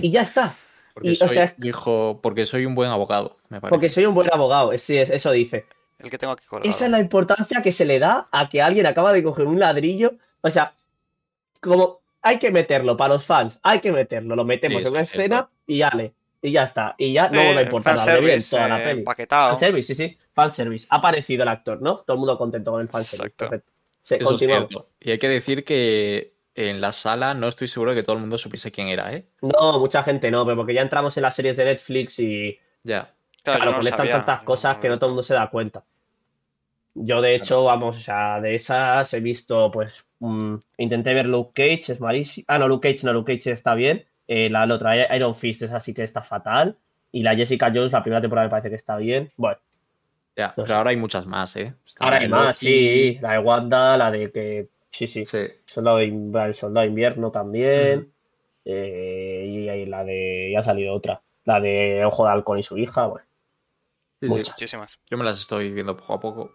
y 0.00 0.10
ya 0.10 0.22
está. 0.22 0.56
Porque 0.94 1.10
Y, 1.10 1.12
o 1.14 1.16
soy, 1.16 1.28
sea- 1.30 1.54
dijo, 1.56 2.20
porque 2.22 2.44
soy 2.44 2.66
un 2.66 2.74
buen 2.74 2.90
abogado, 2.90 3.38
me 3.48 3.60
parece. 3.60 3.70
Porque 3.70 3.88
soy 3.88 4.04
un 4.06 4.14
buen 4.14 4.28
abogado, 4.32 4.76
sí, 4.78 4.98
es, 4.98 5.08
eso 5.10 5.30
dice. 5.32 5.64
El 5.98 6.10
que 6.10 6.18
tengo 6.18 6.32
aquí 6.34 6.44
colgado. 6.46 6.68
Esa 6.70 6.84
es 6.86 6.90
la 6.90 6.98
importancia 7.00 7.62
que 7.62 7.72
se 7.72 7.84
le 7.84 7.98
da 7.98 8.28
a 8.32 8.48
que 8.48 8.60
alguien 8.60 8.86
acaba 8.86 9.12
de 9.12 9.22
coger 9.22 9.46
un 9.46 9.58
ladrillo. 9.58 10.14
O 10.42 10.50
sea, 10.50 10.74
como 11.60 12.00
hay 12.22 12.38
que 12.38 12.50
meterlo 12.50 12.96
para 12.96 13.14
los 13.14 13.24
fans, 13.24 13.58
hay 13.62 13.80
que 13.80 13.92
meterlo, 13.92 14.34
lo 14.36 14.44
metemos 14.44 14.82
Sí, 14.82 14.86
en 14.88 14.92
una 14.92 15.04
cierto. 15.04 15.20
escena 15.22 15.50
y 15.66 15.78
ya 15.78 15.90
y 16.42 16.52
ya 16.52 16.64
está. 16.64 16.94
Y 16.98 17.12
ya 17.12 17.28
Sí, 17.28 17.36
no 17.36 17.44
vuelve 17.44 17.60
a 17.60 17.64
importar 17.64 17.96
la 17.96 18.02
en 18.02 18.06
fanservice, 18.08 18.50
toda 18.50 18.68
la 18.68 18.84
peli. 18.84 18.98
empaquetado. 18.98 19.50
Fanservice, 19.50 19.94
sí, 19.94 20.08
sí, 20.08 20.18
fanservice. 20.32 20.86
Ha 20.90 20.96
aparecido 20.96 21.42
el 21.44 21.48
actor, 21.48 21.80
¿no? 21.80 21.98
Todo 21.98 22.14
el 22.14 22.18
mundo 22.18 22.36
contento 22.36 22.72
con 22.72 22.80
el 22.80 22.88
fanservice. 22.88 23.16
Exacto. 23.28 23.48
Perfecto. 23.48 23.72
Eso 24.02 24.24
continuamos. 24.24 24.70
Y 25.00 25.12
hay 25.12 25.18
que 25.18 25.28
decir 25.28 25.64
que 25.64 26.34
en 26.54 26.80
la 26.80 26.92
sala 26.92 27.32
no 27.34 27.48
estoy 27.48 27.68
seguro 27.68 27.92
de 27.92 27.98
que 27.98 28.02
todo 28.02 28.16
el 28.16 28.20
mundo 28.20 28.36
supiese 28.36 28.72
quién 28.72 28.88
era, 28.88 29.14
¿eh? 29.14 29.26
No, 29.40 29.78
mucha 29.78 30.02
gente 30.02 30.30
no, 30.30 30.44
pero 30.44 30.56
porque 30.56 30.74
ya 30.74 30.82
entramos 30.82 31.16
en 31.16 31.22
las 31.22 31.34
series 31.34 31.56
de 31.56 31.64
Netflix 31.64 32.18
y 32.18 32.58
Ya. 32.82 33.14
Claro, 33.44 33.64
no 33.66 33.76
conectan 33.78 33.98
sabía, 33.98 34.12
tantas 34.12 34.42
cosas 34.42 34.76
no 34.76 34.80
que 34.82 34.88
no 34.88 34.96
todo 34.96 35.06
el 35.06 35.10
mundo 35.12 35.22
se 35.22 35.34
da 35.34 35.48
cuenta. 35.50 35.84
Yo, 36.94 37.22
de 37.22 37.34
hecho, 37.34 37.64
vamos, 37.64 37.96
o 37.96 38.00
sea, 38.00 38.40
de 38.40 38.54
esas 38.54 39.12
he 39.14 39.20
visto, 39.20 39.70
pues, 39.70 40.04
mm, 40.18 40.56
intenté 40.76 41.14
ver 41.14 41.26
Luke 41.26 41.52
Cage, 41.54 41.92
es 41.94 42.00
malísimo. 42.00 42.44
Ah, 42.48 42.58
no, 42.58 42.68
Luke 42.68 42.92
Cage, 42.92 43.06
no, 43.06 43.12
Luke 43.14 43.34
Cage 43.38 43.50
está 43.52 43.74
bien. 43.74 44.04
Eh, 44.28 44.48
la, 44.50 44.66
la 44.66 44.74
otra, 44.74 45.16
Iron 45.16 45.34
Fist, 45.34 45.62
esa 45.62 45.80
sí 45.80 45.92
que 45.94 46.04
está 46.04 46.22
fatal. 46.22 46.76
Y 47.10 47.22
la 47.22 47.34
Jessica 47.36 47.70
Jones, 47.74 47.92
la 47.92 48.02
primera 48.02 48.20
temporada 48.22 48.46
me 48.46 48.50
parece 48.50 48.70
que 48.70 48.76
está 48.76 48.96
bien. 48.96 49.30
Bueno, 49.36 49.58
Ya, 50.36 50.48
No 50.48 50.52
pero 50.56 50.68
sé. 50.68 50.74
ahora 50.74 50.90
hay 50.90 50.96
muchas 50.96 51.26
más, 51.26 51.54
¿eh? 51.56 51.74
Está 51.86 52.04
ahora 52.04 52.18
hay 52.18 52.28
más, 52.28 52.46
Loki. 52.62 52.66
sí. 52.66 53.18
La 53.20 53.32
de 53.32 53.38
Wanda, 53.40 53.96
la 53.96 54.10
de 54.10 54.30
que. 54.32 54.68
Sí, 54.90 55.06
sí. 55.06 55.26
Sí. 55.26 55.38
Soldado 55.66 55.98
el 56.00 56.54
Soldado 56.54 56.82
de 56.82 56.88
Invierno 56.88 57.30
también. 57.30 58.12
Eh, 58.64 59.44
y 59.48 59.68
ahí 59.68 59.86
la 59.86 60.04
de. 60.04 60.50
Ya 60.52 60.60
ha 60.60 60.62
salido 60.62 60.94
otra. 60.94 61.22
La 61.44 61.60
de 61.60 62.04
Ojo 62.04 62.24
de 62.24 62.30
Halcón 62.30 62.58
y 62.58 62.62
su 62.62 62.78
hija. 62.78 63.06
Bueno, 63.06 63.26
Sí, 64.20 64.28
sí. 64.28 64.34
Muchas. 64.34 64.54
Muchísimas. 64.54 65.00
Yo 65.10 65.18
me 65.18 65.24
las 65.24 65.40
estoy 65.40 65.70
viendo 65.72 65.96
poco 65.96 66.14
a 66.14 66.20
poco. 66.20 66.54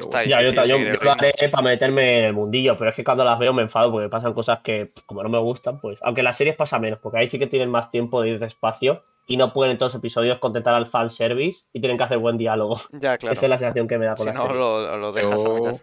Está. 0.00 0.24
Ya, 0.24 0.42
yo, 0.42 0.78
lo 0.78 1.10
haré 1.12 1.32
para 1.50 1.62
meterme 1.62 2.18
en 2.20 2.24
el 2.26 2.32
mundillo, 2.32 2.76
pero 2.76 2.90
es 2.90 2.96
que 2.96 3.04
cuando 3.04 3.24
las 3.24 3.38
veo 3.38 3.52
me 3.52 3.62
enfado 3.62 3.90
porque 3.92 4.08
pasan 4.08 4.32
cosas 4.34 4.60
que, 4.60 4.92
como 5.06 5.22
no 5.22 5.28
me 5.28 5.38
gustan, 5.38 5.80
pues. 5.80 5.98
Aunque 6.02 6.22
las 6.22 6.36
series 6.36 6.56
pasa 6.56 6.78
menos, 6.78 6.98
porque 7.00 7.18
ahí 7.18 7.28
sí 7.28 7.38
que 7.38 7.46
tienen 7.46 7.70
más 7.70 7.90
tiempo 7.90 8.22
de 8.22 8.30
ir 8.30 8.38
despacio 8.38 9.02
y 9.26 9.36
no 9.36 9.52
pueden 9.52 9.72
en 9.72 9.78
todos 9.78 9.92
los 9.94 10.00
episodios 10.00 10.38
contentar 10.38 10.74
al 10.74 10.86
fanservice 10.86 11.64
y 11.72 11.80
tienen 11.80 11.96
que 11.98 12.04
hacer 12.04 12.18
buen 12.18 12.36
diálogo. 12.38 12.80
Ya, 12.92 13.16
claro. 13.18 13.34
Esa 13.34 13.46
es 13.46 13.50
la 13.50 13.58
sensación 13.58 13.86
que 13.88 13.98
me 13.98 14.06
da 14.06 14.14
con 14.16 14.26
Si 14.26 14.26
la 14.26 14.32
no, 14.32 14.42
serie. 14.42 14.56
lo, 14.58 14.96
lo 14.96 15.12
dejas 15.12 15.40
a 15.40 15.44
Yo 15.44 15.54
mitad. 15.54 15.80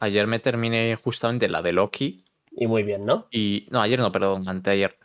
ayer 0.00 0.26
me 0.26 0.38
terminé 0.38 0.96
justamente 0.96 1.48
la 1.48 1.62
de 1.62 1.72
Loki 1.72 2.24
Y 2.52 2.66
muy 2.66 2.82
bien, 2.82 3.04
¿no? 3.06 3.26
y... 3.30 3.66
No, 3.70 3.80
ayer 3.80 3.98
no, 4.00 4.10
perdón, 4.10 4.42
anteayer. 4.48 4.96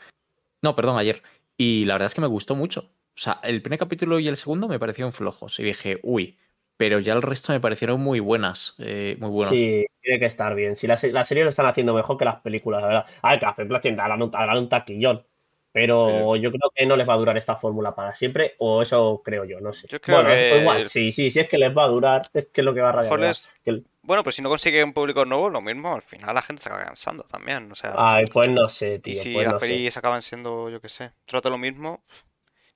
No, 0.61 0.75
perdón, 0.75 0.97
ayer. 0.97 1.21
Y 1.57 1.85
la 1.85 1.93
verdad 1.95 2.07
es 2.07 2.15
que 2.15 2.21
me 2.21 2.27
gustó 2.27 2.55
mucho. 2.55 2.81
O 3.15 3.21
sea, 3.21 3.39
el 3.43 3.61
primer 3.61 3.79
capítulo 3.79 4.19
y 4.19 4.27
el 4.29 4.37
segundo 4.37 4.67
me 4.69 4.79
parecieron 4.79 5.11
flojos 5.13 5.59
y 5.59 5.63
dije, 5.63 5.99
uy, 6.03 6.37
pero 6.79 6.99
ya 6.99 7.13
el 7.13 7.21
resto 7.21 7.53
me 7.53 7.59
parecieron 7.59 8.01
muy 8.01 8.19
buenas, 8.21 8.75
eh, 8.79 9.17
muy 9.19 9.29
buenos. 9.29 9.55
Sí, 9.55 9.85
tiene 10.01 10.19
que 10.19 10.25
estar 10.25 10.53
bien. 10.55 10.75
Si 10.75 10.87
la, 10.87 10.97
se- 10.97 11.11
la 11.11 11.23
serie 11.23 11.43
lo 11.43 11.49
están 11.49 11.65
haciendo 11.65 11.93
mejor 11.93 12.17
que 12.17 12.25
las 12.25 12.41
películas, 12.41 12.81
la 12.81 12.87
verdad. 12.87 13.05
A 13.21 13.31
ver, 13.31 13.39
que 13.39 13.45
las 13.45 13.55
películas 13.55 13.81
tienen 13.81 13.99
harán 13.99 14.21
un, 14.21 14.31
harán 14.35 14.57
un 14.57 14.69
taquillón. 14.69 15.25
Pero 15.71 16.35
yo 16.35 16.51
creo 16.51 16.71
que 16.75 16.85
no 16.85 16.95
les 16.97 17.07
va 17.07 17.13
a 17.13 17.17
durar 17.17 17.37
esta 17.37 17.55
fórmula 17.55 17.93
para 17.95 18.15
siempre, 18.15 18.55
o 18.57 18.81
eso 18.81 19.21
creo 19.23 19.45
yo, 19.45 19.59
no 19.59 19.71
sé. 19.71 19.87
Yo 19.87 20.01
creo 20.01 20.17
bueno, 20.21 20.29
que- 20.35 20.49
pues 20.49 20.61
igual, 20.61 20.83
sí, 20.89 21.11
sí, 21.11 21.29
sí 21.31 21.39
es 21.39 21.47
que 21.47 21.57
les 21.59 21.75
va 21.77 21.83
a 21.83 21.87
durar, 21.87 22.23
es 22.33 22.47
que 22.47 22.61
es 22.61 22.65
lo 22.65 22.73
que 22.73 22.81
va 22.81 22.89
a 22.89 22.91
rayar. 22.91 23.19
Les- 23.19 23.47
Que 23.63 23.83
Bueno, 24.01 24.23
pues 24.23 24.35
si 24.35 24.41
no 24.41 24.49
consigue 24.49 24.83
un 24.83 24.93
público 24.93 25.25
nuevo, 25.25 25.49
lo 25.49 25.61
mismo, 25.61 25.93
al 25.93 26.01
final 26.01 26.33
la 26.33 26.41
gente 26.41 26.63
se 26.63 26.69
acaba 26.69 26.85
cansando 26.85 27.23
también. 27.25 27.71
O 27.71 27.75
sea, 27.75 27.91
Ay, 27.97 28.25
pues 28.33 28.49
no 28.49 28.67
sé, 28.69 28.97
y 28.97 29.01
tío, 29.13 29.21
si 29.21 29.33
pues 29.33 29.45
las 29.45 29.53
no 29.53 29.59
sé. 29.59 29.67
pelis 29.67 29.95
acaban 29.97 30.21
siendo, 30.23 30.69
yo 30.69 30.81
qué 30.81 30.89
sé, 30.89 31.11
trato 31.25 31.49
lo 31.51 31.57
mismo. 31.59 32.03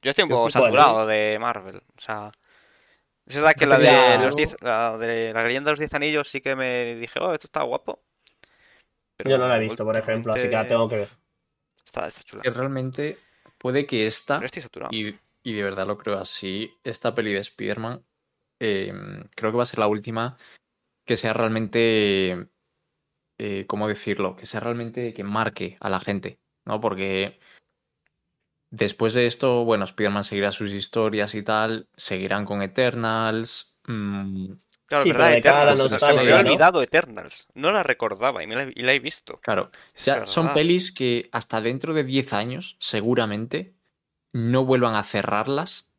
Yo 0.01 0.11
estoy 0.11 0.23
un 0.23 0.29
Yo 0.29 0.35
poco 0.37 0.49
bueno, 0.59 0.73
saturado 0.77 1.07
de 1.07 1.37
Marvel. 1.39 1.77
O 1.97 2.01
sea, 2.01 2.31
es 3.25 3.35
verdad 3.35 3.53
que 3.53 3.65
la 3.65 3.77
de 3.77 4.17
los 4.23 4.35
diez, 4.35 4.55
la 4.61 4.97
de 4.97 5.33
la 5.33 5.43
leyenda 5.43 5.69
de 5.69 5.71
los 5.73 5.79
diez 5.79 5.93
anillos 5.93 6.27
sí 6.29 6.41
que 6.41 6.55
me 6.55 6.95
dije, 6.95 7.19
oh, 7.19 7.33
esto 7.33 7.47
está 7.47 7.63
guapo. 7.63 8.01
Pero 9.15 9.29
Yo 9.29 9.37
no 9.37 9.47
la 9.47 9.57
he 9.57 9.59
visto, 9.61 9.85
por 9.85 9.97
ejemplo, 9.97 10.33
así 10.33 10.43
que 10.43 10.49
la 10.49 10.67
tengo 10.67 10.89
que 10.89 10.95
ver. 10.97 11.09
Está, 11.85 12.07
está 12.07 12.23
chula. 12.23 12.41
Que 12.41 12.49
realmente 12.49 13.19
puede 13.57 13.85
que 13.85 14.07
esta, 14.07 14.37
Pero 14.37 14.47
estoy 14.47 14.61
saturado. 14.61 14.89
y, 14.93 15.17
y 15.43 15.53
de 15.53 15.63
verdad 15.63 15.87
lo 15.87 15.97
creo 15.97 16.17
así, 16.17 16.73
esta 16.83 17.13
peli 17.13 17.33
de 17.33 17.39
Spider-Man, 17.39 18.03
eh, 18.59 18.93
creo 19.35 19.51
que 19.51 19.57
va 19.57 19.63
a 19.63 19.67
ser 19.67 19.79
la 19.79 19.87
última 19.87 20.37
que 21.05 21.17
sea 21.17 21.33
realmente, 21.33 22.47
eh, 23.37 23.65
¿cómo 23.67 23.87
decirlo? 23.87 24.35
Que 24.35 24.45
sea 24.45 24.61
realmente 24.61 25.13
que 25.13 25.23
marque 25.23 25.77
a 25.79 25.89
la 25.89 25.99
gente, 25.99 26.39
¿no? 26.65 26.79
Porque 26.79 27.39
después 28.73 29.13
de 29.13 29.27
esto, 29.27 29.63
bueno, 29.65 29.85
Spider-Man 29.85 30.23
seguirá 30.23 30.51
sus 30.51 30.71
historias 30.71 31.35
y 31.35 31.43
tal, 31.43 31.87
seguirán 31.95 32.45
con 32.45 32.61
Eternals. 32.61 33.77
mm, 33.87 34.53
Claro, 34.85 35.03
Sí, 35.05 35.11
verdad, 35.11 35.25
pero 35.25 35.35
de 35.35 35.41
cara 35.41 35.61
a 35.61 35.65
la 35.65 35.71
Eternals. 35.73 36.01
Se 36.03 36.13
me 36.13 36.19
había 36.21 36.43
¿no? 36.43 36.49
olvidado 36.49 36.81
Eternals. 36.83 37.47
No 37.55 37.71
la 37.71 37.83
recordaba 37.83 38.43
y, 38.43 38.47
me 38.47 38.55
la, 38.55 38.63
y 38.75 38.81
la 38.83 38.93
he 38.93 38.99
visto. 38.99 39.39
claro, 39.41 39.71
ya 39.95 40.25
son 40.27 40.53
pelis 40.53 40.91
que 40.91 41.29
hasta 41.31 41.61
dentro 41.61 41.93
de 41.93 42.03
10 42.03 42.33
años, 42.33 42.75
seguramente, 42.79 43.73
no 44.33 44.65
vuelvan 44.65 44.95
a 44.95 45.03
cerrarlas. 45.03 45.91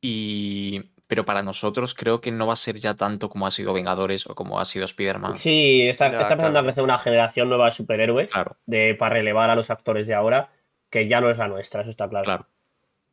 Y. 0.00 0.90
Pero 1.08 1.24
para 1.26 1.42
nosotros 1.42 1.92
creo 1.94 2.20
que 2.22 2.30
no 2.32 2.46
va 2.46 2.54
a 2.54 2.56
ser 2.56 2.78
ya 2.78 2.94
tanto 2.94 3.28
como 3.28 3.46
ha 3.46 3.50
sido 3.50 3.74
Vengadores 3.74 4.26
o 4.26 4.34
como 4.34 4.58
ha 4.60 4.64
sido 4.64 4.86
Spider-Man. 4.86 5.36
Sí, 5.36 5.82
está, 5.88 6.10
Ya, 6.10 6.22
está 6.22 6.32
empezando 6.34 6.52
claro. 6.52 6.58
a 6.60 6.62
crecer 6.64 6.84
una 6.84 6.96
generación 6.98 7.48
nueva 7.50 7.66
de 7.66 7.72
superhéroes 7.72 8.30
Claro, 8.30 8.56
de, 8.64 8.94
para 8.94 9.16
relevar 9.16 9.50
a 9.50 9.54
los 9.54 9.68
actores 9.70 10.06
de 10.06 10.14
ahora, 10.14 10.50
que 10.92 11.08
ya 11.08 11.20
no 11.20 11.30
es 11.30 11.38
la 11.38 11.48
nuestra, 11.48 11.80
eso 11.82 11.90
está 11.90 12.08
claro. 12.08 12.24
claro. 12.26 12.46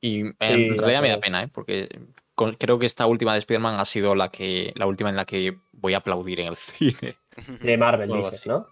Y 0.01 0.21
en 0.21 0.35
Sí, 0.39 0.67
realidad 0.77 1.01
me 1.01 1.09
da 1.09 1.19
pena, 1.19 1.43
¿eh? 1.43 1.47
Porque 1.47 1.89
con- 2.35 2.55
creo 2.55 2.79
que 2.79 2.85
esta 2.85 3.05
última 3.07 3.33
de 3.33 3.39
Spider-Man 3.39 3.79
ha 3.79 3.85
sido 3.85 4.15
la 4.15 4.29
que. 4.29 4.73
la 4.75 4.85
última 4.87 5.09
en 5.09 5.15
la 5.15 5.25
que 5.25 5.57
voy 5.73 5.93
a 5.93 5.97
aplaudir 5.97 6.39
en 6.41 6.47
el 6.47 6.55
cine. 6.57 7.17
De 7.61 7.77
Marvel, 7.77 8.09
dices, 8.09 8.35
así. 8.35 8.49
¿no? 8.49 8.67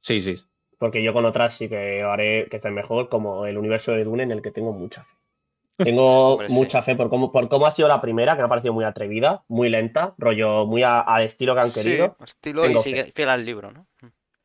Sí, 0.00 0.20
sí. 0.20 0.42
Porque 0.78 1.02
yo 1.02 1.12
con 1.12 1.24
otras 1.24 1.54
sí 1.56 1.68
que 1.68 2.02
haré 2.02 2.48
que 2.50 2.56
estén 2.56 2.74
mejor, 2.74 3.08
como 3.08 3.46
el 3.46 3.56
universo 3.56 3.92
de 3.92 4.04
Dune, 4.04 4.24
en 4.24 4.32
el 4.32 4.42
que 4.42 4.50
tengo 4.50 4.72
mucha 4.72 5.04
fe. 5.04 5.14
Tengo 5.78 6.28
Hombre, 6.34 6.48
sí. 6.48 6.54
mucha 6.54 6.82
fe 6.82 6.96
por 6.96 7.08
cómo, 7.08 7.32
por 7.32 7.48
cómo 7.48 7.66
ha 7.66 7.70
sido 7.70 7.88
la 7.88 8.00
primera, 8.00 8.34
que 8.34 8.40
me 8.40 8.46
ha 8.46 8.48
parecido 8.48 8.74
muy 8.74 8.84
atrevida, 8.84 9.44
muy 9.48 9.68
lenta, 9.68 10.14
rollo 10.18 10.66
muy 10.66 10.82
a- 10.82 11.00
al 11.00 11.22
estilo 11.24 11.54
que 11.54 11.60
han 11.60 11.70
Sí, 11.70 11.82
querido. 11.82 12.16
estilo 12.24 12.64
y 12.64 12.68
Tengo 12.68 12.82
sigue 12.82 13.04
fe. 13.04 13.12
fiel 13.12 13.28
al 13.30 13.44
libro, 13.44 13.72
¿no? 13.72 13.86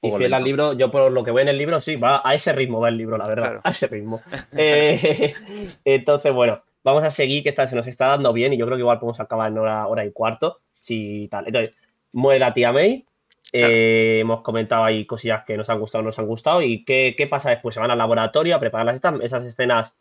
Y 0.01 0.11
fiel 0.11 0.33
al 0.33 0.43
libro, 0.43 0.73
yo 0.73 0.91
por 0.91 1.11
lo 1.11 1.23
que 1.23 1.31
veo 1.31 1.41
en 1.41 1.47
el 1.47 1.57
libro, 1.57 1.81
sí, 1.81 1.95
va 1.95 2.21
a 2.23 2.33
ese 2.35 2.53
ritmo 2.53 2.79
va 2.79 2.89
el 2.89 2.97
libro, 2.97 3.17
la 3.17 3.27
verdad, 3.27 3.43
Claro. 3.45 3.61
a 3.63 3.69
ese 3.71 3.87
ritmo. 3.87 4.21
Eh, 4.57 5.33
entonces, 5.85 6.31
bueno, 6.33 6.61
vamos 6.83 7.03
a 7.03 7.09
seguir, 7.11 7.43
que 7.43 7.49
esta 7.49 7.67
se 7.67 7.75
nos 7.75 7.87
está 7.87 8.07
dando 8.07 8.31
bien 8.33 8.53
y 8.53 8.57
yo 8.57 8.65
creo 8.65 8.77
que 8.77 8.81
igual 8.81 8.99
podemos 8.99 9.19
acabar 9.19 9.51
en 9.51 9.57
hora, 9.57 9.87
hora 9.87 10.05
y 10.05 10.11
cuarto, 10.11 10.59
si 10.79 11.27
tal. 11.31 11.47
Entonces, 11.47 11.73
muere 12.13 12.39
la 12.39 12.53
tía 12.53 12.71
May, 12.71 13.05
eh, 13.53 14.19
hemos 14.21 14.41
comentado 14.41 14.83
ahí 14.83 15.05
cosillas 15.05 15.43
que 15.43 15.55
nos 15.57 15.69
han 15.69 15.79
gustado 15.79 16.03
nos 16.03 16.19
han 16.19 16.27
gustado 16.27 16.61
y 16.61 16.83
qué, 16.83 17.15
qué 17.17 17.27
pasa 17.27 17.49
después, 17.49 17.73
se 17.73 17.79
van 17.81 17.91
al 17.91 17.97
laboratorio 17.97 18.55
a 18.55 18.59
preparar 18.59 18.85
las, 18.85 18.95
estas- 18.95 19.19
esas 19.21 19.45
escenas, 19.45 19.95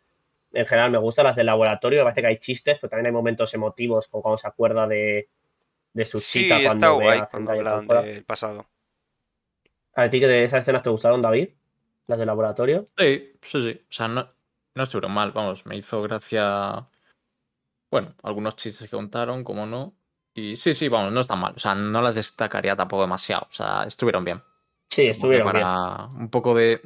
en 0.53 0.65
general 0.65 0.91
me 0.91 0.97
gustan 0.97 1.25
las 1.25 1.35
del 1.35 1.45
laboratorio, 1.47 1.99
me 1.99 2.03
parece 2.03 2.21
que 2.21 2.27
hay 2.27 2.37
chistes, 2.37 2.77
pero 2.79 2.89
también 2.89 3.07
hay 3.07 3.11
momentos 3.13 3.53
emotivos, 3.53 4.07
como 4.07 4.21
cuando 4.21 4.37
se 4.37 4.47
acuerda 4.47 4.85
de, 4.87 5.27
de 5.93 6.05
su 6.05 6.19
Sí, 6.19 6.43
chica 6.43 6.57
está 6.57 6.69
cuando 6.69 6.97
ve 6.97 7.03
guay 7.05 7.21
cuando 7.31 7.51
hablan 7.51 7.87
del 7.87 8.23
pasado. 8.25 8.65
¿A 9.97 10.09
ti 10.09 10.19
que 10.19 10.27
de 10.27 10.43
esas 10.43 10.61
escenas 10.61 10.83
te 10.83 10.89
gustaron, 10.91 11.21
David? 11.21 11.49
Las 12.05 12.19
del 12.19 12.27
laboratorio. 12.27 12.87
Sí, 12.97 13.33
sí, 13.41 13.61
sí. 13.63 13.81
O 13.81 13.91
sea, 13.93 14.07
no, 14.07 14.27
no 14.75 14.83
estuvieron 14.83 15.11
mal, 15.11 15.31
vamos, 15.31 15.65
me 15.65 15.75
hizo 15.75 16.01
gracia. 16.03 16.87
Bueno, 17.91 18.13
algunos 18.23 18.55
chistes 18.55 18.87
que 18.89 18.95
contaron, 18.95 19.43
como 19.43 19.65
no. 19.65 19.93
Y 20.35 20.55
sí, 20.55 20.73
sí, 20.73 20.87
vamos, 20.87 21.11
no 21.11 21.19
están 21.19 21.39
mal. 21.39 21.53
O 21.55 21.59
sea, 21.59 21.73
no 21.73 22.01
las 22.01 22.13
destacaría 22.13 22.75
tampoco 22.75 23.01
demasiado. 23.01 23.47
O 23.49 23.51
sea, 23.51 23.83
estuvieron 23.85 24.23
bien. 24.23 24.43
Sí, 24.89 25.07
estuvieron 25.07 25.51
bien. 25.51 25.63
para 25.63 26.05
un 26.15 26.29
poco 26.29 26.53
de. 26.53 26.79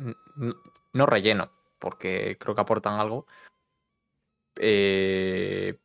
No 0.94 1.06
relleno, 1.06 1.52
porque 1.80 2.38
creo 2.40 2.56
que 2.56 2.62
aportan 2.62 3.00
algo. 3.00 3.28
Eh, 4.56 5.78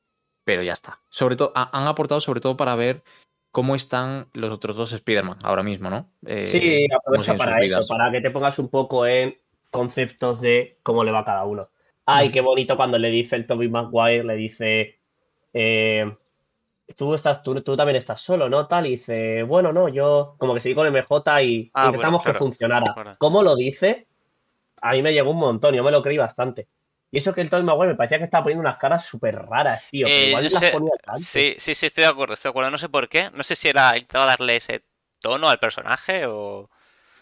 pero 0.45 0.63
ya 0.63 0.73
está. 0.75 1.01
Sobre 1.09 1.37
todo, 1.37 1.53
ha- 1.55 1.77
han 1.77 1.89
aportado 1.89 2.21
sobre 2.21 2.41
todo 2.41 2.57
para 2.57 2.77
ver 2.77 3.03
cómo 3.57 3.75
están 3.75 4.29
los 4.35 4.51
otros 4.53 4.77
dos 4.77 4.93
Spider-Man 4.93 5.39
ahora 5.43 5.63
mismo, 5.63 5.89
¿no? 5.89 6.11
Eh, 6.27 6.47
Sí, 6.47 6.87
aprovecha 6.95 7.39
para 7.39 7.53
eso, 7.53 7.61
vidas. 7.63 7.89
para 7.89 8.13
que 8.13 8.21
te 8.21 8.31
pongas 8.31 8.59
un 8.59 8.69
poco 8.69 9.07
en 9.07 9.35
conceptos 9.71 10.43
de 10.43 10.79
cómo 10.83 11.03
le 11.05 11.11
va 11.11 11.21
a 11.21 11.25
cada 11.25 11.45
uno. 11.47 11.71
Ay, 12.05 12.29
Mm. 12.29 12.33
qué 12.33 12.41
bonito 12.43 12.77
cuando 12.77 12.99
le 12.99 13.09
dice 13.09 13.35
el 13.35 13.47
Toby 13.47 13.71
Maguire, 13.71 14.25
le 14.25 14.37
dice, 14.37 15.01
eh, 15.55 16.05
tú 16.97 17.15
estás, 17.15 17.43
tú, 17.43 17.59
tú 17.63 17.75
también 17.79 17.97
estás 17.97 18.21
solo, 18.21 18.51
¿no? 18.51 18.67
Tal, 18.69 18.89
y 18.89 18.91
dice, 18.91 19.43
bueno, 19.45 19.73
no, 19.73 19.89
yo 19.89 20.35
como 20.37 20.53
que 20.53 20.61
seguí 20.61 20.75
con 20.75 20.87
MJ 20.95 21.43
y 21.43 21.71
Ah, 21.73 21.87
intentamos 21.87 22.23
bueno, 22.25 22.33
que 22.35 22.39
funcionara. 22.39 22.95
sí. 22.95 23.11
¿Cómo 23.17 23.43
lo 23.43 23.57
dice? 23.57 24.07
A 24.83 24.93
mí 24.93 25.01
me 25.01 25.15
llegó 25.15 25.31
un 25.31 25.39
montón, 25.39 25.75
yo 25.75 25.83
me 25.83 25.91
lo 25.91 26.03
creí 26.03 26.19
bastante. 26.19 26.69
Y 27.17 27.19
eso 27.21 27.33
que 27.35 27.41
el 27.41 27.49
Toby 27.49 27.63
Maguire 27.63 27.89
me 27.89 27.95
parecía 27.95 28.19
que 28.19 28.25
estaba 28.25 28.45
poniendo 28.45 28.61
unas 28.61 28.77
caras 28.77 29.07
súper 29.07 29.37
raras, 29.37 29.89
tío, 29.91 30.07
Eh, 30.07 30.27
igual 30.29 30.45
las 30.45 30.53
sé- 30.53 30.71
ponía 30.71 30.93
antes. 31.07 31.27
Sí, 31.27 31.55
sí, 31.57 31.75
sí, 31.75 31.87
estoy 31.87 32.05
de 32.05 32.11
acuerdo, 32.11 32.35
estoy 32.35 32.49
de 32.49 32.51
acuerdo. 32.51 32.71
No 32.71 32.77
sé 32.77 32.91
por 32.91 33.09
qué. 33.09 33.31
No 33.35 33.43
sé 33.43 33.57
si 33.57 33.69
era 33.69 33.97
intentaba 33.97 34.27
darle 34.27 34.57
ese 34.57 34.85
tono 35.23 35.49
al 35.49 35.59
personaje 35.59 36.27
o. 36.27 36.69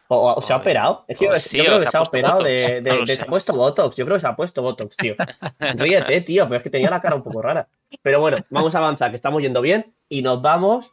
O, 0.08 0.34
o 0.34 0.42
se 0.42 0.52
ha 0.52 0.56
operado. 0.56 1.04
Es 1.06 1.16
que 1.16 1.26
yo, 1.26 1.38
sí, 1.38 1.58
yo 1.58 1.62
o 1.62 1.66
creo 1.66 1.78
que 1.80 1.86
se 1.86 1.96
ha 1.96 2.02
operado 2.02 2.38
Botox, 2.38 2.48
de, 2.50 2.80
de- 2.80 2.90
no 2.90 2.94
lo 2.96 3.00
de- 3.02 3.06
sé. 3.06 3.16
se 3.16 3.22
ha 3.22 3.26
puesto 3.26 3.52
Botox. 3.54 3.94
Yo 3.96 4.04
creo 4.04 4.16
que 4.16 4.20
se 4.22 4.26
ha 4.26 4.34
puesto 4.34 4.62
Botox, 4.62 4.96
tío. 4.96 5.14
Ríete, 5.60 6.20
tío, 6.22 6.44
pero 6.46 6.56
es 6.56 6.62
que 6.64 6.70
tenía 6.70 6.90
la 6.90 7.00
cara 7.00 7.14
un 7.14 7.22
poco 7.22 7.40
rara. 7.40 7.68
Pero 8.02 8.18
bueno, 8.18 8.38
vamos 8.50 8.74
a 8.74 8.78
avanzar, 8.78 9.10
que 9.10 9.16
estamos 9.16 9.40
yendo 9.42 9.60
bien. 9.60 9.94
Y 10.08 10.22
nos 10.22 10.42
vamos 10.42 10.92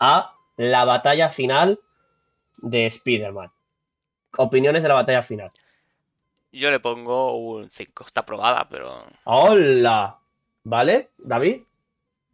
a 0.00 0.32
la 0.56 0.86
batalla 0.86 1.28
final 1.28 1.78
de 2.56 2.86
Spider-Man. 2.86 3.50
Opiniones 4.38 4.82
de 4.82 4.88
la 4.88 4.94
batalla 4.94 5.22
final. 5.22 5.50
Yo 6.58 6.70
le 6.70 6.80
pongo 6.80 7.36
un 7.38 7.70
5. 7.70 8.04
Está 8.06 8.20
aprobada, 8.20 8.68
pero. 8.68 9.04
¡Hola! 9.24 10.16
¿Vale, 10.64 11.10
David? 11.18 11.60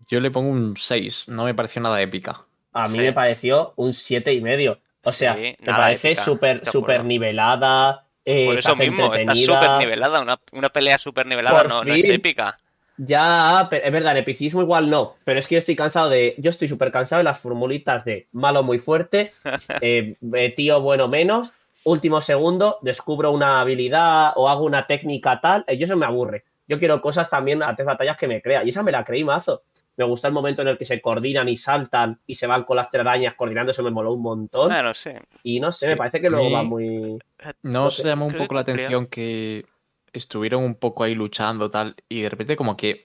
Yo 0.09 0.21
le 0.21 0.31
pongo 0.31 0.51
un 0.51 0.77
6, 0.77 1.29
no 1.29 1.45
me 1.45 1.55
pareció 1.55 1.81
nada 1.83 2.01
épica. 2.01 2.41
A 2.73 2.89
mí 2.89 2.95
Sí. 2.99 3.01
me 3.05 3.13
pareció 3.13 3.73
un 3.77 3.93
siete 3.95 4.33
y 4.33 4.41
medio. 4.41 4.79
O 5.03 5.13
sea, 5.13 5.35
Sí, 5.35 5.57
me 5.61 5.73
parece 5.73 6.17
súper 6.17 6.63
acuerdo. 6.67 7.05
nivelada. 7.05 8.07
eh, 8.25 8.47
Por 8.47 8.59
eso 8.59 8.75
mismo, 8.75 9.15
está 9.15 9.35
súper 9.35 9.71
nivelada. 9.79 10.21
Una, 10.21 10.41
una 10.53 10.69
pelea 10.71 10.99
súper 10.99 11.27
nivelada 11.27 11.65
no, 11.65 11.85
no 11.85 11.95
es 11.95 12.09
épica. 12.09 12.59
Ya, 12.97 13.67
pero 13.71 13.85
es 13.85 13.93
verdad, 13.93 14.13
el 14.13 14.19
epicismo 14.19 14.63
igual 14.63 14.89
no, 14.89 15.17
pero 15.25 15.41
es 15.41 15.47
que 15.49 15.57
yo 15.57 15.59
estoy 15.59 15.75
cansado 15.77 16.09
de, 16.09 16.35
yo 16.39 16.51
estoy 16.51 16.69
súper 16.69 16.93
cansado 16.93 17.19
de 17.19 17.25
las 17.25 17.41
formulitas 17.41 18.05
de 18.05 18.29
malo 18.33 18.63
muy 18.63 18.79
fuerte, 18.79 19.33
eh, 19.81 20.15
eh, 20.33 20.55
tío 20.57 20.81
bueno 20.81 21.09
menos, 21.09 21.51
último 21.85 22.21
segundo, 22.21 22.79
descubro 22.83 23.31
una 23.31 23.61
habilidad 23.61 24.33
o 24.37 24.49
hago 24.49 24.65
una 24.65 24.87
técnica 24.87 25.41
tal, 25.41 25.65
eh, 25.69 25.77
yo 25.77 25.87
eso 25.87 25.97
me 25.97 26.07
aburre. 26.07 26.45
Yo 26.67 26.79
quiero 26.79 27.01
cosas 27.01 27.29
también 27.29 27.63
a 27.63 27.77
tres 27.77 27.87
batallas 27.87 28.17
que 28.17 28.27
me 28.27 28.43
crea, 28.43 28.65
y 28.65 28.71
esa 28.71 28.83
me 28.83 28.93
la 28.93 29.05
creí 29.05 29.23
mazo. 29.23 29.63
Me 29.97 30.05
gusta 30.05 30.27
el 30.27 30.35
momento 30.35 30.63
en 30.63 30.69
el 30.69 30.79
que 30.79 30.87
se 30.87 31.01
coordinan 31.01 31.49
y 31.49 31.57
saltan 31.57 32.19
y 32.27 32.35
se 32.35 32.49
van 32.49 32.65
con 32.65 32.77
las 32.77 32.91
telarañas 32.91 33.35
coordinando, 33.35 33.71
eso 33.71 33.83
me 33.83 33.91
moló 33.91 34.13
un 34.13 34.23
montón. 34.23 34.71
Bueno, 34.71 34.93
sí. 34.93 35.11
Y 35.45 35.61
no 35.61 35.71
sé, 35.71 35.87
Sí, 35.87 35.91
me 35.91 35.97
parece 35.97 36.21
que 36.21 36.31
luego 36.31 36.51
va 36.51 36.65
muy... 36.65 37.19
¿No 37.63 37.85
os 37.85 37.97
sé, 37.97 38.09
llamó 38.09 38.27
un 38.27 38.35
poco 38.35 38.55
la 38.55 38.63
atención 38.63 39.07
que 39.07 39.67
estuvieron 40.13 40.65
un 40.65 40.75
poco 40.75 41.05
ahí 41.05 41.15
luchando 41.15 41.69
tal 41.71 41.95
y 42.09 42.23
de 42.23 42.29
repente 42.29 42.57
como 42.57 42.77
que 42.77 43.03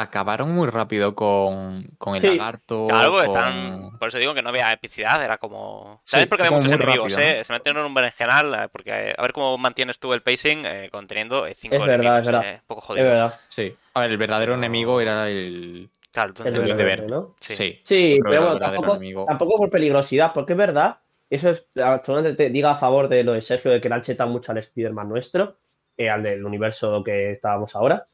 acabaron 0.00 0.50
muy 0.52 0.68
rápido 0.68 1.14
con, 1.14 1.84
con 1.98 2.16
el 2.16 2.22
Sí. 2.22 2.28
lagarto, 2.36 2.86
Claro, 2.88 3.12
con- 3.12 3.24
están... 3.24 3.98
por 3.98 4.08
eso 4.08 4.18
digo 4.18 4.34
que 4.34 4.42
no 4.42 4.48
había 4.50 4.72
epicidad, 4.72 5.22
era 5.24 5.38
como... 5.38 6.00
¿Sabes 6.04 6.24
Sí, 6.24 6.28
por 6.28 6.38
qué 6.38 6.44
había 6.44 6.56
muchos 6.56 6.72
enemigos, 6.72 7.12
rápido, 7.14 7.28
eh? 7.28 7.38
¿no? 7.38 7.44
Se 7.44 7.52
metieron 7.52 7.80
en 7.80 7.86
un 7.86 7.94
berenjenal, 7.94 8.54
eh, 8.54 8.68
porque 8.72 8.90
eh, 9.10 9.14
a 9.16 9.22
ver 9.22 9.32
cómo 9.32 9.56
mantienes 9.58 9.98
tú 9.98 10.12
el 10.12 10.22
pacing 10.22 10.64
eh, 10.66 10.88
conteniendo 10.90 11.46
eh, 11.46 11.54
cinco 11.54 11.76
Es 11.76 11.80
verdad, 11.80 11.94
enemigos, 11.94 12.20
es 12.20 12.26
verdad. 12.26 12.44
eh, 12.54 12.62
poco 12.66 12.94
Es 12.96 13.02
verdad, 13.02 13.34
Sí. 13.48 13.74
A 13.94 14.00
ver, 14.00 14.10
el 14.10 14.16
verdadero 14.18 14.54
enemigo 14.54 15.00
era 15.00 15.28
el... 15.28 15.90
Claro, 16.12 16.34
tú 16.34 16.42
el 16.42 16.58
Verde, 16.58 16.82
Verde. 16.84 17.06
¿no? 17.06 17.34
Sí. 17.40 17.54
Sí. 17.84 18.18
Pero 18.22 18.40
bueno, 18.42 18.52
el 18.54 18.58
tampoco, 18.58 18.90
enemigo. 18.96 19.24
tampoco 19.26 19.58
por 19.58 19.70
peligrosidad, 19.70 20.32
porque 20.32 20.54
es 20.54 20.58
verdad, 20.58 20.98
eso 21.28 21.50
es, 21.50 21.66
absolutamente 21.80 22.34
te 22.44 22.50
diga 22.50 22.72
a 22.72 22.78
favor 22.78 23.08
de 23.08 23.22
lo 23.22 23.32
de 23.34 23.42
Sergio, 23.42 23.70
de 23.70 23.80
que 23.80 23.88
le 23.88 23.94
han 23.94 24.02
chetado 24.02 24.28
mucho 24.28 24.50
al 24.50 24.58
Spider-Man 24.58 25.08
nuestro, 25.08 25.58
eh, 25.96 26.10
al 26.10 26.24
del 26.24 26.44
universo 26.44 27.04
que 27.04 27.30
estábamos 27.32 27.76
ahora, 27.76 28.06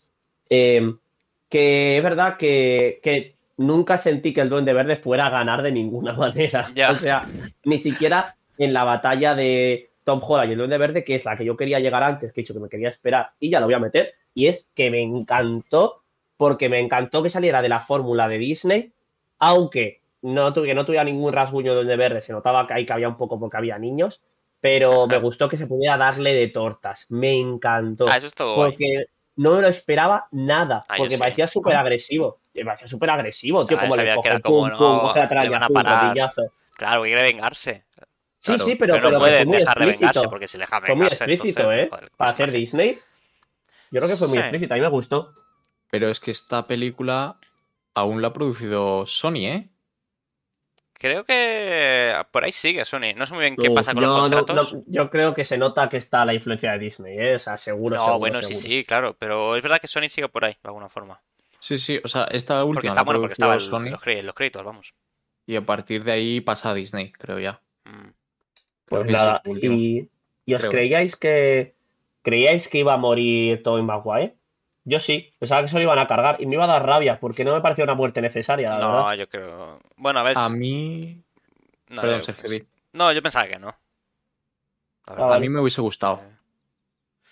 eh, 0.51 0.83
que 1.49 1.97
es 1.99 2.03
verdad 2.03 2.37
que, 2.37 3.01
que 3.03 3.37
nunca 3.57 3.99
sentí 3.99 4.33
que 4.35 4.41
el 4.41 4.49
Duende 4.49 4.73
Verde 4.73 4.97
fuera 4.97 5.27
a 5.27 5.31
ganar 5.31 5.63
de 5.63 5.73
ninguna 5.73 6.13
manera. 6.15 6.75
O 6.87 6.95
sea, 6.95 7.31
ni 7.65 7.79
siquiera 7.79 8.37
en 8.59 8.73
la 8.73 8.85
batalla 8.85 9.35
de 9.35 9.91
Tom 10.05 10.21
Holland 10.23 10.51
y 10.51 10.53
el 10.53 10.59
Duende 10.59 10.79
Verde, 10.79 11.05
que 11.05 11.15
es 11.17 11.25
la 11.25 11.37
que 11.37 11.45
yo 11.45 11.57
quería 11.57 11.81
llegar 11.81 12.03
antes, 12.03 12.33
que 12.33 12.41
he 12.41 12.43
dicho 12.43 12.55
que 12.55 12.61
me 12.61 12.69
quería 12.69 12.89
esperar, 12.91 13.31
y 13.41 13.51
ya 13.51 13.61
lo 13.61 13.67
voy 13.67 13.75
a 13.75 13.79
meter, 13.81 14.15
y 14.35 14.47
es 14.47 14.71
que 14.75 14.91
me 14.91 15.03
encantó, 15.03 16.03
porque 16.37 16.69
me 16.69 16.81
encantó 16.81 17.23
que 17.23 17.31
saliera 17.31 17.63
de 17.63 17.69
la 17.69 17.81
fórmula 17.81 18.29
de 18.29 18.39
Disney, 18.39 18.93
aunque 19.39 20.01
no, 20.23 20.53
tu- 20.53 20.63
que 20.63 20.75
no 20.75 20.85
tuviera 20.85 21.05
ningún 21.05 21.33
rasguño 21.33 21.71
de 21.73 21.77
Duende 21.77 21.97
Verde, 21.97 22.21
se 22.21 22.33
notaba 22.33 22.67
que 22.67 22.75
ahí 22.75 22.87
cabía 22.87 23.09
un 23.09 23.17
poco 23.17 23.39
porque 23.39 23.57
había 23.57 23.79
niños, 23.79 24.23
pero 24.61 25.07
me 25.07 25.19
gustó 25.19 25.49
que 25.49 25.57
se 25.57 25.67
pudiera 25.67 25.97
darle 25.97 26.35
de 26.35 26.49
tortas, 26.49 27.07
me 27.09 27.33
encantó, 27.39 28.07
Ah, 28.09 28.17
eso 28.17 28.27
es 28.27 28.35
todo 28.35 28.55
guay. 28.55 28.77
No 29.37 29.55
me 29.57 29.63
lo 29.63 29.69
esperaba 29.69 30.27
nada, 30.33 30.85
Ah, 30.89 30.95
porque 30.97 31.15
sí. 31.15 31.21
parecía 31.21 31.47
súper 31.47 31.77
agresivo, 31.77 32.41
me 32.55 32.65
parecía 32.65 32.89
súper 32.89 33.11
agresivo, 33.11 33.65
tío, 33.67 33.77
Ah, 33.79 33.83
como 33.83 33.97
le 33.97 34.15
coge 34.15 34.29
era 34.29 34.39
pum, 34.41 34.53
como, 34.69 34.77
pum, 34.79 34.79
no, 34.97 35.01
coge 35.03 35.19
la 35.21 35.29
tralla, 35.29 35.67
pum. 35.69 35.83
Claro, 36.77 37.03
que 37.03 37.09
quiere 37.09 37.23
vengarse. 37.23 37.85
Sí, 38.39 38.53
Claro, 38.53 38.65
sí, 38.65 38.77
pero, 38.77 38.95
Pero, 38.95 39.03
no 39.05 39.09
pero 39.09 39.19
que 39.19 39.21
puede 39.21 39.37
fue 39.39 39.47
muy 39.47 39.57
dejar 39.59 39.79
de 39.79 39.85
vengarse, 39.87 40.05
explícito. 40.05 40.31
porque 40.31 40.49
si 40.49 40.59
le 40.59 40.63
deja 40.65 40.81
Fue 40.81 40.95
muy 40.95 41.05
vengarse, 41.05 41.25
explícito, 41.25 41.61
entonces, 41.63 41.85
¿eh? 41.87 41.89
joder, 41.91 42.11
Para 42.17 42.31
pues 42.31 42.37
ser. 42.37 42.51
Disney. 42.53 42.99
Yo 43.91 44.01
creo 44.01 44.09
que 44.09 44.17
fue 44.17 44.29
muy 44.29 44.35
Sí. 44.37 44.41
explícito, 44.41 44.75
a 44.75 44.77
mí 44.77 44.83
me 44.83 44.89
gustó. 44.89 45.35
Pero 45.91 46.11
es 46.11 46.21
que 46.21 46.31
esta 46.31 46.63
película 46.67 47.39
aún 47.95 48.21
la 48.23 48.29
ha 48.29 48.33
producido 48.33 49.07
Sony, 49.07 49.47
¿eh? 49.47 49.71
Creo 50.99 51.25
que 51.25 52.15
por 52.31 52.45
ahí 52.45 52.53
sigue 52.53 52.85
Sony. 52.85 53.13
No 53.15 53.27
sé 53.27 53.35
muy 53.35 53.43
bien 53.43 53.57
qué 53.57 53.71
pasa 53.71 53.93
con 53.93 54.03
los 54.03 54.21
contratos. 54.21 54.73
no- 54.73 54.83
yo 54.87 55.11
creo 55.11 55.35
que 55.35 55.45
se 55.45 55.59
nota 55.59 55.89
que 55.89 55.99
está 55.99 56.25
la 56.25 56.33
influencia 56.35 56.73
de 56.73 56.79
Disney, 56.79 57.19
¿eh? 57.19 57.35
O 57.35 57.39
sea, 57.39 57.59
seguro, 57.59 57.97
No, 57.97 58.03
seguro, 58.03 58.19
bueno, 58.19 58.39
sí, 58.43 58.55
seguro. 58.55 58.61
sí, 58.61 58.85
claro. 58.85 59.17
Pero 59.19 59.57
es 59.57 59.63
verdad 59.63 59.79
que 59.79 59.89
Sony 59.89 60.09
sigue 60.09 60.29
por 60.29 60.45
ahí, 60.45 60.53
de 60.55 60.69
alguna 60.69 60.89
forma. 60.89 61.21
Sí, 61.59 61.79
sí, 61.79 62.01
o 62.03 62.09
sea, 62.09 62.25
esta 62.31 62.63
Porque 62.65 62.71
última 62.89 62.89
está 62.89 62.95
la 62.97 63.01
ha 63.01 63.05
bueno, 63.05 63.21
porque 63.21 63.33
estaba 63.35 63.61
Sony 63.61 63.91
los, 63.91 64.35
créditos, 64.35 64.65
vamos. 64.65 64.95
y 65.47 65.57
a 65.57 65.63
partir 65.63 66.05
de 66.05 66.13
ahí 66.13 66.41
pasa 66.41 66.71
a 66.71 66.75
Disney, 66.75 67.13
creo 67.13 67.39
ya. 67.39 67.61
Mm. 67.85 68.09
Pues 68.87 69.07
nada, 69.07 69.43
y, 69.45 70.09
¿y 70.45 70.55
os 70.55 70.63
Creo. 70.63 70.71
creíais 70.71 71.17
que 71.17 71.75
creíais 72.23 72.69
que 72.69 72.79
iba 72.79 72.95
a 72.95 72.97
morir 72.97 73.63
Tobey 73.63 73.83
Maguire? 73.83 74.36
Yo 74.89 75.01
sí, 75.01 75.31
pensaba 75.41 75.63
que 75.63 75.69
se 75.69 75.77
lo 75.77 75.83
iban 75.83 75.99
a 75.99 76.07
cargar 76.07 76.37
y 76.41 76.47
me 76.47 76.55
iba 76.55 76.63
a 76.65 76.69
dar 76.69 76.87
rabia 76.87 77.19
porque 77.19 77.45
no 77.45 77.53
me 77.53 77.61
parecía 77.61 77.83
una 77.85 77.95
muerte 77.95 78.21
necesaria, 78.23 78.71
la 78.71 78.79
No, 78.79 78.93
verdad. 79.07 79.15
yo 79.15 79.29
creo. 79.29 79.81
Bueno, 79.97 80.21
a 80.21 80.23
ver. 80.23 80.39
A 80.39 80.49
mí... 80.49 81.21
no, 81.89 82.01
Perdón, 82.03 82.21
yo- 82.21 82.25
Sergio. 82.25 82.67
No, 82.93 83.13
yo 83.13 83.21
pensaba 83.21 83.49
que 83.49 83.59
no. 83.59 83.75
Ah. 85.07 85.35
A 85.35 85.39
mí 85.41 85.49
me 85.49 85.61
hubiese 85.61 85.81
gustado. 85.81 86.21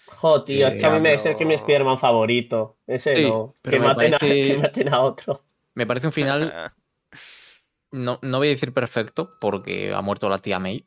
Jo, 0.07 0.43
tío, 0.45 0.67
es 0.69 0.75
que 0.81 0.87
a 0.87 0.91
mí 0.91 1.01
me 1.01 1.11
Ya, 1.11 1.15
es 1.15 1.27
el 1.27 1.37
que 1.37 1.45
mi 1.45 1.55
Spider-Man 1.55 1.99
favorito. 1.99 2.77
Ese 2.87 3.17
Sí, 3.17 3.23
no. 3.23 3.55
Que 3.63 3.79
me 3.79 3.87
maten, 3.87 4.15
a, 4.15 4.19
parece- 4.19 4.47
que 4.53 4.59
maten 4.59 4.93
a 4.93 5.01
otro. 5.01 5.43
Me 5.75 5.87
parece 5.87 6.07
un 6.09 6.13
final, 6.13 6.73
no, 7.93 8.19
no 8.23 8.39
voy 8.39 8.49
a 8.49 8.51
decir 8.51 8.73
perfecto, 8.75 9.31
porque 9.41 9.93
ha 9.95 10.01
muerto 10.03 10.29
la 10.29 10.39
tía 10.39 10.59
May. 10.59 10.85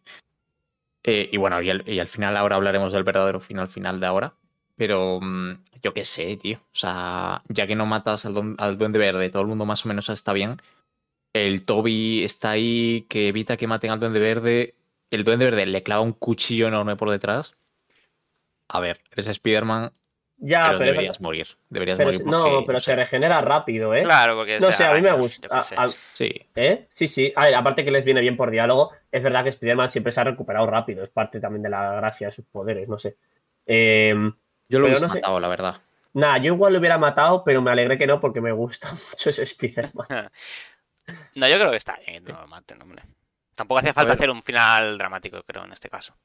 Eh, 1.04 1.30
y 1.32 1.38
bueno, 1.38 1.62
y 1.62 1.70
al, 1.70 1.88
y 1.88 2.00
al 2.00 2.08
final 2.10 2.36
ahora 2.36 2.58
hablaremos 2.58 2.92
del 2.92 3.04
verdadero 3.04 3.40
final 3.40 3.70
final 3.70 4.00
de 4.02 4.06
ahora. 4.08 4.34
Pero 4.78 5.20
mm, 5.22 5.64
yo 5.82 5.94
qué 5.94 6.04
sé, 6.06 6.38
tío. 6.38 6.58
O 6.60 6.76
sea, 6.76 7.42
ya 7.50 7.66
que 7.68 7.76
no 7.76 7.86
matas 7.86 8.26
al, 8.26 8.34
don- 8.34 8.56
al 8.60 8.78
duende 8.78 9.00
verde, 9.00 9.30
todo 9.30 9.42
el 9.42 9.48
mundo 9.48 9.66
más 9.66 9.86
o 9.86 9.90
menos 9.90 10.08
está 10.10 10.34
bien. 10.34 10.62
El 11.34 11.66
Toby 11.66 12.24
está 12.24 12.52
ahí, 12.52 13.06
que 13.10 13.28
evita 13.30 13.58
que 13.58 13.68
maten 13.68 13.92
al 13.92 14.00
duende 14.00 14.20
verde. 14.20 14.76
El 15.12 15.24
duende 15.24 15.46
verde 15.46 15.66
le 15.66 15.84
clava 15.84 16.02
un 16.02 16.14
cuchillo 16.14 16.68
enorme 16.68 16.96
por 16.96 17.10
detrás. 17.10 17.56
A 18.70 18.80
ver, 18.80 19.00
eres 19.12 19.28
Spider-Man, 19.28 19.92
Ya, 20.38 20.68
pero 20.68 20.80
deberías 20.80 21.22
morir. 21.22 21.48
Deberías 21.70 21.98
pero 21.98 22.10
morir 22.12 22.26
no, 22.26 22.64
pero 22.66 22.80
se 22.80 22.96
regenera 22.96 23.42
rápido, 23.42 23.96
¿eh? 23.96 24.04
Claro, 24.04 24.36
porque 24.36 24.60
No 24.60 24.68
se 24.68 24.74
sé, 24.74 24.84
a 24.86 24.94
mí 24.94 25.02
me 25.02 25.14
gusta. 25.14 25.48
a- 25.50 25.84
a- 25.84 25.88
Sí, 26.14 26.32
¿Eh? 26.56 26.86
Sí, 26.90 27.08
sí. 27.08 27.32
A 27.36 27.46
ver, 27.46 27.56
aparte 27.56 27.86
que 27.86 27.92
les 27.92 28.04
viene 28.04 28.20
bien 28.22 28.36
por 28.36 28.52
diálogo, 28.52 28.92
es 29.12 29.24
verdad 29.24 29.44
que 29.44 29.50
Spider-Man 29.50 29.90
siempre 29.90 30.12
se 30.12 30.20
ha 30.22 30.26
recuperado 30.26 30.66
rápido. 30.68 31.04
Es 31.04 31.10
parte 31.10 31.40
también 31.40 31.64
de 31.64 31.70
la 31.70 31.94
gracia 31.96 32.28
de 32.28 32.32
sus 32.32 32.46
poderes, 32.46 32.88
no 32.90 33.00
sé. 33.00 33.16
Eh, 33.66 34.14
yo 34.70 34.80
lo 34.80 34.86
Pero 34.86 34.88
hubiese 34.88 35.06
no 35.06 35.10
sé. 35.10 35.20
matado, 35.20 35.40
la 35.40 35.48
verdad. 35.48 35.82
nada, 36.14 36.38
yo 36.40 36.54
igual 36.54 36.74
lo 36.74 36.80
hubiera 36.80 36.98
matado, 36.98 37.44
pero 37.44 37.62
me 37.62 37.72
alegré 37.72 37.98
que 37.98 38.08
no 38.08 38.20
porque 38.20 38.42
me 38.42 38.52
gusta 38.54 38.92
mucho 39.12 39.30
ese 39.32 39.44
Spider-Man. 39.44 40.08
No, 41.36 41.48
yo 41.48 41.56
creo 41.56 41.72
que 41.72 41.78
está 41.78 41.98
bien 42.06 42.26
que 42.26 42.34
no 42.34 42.42
lo 42.42 42.48
maten, 42.48 42.82
hombre. 42.82 43.04
Tampoco 43.56 43.80
hacía 43.80 43.94
falta 43.94 44.14
hacer 44.14 44.30
un 44.30 44.44
final 44.44 44.98
dramático, 44.98 45.42
creo, 45.44 45.66
en 45.66 45.72
este 45.74 45.90
caso. 45.90 46.16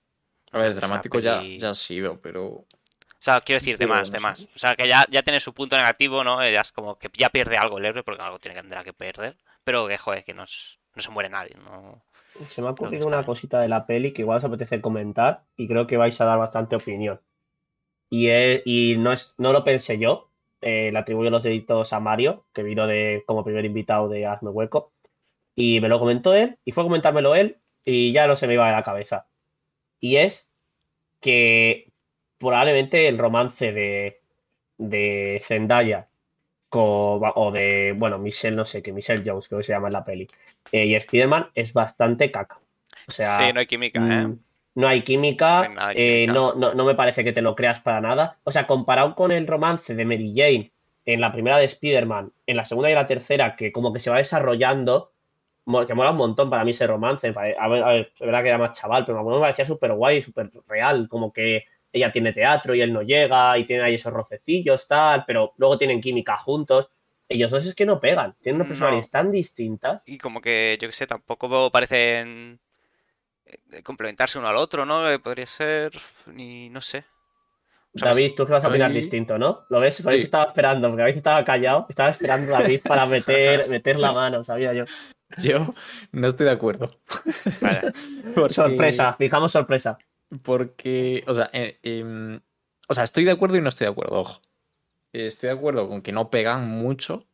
A 0.53 0.59
ver, 0.59 0.75
dramático 0.75 1.19
ya, 1.19 1.35
peli- 1.43 1.59
ya 1.59 1.71
ha 1.71 1.75
sido, 1.75 2.21
pero. 2.21 2.65
O 3.01 3.25
sea, 3.25 3.41
quiero 3.41 3.59
decir, 3.61 3.79
de 3.79 3.87
más, 3.87 4.11
de 4.11 4.21
más. 4.21 4.49
O 4.55 4.59
sea, 4.59 4.75
que 4.75 4.89
ya, 4.89 5.07
ya 5.11 5.23
tiene 5.23 5.41
su 5.41 5.55
punto 5.55 5.77
negativo, 5.77 6.25
¿no? 6.25 6.47
Ya 6.49 6.61
es 6.61 6.73
como 6.73 6.99
que 6.99 7.09
ya 7.17 7.31
pierde 7.31 7.57
algo 7.57 7.79
el 7.79 7.85
héroe, 7.87 8.03
porque 8.03 8.23
algo 8.23 8.39
tiene 8.41 8.55
que 8.57 8.63
tendrá 8.63 8.83
que 8.85 8.93
perder. 8.93 9.37
Pero 9.65 9.87
que, 9.89 9.97
joder, 9.99 10.25
que 10.25 10.35
no, 10.35 10.45
es- 10.45 10.79
no 10.95 11.03
se 11.03 11.11
muere 11.11 11.29
nadie, 11.31 11.55
¿no? 11.57 12.05
Se 12.47 12.61
me 12.61 12.69
ha 12.69 12.73
ocurrido 12.73 13.07
una 13.07 13.17
bien. 13.17 13.25
cosita 13.25 13.61
de 13.61 13.69
la 13.69 13.87
peli 13.87 14.13
que 14.13 14.21
igual 14.23 14.37
os 14.39 14.45
apetece 14.45 14.83
comentar 14.83 15.45
y 15.57 15.67
creo 15.67 15.87
que 15.87 15.97
vais 15.97 16.21
a 16.21 16.27
dar 16.27 16.39
bastante 16.39 16.77
opinión. 16.77 17.21
Y, 18.13 18.29
es- 18.29 18.61
y 18.67 18.97
no, 18.99 19.11
es, 19.11 19.35
no 19.39 19.53
lo 19.53 19.65
pensé 19.65 19.97
yo, 19.99 20.29
eh, 20.61 20.91
le 20.93 20.99
atribuyo 20.99 21.31
los 21.31 21.43
deditos 21.45 21.95
a 21.95 21.99
Mario, 21.99 22.45
que 22.53 22.63
vino 22.63 22.87
de, 22.87 23.23
como 23.27 23.43
primer 23.43 23.65
invitado 23.65 24.07
de 24.11 24.27
Hazme 24.27 24.51
Hueco, 24.51 24.93
y 25.55 25.81
me 25.81 25.89
lo 25.89 25.99
comentó 25.99 26.35
él, 26.35 26.59
y 26.63 26.73
fue 26.73 26.83
a 26.83 26.87
comentármelo 26.87 27.35
él, 27.35 27.57
y 27.87 28.13
ya 28.13 28.27
no 28.27 28.37
se 28.37 28.47
me 28.47 28.53
iba 28.53 28.67
de 28.67 28.73
la 28.73 28.83
cabeza. 28.85 29.25
Y 29.99 30.17
es 30.17 30.51
que 31.21 31.91
probablemente 32.37 33.09
el 33.09 33.17
romance 33.17 33.73
de, 33.73 34.17
de 34.77 35.43
Zendaya 35.47 36.09
con, 36.69 37.23
o 37.35 37.51
de, 37.51 37.95
bueno, 37.97 38.19
Michelle, 38.19 38.57
no 38.57 38.67
sé 38.67 38.83
qué, 38.83 38.93
Michelle 38.93 39.23
Jones, 39.25 39.49
creo 39.49 39.61
que 39.61 39.65
se 39.65 39.73
llama 39.73 39.89
en 39.89 39.95
la 39.95 40.05
peli, 40.05 40.29
eh, 40.71 40.85
y 40.85 40.95
Spider-Man 40.97 41.49
es 41.55 41.73
bastante 41.73 42.31
caca. 42.31 42.61
O 43.09 43.11
sea, 43.11 43.39
sí, 43.39 43.53
no 43.55 43.61
hay 43.61 43.67
química, 43.67 44.01
¿eh? 44.01 44.35
No 44.75 44.89
hay 44.89 45.03
química, 45.03 45.61
No 45.61 45.63
hay 45.63 45.69
nada 45.71 45.89
de 45.89 45.95
eh, 45.95 46.27
química. 46.27 46.33
no, 46.33 46.55
no, 46.55 46.75
no 46.75 46.85
me 46.85 46.95
parece 46.95 47.25
que 47.25 47.33
te 47.33 47.43
lo 47.43 47.55
creas 47.55 47.81
para 47.81 48.01
nada. 48.01 48.39
O 48.45 48.53
sea, 48.53 48.67
comparado 48.67 49.15
con 49.15 49.31
el 49.33 49.47
romance 49.47 49.95
de 49.95 50.05
Mary 50.05 50.33
Jane 50.35 50.73
en 51.05 51.21
la 51.21 51.33
primera 51.33 51.59
de 51.59 51.65
Spider-Man, 51.67 52.33
en 52.47 52.57
la 52.57 52.65
segunda 52.65 52.91
y 52.91 52.95
la 52.95 53.07
tercera, 53.07 53.57
que 53.57 53.73
como 53.73 53.93
que 53.93 53.99
se 54.01 54.11
va 54.11 54.19
desarrollando, 54.19 55.13
que 55.87 55.95
mola 55.95 56.11
un 56.11 56.17
montón 56.17 56.51
para 56.51 56.65
mí 56.65 56.71
ese 56.73 56.87
romance. 56.87 57.33
pare- 57.33 57.57
A 57.59 57.69
ver, 57.69 57.83
a 57.83 57.89
ver, 57.93 58.13
es 58.15 58.21
verdad 58.27 58.43
que 58.43 58.49
era 58.49 58.59
más 58.59 58.79
chaval, 58.79 59.05
pero 59.05 59.23
me 59.25 59.41
parecía 59.41 59.67
súper 59.67 59.93
guay, 59.95 60.23
súper 60.23 60.49
real, 60.69 61.09
como 61.09 61.33
que 61.33 61.65
ella 61.93 62.11
tiene 62.13 62.33
teatro 62.33 62.75
y 62.75 62.81
él 62.83 62.93
no 62.93 63.03
llega, 63.03 63.59
y 63.59 63.67
tienen 63.67 63.85
ahí 63.87 63.95
esos 63.95 64.13
rocecillos, 64.13 64.89
tal, 64.89 65.25
pero 65.27 65.53
luego 65.59 65.79
tienen 65.79 66.01
química 66.01 66.39
juntos. 66.39 66.91
Ellos 67.29 67.51
dos 67.51 67.67
es 67.67 67.75
que 67.75 67.87
no 67.87 68.01
pegan, 68.01 68.35
tienen 68.43 68.57
unas 68.57 68.67
No. 68.67 68.69
personalidades 68.69 69.11
tan 69.11 69.31
distintas. 69.31 70.05
Y 70.05 70.19
como 70.19 70.41
que, 70.41 70.79
yo 70.81 70.89
qué 70.89 70.95
sé, 70.95 71.07
tampoco 71.07 71.71
parecen 71.71 72.59
eh, 72.59 72.59
complementarse 73.83 74.39
uno 74.39 74.49
al 74.49 74.57
otro, 74.57 74.85
¿no? 74.87 75.09
Eh, 75.11 75.19
Podría 75.19 75.47
ser, 75.47 75.93
ni 76.27 76.69
no 76.71 76.81
sé. 76.81 77.05
O 77.95 77.99
sea, 77.99 78.09
David, 78.11 78.33
tú 78.37 78.47
que 78.47 78.53
vas 78.53 78.65
a 78.65 78.69
opinar 78.69 78.91
Ahí- 78.91 78.97
distinto, 78.97 79.39
¿no? 79.39 79.65
¿Lo 79.69 79.79
ves? 79.81 80.01
Por 80.01 80.13
eso 80.13 80.21
Sí. 80.21 80.25
estaba 80.25 80.45
esperando, 80.45 80.89
porque 80.89 81.03
David 81.03 81.17
estaba 81.19 81.45
callado. 81.45 81.87
Estaba 81.91 82.09
esperando 82.11 82.57
a 82.57 82.63
David 82.63 82.81
para 82.83 83.05
meter, 83.07 83.69
meter 83.69 83.99
la 83.99 84.13
mano, 84.13 84.43
sabía 84.45 84.73
yo. 84.73 84.85
Yo 85.39 85.67
no 86.13 86.29
estoy 86.29 86.47
de 86.47 86.53
acuerdo. 86.53 86.91
Vale. 87.61 87.93
Porque- 88.35 88.55
Sorpresa, 88.55 89.15
fijamos 89.15 89.53
sorpresa. 89.53 89.99
Porque, 90.43 91.23
o 91.27 91.35
sea, 91.35 91.51
eh, 91.53 91.79
em, 91.83 92.41
o 92.89 92.95
sea, 92.95 93.05
estoy 93.05 93.25
de 93.25 93.33
acuerdo 93.33 93.57
y 93.57 93.61
no 93.61 93.69
estoy 93.69 93.87
de 93.87 93.91
acuerdo, 93.93 94.21
ojo. 94.21 94.41
Estoy 95.13 95.49
de 95.49 95.55
acuerdo 95.57 95.89
con 95.91 96.01
que 96.01 96.13
no 96.13 96.31
pegan 96.31 96.67
mucho, 96.69 97.27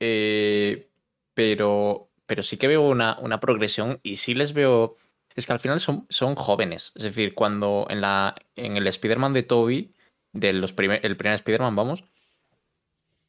eh, 0.00 0.88
pero, 1.34 2.08
pero 2.26 2.42
sí 2.42 2.56
que 2.56 2.68
veo 2.68 2.82
una, 2.82 3.18
una 3.20 3.40
progresión 3.40 4.00
y 4.02 4.16
sí 4.16 4.32
les 4.34 4.54
veo. 4.54 4.96
Es 5.34 5.46
que 5.46 5.52
al 5.52 5.60
final 5.60 5.80
son, 5.80 6.06
son 6.10 6.34
jóvenes. 6.34 6.92
Es 6.96 7.02
decir, 7.04 7.34
cuando 7.34 7.86
en, 7.88 8.00
la, 8.00 8.34
en 8.56 8.76
el 8.76 8.86
Spider-Man 8.86 9.32
de 9.32 9.42
Toby, 9.42 9.94
de 10.32 10.52
los 10.52 10.72
primer, 10.72 11.04
el 11.04 11.16
primer 11.16 11.36
Spider-Man, 11.36 11.76
vamos, 11.76 12.04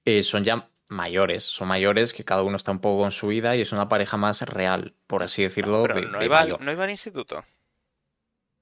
eh, 0.05 0.23
son 0.23 0.43
ya 0.43 0.67
mayores. 0.89 1.43
Son 1.43 1.67
mayores 1.67 2.13
que 2.13 2.25
cada 2.25 2.43
uno 2.43 2.57
está 2.57 2.71
un 2.71 2.79
poco 2.79 3.01
con 3.03 3.11
su 3.11 3.27
vida 3.27 3.55
y 3.55 3.61
es 3.61 3.71
una 3.71 3.87
pareja 3.87 4.17
más 4.17 4.41
real, 4.41 4.93
por 5.07 5.23
así 5.23 5.43
decirlo. 5.43 5.83
Pero 5.83 5.95
de- 6.01 6.07
no 6.07 6.19
de 6.19 6.25
iba, 6.25 6.45
no 6.45 6.71
iba 6.71 6.83
al 6.83 6.89
instituto. 6.89 7.45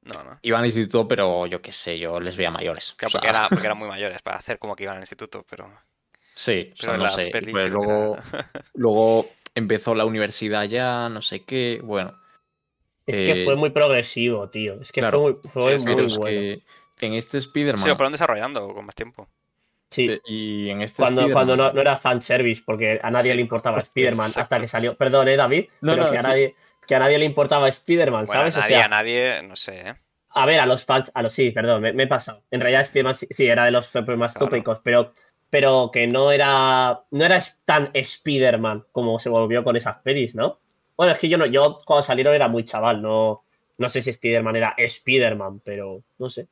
No, 0.02 0.24
no. 0.24 0.40
Iban 0.42 0.62
al 0.62 0.68
instituto, 0.68 1.08
pero 1.08 1.46
yo 1.46 1.62
qué 1.62 1.72
sé, 1.72 2.00
yo 2.00 2.20
les 2.20 2.36
veía 2.38 2.52
mayores. 2.52 2.94
Claro, 2.98 3.10
O 3.10 3.12
sea, 3.12 3.20
porque, 3.22 3.28
era- 3.38 3.50
porque 3.50 3.66
eran 3.68 3.78
muy 3.80 3.88
mayores 3.88 4.22
para 4.22 4.38
hacer 4.38 4.58
como 4.60 4.76
que 4.76 4.84
iban 4.84 4.96
al 4.98 5.02
instituto, 5.04 5.46
pero, 5.50 5.72
Sí, 6.34 6.70
o 6.74 6.76
pero 6.78 6.92
sea, 6.94 6.98
no 6.98 7.10
sé. 7.10 7.32
creo 7.32 7.44
que 7.44 7.70
luego, 7.70 8.18
luego 8.76 9.26
empezó 9.56 9.94
la 9.94 10.06
universidad 10.06 10.64
ya, 10.66 11.10
no 11.10 11.22
sé 11.22 11.44
qué. 11.44 11.82
Bueno, 11.84 12.14
Es 13.12 13.22
que 13.22 13.36
Eh, 13.36 13.44
fue 13.44 13.56
muy 13.56 13.70
progresivo, 13.72 14.50
tío. 14.50 14.76
Es 14.82 14.92
que 14.92 15.02
claro. 15.02 15.20
fue 15.22 15.32
muy, 15.34 15.42
fue 15.52 15.78
Sí, 15.80 15.86
muy 15.86 16.04
bueno. 16.06 16.42
que 16.98 17.06
en 17.08 17.14
este 17.14 17.38
Sí, 17.40 17.46
Spider-Man. 17.48 17.90
lo 17.90 17.96
fueron 17.96 18.12
desarrollando 18.12 18.74
con 18.74 18.86
más 18.86 18.96
tiempo. 18.96 19.28
Sí, 19.92 20.06
eh, 20.14 20.22
Y 20.26 20.70
en 20.70 20.82
este 20.82 21.02
cuando, 21.02 21.32
cuando 21.32 21.58
no, 21.58 21.72
no 21.74 21.82
era 21.82 21.98
fanservice, 21.98 22.62
porque 22.66 23.00
a 23.02 23.10
nadie 23.12 23.32
Sí, 23.32 23.36
le 23.36 23.42
importaba 23.42 23.80
Spider-Man 23.82 24.32
hasta 24.36 24.60
que 24.60 24.68
salió. 24.68 24.96
Perdón, 24.98 25.28
eh, 25.30 25.36
David, 25.38 25.66
No, 25.82 25.94
pero 25.94 26.04
no, 26.04 26.12
que, 26.12 26.18
a 26.18 26.22
sí. 26.22 26.28
nadie, 26.30 26.56
que 26.88 26.96
a 26.96 27.00
nadie 27.00 27.18
le 27.20 27.26
importaba 27.26 27.68
Spider-Man, 27.70 28.28
Bueno, 28.28 28.42
¿sabes? 28.42 28.56
a 28.56 28.60
O 28.60 28.62
nadie, 28.62 28.76
sea, 28.76 28.86
a 28.86 28.88
nadie, 28.88 29.44
no 29.44 29.56
sé, 29.56 29.82
¿eh? 29.90 29.96
a 30.30 30.46
ver, 30.46 30.60
a 30.60 30.66
los 30.66 30.86
fans, 30.86 31.12
a 31.14 31.22
los 31.24 31.34
sí, 31.34 31.52
perdón, 31.52 31.82
me, 31.82 31.94
me 31.94 32.04
he 32.04 32.08
pasado. 32.08 32.44
En 32.52 32.62
realidad 32.62 32.84
Spider-Man 32.84 33.16
sí, 33.16 33.28
sí, 33.32 33.48
era 33.48 33.66
de 33.66 33.72
los 33.72 33.88
super 33.88 34.18
más 34.18 34.34
Claro. 34.34 34.48
tópicos, 34.48 34.80
pero, 34.84 35.12
pero 35.50 35.90
que 35.92 36.08
no 36.08 36.32
era, 36.32 37.02
no 37.12 37.26
era 37.26 37.40
tan 37.66 37.90
Spider-Man 37.94 38.86
como 38.92 39.20
se 39.20 39.30
volvió 39.30 39.64
con 39.64 39.76
esas 39.76 39.98
pelis, 40.02 40.36
¿no? 40.36 40.60
Bueno, 41.00 41.14
es 41.14 41.20
que 41.20 41.30
yo 41.30 41.38
no, 41.38 41.46
yo 41.46 41.78
cuando 41.86 42.02
salieron 42.04 42.36
era 42.36 42.50
muy 42.50 42.66
chaval, 42.66 43.02
no, 43.02 43.46
no 43.78 43.88
sé 43.88 44.02
si 44.02 44.10
Spider-Man 44.10 44.58
era 44.58 44.76
Spider-Man, 44.78 45.62
pero 45.64 46.04
no 46.18 46.30
sé. 46.30 46.50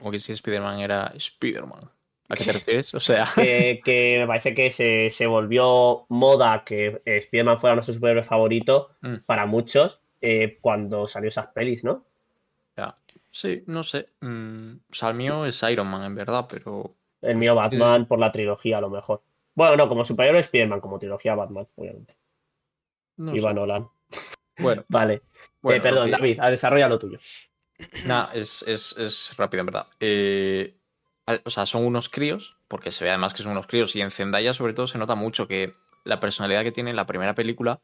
Como 0.00 0.10
que 0.10 0.18
si 0.18 0.32
Spider-Man 0.32 0.80
era 0.80 1.12
Spider-Man. 1.14 1.88
¿A 2.28 2.34
qué 2.34 2.42
te 2.44 2.50
refieres? 2.54 2.92
O 2.96 2.98
sea, 2.98 3.28
que, 3.36 3.80
que 3.84 4.16
me 4.18 4.26
parece 4.26 4.52
que 4.52 4.72
se, 4.72 5.10
se 5.12 5.28
volvió 5.28 6.06
moda 6.08 6.64
que 6.64 7.02
Spider-Man 7.04 7.60
fuera 7.60 7.76
nuestro 7.76 7.94
superhéroe 7.94 8.24
favorito 8.24 8.96
Mm. 9.00 9.18
para 9.26 9.46
muchos 9.46 10.00
eh, 10.20 10.58
cuando 10.60 11.06
salió 11.06 11.28
esas 11.28 11.46
pelis, 11.46 11.84
¿no? 11.84 12.04
ya. 12.76 12.96
Sí, 13.30 13.62
no 13.68 13.84
sé. 13.84 14.08
Mm, 14.22 14.72
o 14.90 14.94
sea, 14.94 15.10
el 15.10 15.14
mío 15.14 15.46
es 15.46 15.62
Iron 15.62 15.86
Man, 15.86 16.02
en 16.02 16.16
verdad, 16.16 16.48
pero. 16.50 16.96
El 17.20 17.36
mío 17.36 17.54
Batman 17.54 18.06
por 18.06 18.18
la 18.18 18.32
trilogía, 18.32 18.78
a 18.78 18.80
lo 18.80 18.90
mejor. 18.90 19.22
Bueno, 19.54 19.76
no, 19.76 19.88
como 19.88 20.04
superhéroe 20.04 20.40
Spider-Man, 20.40 20.80
como 20.80 20.98
trilogía 20.98 21.36
Batman, 21.36 21.68
obviamente. 21.76 22.16
No 23.16 23.34
Iba 23.34 23.50
sé. 23.50 23.54
Nolan. 23.54 23.88
Bueno, 24.58 24.84
Vale. 24.88 25.22
bueno, 25.60 25.78
Eh, 25.78 25.82
perdón, 25.82 26.10
David, 26.10 26.40
a 26.40 26.50
desarrolla 26.50 26.88
lo 26.88 26.98
tuyo. 26.98 27.18
Nada, 28.06 28.30
es, 28.34 28.62
es, 28.62 28.96
es 28.96 29.36
rápido, 29.36 29.60
en 29.60 29.66
verdad. 29.66 29.86
Eh, 30.00 30.76
o 31.44 31.50
sea, 31.50 31.66
son 31.66 31.84
unos 31.84 32.08
críos, 32.08 32.56
porque 32.68 32.90
se 32.92 33.04
ve 33.04 33.10
además 33.10 33.34
que 33.34 33.42
son 33.42 33.52
unos 33.52 33.66
críos, 33.66 33.94
y 33.96 34.00
en 34.00 34.10
Zendaya 34.10 34.54
sobre 34.54 34.74
todo 34.74 34.86
se 34.86 34.98
nota 34.98 35.14
mucho 35.14 35.48
que 35.48 35.72
la 36.04 36.20
personalidad 36.20 36.62
que 36.62 36.72
tiene 36.72 36.90
en 36.90 36.96
la 36.96 37.06
primera 37.06 37.34
película, 37.34 37.80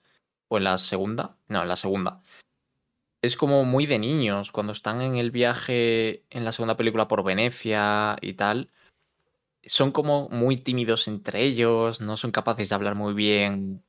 o 0.48 0.58
en 0.58 0.64
la 0.64 0.78
segunda, 0.78 1.36
no, 1.48 1.62
en 1.62 1.68
la 1.68 1.76
segunda, 1.76 2.22
es 3.22 3.36
como 3.36 3.64
muy 3.64 3.86
de 3.86 3.98
niños, 3.98 4.50
cuando 4.50 4.72
están 4.72 5.02
en 5.02 5.16
el 5.16 5.30
viaje 5.30 6.24
en 6.30 6.44
la 6.44 6.52
segunda 6.52 6.76
película 6.76 7.08
por 7.08 7.24
Venecia 7.24 8.16
y 8.20 8.34
tal, 8.34 8.70
son 9.66 9.90
como 9.90 10.28
muy 10.28 10.56
tímidos 10.56 11.08
entre 11.08 11.42
ellos, 11.42 12.00
no 12.00 12.16
son 12.16 12.30
capaces 12.30 12.68
de 12.68 12.74
hablar 12.74 12.94
muy 12.94 13.14
bien 13.14 13.82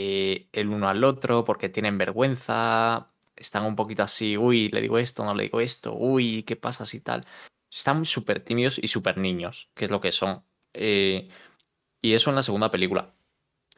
eh, 0.00 0.48
el 0.52 0.68
uno 0.68 0.88
al 0.88 1.02
otro 1.02 1.44
porque 1.44 1.68
tienen 1.68 1.98
vergüenza, 1.98 3.10
están 3.34 3.64
un 3.64 3.74
poquito 3.74 4.04
así, 4.04 4.36
uy, 4.36 4.68
le 4.68 4.80
digo 4.80 4.98
esto, 4.98 5.24
no 5.24 5.34
le 5.34 5.44
digo 5.44 5.60
esto, 5.60 5.92
uy, 5.92 6.44
¿qué 6.44 6.54
pasa 6.54 6.86
si 6.86 7.00
tal? 7.00 7.26
Están 7.68 8.04
súper 8.04 8.40
tímidos 8.40 8.78
y 8.78 8.86
súper 8.86 9.18
niños, 9.18 9.70
que 9.74 9.86
es 9.86 9.90
lo 9.90 10.00
que 10.00 10.12
son. 10.12 10.44
Eh, 10.72 11.28
y 12.00 12.14
eso 12.14 12.30
en 12.30 12.36
la 12.36 12.44
segunda 12.44 12.70
película. 12.70 13.12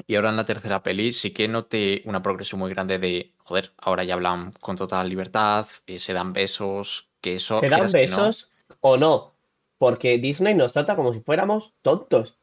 Y 0.07 0.17
ahora 0.17 0.29
en 0.29 0.37
la 0.37 0.45
tercera 0.45 0.83
peli 0.83 1.15
sí 1.15 1.33
que 1.33 1.49
noté 1.49 2.03
una 2.05 2.23
progresión 2.23 2.59
muy 2.59 2.71
grande 2.71 2.99
de, 2.99 3.35
joder, 3.39 3.73
ahora 3.79 4.05
ya 4.05 4.15
hablan 4.15 4.53
con 4.61 4.77
total 4.77 5.09
libertad, 5.09 5.67
eh, 5.87 5.99
se 5.99 6.13
dan 6.13 6.35
besos, 6.35 7.09
que 7.23 7.37
eso... 7.37 7.61
¿Se 7.61 7.71
dan 7.71 7.85
no, 7.85 7.93
besos 7.93 8.51
o 8.81 8.99
no? 8.99 9.35
Porque 9.79 10.19
Disney 10.19 10.55
nos 10.55 10.75
trata 10.75 10.97
como 10.97 11.15
si 11.15 11.21
fuéramos 11.21 11.73
tontos. 11.81 12.40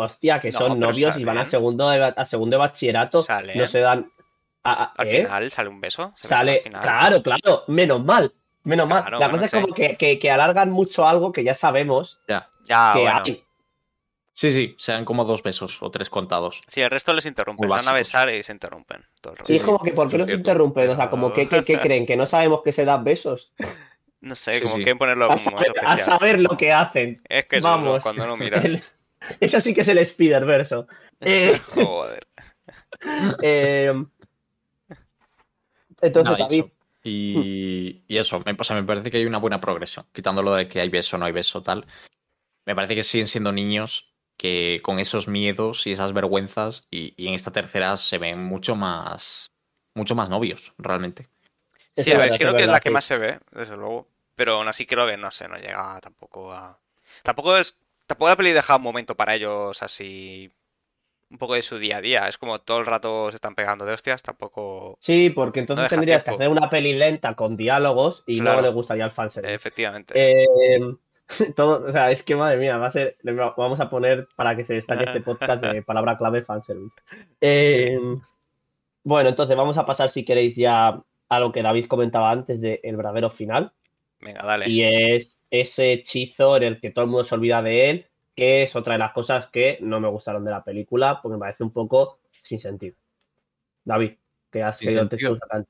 Hostia, 0.00 0.40
que 0.40 0.50
No, 0.50 0.58
son 0.58 0.78
novios 0.80 1.16
y 1.18 1.24
van 1.24 1.36
a 1.38 1.40
salen. 1.40 1.50
segundo 1.50 1.88
de, 1.90 2.14
a 2.16 2.24
segundo 2.24 2.54
de 2.56 2.58
bachillerato. 2.58 3.22
Salen. 3.22 3.58
No 3.58 3.66
se 3.66 3.80
dan. 3.80 4.10
a- 4.62 4.72
a- 4.84 4.92
Al 4.96 5.08
¿eh? 5.08 5.22
final 5.24 5.50
sale 5.52 5.68
un 5.70 5.80
beso. 5.80 6.12
se 6.16 6.28
Sale, 6.28 6.56
al 6.58 6.62
final. 6.64 6.82
claro, 6.82 7.22
claro, 7.22 7.64
menos 7.68 8.04
mal, 8.04 8.32
menos 8.64 8.86
mal. 8.88 9.04
La 9.10 9.16
bueno, 9.18 9.30
cosa 9.32 9.44
es 9.46 9.50
sí. 9.50 9.60
como 9.60 9.72
que, 9.74 9.96
que- 9.96 10.18
que 10.18 10.30
alargan 10.30 10.70
mucho 10.70 11.06
algo 11.08 11.32
que 11.32 11.42
ya 11.44 11.54
sabemos 11.54 12.20
Ya. 12.28 12.48
Ya, 12.66 12.90
que 12.94 13.00
bueno. 13.00 13.22
hay. 13.24 13.44
Sí, 14.32 14.50
sí, 14.52 14.74
se 14.78 14.92
dan 14.92 15.04
como 15.04 15.24
dos 15.24 15.42
besos 15.42 15.82
o 15.82 15.90
tres 15.90 16.08
contados. 16.08 16.62
Sí, 16.68 16.80
el 16.80 16.88
resto 16.90 17.12
les 17.12 17.26
interrumpen. 17.26 17.68
Se 17.68 17.76
van 17.76 17.88
a 17.88 17.92
besar 17.92 18.30
y 18.30 18.42
se 18.42 18.52
interrumpen. 18.52 19.04
Todo 19.20 19.32
el 19.34 19.38
rato. 19.40 19.52
Y 19.52 19.56
es 19.56 19.60
sí, 19.62 19.66
como 19.66 19.78
que, 19.80 19.92
¿por 19.92 20.08
qué 20.08 20.16
nos 20.18 20.26
cierto. 20.26 20.40
interrumpen? 20.40 20.90
O 20.90 20.96
sea, 20.96 21.10
como 21.10 21.32
que, 21.32 21.48
que- 21.48 21.64
que 21.64 21.78
creen 21.80 22.06
que 22.06 22.16
no 22.16 22.26
sabemos 22.26 22.62
que 22.62 22.72
se 22.72 22.84
dan 22.84 23.02
besos. 23.04 23.52
No 24.20 24.34
sé, 24.34 24.54
Sí, 24.56 24.62
como 24.62 24.74
sí. 24.76 24.82
quieren 24.82 24.98
ponerlo 24.98 25.24
A 25.24 25.28
como 25.36 25.56
más 25.56 25.66
saber, 25.66 25.72
a 25.84 25.98
saber 25.98 26.40
lo 26.40 26.56
que 26.56 26.72
hacen. 26.72 27.20
Es 27.28 27.46
que 27.46 27.56
eso, 27.56 27.68
Vamos. 27.68 28.02
cuando 28.02 28.26
no 28.26 28.36
miras. 28.36 28.64
El- 28.66 28.82
eso 29.40 29.60
sí 29.60 29.74
que 29.74 29.82
es 29.82 29.88
el 29.88 29.98
Spider-Verso. 29.98 30.86
Eh, 31.20 31.58
Joder. 31.74 32.26
eh, 33.42 34.04
entonces, 36.00 36.38
David, 36.38 36.60
eso. 36.60 36.70
Y, 37.02 38.02
y 38.08 38.18
eso, 38.18 38.42
me, 38.44 38.56
o 38.58 38.64
sea, 38.64 38.76
me 38.76 38.84
parece 38.84 39.10
que 39.10 39.18
hay 39.18 39.26
una 39.26 39.38
buena 39.38 39.60
progresión. 39.60 40.06
Quitándolo 40.12 40.54
de 40.54 40.68
que 40.68 40.80
hay 40.80 40.88
beso, 40.88 41.16
no 41.18 41.24
hay 41.26 41.32
beso, 41.32 41.62
tal. 41.62 41.86
Me 42.66 42.74
parece 42.74 42.94
que 42.94 43.04
siguen 43.04 43.26
siendo 43.26 43.52
niños 43.52 44.12
que 44.36 44.80
con 44.82 44.98
esos 44.98 45.28
miedos 45.28 45.86
y 45.86 45.92
esas 45.92 46.12
vergüenzas, 46.14 46.86
y, 46.90 47.14
y 47.16 47.28
en 47.28 47.34
esta 47.34 47.52
tercera 47.52 47.96
se 47.96 48.16
ven 48.18 48.42
mucho 48.42 48.74
más. 48.74 49.50
mucho 49.94 50.14
más 50.14 50.30
novios, 50.30 50.72
realmente. 50.78 51.28
Sí, 51.94 52.12
a 52.12 52.18
ver, 52.18 52.38
creo 52.38 52.56
que 52.56 52.62
es 52.62 52.68
la 52.68 52.80
que 52.80 52.90
más 52.90 53.04
se 53.04 53.18
ve, 53.18 53.40
desde 53.50 53.76
luego. 53.76 54.08
Pero 54.34 54.54
aún 54.54 54.68
así 54.68 54.86
creo 54.86 55.06
que, 55.06 55.16
no 55.16 55.30
sé, 55.30 55.48
no 55.48 55.56
llega 55.56 56.00
tampoco 56.00 56.52
a... 56.52 56.78
Tampoco 57.22 57.56
es... 57.56 57.78
Tampoco 58.10 58.28
la 58.28 58.36
peli 58.36 58.52
deja 58.52 58.76
un 58.76 58.82
momento 58.82 59.16
para 59.16 59.34
ellos 59.34 59.82
así... 59.82 60.50
Un 61.30 61.38
poco 61.38 61.54
de 61.54 61.62
su 61.62 61.78
día 61.78 61.98
a 61.98 62.00
día. 62.00 62.26
Es 62.28 62.36
como 62.38 62.58
todo 62.60 62.80
el 62.80 62.86
rato 62.86 63.30
se 63.30 63.36
están 63.36 63.54
pegando 63.54 63.84
de 63.86 63.92
hostias, 63.92 64.20
tampoco... 64.20 64.96
Sí, 65.00 65.30
porque 65.30 65.60
entonces 65.60 65.84
No 65.84 65.88
tendrías 65.88 66.24
tiempo. 66.24 66.38
que 66.38 66.44
hacer 66.44 66.56
una 66.58 66.68
peli 66.68 66.92
lenta 66.94 67.36
con 67.36 67.56
diálogos 67.56 68.24
y 68.26 68.40
Claro. 68.40 68.56
luego 68.62 68.66
le 68.68 68.74
gustaría 68.74 69.04
el 69.04 69.12
fanservice. 69.12 69.54
Efectivamente. 69.54 70.12
Eh, 70.16 70.80
todo, 71.54 71.86
o 71.86 71.92
sea, 71.92 72.10
es 72.10 72.24
que 72.24 72.34
madre 72.34 72.56
mía, 72.56 72.78
va 72.78 72.88
a 72.88 72.90
ser, 72.90 73.16
vamos 73.56 73.78
a 73.78 73.88
poner 73.88 74.26
para 74.34 74.56
que 74.56 74.64
se 74.64 74.74
destaque 74.74 75.04
este 75.04 75.20
podcast 75.20 75.62
de 75.62 75.82
palabra 75.84 76.18
clave 76.18 76.42
fanservice. 76.42 76.96
Eh, 77.40 77.96
Bueno, 79.04 79.28
entonces 79.28 79.56
vamos 79.56 79.78
a 79.78 79.86
pasar, 79.86 80.10
si 80.10 80.24
queréis, 80.24 80.56
ya 80.56 81.00
a 81.28 81.38
lo 81.40 81.52
que 81.52 81.62
David 81.62 81.86
comentaba 81.86 82.32
antes 82.32 82.60
de 82.60 82.80
el 82.82 82.96
verdadero 82.96 83.30
final. 83.30 83.72
Venga, 84.20 84.42
dale. 84.42 84.68
Y 84.68 84.82
es 84.82 85.40
ese 85.50 85.92
hechizo 85.92 86.56
en 86.56 86.64
el 86.64 86.80
que 86.80 86.90
todo 86.90 87.04
el 87.04 87.10
mundo 87.10 87.24
se 87.24 87.34
olvida 87.34 87.62
de 87.62 87.90
él, 87.90 88.06
que 88.34 88.62
es 88.62 88.76
otra 88.76 88.94
de 88.94 88.98
las 88.98 89.12
cosas 89.12 89.48
que 89.48 89.78
no 89.80 90.00
me 90.00 90.08
gustaron 90.08 90.44
de 90.44 90.50
la 90.50 90.62
película, 90.62 91.20
porque 91.22 91.34
me 91.34 91.40
parece 91.40 91.62
un 91.64 91.72
poco 91.72 92.20
sin 92.42 92.60
sentido. 92.60 92.96
David, 93.84 94.12
que 94.50 94.62
has 94.62 94.78
¿Sin 94.78 94.88
querido 95.08 95.38
tema. 95.38 95.66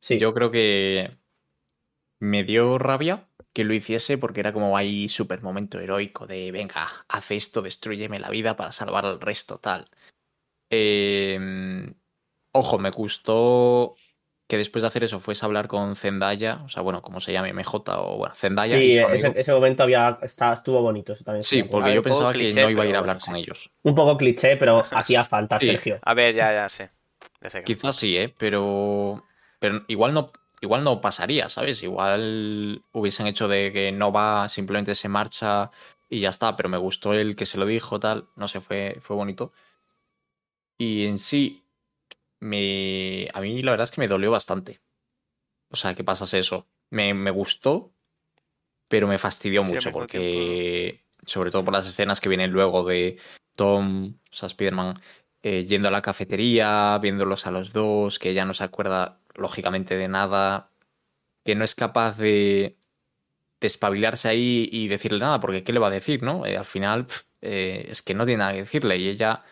Sí, 0.00 0.18
Yo 0.18 0.34
creo 0.34 0.50
que 0.50 1.16
me 2.20 2.44
dio 2.44 2.78
rabia 2.78 3.26
que 3.52 3.64
lo 3.64 3.74
hiciese 3.74 4.18
porque 4.18 4.40
era 4.40 4.52
como 4.52 4.76
ahí 4.76 5.08
súper 5.08 5.42
momento 5.42 5.80
heroico 5.80 6.26
de 6.26 6.50
venga, 6.52 6.88
haz 7.08 7.30
esto, 7.30 7.62
destruyeme 7.62 8.18
la 8.18 8.30
vida 8.30 8.56
para 8.56 8.72
salvar 8.72 9.06
al 9.06 9.20
resto, 9.20 9.58
tal. 9.58 9.88
Eh, 10.70 11.38
ojo, 12.52 12.78
me 12.78 12.90
gustó 12.90 13.94
que 14.46 14.58
después 14.58 14.82
de 14.82 14.88
hacer 14.88 15.04
eso 15.04 15.20
fuese 15.20 15.44
a 15.44 15.46
hablar 15.46 15.68
con 15.68 15.96
Zendaya, 15.96 16.60
o 16.64 16.68
sea, 16.68 16.82
bueno, 16.82 17.00
como 17.00 17.20
se 17.20 17.32
llame, 17.32 17.52
MJ 17.52 17.74
o 17.98 18.18
bueno, 18.18 18.34
Zendaya. 18.34 18.76
sí 18.76 18.98
ese, 18.98 19.32
ese 19.36 19.52
momento 19.52 19.82
había, 19.82 20.18
está, 20.22 20.52
estuvo 20.52 20.82
bonito. 20.82 21.14
eso 21.14 21.24
también 21.24 21.42
Sí, 21.44 21.62
porque 21.62 21.94
yo 21.94 22.02
pensaba 22.02 22.32
que 22.32 22.40
cliché, 22.40 22.62
no 22.62 22.70
iba 22.70 22.82
a 22.82 22.86
ir 22.86 22.94
a 22.94 22.98
hablar 22.98 23.16
bueno, 23.16 23.24
con 23.26 23.34
sí. 23.36 23.40
ellos. 23.40 23.70
Un 23.82 23.94
poco 23.94 24.16
cliché, 24.18 24.56
pero 24.56 24.84
hacía 24.90 25.24
falta, 25.24 25.58
Sí. 25.58 25.66
Sergio. 25.66 25.98
A 26.02 26.14
ver, 26.14 26.34
ya, 26.34 26.52
ya, 26.52 26.68
sí. 26.68 26.84
Quizás 27.64 27.96
sí, 27.96 28.16
¿eh? 28.16 28.34
Pero, 28.38 29.22
pero 29.58 29.78
igual 29.88 30.12
no, 30.14 30.30
igual 30.60 30.84
no 30.84 31.00
pasaría, 31.00 31.48
¿sabes? 31.48 31.82
Igual 31.82 32.82
hubiesen 32.92 33.26
hecho 33.26 33.48
de 33.48 33.72
que 33.72 33.92
no 33.92 34.12
va, 34.12 34.48
simplemente 34.48 34.94
se 34.94 35.08
marcha 35.08 35.70
y 36.08 36.20
ya 36.20 36.30
está. 36.30 36.56
Pero 36.56 36.68
me 36.68 36.78
gustó 36.78 37.12
el 37.14 37.34
que 37.36 37.46
se 37.46 37.58
lo 37.58 37.66
dijo, 37.66 37.98
tal. 38.00 38.28
No 38.36 38.48
sé, 38.48 38.60
fue, 38.60 38.98
fue 39.00 39.16
bonito. 39.16 39.52
Y 40.78 41.06
en 41.06 41.18
sí, 41.18 41.63
me, 42.40 43.28
a 43.32 43.40
mí 43.40 43.62
la 43.62 43.72
verdad 43.72 43.84
es 43.84 43.90
que 43.90 44.00
me 44.00 44.08
dolió 44.08 44.30
bastante. 44.30 44.80
O 45.70 45.76
sea, 45.76 45.94
que 45.94 46.04
pasase 46.04 46.38
eso. 46.38 46.66
Me, 46.90 47.14
me 47.14 47.30
gustó, 47.30 47.92
pero 48.88 49.08
me 49.08 49.18
fastidió 49.18 49.62
Sí, 49.62 49.68
mucho 49.72 49.92
porque, 49.92 51.04
sobre 51.24 51.50
todo 51.50 51.64
por 51.64 51.74
las 51.74 51.86
escenas 51.86 52.20
que 52.20 52.28
vienen 52.28 52.52
luego 52.52 52.84
de 52.84 53.18
Tom, 53.56 54.14
o 54.30 54.34
sea, 54.34 54.46
Spider-Man, 54.46 54.94
eh, 55.42 55.64
yendo 55.66 55.88
a 55.88 55.90
la 55.90 56.02
cafetería, 56.02 56.98
viéndolos 57.02 57.46
a 57.46 57.50
los 57.50 57.72
dos, 57.72 58.18
que 58.18 58.30
ella 58.30 58.44
no 58.44 58.54
se 58.54 58.64
acuerda 58.64 59.20
lógicamente 59.34 59.96
de 59.96 60.08
nada, 60.08 60.70
que 61.44 61.54
no 61.54 61.64
es 61.64 61.74
capaz 61.74 62.16
de, 62.18 62.76
de 63.60 63.66
espabilarse 63.66 64.28
ahí 64.28 64.68
y 64.70 64.88
decirle 64.88 65.18
nada, 65.18 65.40
porque 65.40 65.64
¿qué 65.64 65.72
le 65.72 65.80
va 65.80 65.88
a 65.88 65.90
decir, 65.90 66.22
no? 66.22 66.46
Eh, 66.46 66.56
al 66.56 66.64
final 66.64 67.06
eh, 67.42 67.86
es 67.88 68.02
que 68.02 68.14
no 68.14 68.24
tiene 68.24 68.38
nada 68.38 68.52
que 68.52 68.60
decirle 68.60 68.96
y 68.98 69.08
ella, 69.08 69.44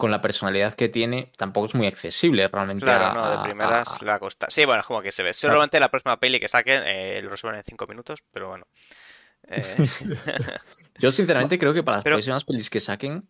con 0.00 0.10
la 0.10 0.20
personalidad 0.20 0.74
que 0.74 0.88
tiene, 0.88 1.30
tampoco 1.36 1.68
es 1.68 1.74
muy 1.76 1.86
accesible 1.86 2.48
realmente 2.48 2.84
Claro, 2.84 3.04
a- 3.04 3.14
no, 3.14 3.30
de 3.42 3.48
primeras 3.48 3.88
a- 4.00 4.04
le 4.04 4.10
va 4.10 4.16
a 4.16 4.18
costar. 4.18 4.50
Sí, 4.50 4.64
bueno, 4.64 4.80
es 4.80 4.86
como 4.88 5.00
que 5.02 5.12
se 5.12 5.22
ve. 5.22 5.32
Seguramente 5.32 5.78
la 5.78 5.88
próxima 5.90 6.18
peli 6.18 6.40
que 6.40 6.48
saquen 6.48 6.82
eh, 6.84 7.20
lo 7.22 7.30
resuelven 7.30 7.58
en 7.60 7.64
5 7.64 7.86
minutos, 7.86 8.24
pero 8.32 8.48
bueno. 8.48 8.66
Eh, 9.48 9.62
Yo 10.98 11.10
sinceramente 11.10 11.58
creo 11.58 11.72
que 11.72 11.82
para 11.82 11.98
las 11.98 12.04
Pero- 12.04 12.16
próximas 12.16 12.44
pelis 12.44 12.68
que 12.68 12.78
saquen, 12.80 13.26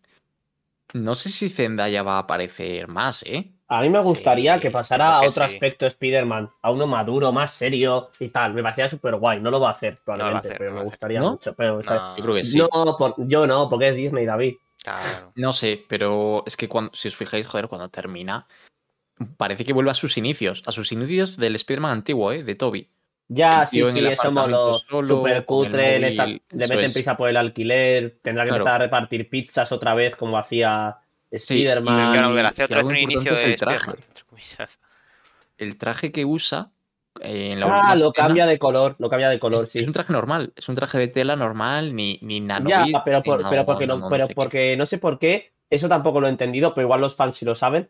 no 0.93 1.15
sé 1.15 1.29
si 1.29 1.47
Zendaya 1.49 2.03
va 2.03 2.15
a 2.17 2.19
aparecer 2.19 2.87
más, 2.89 3.23
¿eh? 3.23 3.51
A 3.69 3.81
mí 3.81 3.89
me 3.89 3.99
Sí, 4.03 4.09
gustaría 4.09 4.59
que 4.59 4.69
pasara 4.71 5.15
a 5.15 5.19
otro 5.21 5.47
sí. 5.47 5.53
aspecto 5.53 5.85
de 5.85 5.89
Spider-Man, 5.89 6.49
a 6.61 6.71
uno 6.71 6.85
maduro, 6.85 7.31
más 7.31 7.53
serio 7.53 8.09
y 8.19 8.27
tal. 8.27 8.53
Me 8.53 8.61
parecía 8.61 8.89
súper 8.89 9.15
guay. 9.15 9.39
No 9.39 9.49
lo 9.49 9.61
va 9.61 9.69
a 9.69 9.71
hacer 9.71 9.99
probablemente, 10.03 10.49
hacer, 10.49 10.57
pero 10.57 10.71
no 10.71 10.77
me 10.79 10.83
gustaría 10.83 11.19
¿No? 11.21 11.31
mucho. 11.31 11.53
Pero 11.53 11.69
me 11.71 11.75
gustaría- 11.77 12.01
no, 12.01 12.17
Yo 12.17 12.23
creo 12.23 12.35
que 12.35 12.43
sí. 12.43 12.57
No, 12.59 12.69
por- 12.97 13.15
yo 13.17 13.47
no, 13.47 13.69
porque 13.69 13.87
es 13.87 13.95
Disney, 13.95 14.25
David. 14.25 14.55
Claro. 14.83 15.31
No 15.35 15.53
sé, 15.53 15.83
pero 15.87 16.43
es 16.45 16.57
que 16.57 16.67
cuando, 16.67 16.93
si 16.93 17.07
os 17.07 17.15
fijáis, 17.15 17.47
joder, 17.47 17.67
cuando 17.67 17.89
termina, 17.89 18.47
parece 19.37 19.65
que 19.65 19.73
vuelve 19.73 19.91
a 19.91 19.95
sus 19.95 20.17
inicios, 20.17 20.63
a 20.65 20.71
sus 20.71 20.91
inicios 20.91 21.37
del 21.37 21.55
Spider-Man 21.55 21.91
antiguo, 21.91 22.31
¿eh? 22.31 22.43
De 22.43 22.55
Toby. 22.55 22.89
Ya, 23.33 23.65
sí, 23.65 23.81
sí, 23.91 24.05
eso 24.05 24.33
con 24.33 25.27
el 25.29 25.45
cutre, 25.45 25.99
le, 25.99 26.41
meten 26.51 26.79
es. 26.79 26.93
prisa 26.93 27.15
por 27.15 27.29
el 27.29 27.37
alquiler, 27.37 28.19
tendrá 28.21 28.43
que 28.43 28.49
Claro. 28.49 28.63
empezar 28.63 28.81
a 28.81 28.83
repartir 28.85 29.29
pizzas 29.29 29.71
otra 29.71 29.93
vez 29.93 30.17
como 30.17 30.37
hacía 30.37 30.97
Sí, 31.31 31.37
Spider-Man. 31.37 32.33
Que 32.33 32.41
hacer 32.41 32.59
y 32.59 32.63
otra 32.63 32.77
vez 32.79 32.85
un 32.89 32.97
inicio 32.97 33.33
de 33.33 33.43
el 33.45 33.55
traje. 33.55 33.77
Spider-Man, 33.77 34.05
entre 34.09 34.23
comillas. 34.25 34.79
El 35.57 35.77
traje 35.77 36.11
que 36.11 36.25
usa 36.25 36.71
eh, 37.21 37.51
en 37.51 37.59
la 37.59 37.67
Ah, 37.67 37.75
última 37.77 37.95
lo 37.95 38.09
escena 38.09 38.27
cambia 38.27 38.45
de 38.45 38.59
color, 38.59 38.95
lo 38.99 39.09
cambia 39.09 39.29
de 39.29 39.39
color, 39.39 39.65
es, 39.65 39.71
sí. 39.71 39.79
es 39.79 39.87
un 39.87 39.93
traje 39.93 40.13
normal, 40.13 40.53
es 40.55 40.69
un 40.69 40.75
traje 40.75 40.97
de 40.97 41.07
tela 41.07 41.35
normal, 41.35 41.95
ni, 41.95 42.19
ni 42.21 42.39
Ya, 42.39 42.47
nanobits, 42.47 42.99
pero, 43.05 43.21
ni 43.23 43.29
pero 43.29 43.37
nano- 43.43 43.65
porque 43.65 43.87
no, 43.87 43.95
nano 43.95 44.09
pero 44.09 44.27
sé 44.27 44.27
qué. 44.29 44.35
porque 44.35 44.77
no 44.77 44.85
sé 44.85 44.97
por 44.97 45.19
qué, 45.19 45.51
eso 45.69 45.89
tampoco 45.89 46.21
lo 46.21 46.27
he 46.27 46.29
entendido, 46.29 46.73
pero 46.73 46.85
igual 46.85 47.01
los 47.01 47.15
fans 47.15 47.35
sí 47.35 47.45
lo 47.45 47.55
saben. 47.55 47.89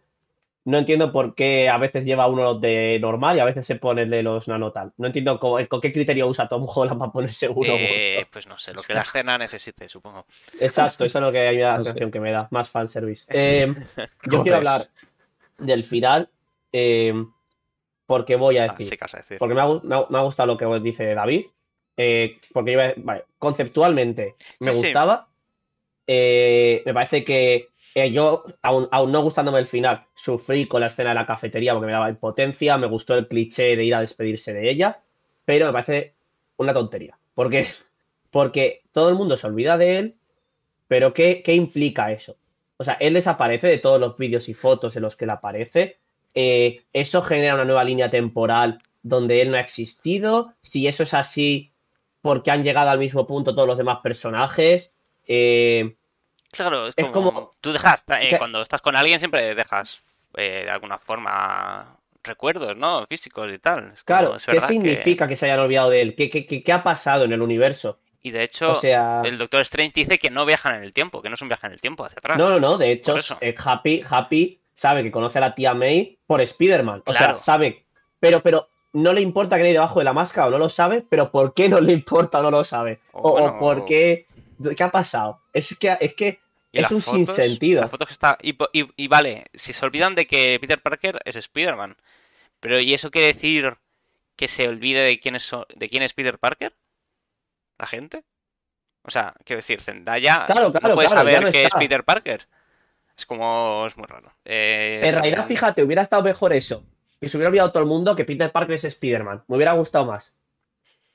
No 0.63 0.77
entiendo 0.77 1.11
por 1.11 1.33
qué 1.33 1.69
a 1.69 1.79
veces 1.79 2.05
lleva 2.05 2.27
uno 2.27 2.53
de 2.59 2.99
normal 3.01 3.35
y 3.35 3.39
a 3.39 3.45
veces 3.45 3.65
se 3.65 3.77
pone 3.77 4.03
el 4.03 4.11
de 4.11 4.21
los 4.21 4.47
nanotal. 4.47 4.93
No 4.97 5.07
entiendo 5.07 5.39
cómo- 5.39 5.57
con 5.67 5.81
qué 5.81 5.91
criterio 5.91 6.27
usa 6.27 6.47
Tom 6.47 6.67
Holland 6.67 6.99
para 6.99 7.11
ponerse 7.11 7.49
uno 7.49 7.73
Eh, 7.79 8.27
pues 8.31 8.45
no 8.45 8.59
sé, 8.59 8.71
lo 8.73 8.83
que 8.83 8.93
la 8.93 9.01
escena 9.01 9.39
necesite, 9.39 9.89
supongo. 9.89 10.27
Exacto, 10.59 11.05
eso 11.05 11.17
es 11.17 11.23
lo 11.23 11.31
que 11.31 11.43
da 11.43 11.51
la 11.51 11.77
sé. 11.83 11.83
sensación 11.85 12.11
que 12.11 12.19
me 12.19 12.31
da, 12.31 12.47
más 12.51 12.69
fanservice. 12.69 13.25
Eh, 13.33 13.73
yo 14.25 14.43
quiero 14.43 14.57
hablar 14.57 14.87
del 15.57 15.83
final 15.83 16.29
eh, 16.71 17.11
porque 18.11 18.35
voy 18.35 18.57
a 18.57 18.65
Ah, 18.65 18.67
decir, 18.69 18.87
sí, 18.87 18.97
que 18.97 19.03
vas 19.03 19.13
a 19.15 19.17
decir. 19.17 19.37
porque 19.39 19.55
me 19.55 19.61
ha, 19.61 19.65
gu- 19.67 19.81
me 19.83 19.95
ha- 19.95 20.05
me 20.09 20.17
ha 20.17 20.21
gustado 20.21 20.47
lo 20.47 20.57
que 20.57 20.65
dice 20.81 21.13
David, 21.15 21.45
eh, 21.97 22.37
porque 22.53 22.71
yo, 22.73 22.79
iba 22.79 22.89
a- 22.89 22.93
vale, 22.97 23.23
conceptualmente 23.39 24.35
me 24.59 24.71
Sí, 24.71 24.77
sí. 24.77 24.77
gustaba, 24.77 25.29
eh, 26.07 26.83
me 26.85 26.93
parece 26.93 27.23
que 27.23 27.69
eh, 27.95 28.11
yo, 28.11 28.43
aún, 28.61 28.87
aún 28.91 29.11
no 29.11 29.21
gustándome 29.21 29.59
el 29.59 29.67
final, 29.67 30.05
sufrí 30.15 30.65
con 30.67 30.81
la 30.81 30.87
escena 30.87 31.09
de 31.09 31.15
la 31.15 31.25
cafetería 31.25 31.73
porque 31.73 31.87
me 31.87 31.91
daba 31.91 32.09
impotencia, 32.09 32.77
me 32.77 32.87
gustó 32.87 33.15
el 33.15 33.27
cliché 33.27 33.75
de 33.75 33.83
ir 33.83 33.95
a 33.95 34.01
despedirse 34.01 34.53
de 34.53 34.69
ella, 34.69 35.01
pero 35.45 35.65
me 35.67 35.73
parece 35.73 36.13
una 36.57 36.73
tontería, 36.73 37.17
porque, 37.33 37.65
porque 38.31 38.81
todo 38.91 39.09
el 39.09 39.15
mundo 39.15 39.35
se 39.37 39.47
olvida 39.47 39.77
de 39.77 39.97
él, 39.99 40.15
pero 40.87 41.13
¿qué, 41.13 41.41
qué 41.43 41.53
implica 41.53 42.11
eso? 42.11 42.37
O 42.77 42.83
sea, 42.83 42.95
él 42.95 43.13
desaparece 43.13 43.67
de 43.67 43.77
todos 43.77 43.99
los 43.99 44.17
vídeos 44.17 44.49
y 44.49 44.53
fotos 44.53 44.95
en 44.95 45.03
los 45.03 45.15
que 45.15 45.25
él 45.25 45.31
aparece. 45.31 46.00
Eh, 46.33 46.83
eso 46.93 47.21
genera 47.21 47.55
una 47.55 47.65
nueva 47.65 47.83
línea 47.83 48.09
temporal 48.09 48.79
donde 49.03 49.41
él 49.41 49.51
no 49.51 49.57
ha 49.57 49.61
existido. 49.61 50.53
Si 50.61 50.87
eso 50.87 51.03
es 51.03 51.13
así, 51.13 51.71
porque 52.21 52.51
han 52.51 52.63
llegado 52.63 52.89
al 52.89 52.99
mismo 52.99 53.25
punto 53.27 53.53
todos 53.55 53.67
los 53.67 53.77
demás 53.77 53.99
personajes. 54.03 54.93
Eh, 55.27 55.95
Claro, 56.51 56.87
es 56.87 56.93
es 56.97 57.05
como, 57.07 57.33
como- 57.33 57.55
tú 57.61 57.71
dejas, 57.71 58.03
eh, 58.19 58.29
que- 58.29 58.37
cuando 58.37 58.61
estás 58.61 58.81
con 58.81 58.95
alguien 58.95 59.19
siempre 59.19 59.55
dejas 59.55 60.01
de 60.35 60.69
alguna 60.69 60.97
forma 60.97 61.97
recuerdos, 62.23 62.75
¿no? 62.77 63.05
Físicos 63.07 63.49
y 63.51 63.57
tal. 63.57 63.91
Es 63.93 64.03
como- 64.03 64.19
claro, 64.19 64.35
es 64.35 64.45
¿qué 64.45 64.59
que- 64.59 64.61
significa 64.67 65.27
que... 65.27 65.35
se 65.35 65.45
hayan 65.45 65.59
olvidado 65.59 65.89
de 65.89 66.01
él? 66.01 66.15
¿Qué, 66.15 66.29
qué, 66.29 66.45
qué- 66.45 66.61
qué 66.63 66.71
ha 66.73 66.83
pasado 66.83 67.23
en 67.25 67.31
el 67.33 67.41
universo? 67.41 67.99
Y 68.21 68.31
de 68.31 68.43
hecho, 68.43 68.71
O 68.71 68.75
sea, 68.75 69.21
el 69.25 69.37
Doctor 69.39 69.61
Strange 69.61 69.93
dice 69.95 70.19
que 70.19 70.29
no 70.29 70.45
viajan 70.45 70.75
en 70.75 70.83
el 70.83 70.93
tiempo, 70.93 71.21
que 71.23 71.29
no 71.29 71.35
es 71.35 71.41
un 71.41 71.47
viaje 71.47 71.65
en 71.67 71.73
el 71.73 71.81
tiempo 71.81 72.05
hacia 72.05 72.19
atrás. 72.19 72.37
no, 72.37 72.49
no, 72.51 72.59
no. 72.59 72.77
De 72.77 72.91
hecho, 72.91 73.15
Happy, 73.65 74.03
Happy 74.07 74.59
sabe 74.73 75.03
que 75.03 75.11
conoce 75.11 75.37
a 75.37 75.41
la 75.41 75.55
tía 75.55 75.73
May 75.73 76.17
por 76.25 76.41
Spider-Man. 76.41 76.99
O 77.05 77.11
Claro. 77.11 77.37
sea, 77.37 77.43
sabe, 77.43 77.85
pero, 78.19 78.41
pero 78.41 78.67
no 78.93 79.13
le 79.13 79.21
importa 79.21 79.57
que 79.57 79.63
hay 79.63 79.73
debajo 79.73 79.99
de 79.99 80.05
la 80.05 80.13
máscara 80.13 80.47
o 80.47 80.51
no 80.51 80.57
lo 80.57 80.69
sabe, 80.69 81.05
pero 81.07 81.31
¿por 81.31 81.53
qué 81.53 81.69
no 81.69 81.79
le 81.79 81.93
importa 81.93 82.39
o 82.39 82.43
no 82.43 82.51
lo 82.51 82.63
sabe? 82.63 82.99
O 83.13 83.29
O, 83.39 83.59
por 83.59 83.85
qué, 83.85 84.25
¿qué 84.75 84.83
ha 84.83 84.91
pasado? 84.91 85.41
Es 85.53 85.75
que, 85.77 85.97
es 85.99 86.13
que 86.13 86.39
es 86.73 86.89
un 86.91 87.01
fotos- 87.01 87.15
sinsentido. 87.15 87.81
Las 87.81 87.91
fotos 87.91 88.07
que 88.07 88.13
está. 88.13 88.37
Y, 88.41 88.53
po- 88.53 88.69
y- 88.73 88.89
y 88.95 89.07
vale, 89.07 89.45
si 89.53 89.73
se 89.73 89.85
olvidan 89.85 90.15
de 90.15 90.25
que 90.27 90.57
Peter 90.59 90.81
Parker 90.81 91.19
es 91.25 91.35
Spider-Man. 91.35 91.95
Pero 92.59 92.79
¿y 92.79 92.93
eso 92.93 93.11
quiere 93.11 93.27
decir 93.33 93.77
que 94.35 94.47
se 94.47 94.67
olvide 94.67 95.01
de 95.01 95.19
quién 95.19 95.35
es, 95.35 95.51
de 95.75 95.89
quién 95.89 96.03
es 96.03 96.13
Peter 96.13 96.37
Parker? 96.39 96.73
¿La 97.77 97.87
gente? 97.87 98.23
O 99.03 99.09
sea, 99.09 99.33
quiero 99.45 99.57
decir, 99.59 99.81
Zendaya 99.81 100.45
Claro, 100.45 100.65
no 100.69 100.73
puede 100.79 101.07
claro, 101.07 101.09
saber 101.09 101.41
no 101.41 101.51
que 101.51 101.63
es. 101.65 101.73
Peter 101.73 102.03
Parker. 102.03 102.47
Es 103.21 103.27
como. 103.27 103.85
Es 103.85 103.95
muy 103.97 104.07
raro. 104.07 104.31
Eh, 104.45 104.99
En 105.03 105.13
realidad, 105.13 105.45
fíjate, 105.45 105.83
hubiera 105.83 106.01
estado 106.01 106.23
mejor 106.23 106.53
eso. 106.53 106.83
Que 107.19 107.27
se 107.27 107.37
hubiera 107.37 107.49
olvidado 107.49 107.71
todo 107.71 107.83
el 107.83 107.89
mundo 107.89 108.15
que 108.15 108.25
Peter 108.25 108.51
Parker 108.51 108.73
es 108.73 108.83
Spider-Man. 108.83 109.43
Me 109.47 109.57
hubiera 109.57 109.73
gustado 109.73 110.05
más. 110.05 110.33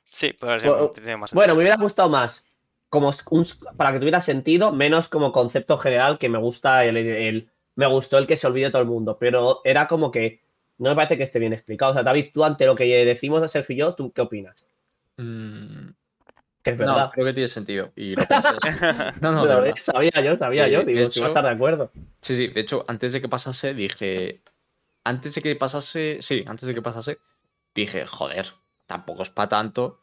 Sí, 0.05 0.33
puede 0.33 0.53
haber 0.53 0.67
Bueno, 0.69 1.19
más 1.19 1.35
Bueno, 1.35 1.55
me 1.57 1.63
hubiera 1.63 1.77
gustado 1.77 2.09
más. 2.09 2.45
Como 2.91 3.13
un- 3.31 3.47
para 3.77 3.93
que 3.93 3.99
tuviera 3.99 4.21
sentido, 4.21 4.71
menos 4.71 5.09
como 5.09 5.33
concepto 5.33 5.79
general 5.79 6.21
que 6.21 6.29
me 6.29 6.39
gusta 6.39 6.85
el, 6.85 6.97
el- 6.97 7.51
me 7.75 7.89
gustó 7.89 8.19
el 8.19 8.29
que 8.29 8.37
se 8.37 8.47
olvide 8.47 8.71
todo 8.71 8.83
el 8.83 8.89
mundo. 8.89 9.19
Pero 9.19 9.63
era 9.65 9.89
como 9.89 10.13
que 10.13 10.43
no 10.79 10.91
me 10.91 10.95
parece 10.95 11.17
que 11.17 11.25
esté 11.25 11.41
bien 11.41 11.53
explicado. 11.55 11.91
O 11.91 11.95
sea, 11.95 12.05
David, 12.05 12.31
tú 12.33 12.45
ante 12.45 12.67
lo 12.67 12.77
que 12.77 13.05
decimos 13.05 13.43
a 13.43 13.49
Sergio 13.49 13.75
y 13.75 13.79
yo, 13.81 13.95
¿tú 13.97 14.13
qué 14.13 14.21
opinas? 14.21 14.69
Mm, 15.17 15.89
Que 16.67 16.71
es 16.73 16.79
no, 16.79 16.87
verdad. 16.87 17.11
creo 17.13 17.27
que 17.27 17.33
tiene 17.33 17.49
sentido. 17.49 17.93
Y 17.95 18.17
lo 18.17 18.27
pensé. 18.27 18.49
No, 19.21 19.31
no, 19.33 19.43
Pero, 19.45 19.75
sabía 19.77 20.11
yo, 20.23 20.37
sabía 20.37 20.67
Eh, 20.67 20.73
yo. 20.73 20.83
Digo, 20.83 21.11
si 21.13 21.21
va 21.21 21.27
a 21.27 21.29
estar 21.29 21.45
de 21.45 21.51
acuerdo. 21.51 21.91
Sí, 22.23 22.37
sí, 22.37 22.49
de 22.49 22.61
hecho, 22.61 22.85
antes 22.89 23.13
de 23.13 23.21
que 23.21 23.29
pasase, 23.29 23.73
dije. 23.73 24.43
Antes 25.05 25.35
de 25.35 25.43
que 25.43 25.55
pasase. 25.57 26.19
Sí, 26.21 26.45
antes 26.47 26.67
de 26.67 26.75
que 26.75 26.83
pasase, 26.83 27.19
dije, 27.75 28.05
joder, 28.07 28.53
tampoco 28.87 29.23
es 29.23 29.31
para 29.31 29.49
tanto. 29.49 30.03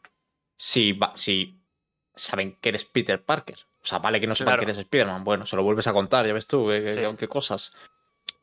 Si, 0.56 0.92
va- 0.92 1.12
si 1.16 1.60
saben 2.14 2.56
que 2.60 2.70
eres 2.70 2.84
Peter 2.86 3.22
Parker. 3.22 3.58
O 3.82 3.86
sea, 3.86 3.98
vale 3.98 4.18
que 4.20 4.26
no 4.26 4.34
sepan 4.34 4.52
Claro. 4.54 4.60
que 4.60 4.64
eres 4.64 4.78
Spider-Man. 4.78 5.24
Bueno, 5.24 5.44
se 5.44 5.56
lo 5.56 5.62
vuelves 5.62 5.86
a 5.86 5.92
contar, 5.92 6.26
ya 6.26 6.32
ves 6.32 6.46
tú, 6.46 6.70
eh, 6.70 6.90
Sí. 6.90 7.00
qué- 7.00 7.16
qué 7.18 7.28
cosas. 7.28 7.74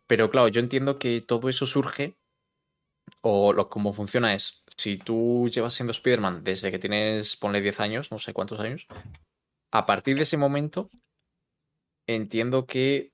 Pero 0.06 0.30
claro, 0.30 0.48
yo 0.49 0.60
entiendo 0.60 0.99
que 0.99 1.22
todo 1.22 1.49
eso 1.49 1.65
surge. 1.65 2.15
O 3.22 3.52
lo 3.53 3.68
como 3.69 3.93
funciona 3.93 4.34
es. 4.35 4.64
Si 4.81 4.97
tú 4.97 5.47
llevas 5.53 5.75
siendo 5.75 5.91
Spider-Man 5.91 6.43
desde 6.43 6.71
que 6.71 6.79
tienes, 6.79 7.35
ponle 7.37 7.61
10 7.61 7.79
años, 7.79 8.09
no 8.09 8.17
sé 8.17 8.33
cuántos 8.33 8.59
años. 8.59 8.87
A 9.69 9.85
partir 9.85 10.15
de 10.15 10.23
ese 10.23 10.37
momento, 10.37 10.89
entiendo 12.07 12.65
que 12.65 13.11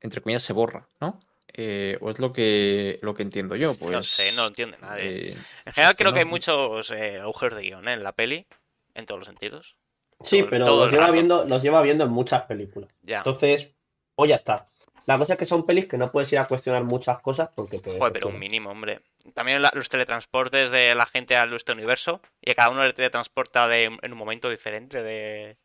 entre 0.00 0.22
comillas, 0.22 0.44
se 0.44 0.52
borra, 0.52 0.86
¿no? 1.00 1.20
Eh, 1.52 1.98
o 2.00 2.10
es 2.10 2.20
lo 2.20 2.32
que, 2.32 3.00
lo 3.02 3.14
que 3.14 3.22
entiendo 3.24 3.56
yo. 3.56 3.74
Pues, 3.74 3.96
No 3.96 4.02
sé, 4.04 4.30
no 4.32 4.42
lo 4.42 4.48
entiende 4.48 4.78
nadie. 4.80 5.32
eh, 5.32 5.36
En 5.66 5.72
general 5.72 5.96
creo 5.96 6.12
que 6.12 6.20
hay 6.20 6.24
muchos 6.24 6.90
eh, 6.92 7.18
agujeros 7.18 7.58
de 7.58 7.64
guion 7.64 7.88
¿eh? 7.88 7.94
en 7.94 8.02
la 8.04 8.12
peli, 8.12 8.46
en 8.94 9.06
todos 9.06 9.18
los 9.18 9.26
sentidos. 9.26 9.76
Sí, 10.22 10.38
todo- 10.40 10.50
pero 10.50 10.66
todo 10.66 10.84
los 10.84 10.92
lleva, 10.92 11.02
rato. 11.06 11.12
viendo, 11.14 11.44
los 11.46 11.62
lleva 11.62 11.82
viendo 11.82 12.04
en 12.04 12.10
muchas 12.12 12.42
películas. 12.44 12.88
Ya. 13.02 13.18
Entonces, 13.18 13.74
pues 14.14 14.28
ya 14.30 14.36
está. 14.36 14.66
La 15.06 15.18
cosa 15.18 15.32
es 15.34 15.38
que 15.38 15.46
son 15.46 15.66
pelis 15.66 15.86
que 15.86 15.96
no 15.98 16.10
puedes 16.10 16.32
ir 16.32 16.38
a 16.38 16.46
cuestionar 16.46 16.84
muchas 16.84 17.20
cosas 17.20 17.50
porque 17.54 17.78
te. 17.78 17.98
Joder, 17.98 18.12
pero 18.12 18.28
un 18.28 18.38
mínimo, 18.38 18.70
hombre. 18.70 19.00
También 19.34 19.60
la- 19.62 19.72
los 19.74 19.88
teletransportes 19.88 20.70
de 20.70 20.94
la 20.94 21.06
gente 21.06 21.36
a 21.36 21.44
este 21.44 21.72
universo 21.72 22.20
y 22.40 22.50
a 22.50 22.54
cada 22.54 22.70
uno 22.70 22.84
le 22.84 22.92
teletransporta 22.92 23.68
de, 23.68 23.84
en 23.84 24.12
un 24.12 24.18
momento 24.18 24.48
diferente 24.48 25.02
de... 25.02 25.56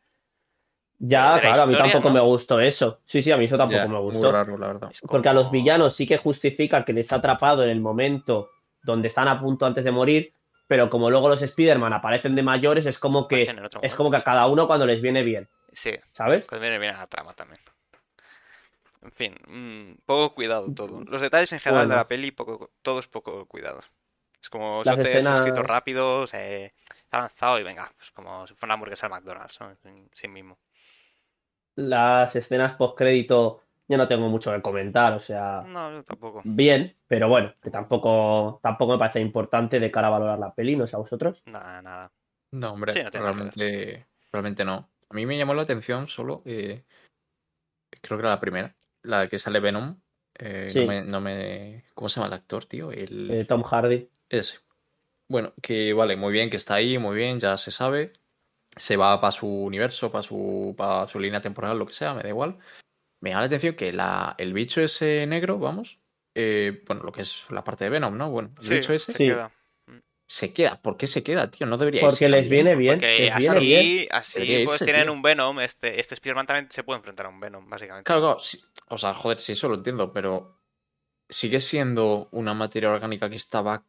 Ya, 0.98 1.34
de 1.34 1.40
claro, 1.42 1.62
a 1.62 1.66
mí 1.66 1.74
tampoco 1.74 2.08
¿no? 2.08 2.14
me 2.14 2.20
gustó 2.20 2.60
eso. 2.60 3.00
Sí, 3.06 3.20
sí, 3.22 3.30
a 3.30 3.36
mí 3.36 3.44
eso 3.44 3.58
tampoco 3.58 3.86
me 3.88 4.00
muy 4.00 4.12
gustó. 4.12 4.32
raro, 4.32 4.56
la 4.56 4.66
verdad. 4.68 4.92
Porque 5.06 5.28
a 5.28 5.32
los 5.34 5.50
villanos 5.50 5.94
sí 5.94 6.06
que 6.06 6.16
justifica 6.16 6.84
que 6.84 6.92
les 6.92 7.12
ha 7.12 7.16
atrapado 7.16 7.62
en 7.64 7.70
el 7.70 7.80
momento 7.80 8.48
donde 8.82 9.08
están 9.08 9.28
a 9.28 9.38
punto 9.38 9.66
antes 9.66 9.84
de 9.84 9.90
morir, 9.90 10.32
pero 10.66 10.88
como 10.88 11.10
luego 11.10 11.28
los 11.28 11.42
Spider-Man 11.42 11.92
aparecen 11.92 12.34
de 12.34 12.42
mayores, 12.42 12.86
es 12.86 12.98
como 12.98 13.28
que 13.28 13.42
es 13.82 13.94
como 13.94 14.10
que 14.10 14.16
a 14.16 14.22
cada 14.22 14.46
uno 14.46 14.66
cuando 14.66 14.86
les 14.86 15.02
viene 15.02 15.22
bien, 15.22 15.48
Sí, 15.72 15.92
¿sabes? 16.12 16.46
pues 16.48 16.60
viene 16.60 16.78
bien 16.78 16.94
a 16.94 16.98
la 16.98 17.06
trama 17.06 17.34
también. 17.34 17.60
En 19.02 19.12
fin, 19.12 19.34
mm, 19.46 19.98
poco 20.04 20.34
cuidado 20.34 20.72
todo. 20.74 21.02
Los 21.06 21.20
detalles 21.20 21.52
en 21.52 21.60
general 21.60 21.88
de 21.88 21.94
la 21.94 22.08
peli, 22.08 22.30
poco, 22.30 22.70
todo 22.82 22.98
es 23.00 23.06
poco 23.06 23.46
cuidado. 23.46 23.80
Es 24.40 24.50
como 24.50 24.82
Las 24.84 24.96
shotes 24.96 25.14
escenas- 25.24 25.36
escritos 25.38 25.64
rápidos, 25.66 26.34
eh, 26.34 26.72
está 26.96 27.18
avanzado 27.18 27.58
y 27.58 27.62
venga, 27.64 27.92
pues 27.96 28.10
como 28.12 28.46
si 28.46 28.54
fuera 28.54 28.68
una 28.68 28.74
hamburguesa 28.74 29.06
de 29.08 29.10
McDonald's, 29.14 29.60
¿no? 29.60 29.70
En 29.84 30.08
sí 30.12 30.28
mismo. 30.28 30.58
Las 31.76 32.34
escenas 32.36 32.74
post-crédito 32.74 33.62
yo 33.88 33.96
no 33.96 34.08
tengo 34.08 34.28
mucho 34.28 34.52
que 34.52 34.62
comentar, 34.62 35.12
o 35.12 35.20
sea, 35.20 35.62
No, 35.66 35.92
yo 35.92 36.02
tampoco. 36.02 36.40
bien, 36.44 36.96
pero 37.06 37.28
bueno, 37.28 37.54
que 37.62 37.70
tampoco, 37.70 38.58
tampoco 38.62 38.92
me 38.94 38.98
parece 38.98 39.20
importante 39.20 39.78
de 39.78 39.90
cara 39.90 40.08
a 40.08 40.10
valorar 40.10 40.38
la 40.38 40.54
peli, 40.54 40.74
no 40.74 40.86
sé 40.86 40.96
a 40.96 41.00
vosotros. 41.00 41.42
Nada, 41.46 41.82
nada. 41.82 42.12
No, 42.52 42.72
hombre, 42.72 42.92
Sí, 42.92 43.02
no 43.02 43.10
realmente, 43.10 44.06
realmente 44.32 44.64
no. 44.64 44.88
A 45.08 45.14
mí 45.14 45.26
me 45.26 45.36
llamó 45.38 45.54
la 45.54 45.62
atención 45.62 46.08
solo, 46.08 46.42
eh, 46.46 46.82
creo 48.00 48.16
que 48.18 48.22
era 48.22 48.30
la 48.30 48.40
primera, 48.40 48.74
la 49.06 49.28
que 49.28 49.38
sale 49.38 49.60
Venom. 49.60 49.96
eh, 50.38 50.68
Sí. 50.68 50.80
no, 50.80 50.86
me, 50.86 51.02
no 51.02 51.20
me- 51.20 51.84
¿Cómo 51.94 52.08
se 52.10 52.16
llama 52.16 52.26
el 52.28 52.34
actor, 52.34 52.66
tío? 52.66 52.92
El, 52.92 53.30
Eh, 53.30 53.44
Tom 53.46 53.62
Hardy. 53.62 54.08
Ese. 54.28 54.58
Bueno, 55.28 55.54
que 55.62 55.92
vale, 55.94 56.16
muy 56.16 56.32
bien, 56.32 56.50
que 56.50 56.56
está 56.58 56.74
ahí, 56.74 56.98
muy 56.98 57.16
bien, 57.16 57.40
ya 57.40 57.56
se 57.56 57.70
sabe. 57.70 58.12
Se 58.76 58.96
va 58.96 59.18
para 59.20 59.30
su 59.30 59.46
universo, 59.48 60.10
para 60.12 60.22
su, 60.22 60.74
para 60.76 61.08
su 61.08 61.18
línea 61.18 61.40
temporal, 61.40 61.78
lo 61.78 61.86
que 61.86 61.94
sea, 61.94 62.12
me 62.12 62.22
da 62.22 62.28
igual. 62.28 62.58
Me 63.20 63.30
llama 63.30 63.40
la 63.42 63.46
atención 63.46 63.74
que 63.74 63.92
la, 63.92 64.34
el 64.36 64.52
bicho 64.52 64.82
ese 64.82 65.26
negro, 65.26 65.58
vamos, 65.58 66.00
eh, 66.34 66.84
bueno, 66.86 67.02
lo 67.02 67.12
que 67.12 67.22
es 67.22 67.44
la 67.48 67.64
parte 67.64 67.84
de 67.84 67.90
Venom, 67.90 68.16
¿no? 68.16 68.30
Bueno, 68.30 68.50
el 68.58 68.62
Sí, 68.62 68.74
bicho 68.74 68.92
ese 68.92 69.12
se 69.12 69.18
Sí. 69.18 69.26
queda. 69.28 69.50
Se 70.26 70.52
queda. 70.52 70.80
¿Por 70.82 70.96
qué 70.96 71.06
se 71.06 71.22
queda, 71.22 71.50
tío? 71.50 71.66
No 71.66 71.78
debería 71.78 72.00
Porque 72.00 72.26
irse 72.26 72.28
les 72.28 72.48
viene 72.48 72.74
bien, 72.74 72.98
Porque 72.98 73.18
les 73.20 73.36
viene 73.36 73.60
bien. 73.60 74.08
así, 74.10 74.40
así 74.40 74.62
pues 74.64 74.80
tienen 74.80 75.04
tío. 75.04 75.12
un 75.12 75.22
Venom, 75.22 75.60
este, 75.60 76.00
este 76.00 76.14
Spider-Man 76.14 76.46
también 76.46 76.70
se 76.70 76.82
puede 76.82 76.98
enfrentar 76.98 77.26
a 77.26 77.28
un 77.28 77.38
Venom, 77.40 77.68
básicamente. 77.68 78.06
Claro, 78.06 78.20
claro, 78.22 78.38
sí, 78.40 78.60
o 78.88 78.98
sea, 78.98 79.14
joder, 79.14 79.38
sí, 79.38 79.52
eso 79.52 79.68
lo 79.68 79.76
entiendo, 79.76 80.12
pero 80.12 80.58
sigue 81.28 81.60
siendo 81.60 82.28
una 82.32 82.54
materia 82.54 82.90
orgánica 82.90 83.28
que 83.30 83.36
estaba, 83.36 83.84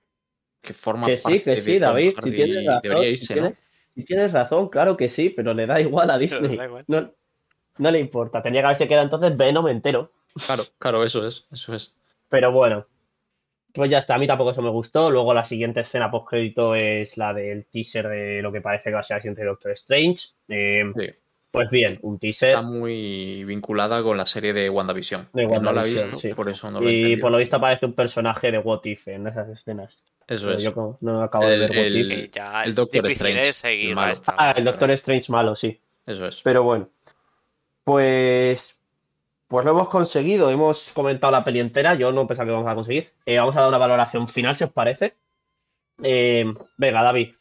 que 0.61 0.73
forma 0.73 1.07
Que 1.07 1.17
sí, 1.17 1.23
parte 1.23 1.43
que 1.43 1.49
de 1.51 1.57
sí, 1.57 1.73
Tom 1.73 1.81
David, 1.81 2.13
si 2.23 2.31
tienes 2.31 2.65
razón, 2.65 2.81
debería 2.83 3.03
si 3.03 3.09
irse, 3.09 3.35
¿no? 3.41 3.53
si 3.95 4.05
tienes 4.05 4.31
razón, 4.33 4.69
claro 4.69 4.95
que 4.97 5.09
sí, 5.09 5.29
pero 5.29 5.53
le 5.53 5.65
da 5.65 5.81
igual 5.81 6.09
a 6.11 6.17
Disney. 6.19 6.53
igual. 6.53 6.83
No, 6.87 7.13
no 7.79 7.91
le 7.91 7.99
importa, 7.99 8.41
tenía 8.43 8.61
que 8.61 8.65
haberse 8.65 8.87
quedado 8.87 9.05
entonces 9.05 9.35
Venom 9.37 9.67
entero. 9.67 10.11
Claro, 10.45 10.63
claro, 10.77 11.03
eso 11.03 11.25
es, 11.25 11.47
eso 11.51 11.73
es. 11.73 11.95
Pero 12.29 12.51
bueno, 12.51 12.85
pues 13.77 13.89
ya 13.89 13.99
está, 13.99 14.15
a 14.15 14.17
mí 14.17 14.27
tampoco 14.27 14.51
eso 14.51 14.61
me 14.61 14.69
gustó. 14.69 15.09
Luego 15.09 15.33
la 15.33 15.45
siguiente 15.45 15.79
escena 15.79 16.11
post 16.11 16.27
crédito 16.29 16.75
es 16.75 17.15
la 17.17 17.33
del 17.33 17.65
teaser 17.65 18.07
de 18.09 18.41
lo 18.41 18.51
que 18.51 18.59
parece 18.61 18.89
que 18.89 18.95
va 18.95 18.99
a 18.99 19.03
ser 19.03 19.15
la 19.17 19.21
siguiente 19.21 19.41
de 19.43 19.47
Doctor 19.47 19.71
Strange. 19.71 20.27
Eh, 20.49 20.83
Sí. 20.95 21.07
Pues 21.49 21.69
bien, 21.71 21.97
un 22.01 22.19
teaser. 22.19 22.49
Está 22.49 22.61
muy 22.61 23.43
vinculada 23.45 24.03
con 24.03 24.17
la 24.17 24.25
serie 24.25 24.51
de 24.53 24.69
WandaVision. 24.69 25.27
De 25.33 25.47
que 25.47 25.47
no 25.47 25.53
la 25.53 25.57
he 25.57 25.63
WandaVision, 25.85 26.11
visto, 26.11 26.19
sí. 26.19 26.33
por 26.33 26.49
eso 26.49 26.69
no 26.69 26.81
lo 26.81 26.89
he 26.89 26.91
Y 26.93 27.17
por 27.17 27.31
lo 27.31 27.37
visto 27.37 27.55
aparece 27.55 27.85
un 27.85 27.93
personaje 27.93 28.51
de 28.51 28.59
What 28.59 28.81
If 28.83 29.07
en 29.07 29.25
esas 29.27 29.47
escenas. 29.49 29.97
Eso 30.27 30.47
Pero 30.47 30.57
es. 30.57 30.63
yo 30.63 30.97
no 31.01 31.23
acabo 31.23 31.47
de 31.47 31.53
El- 31.53 31.59
ver 31.61 31.69
What 31.71 31.77
el- 31.77 31.95
If. 32.11 32.31
Que 32.31 32.37
ya 32.39 32.63
el 32.63 32.75
Doctor 32.75 33.01
difícil 33.03 33.27
Strange, 33.27 33.49
¿eh? 33.49 33.53
seguir 33.53 33.89
el 33.89 33.95
malo. 33.95 34.11
esta 34.13 34.35
Ah, 34.37 34.51
el 34.57 34.65
Doctor 34.65 34.89
¿no? 34.89 34.93
Strange 34.93 35.31
malo, 35.31 35.55
sí. 35.55 35.79
Eso 36.05 36.27
es. 36.27 36.41
Pero 36.43 36.63
bueno, 36.63 36.89
pues, 37.83 38.76
pues 39.47 39.65
lo 39.65 39.71
hemos 39.71 39.89
conseguido. 39.89 40.49
Hemos 40.49 40.91
comentado 40.93 41.31
la 41.31 41.43
peli 41.43 41.59
entera. 41.59 41.95
Yo 41.95 42.11
no 42.11 42.27
pensaba 42.27 42.45
que 42.47 42.51
vamos 42.53 42.69
a 42.69 42.75
conseguir. 42.75 43.11
Eh, 43.25 43.37
vamos 43.37 43.55
a 43.55 43.61
dar 43.61 43.69
una 43.69 43.77
valoración 43.77 44.27
final, 44.27 44.55
si 44.55 44.63
os 44.63 44.71
parece. 44.71 45.15
Eh, 46.03 46.45
venga, 46.77 47.01
David. 47.01 47.33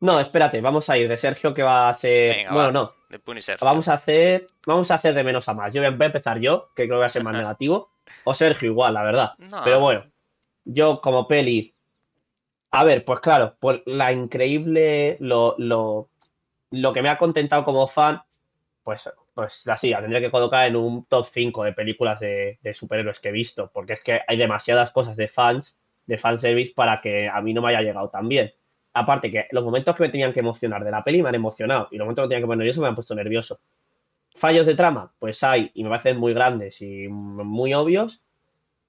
No, 0.00 0.18
espérate, 0.18 0.60
vamos 0.60 0.90
a 0.90 0.98
ir 0.98 1.08
de 1.08 1.16
Sergio, 1.16 1.54
que 1.54 1.62
va 1.62 1.88
a 1.88 1.94
ser. 1.94 2.36
Venga, 2.36 2.52
bueno, 2.52 2.66
va. 2.66 2.72
no. 2.72 2.92
De 3.08 3.18
Punisher. 3.18 3.58
Vamos 3.60 3.86
a 3.88 3.94
hacer. 3.94 4.48
Vamos 4.66 4.90
a 4.90 4.96
hacer 4.96 5.14
de 5.14 5.22
menos 5.22 5.48
a 5.48 5.54
más. 5.54 5.72
Yo 5.72 5.80
voy 5.80 5.86
a 5.86 6.04
empezar 6.06 6.40
yo, 6.40 6.70
que 6.74 6.86
creo 6.86 6.96
que 6.96 7.00
va 7.00 7.06
a 7.06 7.10
ser 7.10 7.22
más 7.22 7.34
negativo. 7.36 7.90
O 8.24 8.34
Sergio 8.34 8.70
igual, 8.70 8.94
la 8.94 9.02
verdad. 9.02 9.32
No, 9.38 9.62
Pero 9.62 9.80
bueno, 9.80 10.04
yo 10.64 11.00
como 11.00 11.28
peli. 11.28 11.74
A 12.72 12.84
ver, 12.84 13.04
pues 13.04 13.20
claro, 13.20 13.56
pues 13.60 13.82
la 13.86 14.12
increíble. 14.12 15.16
Lo, 15.20 15.54
lo, 15.58 16.08
lo 16.70 16.92
que 16.92 17.02
me 17.02 17.08
ha 17.10 17.18
contentado 17.18 17.64
como 17.64 17.86
fan, 17.86 18.22
pues, 18.82 19.08
pues 19.34 19.66
así, 19.68 19.90
la 19.90 20.00
tendría 20.00 20.20
que 20.20 20.30
colocar 20.30 20.66
en 20.66 20.76
un 20.76 21.06
top 21.06 21.26
5 21.30 21.64
de 21.64 21.72
películas 21.72 22.20
de, 22.20 22.58
de 22.62 22.74
superhéroes 22.74 23.20
que 23.20 23.30
he 23.30 23.32
visto, 23.32 23.70
porque 23.72 23.94
es 23.94 24.00
que 24.00 24.20
hay 24.26 24.36
demasiadas 24.36 24.90
cosas 24.90 25.16
de 25.16 25.28
fans, 25.28 25.78
de 26.06 26.18
fanservice, 26.18 26.72
para 26.74 27.00
que 27.00 27.28
a 27.28 27.40
mí 27.40 27.54
no 27.54 27.62
me 27.62 27.70
haya 27.70 27.80
llegado 27.80 28.10
tan 28.10 28.28
bien. 28.28 28.52
Aparte 28.92 29.30
que 29.30 29.46
los 29.50 29.64
momentos 29.64 29.96
que 29.96 30.02
me 30.02 30.08
tenían 30.10 30.32
que 30.32 30.40
emocionar 30.40 30.84
de 30.84 30.90
la 30.90 31.02
peli 31.02 31.22
me 31.22 31.30
han 31.30 31.34
emocionado, 31.34 31.88
y 31.90 31.96
los 31.96 32.04
momentos 32.04 32.24
que 32.24 32.26
me 32.26 32.28
tenían 32.28 32.42
que 32.42 32.46
poner 32.46 32.58
nervioso 32.58 32.80
me 32.82 32.88
han 32.88 32.94
puesto 32.94 33.14
nervioso. 33.14 33.60
Fallos 34.34 34.66
de 34.66 34.74
trama, 34.74 35.14
pues 35.18 35.42
hay, 35.42 35.70
y 35.74 35.84
me 35.84 35.90
parecen 35.90 36.18
muy 36.18 36.34
grandes 36.34 36.80
y 36.82 37.08
muy 37.08 37.74
obvios, 37.74 38.22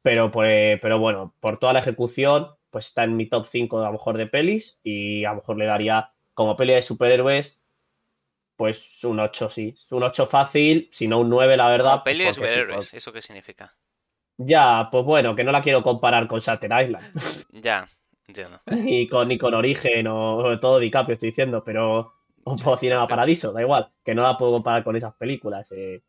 pero, 0.01 0.31
pues, 0.31 0.79
pero 0.81 0.99
bueno, 0.99 1.33
por 1.39 1.59
toda 1.59 1.73
la 1.73 1.79
ejecución, 1.79 2.49
pues 2.69 2.87
está 2.87 3.05
en 3.05 3.15
mi 3.15 3.27
top 3.27 3.45
5 3.47 3.79
a 3.79 3.85
lo 3.85 3.93
mejor 3.93 4.17
de 4.17 4.27
pelis, 4.27 4.79
y 4.83 5.23
a 5.23 5.29
lo 5.29 5.37
mejor 5.37 5.57
le 5.57 5.65
daría, 5.65 6.11
como 6.33 6.57
peli 6.57 6.73
de 6.73 6.81
superhéroes, 6.81 7.57
pues 8.55 9.03
un 9.03 9.19
8, 9.19 9.49
sí. 9.49 9.75
Un 9.91 10.03
8 10.03 10.27
fácil, 10.27 10.89
si 10.91 11.07
no 11.07 11.19
un 11.19 11.29
9, 11.29 11.57
la 11.57 11.69
verdad. 11.69 11.91
Como 11.91 12.03
peli 12.03 12.23
de 12.23 12.29
sí, 12.29 12.35
superhéroes, 12.35 12.93
¿eso 12.93 13.11
qué 13.11 13.21
significa? 13.21 13.75
Ya, 14.37 14.89
pues 14.91 15.05
bueno, 15.05 15.35
que 15.35 15.43
no 15.43 15.51
la 15.51 15.61
quiero 15.61 15.83
comparar 15.83 16.27
con 16.27 16.39
Shutter 16.39 16.71
Island. 16.83 17.05
Ya, 17.51 17.87
entiendo. 18.27 18.59
ni, 18.67 19.07
con, 19.07 19.27
ni 19.27 19.37
con 19.37 19.53
Origen 19.53 20.07
o 20.07 20.59
todo 20.59 20.79
DiCaprio, 20.79 21.13
estoy 21.13 21.29
diciendo, 21.29 21.63
pero. 21.63 22.13
O 22.45 22.77
Cinema 22.77 23.07
Paradiso, 23.07 23.53
da 23.53 23.61
igual. 23.61 23.89
Que 24.03 24.13
no 24.13 24.21
la 24.23 24.37
puedo 24.37 24.51
comparar 24.51 24.83
con 24.83 24.95
esas 24.97 25.13
películas. 25.15 25.71
eh. 25.71 26.03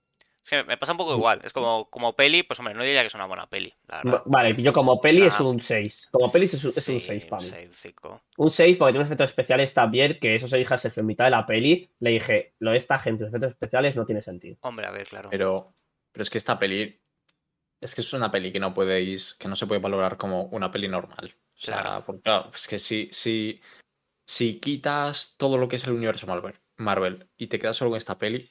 Es 0.45 0.51
que 0.51 0.63
me 0.65 0.77
pasa 0.77 0.93
un 0.93 0.99
poco 0.99 1.15
igual. 1.15 1.41
Es 1.43 1.55
como, 1.55 1.89
como 1.89 2.15
peli, 2.15 2.43
pues 2.43 2.59
hombre, 2.59 2.75
no 2.75 2.83
diría 2.85 3.01
que 3.01 3.07
es 3.07 3.15
una 3.15 3.25
buena 3.27 3.47
peli, 3.49 3.73
la 3.89 4.03
verdad. 4.03 4.23
Vale, 4.27 4.63
yo 4.63 4.75
como 4.75 5.01
peli 5.01 5.23
O 5.23 5.27
es 5.29 5.41
un 5.41 5.59
6. 5.61 6.09
Como 6.13 6.31
peli 6.31 6.45
es 6.45 6.63
un, 6.63 6.71
es 6.71 6.77
un 6.77 6.83
Sí, 6.83 7.01
6 7.01 7.27
para 7.27 7.43
mí. 7.43 7.49
seis, 7.49 7.71
cinco. 7.73 8.21
Un 8.37 8.51
6 8.51 8.77
porque 8.77 8.93
tiene 8.93 9.07
efectos 9.07 9.31
especiales 9.31 9.73
también, 9.73 10.19
que 10.21 10.35
eso 10.35 10.47
se 10.47 10.59
dije 10.59 10.75
a 10.75 10.79
en 10.97 11.07
mitad 11.07 11.25
de 11.25 11.31
la 11.31 11.47
peli. 11.47 11.89
Le 12.01 12.11
dije, 12.11 12.55
lo 12.59 12.73
de 12.73 12.77
esta 12.77 12.99
gente, 12.99 13.23
los 13.23 13.31
efectos 13.31 13.53
especiales 13.53 13.97
no 13.97 14.05
tiene 14.05 14.21
sentido. 14.21 14.59
Hombre, 14.61 14.87
a 14.87 14.91
ver, 14.91 15.07
claro. 15.07 15.31
Pero, 15.31 15.73
pero 16.13 16.23
es 16.23 16.29
que 16.29 16.37
esta 16.39 16.59
peli. 16.59 17.01
Es 17.81 17.95
que 17.95 18.03
es 18.03 18.13
una 18.13 18.31
peli 18.31 18.53
que 18.53 18.61
no 18.61 18.75
podéis. 18.75 19.35
que 19.35 19.49
no 19.49 19.57
se 19.57 19.67
puede 19.67 19.81
valorar 19.81 20.19
como 20.19 20.43
una 20.45 20.71
peli 20.71 20.89
normal. 20.89 21.35
O 21.57 21.61
sea, 21.61 21.81
Claro. 21.81 22.05
porque 22.05 22.21
claro, 22.23 22.51
es 22.55 22.69
que 22.69 22.79
si, 22.79 23.09
si, 23.13 23.63
si 24.27 24.61
quitas 24.61 25.37
todo 25.39 25.57
lo 25.57 25.69
que 25.69 25.77
es 25.77 25.87
el 25.87 25.93
universo 25.95 26.27
Marvel, 26.27 26.55
Marvel 26.77 27.31
y 27.39 27.47
te 27.47 27.59
quedas 27.59 27.77
solo 27.79 27.93
con 27.93 27.97
esta 27.97 28.19
peli, 28.19 28.51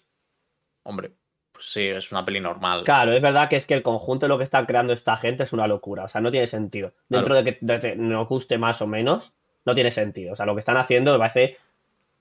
hombre, 0.83 1.17
sí, 1.59 1.87
es 1.87 2.11
una 2.11 2.23
peli 2.25 2.39
normal. 2.39 2.83
Claro, 2.83 3.13
es 3.13 3.21
verdad 3.21 3.49
que 3.49 3.55
es 3.57 3.65
que 3.65 3.73
el 3.73 3.83
conjunto 3.83 4.25
de 4.25 4.29
lo 4.29 4.37
que 4.37 4.43
está 4.43 4.65
creando 4.65 4.93
esta 4.93 5.17
gente 5.17 5.43
es 5.43 5.53
una 5.53 5.67
locura. 5.67 6.03
O 6.05 6.09
sea, 6.09 6.21
no 6.21 6.31
tiene 6.31 6.47
sentido. 6.47 6.93
Dentro 7.09 7.35
de 7.35 7.43
que 7.43 7.57
de 7.61 7.79
que 7.79 7.95
nos 7.95 8.27
guste 8.27 8.57
más 8.57 8.81
o 8.81 8.87
menos, 8.87 9.33
no 9.65 9.73
tiene 9.75 9.91
sentido. 9.91 10.33
O 10.33 10.35
sea, 10.35 10.45
lo 10.45 10.53
que 10.55 10.59
están 10.59 10.77
haciendo 10.77 11.13
me 11.13 11.19
parece 11.19 11.57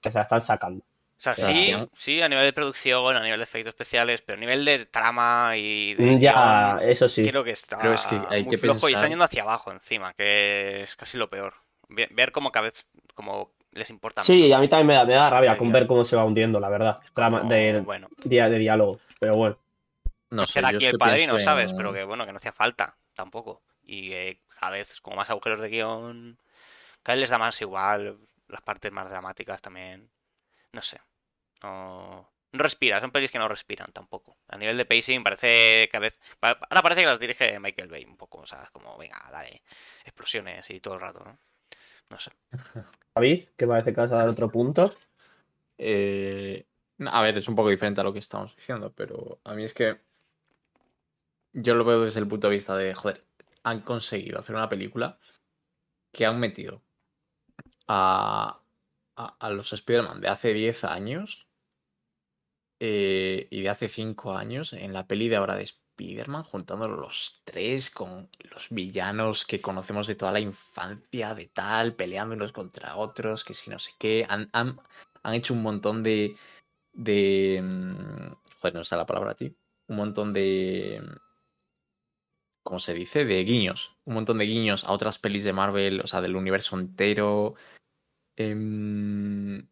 que 0.01 0.11
se 0.11 0.19
la 0.19 0.23
están 0.23 0.43
sacando. 0.43 0.85
O 0.85 1.23
sea, 1.23 1.37
sí, 1.37 1.73
sí, 1.95 2.21
a 2.21 2.29
nivel 2.29 2.45
de 2.45 2.53
producción, 2.53 3.15
a 3.17 3.23
nivel 3.23 3.39
de 3.39 3.45
efectos 3.45 3.71
especiales, 3.71 4.23
pero 4.23 4.37
a 4.37 4.41
nivel 4.41 4.65
de 4.65 4.87
trama 4.87 5.57
y 5.57 5.95
de 5.95 6.05
Mm, 6.05 6.19
Ya, 6.19 6.33
guion, 6.79 6.91
eso 6.91 7.09
sí. 7.09 7.29
creo 7.29 7.45
que 7.45 7.53
está 7.53 7.79
Pero 7.81 7.95
es 7.95 8.05
que 8.07 8.17
hay 8.29 8.43
muy 8.43 8.51
que 8.51 8.59
flojo 8.59 8.89
y 8.89 8.93
pensar- 8.93 8.95
están 8.95 9.11
yendo 9.11 9.25
hacia 9.25 9.43
abajo 9.43 9.71
encima, 9.71 10.13
que 10.15 10.83
es 10.83 10.97
casi 10.97 11.17
lo 11.17 11.31
peor. 11.31 11.55
Ve- 11.89 12.09
Ver 12.11 12.33
cómo 12.33 12.51
cada 12.51 12.65
vez 12.65 12.85
como 13.15 13.53
les 13.71 13.89
importa 13.91 14.23
Sí, 14.25 14.43
menos. 14.43 14.59
a 14.59 14.61
mí 14.61 14.69
también 14.69 14.87
me 14.89 14.95
da, 14.95 15.05
me 15.05 15.15
da 15.15 15.31
rabia 15.31 15.53
De 15.53 15.59
con 15.59 15.71
ver 15.71 15.87
cómo 15.87 16.05
se 16.05 16.17
va 16.17 16.25
hundiendo, 16.25 16.59
la 16.59 16.69
verdad. 16.69 16.97
Trama 17.15 17.39
Como, 17.39 17.51
de, 17.53 17.81
bueno, 17.83 18.09
dia- 18.25 18.49
de 18.49 18.59
diálogo. 18.59 18.99
Pero 19.23 19.37
bueno. 19.37 19.57
No 20.31 20.47
sé, 20.47 20.55
será 20.55 20.71
aquí 20.71 20.85
el 20.85 20.99
padrino, 20.99 21.35
pienso 21.35 21.45
¿sabes? 21.45 21.71
en- 21.71 21.77
Pero 21.77 21.93
que 21.93 22.03
bueno, 22.03 22.27
que 22.27 22.33
no 22.33 22.39
hacía 22.39 22.51
falta 22.51 22.97
tampoco. 23.15 23.63
Y 23.85 24.09
que 24.09 24.41
cada 24.59 24.73
vez 24.73 25.01
como 25.01 25.15
más 25.15 25.31
agujeros 25.31 25.61
de 25.61 25.69
guion, 25.69 26.37
cada 27.05 27.15
vez 27.15 27.21
les 27.21 27.31
da 27.31 27.39
más 27.39 27.61
igual, 27.61 28.19
las 28.49 28.63
partes 28.63 28.91
más 28.91 29.09
dramáticas 29.09 29.63
también. 29.63 30.11
No 30.73 30.83
sé. 30.83 31.01
No, 31.63 32.29
no 32.51 32.59
respira, 32.65 33.01
son 33.01 33.13
pelis 33.13 33.31
que 33.31 33.39
no 33.39 33.47
respiran 33.47 33.93
tampoco. 33.93 34.37
A 34.49 34.57
nivel 34.57 34.77
de 34.77 34.87
pacing 34.87 35.23
parece 35.23 35.89
cada 35.93 36.03
vez... 36.03 36.19
Ahora 36.41 36.83
parece 36.83 37.03
que 37.03 37.07
las 37.07 37.21
dirige 37.21 37.61
Michael 37.61 37.91
Bay 37.91 38.05
un 38.05 38.17
poco, 38.17 38.39
o 38.39 38.47
sea, 38.47 38.65
es 38.65 38.71
como, 38.71 38.99
venga, 38.99 39.21
dale, 39.31 39.63
explosiones 40.05 40.69
y 40.69 40.81
todo 40.81 40.95
el 40.95 41.01
rato, 41.01 41.21
¿no? 41.25 41.39
No 42.11 42.19
sé. 42.19 42.33
David, 43.15 43.51
que 43.57 43.69
parece 43.69 43.95
que 43.95 44.01
vas 44.01 44.11
a 44.11 44.17
dar 44.17 44.29
otro 44.29 44.51
punto. 44.51 44.97
Eh, 45.79 46.67
a 47.07 47.23
ver, 47.23 47.39
es 47.39 47.49
un 47.49 47.57
poco 47.57 47.69
diferente 47.71 48.01
a 48.01 48.05
lo 48.05 48.13
que 48.13 48.19
estamos 48.19 48.55
diciendo, 48.57 48.93
pero 48.95 49.41
a 49.45 49.55
mí 49.55 49.65
es 49.65 49.75
que 49.75 50.01
yo 51.53 51.75
lo 51.75 51.85
veo 51.85 52.03
desde 52.03 52.21
el 52.21 52.29
punto 52.29 52.49
de 52.49 52.55
vista 52.55 52.77
de, 52.77 52.95
joder, 52.95 53.25
han 53.63 53.81
conseguido 53.81 54.39
hacer 54.39 54.57
una 54.57 54.69
película 54.69 55.19
que 56.13 56.27
han 56.27 56.39
metido 56.41 56.83
a, 57.89 58.61
a, 59.17 59.51
los 59.51 59.73
Spider-Man 59.73 60.21
de 60.21 60.29
hace 60.29 60.53
10 60.53 60.85
años 60.85 61.47
eh, 62.81 63.49
y 63.51 63.63
de 63.63 63.69
hace 63.69 63.89
5 63.89 64.35
años 64.37 64.73
en 64.73 64.93
la 64.93 65.07
peli 65.07 65.29
de 65.29 65.37
ahora 65.37 65.57
de 65.57 65.65
Spider-Man, 65.65 66.45
juntándolo 66.45 66.97
los 66.97 67.43
tres 67.45 67.91
con 67.91 68.29
los 68.51 68.69
villanos 68.71 69.45
que 69.45 69.61
conocemos 69.61 70.07
de 70.07 70.15
toda 70.15 70.33
la 70.33 70.41
infancia, 70.41 71.35
de 71.35 71.47
tal, 71.47 71.95
peleando 71.95 72.35
unos 72.35 72.53
contra 72.53 72.97
otros, 72.97 73.45
que 73.45 73.55
si 73.55 73.71
no 73.71 73.79
sé 73.79 73.93
qué. 73.99 74.27
Han, 74.29 74.49
han, 74.53 74.81
han 75.23 75.35
hecho 75.35 75.55
un 75.55 75.63
montón 75.63 76.03
de. 76.03 76.37
De. 76.93 77.61
mm, 77.63 78.33
Joder, 78.61 78.75
no 78.75 78.81
está 78.83 78.97
la 78.97 79.07
palabra 79.07 79.33
a 79.33 79.35
ti. 79.37 79.55
Un 79.89 79.97
montón 79.97 80.33
de. 80.33 81.03
¿cómo 82.65 82.79
se 82.79 82.95
dice? 82.95 83.25
De 83.25 83.43
guiños. 83.45 83.97
Un 84.05 84.15
montón 84.15 84.39
de 84.39 84.45
guiños 84.47 84.85
a 84.85 84.93
otras 84.93 85.19
pelis 85.19 85.43
de 85.45 85.53
Marvel, 85.53 86.01
o 86.01 86.07
sea, 86.07 86.21
del 86.21 86.37
universo 86.37 86.79
entero. 86.79 87.55
Em, 88.37 89.59
mm, 89.59 89.67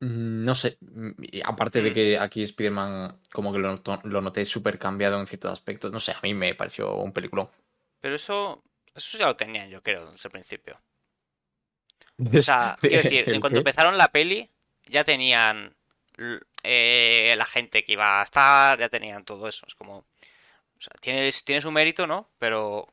no 0.00 0.54
sé, 0.54 0.78
mm, 0.80 1.10
aparte 1.44 1.82
de 1.82 1.90
Mm. 1.90 1.94
que 1.94 2.18
aquí 2.18 2.42
Spider-Man 2.42 3.20
como 3.32 3.52
que 3.52 3.58
lo, 3.58 3.82
lo 4.04 4.20
noté 4.22 4.44
súper 4.44 4.78
cambiado 4.78 5.20
en 5.20 5.26
ciertos 5.26 5.52
aspectos, 5.52 5.92
no 5.92 6.00
sé, 6.00 6.12
a 6.12 6.20
mí 6.22 6.32
me 6.34 6.54
pareció 6.54 6.96
un 6.96 7.12
película. 7.12 7.48
Pero 8.00 8.16
eso, 8.16 8.64
eso 8.94 9.18
ya 9.18 9.26
lo 9.26 9.36
tenían, 9.36 9.68
yo 9.68 9.82
creo, 9.82 10.10
desde 10.10 10.28
el 10.28 10.32
principio. 10.32 10.80
O 12.40 12.42
sea, 12.42 12.78
quiero 12.80 13.02
decir, 13.02 13.28
en 13.28 13.40
cuanto 13.42 13.58
empezaron 13.58 13.98
la 13.98 14.10
peli, 14.10 14.50
ya 14.86 15.04
tenían 15.04 15.75
eh, 16.62 17.34
la 17.36 17.46
gente 17.46 17.84
que 17.84 17.92
iba 17.92 18.20
a 18.20 18.24
estar, 18.24 18.78
ya 18.78 18.88
tenían 18.88 19.24
todo 19.24 19.48
eso. 19.48 19.66
Es 19.66 19.74
como. 19.74 19.98
O 19.98 20.80
sea, 20.80 20.92
tienes, 21.00 21.44
tiene 21.44 21.60
su 21.62 21.70
mérito, 21.70 22.06
¿no? 22.06 22.28
Pero 22.38 22.86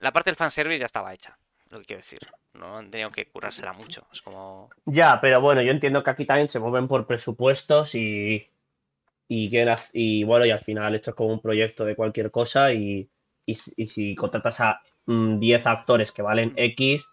la 0.00 0.12
parte 0.12 0.30
del 0.30 0.36
fanservice 0.36 0.80
ya 0.80 0.86
estaba 0.86 1.12
hecha, 1.12 1.38
lo 1.70 1.78
que 1.78 1.84
quiero 1.84 2.00
decir. 2.00 2.20
No 2.54 2.78
han 2.78 2.90
tenido 2.90 3.10
que 3.10 3.26
curársela 3.26 3.72
mucho. 3.72 4.06
Es 4.12 4.22
como. 4.22 4.70
Ya, 4.86 5.20
pero 5.20 5.40
bueno, 5.40 5.62
yo 5.62 5.70
entiendo 5.70 6.02
que 6.02 6.10
aquí 6.10 6.24
también 6.24 6.48
se 6.48 6.58
mueven 6.58 6.88
por 6.88 7.06
presupuestos 7.06 7.94
y, 7.94 8.48
y, 9.28 10.24
bueno, 10.24 10.46
y 10.46 10.50
al 10.50 10.60
final 10.60 10.94
esto 10.94 11.10
es 11.10 11.16
como 11.16 11.32
un 11.32 11.40
proyecto 11.40 11.84
de 11.84 11.94
cualquier 11.94 12.30
cosa 12.32 12.72
y, 12.72 13.08
y, 13.46 13.58
y 13.76 13.86
si 13.86 14.16
contratas 14.16 14.60
a 14.60 14.80
mm, 15.06 15.38
10 15.38 15.66
actores 15.66 16.10
que 16.10 16.22
valen 16.22 16.52
X, 16.56 17.06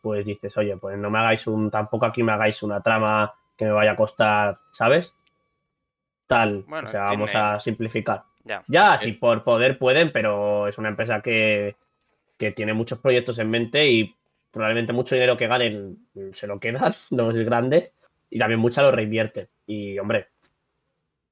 pues 0.00 0.26
dices, 0.26 0.56
oye, 0.56 0.76
pues 0.76 0.96
no 0.96 1.10
me 1.10 1.18
hagáis 1.18 1.46
un, 1.48 1.70
tampoco 1.70 2.06
aquí 2.06 2.22
me 2.22 2.32
hagáis 2.32 2.62
una 2.62 2.80
trama 2.82 3.34
que 3.56 3.64
me 3.66 3.72
vaya 3.72 3.92
a 3.92 3.96
costar, 3.96 4.58
¿sabes? 4.72 5.14
Tal, 6.26 6.64
Bueno, 6.66 6.88
o 6.88 6.90
sea, 6.90 7.04
vamos 7.04 7.30
tiene- 7.30 7.44
a 7.46 7.60
simplificar. 7.60 8.22
Ya. 8.44 8.62
Ya, 8.66 8.94
es 8.96 9.02
si 9.02 9.12
por 9.12 9.42
poder 9.44 9.78
pueden, 9.78 10.12
pero 10.12 10.68
es 10.68 10.76
una 10.78 10.88
empresa 10.88 11.20
que, 11.20 11.76
que 12.38 12.50
tiene 12.52 12.74
muchos 12.74 12.98
proyectos 12.98 13.38
en 13.38 13.50
mente 13.50 13.86
y 13.86 14.14
probablemente 14.50 14.92
mucho 14.92 15.14
dinero 15.14 15.36
que 15.36 15.46
ganen 15.48 16.08
se 16.32 16.46
lo 16.46 16.58
quedan 16.60 16.94
los 17.10 17.34
grandes 17.34 17.94
y 18.30 18.38
también 18.38 18.60
mucha 18.60 18.82
lo 18.82 18.90
reinvierten. 18.90 19.46
Y 19.66 19.98
hombre, 19.98 20.28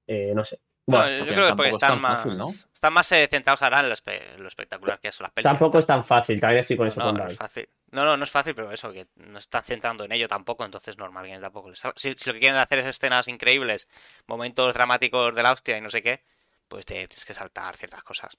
eh, 0.07 0.33
no 0.35 0.45
sé. 0.45 0.59
Bueno, 0.87 1.05
Bueno, 1.05 1.19
yo 1.27 1.33
creo 1.35 1.47
que 1.49 1.55
porque 1.55 1.69
es 1.71 1.77
están 1.77 1.89
tan 1.91 2.01
más, 2.01 2.17
fácil, 2.23 2.39
¿no? 2.39 2.49
están 2.75 2.93
más 2.93 3.13
eh, 3.13 3.29
centrados 3.31 3.63
ahora 3.63 3.81
en 3.81 3.89
lo, 3.89 3.95
espe- 3.95 4.37
lo 4.37 4.49
espectacular 4.49 4.99
que 5.01 5.13
son 5.13 5.25
las 5.25 5.33
pelis. 5.33 5.51
tampoco 5.51 5.79
es 5.79 5.87
tan 5.87 6.05
fácil, 6.05 6.41
también 6.41 6.61
estoy 6.61 6.77
con 6.77 6.89
eso 6.89 7.01
No, 7.01 7.07
con 7.07 7.19
no 7.19 7.27
es 7.29 7.37
fácil. 7.37 7.69
No, 7.93 8.05
no, 8.07 8.17
no 8.17 8.25
es 8.25 8.31
fácil, 8.31 8.55
pero 8.55 8.73
eso, 8.73 8.93
que 8.93 9.07
no 9.17 9.39
están 9.39 9.65
centrando 9.65 10.05
en 10.05 10.13
ello 10.13 10.27
tampoco, 10.29 10.65
entonces 10.65 10.97
normal 10.99 11.27
que 11.27 11.39
tampoco 11.39 11.71
les 11.71 11.81
si, 11.97 12.15
si 12.17 12.29
lo 12.31 12.35
que 12.35 12.41
quieren 12.41 12.59
hacer 12.59 12.79
es 12.81 12.87
escenas 12.87 13.29
increíbles, 13.29 13.89
momentos 14.27 14.75
dramáticos 14.75 15.35
de 15.35 15.43
la 15.43 15.53
hostia 15.53 15.77
y 15.79 15.81
no 15.83 15.91
sé 15.91 16.03
qué, 16.03 16.25
pues 16.69 16.87
te 16.87 16.95
tienes 16.95 17.25
que 17.25 17.35
saltar 17.35 17.77
ciertas 17.77 18.03
cosas. 18.03 18.37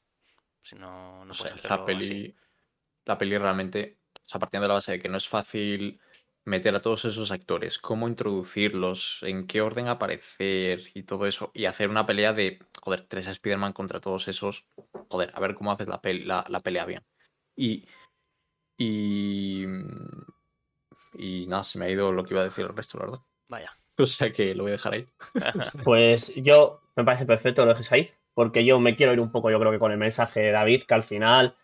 Si 0.63 0.75
no, 0.75 1.25
no 1.25 1.33
No 1.33 1.35
puedes 1.35 1.63
la 1.69 1.83
así. 1.93 2.15
peli, 2.17 2.35
la 3.05 3.17
peli 3.17 3.37
realmente, 3.37 3.99
o 4.25 4.27
sea, 4.29 4.39
partiendo 4.39 4.63
de 4.65 4.69
la 4.69 4.73
base 4.75 4.93
de 4.93 4.99
que 4.99 5.09
no 5.09 5.17
es 5.17 5.27
fácil 5.27 5.99
meter 6.45 6.75
a 6.75 6.81
todos 6.81 7.05
esos 7.05 7.31
actores, 7.31 7.79
cómo 7.79 8.07
introducirlos, 8.09 9.19
en 9.23 9.47
qué 9.47 9.61
orden 9.61 9.87
aparecer 9.87 10.81
y 10.95 11.03
todo 11.03 11.27
eso, 11.27 11.51
y 11.53 11.65
hacer 11.65 11.89
una 11.89 12.05
pelea 12.05 12.33
de, 12.33 12.59
joder, 12.81 13.07
tres 13.07 13.27
Spider-Man 13.27 13.73
contra 13.73 14.01
todos 14.01 14.27
esos, 14.27 14.67
joder, 15.09 15.31
a 15.35 15.39
ver 15.41 15.55
cómo 15.55 15.71
haces 15.71 15.87
la, 15.87 16.01
pel- 16.01 16.25
la, 16.25 16.45
la 16.49 16.61
pelea 16.61 16.85
bien. 16.85 17.05
Y, 17.55 17.87
y, 18.77 19.63
y 21.13 21.47
nada, 21.47 21.63
se 21.63 21.79
me 21.79 21.85
ha 21.85 21.89
ido 21.89 22.11
lo 22.11 22.23
que 22.23 22.33
iba 22.33 22.41
a 22.41 22.45
decir 22.45 22.65
el 22.65 22.75
resto, 22.75 22.97
la 22.97 23.05
verdad. 23.05 23.21
Vaya. 23.47 23.71
O 23.97 24.07
sea 24.07 24.31
que 24.31 24.55
lo 24.55 24.63
voy 24.63 24.71
a 24.71 24.73
dejar 24.73 24.93
ahí. 24.93 25.05
Pues 25.83 26.33
yo 26.35 26.81
me 26.95 27.03
parece 27.03 27.27
perfecto 27.27 27.63
lo 27.63 27.69
dejes 27.69 27.91
ahí, 27.91 28.09
porque 28.33 28.65
yo 28.65 28.79
me 28.79 28.95
quiero 28.95 29.13
ir 29.13 29.19
un 29.19 29.31
poco, 29.31 29.51
yo 29.51 29.59
creo 29.59 29.71
que 29.71 29.79
con 29.79 29.91
el 29.91 29.99
mensaje 29.99 30.41
de 30.41 30.51
David, 30.51 30.83
que 30.87 30.93
al 30.95 31.03
final 31.03 31.55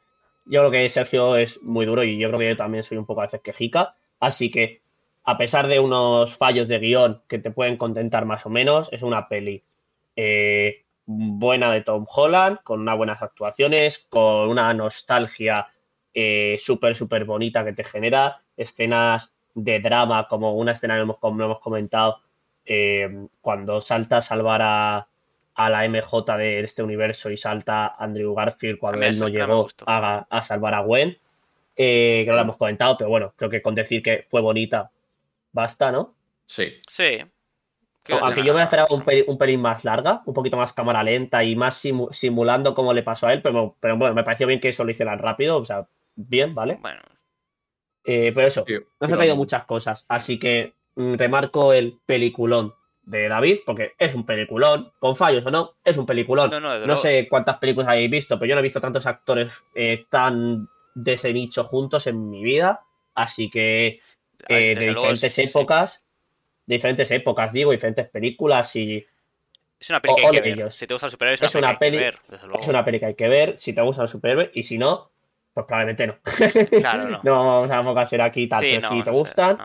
yo 0.45 0.61
creo 0.61 0.71
que 0.71 0.89
Sergio 0.89 1.35
es 1.37 1.61
muy 1.63 1.85
duro 1.85 2.03
y 2.03 2.19
yo 2.19 2.27
creo 2.29 2.39
que 2.39 2.49
yo 2.49 2.55
también 2.55 2.83
soy 2.83 2.97
un 2.97 3.05
poco 3.05 3.21
a 3.21 3.25
veces 3.25 3.41
quejica, 3.41 3.95
así 4.19 4.51
que 4.51 4.81
a 5.23 5.37
pesar 5.37 5.67
de 5.67 5.79
unos 5.79 6.35
fallos 6.35 6.67
de 6.67 6.79
guion 6.79 7.21
que 7.27 7.39
te 7.39 7.51
pueden 7.51 7.77
contentar 7.77 8.25
más 8.25 8.45
o 8.45 8.49
menos, 8.49 8.89
es 8.91 9.01
una 9.01 9.27
peli 9.27 9.63
eh, 10.15 10.85
buena 11.05 11.71
de 11.71 11.81
Tom 11.81 12.05
Holland, 12.07 12.59
con 12.63 12.81
unas 12.81 12.97
buenas 12.97 13.21
actuaciones, 13.21 14.05
con 14.09 14.49
una 14.49 14.73
nostalgia 14.73 15.67
eh, 16.13 16.57
súper, 16.59 16.95
súper 16.95 17.25
bonita 17.25 17.63
que 17.63 17.73
te 17.73 17.83
genera, 17.83 18.41
escenas 18.57 19.33
de 19.53 19.79
drama, 19.79 20.27
como 20.27 20.53
una 20.55 20.73
escena 20.73 20.95
que 20.95 21.01
hemos, 21.01 21.17
como 21.17 21.43
hemos 21.43 21.59
comentado, 21.59 22.17
eh, 22.65 23.27
cuando 23.41 23.81
salta 23.81 24.17
a 24.17 24.21
salvar 24.21 24.61
a, 24.61 25.07
a 25.55 25.69
la 25.69 25.85
MJ 25.85 26.37
de 26.37 26.59
este 26.61 26.83
universo 26.83 27.29
y 27.31 27.37
salta 27.37 27.95
Andrew 27.97 28.33
Garfield 28.33 28.79
cuando 28.79 28.99
él 29.01 29.19
no 29.19 29.25
llegó 29.39 29.67
a, 29.87 30.27
a 30.29 30.41
salvar 30.41 30.73
a 30.75 30.81
Gwen, 30.81 31.17
eh, 31.75 32.21
que 32.23 32.29
no 32.29 32.35
lo 32.35 32.41
hemos 32.41 32.57
comentado, 32.57 32.97
pero 32.97 33.09
bueno, 33.09 33.33
creo 33.35 33.49
que 33.49 33.61
con 33.61 33.75
decir 33.75 34.01
que 34.03 34.25
fue 34.29 34.41
bonita 34.41 34.91
basta, 35.51 35.91
¿no? 35.91 36.13
Sí. 36.45 36.73
Sí. 36.87 37.19
Aunque 38.23 38.41
yo 38.47 38.53
me 38.53 38.63
esperaba 38.63 38.87
un 38.91 39.03
pelín, 39.03 39.23
un 39.27 39.37
pelín 39.37 39.61
más 39.61 39.83
larga, 39.85 40.21
un 40.25 40.33
poquito 40.33 40.57
más 40.57 40.73
cámara 40.73 41.03
lenta 41.03 41.43
y 41.43 41.55
más 41.55 41.83
simu- 41.83 42.11
simulando 42.11 42.73
cómo 42.73 42.91
le 42.93 43.03
pasó 43.03 43.27
a 43.27 43.33
él, 43.33 43.41
pero, 43.41 43.75
pero 43.79 43.97
bueno, 43.97 44.15
me 44.15 44.23
pareció 44.23 44.47
bien 44.47 44.59
que 44.59 44.69
eso 44.69 44.83
lo 44.83 44.91
hicieran 44.91 45.19
rápido, 45.19 45.57
o 45.57 45.65
sea, 45.65 45.87
bien, 46.27 46.53
¿vale? 46.55 46.77
Bueno, 46.81 47.01
Eh, 48.05 48.31
pero 48.33 48.47
eso, 48.47 48.63
Sí, 48.65 48.73
nos 48.73 48.81
ha 48.83 48.87
traído 48.99 49.11
igualmente. 49.15 49.35
muchas 49.35 49.65
cosas, 49.65 50.05
así 50.07 50.39
que 50.39 50.73
mm, 50.95 51.15
remarco 51.15 51.73
el 51.73 51.99
peliculón 52.05 52.73
de 53.03 53.27
David, 53.27 53.59
porque 53.65 53.93
es 53.97 54.13
un 54.15 54.25
peliculón, 54.25 54.91
con 54.99 55.15
fallos 55.15 55.45
o 55.45 55.51
no, 55.51 55.75
es 55.83 55.97
un 55.97 56.05
peliculón. 56.05 56.49
no, 56.49 56.59
no, 56.59 56.85
No 56.85 56.95
sé 56.95 57.27
cuántas 57.29 57.57
películas 57.57 57.89
habéis 57.89 58.09
visto, 58.09 58.37
pero 58.39 58.49
yo 58.49 58.55
no 58.55 58.59
he 58.59 58.63
visto 58.63 58.81
tantos 58.81 59.05
actores 59.05 59.63
eh, 59.75 60.05
tan 60.09 60.67
de 60.95 61.13
ese 61.13 61.33
nicho 61.33 61.63
juntos 61.63 62.07
en 62.07 62.29
mi 62.29 62.43
vida, 62.43 62.81
así 63.15 63.49
que 63.49 63.99
A 64.47 64.53
ver, 64.53 64.63
eh, 64.63 64.75
de 64.75 64.81
luego 64.85 64.89
diferentes 64.89 65.33
sí. 65.33 65.41
épocas, 65.43 66.03
de 66.65 66.75
diferentes 66.75 67.11
épocas, 67.11 67.53
digo, 67.53 67.71
diferentes 67.71 68.09
películas 68.09 68.75
y 68.75 69.05
Es 69.79 69.89
una 69.89 70.01
peli 70.01 70.15
que 70.15 70.21
hay 70.27 70.31
que 70.31 70.41
ver. 70.41 70.71
Si 70.71 70.87
te 70.87 70.93
gusta 70.93 71.07
el 71.07 71.11
superhéroe, 71.11 71.33
es, 71.35 71.43
Es 71.43 71.55
una 71.55 71.79
peli 71.79 71.91
que 71.91 71.97
peli- 71.97 71.97
hay 72.05 72.11
que 72.11 72.17
ver, 72.17 72.19
desde 72.29 72.47
luego. 72.47 72.61
es 72.63 72.69
una 72.69 72.85
peli 72.85 72.99
que 72.99 73.05
hay 73.05 73.15
que 73.15 73.27
ver 73.27 73.59
si 73.59 73.73
te 73.73 73.81
gustan 73.81 74.03
los 74.03 74.11
superhéroes 74.11 74.49
y 74.53 74.63
si 74.63 74.77
no, 74.77 75.09
pues 75.65 75.67
probablemente 75.67 76.07
no. 76.07 76.15
Claro, 76.79 77.07
no. 77.09 77.19
No 77.23 77.31
vamos 77.45 77.71
a 77.71 77.75
tampoco 77.75 77.99
a 77.99 78.05
ser 78.05 78.21
aquí 78.21 78.47
tanto. 78.47 78.65
Sí, 78.65 78.71
si 78.75 78.77
no, 78.97 79.03
te 79.03 79.11
no 79.11 79.17
gustan, 79.17 79.57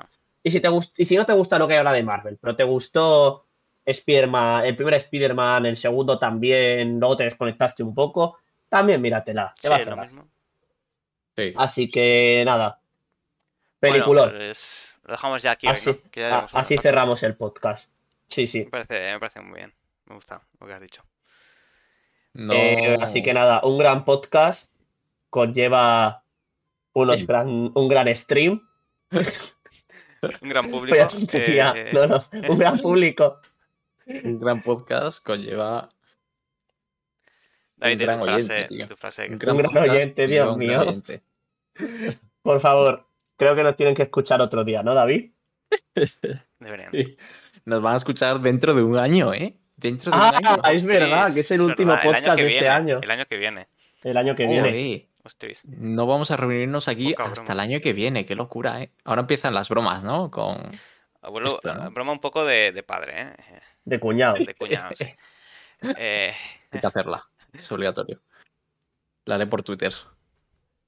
y 0.42 0.50
si 0.50 0.60
te 0.60 0.68
gust- 0.68 0.92
y 0.96 1.04
si 1.04 1.16
no 1.16 1.24
te 1.26 1.32
gusta 1.32 1.58
lo 1.58 1.66
que 1.68 1.76
habla 1.76 1.92
de 1.92 2.02
Marvel, 2.02 2.38
pero 2.40 2.54
te 2.56 2.64
gustó 2.64 3.46
Spider-Man, 3.84 4.64
el 4.66 4.76
primer 4.76 4.94
Spider-Man, 4.94 5.66
el 5.66 5.76
segundo 5.76 6.18
también, 6.18 6.98
luego 6.98 7.16
te 7.16 7.24
desconectaste 7.24 7.82
un 7.82 7.94
poco, 7.94 8.38
también 8.68 9.00
míratela. 9.00 9.52
Te 9.54 9.62
Sí, 9.62 9.68
va 9.68 9.76
a 9.76 9.84
lo 9.84 9.96
mismo. 9.96 10.28
Sí. 11.36 11.52
Así 11.56 11.88
que 11.88 12.42
nada. 12.46 12.78
Bueno, 13.80 13.94
Peliculón. 13.96 14.30
pues 14.30 14.96
lo 15.04 15.12
dejamos 15.12 15.42
ya 15.42 15.50
aquí 15.52 15.66
hoy, 15.66 15.72
así 15.74 15.90
¿no? 15.90 15.98
Que 16.10 16.20
ya 16.20 16.26
a- 16.26 16.30
llevamos 16.30 16.52
una 16.52 16.62
así 16.62 16.78
cerramos 16.78 17.22
el 17.22 17.34
podcast. 17.36 17.90
Sí, 18.28 18.46
sí. 18.46 18.60
Me 18.60 18.70
parece, 18.70 19.12
me 19.12 19.18
parece 19.20 19.40
muy 19.42 19.56
bien. 19.58 19.74
Me 20.06 20.14
gusta 20.14 20.40
lo 20.60 20.66
que 20.66 20.72
has 20.72 20.80
dicho. 20.80 21.02
No... 22.34 22.52
Eh, 22.54 22.96
así 23.00 23.22
que 23.22 23.32
nada, 23.34 23.60
un 23.64 23.78
gran 23.78 24.04
podcast 24.04 24.70
conlleva 25.34 26.22
unos 26.92 27.16
Sí. 27.16 27.26
gran, 27.26 27.48
un 27.74 27.88
gran 27.88 28.06
stream. 28.14 28.60
Un 30.40 30.48
gran 30.48 30.70
público. 30.70 30.96
Fue 30.96 31.06
tontería. 31.06 31.74
eh, 31.76 31.90
No, 31.92 32.06
no, 32.06 32.24
un 32.48 32.56
gran 32.58 32.78
público. 32.80 33.40
Un 34.06 34.38
gran 34.40 34.62
podcast 34.62 35.22
conlleva 35.22 35.90
David, 37.76 38.00
un 38.00 38.06
gran 38.06 38.20
tu 38.20 38.24
frase, 38.26 38.52
oyente, 38.54 38.68
tío. 38.74 38.88
tu 38.88 38.96
frase. 38.96 39.28
un 39.28 39.36
gran 39.36 39.76
oyente, 39.90 40.26
Dios 40.26 40.56
mío. 40.56 40.80
oyente. 40.80 41.22
Por 42.42 42.60
favor, 42.60 43.06
creo 43.36 43.54
que 43.54 43.62
nos 43.64 43.76
tienen 43.76 43.94
que 43.94 44.04
escuchar 44.04 44.40
otro 44.40 44.64
día, 44.64 44.82
¿no, 44.82 44.94
David? 44.94 45.32
Deberían. 46.60 46.90
Sí. 46.92 47.16
Nos 47.66 47.82
van 47.82 47.94
a 47.94 47.96
escuchar 47.96 48.40
dentro 48.40 48.72
de 48.72 48.82
un 48.82 48.96
año, 48.96 49.34
¿eh? 49.34 49.58
Dentro 49.76 50.10
de 50.10 50.16
un 50.16 50.22
Ah, 50.22 50.32
año. 50.36 50.62
es 50.72 50.86
verdad, 50.86 51.34
que 51.34 51.40
es 51.40 51.50
el 51.50 51.60
último 51.60 51.92
verdad, 51.92 52.04
podcast 52.04 52.36
de 52.38 52.46
este 52.54 52.68
año. 52.68 53.00
El 53.02 53.10
año 53.10 53.26
que 53.26 53.36
viene. 53.36 53.68
El 54.04 54.16
año 54.16 54.34
que 54.36 54.46
viene. 54.46 55.08
No 55.64 56.06
vamos 56.06 56.30
a 56.30 56.36
reunirnos 56.36 56.86
aquí 56.88 57.10
Poca 57.12 57.24
hasta 57.24 57.42
broma. 57.42 57.52
el 57.54 57.60
año 57.60 57.80
que 57.80 57.92
viene, 57.92 58.26
qué 58.26 58.34
locura, 58.34 58.80
¿eh? 58.82 58.90
Ahora 59.04 59.22
empiezan 59.22 59.54
las 59.54 59.68
bromas, 59.68 60.04
¿no? 60.04 60.30
Con... 60.30 60.70
Abuelo, 61.22 61.48
Esto, 61.48 61.74
¿no? 61.74 61.90
broma 61.90 62.12
un 62.12 62.20
poco 62.20 62.44
de, 62.44 62.72
de 62.72 62.82
padre, 62.82 63.22
¿eh? 63.22 63.34
De 63.84 63.98
cuñado. 63.98 64.34
De 64.36 64.54
cuñado, 64.54 64.94
sí. 64.94 65.06
Eh, 65.98 66.34
Hay 66.70 66.80
que 66.80 66.86
hacerla, 66.86 67.28
es 67.52 67.70
obligatorio. 67.72 68.22
La 69.26 69.34
haré 69.34 69.46
por 69.46 69.62
Twitter. 69.62 69.92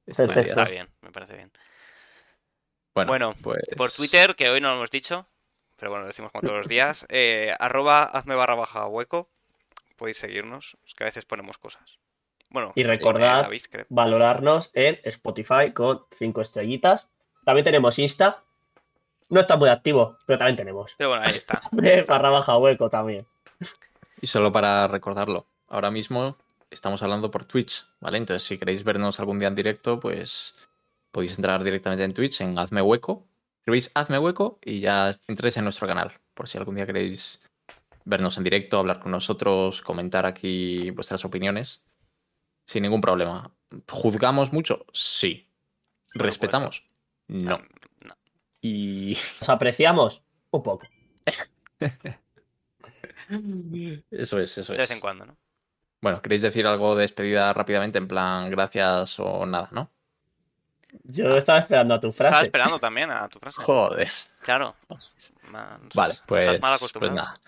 Perfecto. 0.06 0.40
Estos 0.40 0.46
está 0.46 0.64
bien, 0.64 0.88
me 1.02 1.10
parece 1.10 1.34
bien. 1.36 1.50
Bueno, 2.94 3.10
Bueno, 3.10 3.34
pues... 3.42 3.62
Por 3.76 3.90
Twitter, 3.90 4.34
que 4.36 4.48
hoy 4.48 4.60
no 4.60 4.68
lo 4.68 4.76
hemos 4.76 4.90
dicho, 4.90 5.26
pero 5.76 5.90
bueno, 5.90 6.02
lo 6.04 6.08
decimos 6.08 6.32
como 6.32 6.42
todos 6.42 6.58
los 6.60 6.68
días, 6.68 7.04
eh, 7.10 7.54
arroba 7.58 8.04
hazme 8.04 8.34
barra 8.36 8.54
baja 8.54 8.86
hueco, 8.86 9.28
podéis 9.96 10.16
seguirnos, 10.16 10.78
es 10.86 10.94
que 10.94 11.04
a 11.04 11.06
veces 11.06 11.26
ponemos 11.26 11.58
cosas. 11.58 11.98
Bueno, 12.51 12.73
Y 12.74 12.85
recordad-. 12.85 13.48
Valorarnos 13.89 14.70
en 14.74 14.98
Spotify 15.05 15.73
con 15.73 16.02
cinco 16.16 16.40
estrellitas. 16.40 17.09
También 17.44 17.64
tenemos 17.64 17.98
Insta. 17.98 18.43
No 19.28 19.40
está 19.40 19.56
muy 19.56 19.68
activo, 19.68 20.18
pero 20.27 20.39
también 20.39 20.56
tenemos. 20.56 20.94
Pero 20.97 21.10
bueno, 21.10 21.24
ahí 21.24 21.35
está. 21.36 21.60
ahí 21.82 21.89
está. 21.89 22.14
Barra 22.14 22.31
baja 22.31 22.56
hueco 22.56 22.89
también. 22.89 23.27
Y 24.20 24.27
solo 24.28 24.52
para 24.52 24.86
recordarlo, 24.89 25.47
ahora 25.68 25.90
mismo 25.90 26.36
estamos 26.70 27.02
hablando 27.02 27.31
por 27.31 27.44
Twitch, 27.44 27.85
¿vale? 28.01 28.18
Entonces, 28.18 28.43
si 28.43 28.59
queréis 28.59 28.85
vernos 28.85 29.20
algún 29.20 29.39
día 29.39 29.48
en 29.48 29.55
directo, 29.55 30.01
pues 30.01 30.59
podéis 31.10 31.36
entrar 31.36 31.62
directamente 31.64 32.05
en 32.05 32.12
Twitch, 32.12 32.40
en 32.40 32.59
Hazme 32.59 32.82
Hueco. 32.82 33.27
Escribís 33.60 33.90
Hazme 33.94 34.18
Hueco 34.18 34.59
y 34.62 34.81
ya 34.81 35.12
entréis 35.27 35.56
en 35.56 35.64
nuestro 35.64 35.86
canal, 35.86 36.12
por 36.35 36.48
si 36.48 36.59
algún 36.59 36.77
día 36.77 36.86
queréis 36.86 37.44
vernos 38.05 38.39
en 38.39 38.44
directo, 38.44 38.78
hablar 38.78 39.01
con 39.01 39.10
nosotros, 39.10 39.82
comentar 39.82 40.24
aquí 40.27 40.90
vuestras 40.93 41.24
opiniones, 41.24 41.85
sin 42.66 42.82
ningún 42.82 43.01
problema. 43.01 43.51
¿Juzgamos 43.90 44.52
mucho? 44.52 44.84
Sí. 44.93 45.48
¿Respetamos? 46.12 46.84
No. 47.28 47.59
No. 48.05 48.14
Y 48.60 49.16
¿Os 49.40 49.48
apreciamos? 49.48 50.22
Un 50.51 50.62
poco. 50.62 50.86
eso 54.10 54.38
es, 54.38 54.59
eso 54.59 54.72
De 54.72 54.78
vez 54.78 54.90
en 54.90 54.97
es. 54.97 55.01
cuando, 55.01 55.26
¿no? 55.26 55.36
Bueno, 56.01 56.22
¿queréis 56.22 56.43
decir 56.43 56.66
algo 56.66 56.94
de 56.94 57.02
despedida 57.02 57.52
rápidamente? 57.52 57.98
En 57.98 58.06
plan, 58.06 58.51
gracias 58.51 59.18
o 59.18 59.47
nada, 59.47 59.68
¿no? 59.72 59.90
Yo 61.05 61.36
estaba 61.36 61.59
esperando 61.59 61.94
a 61.94 62.01
tu 62.01 62.09
Estaba 62.09 62.30
frase. 62.30 62.44
esperando 62.44 62.78
también 62.78 63.10
a 63.10 63.28
tu 63.28 63.38
frase. 63.38 63.60
Joder. 63.62 64.10
Claro. 64.43 64.76
Nos 64.88 65.12
Vale, 65.51 66.14
nos 66.14 66.22
pues, 66.26 66.59
pues 66.59 66.62
acostumbrado. 66.62 67.14
nada. 67.16 67.40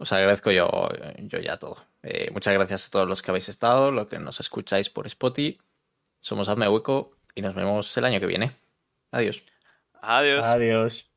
Os 0.00 0.10
agradezco 0.14 0.50
yo, 0.50 0.88
yo 1.18 1.38
ya 1.40 1.58
todo. 1.58 1.76
Eh, 2.02 2.30
muchas 2.32 2.54
gracias 2.54 2.86
a 2.86 2.90
todos 2.90 3.06
los 3.06 3.20
que 3.20 3.30
habéis 3.30 3.50
estado, 3.50 3.92
los 3.92 4.08
que 4.08 4.18
nos 4.18 4.40
escucháis 4.40 4.88
por 4.88 5.06
Spotify. 5.06 5.60
Somos 6.20 6.48
Hazme 6.48 6.68
Hueco 6.70 7.18
y 7.34 7.42
nos 7.42 7.54
vemos 7.54 7.94
el 7.98 8.06
año 8.06 8.18
que 8.18 8.26
viene. 8.26 8.52
Adiós. 9.12 9.44
Adiós. 10.00 10.46
Adiós. 10.46 11.09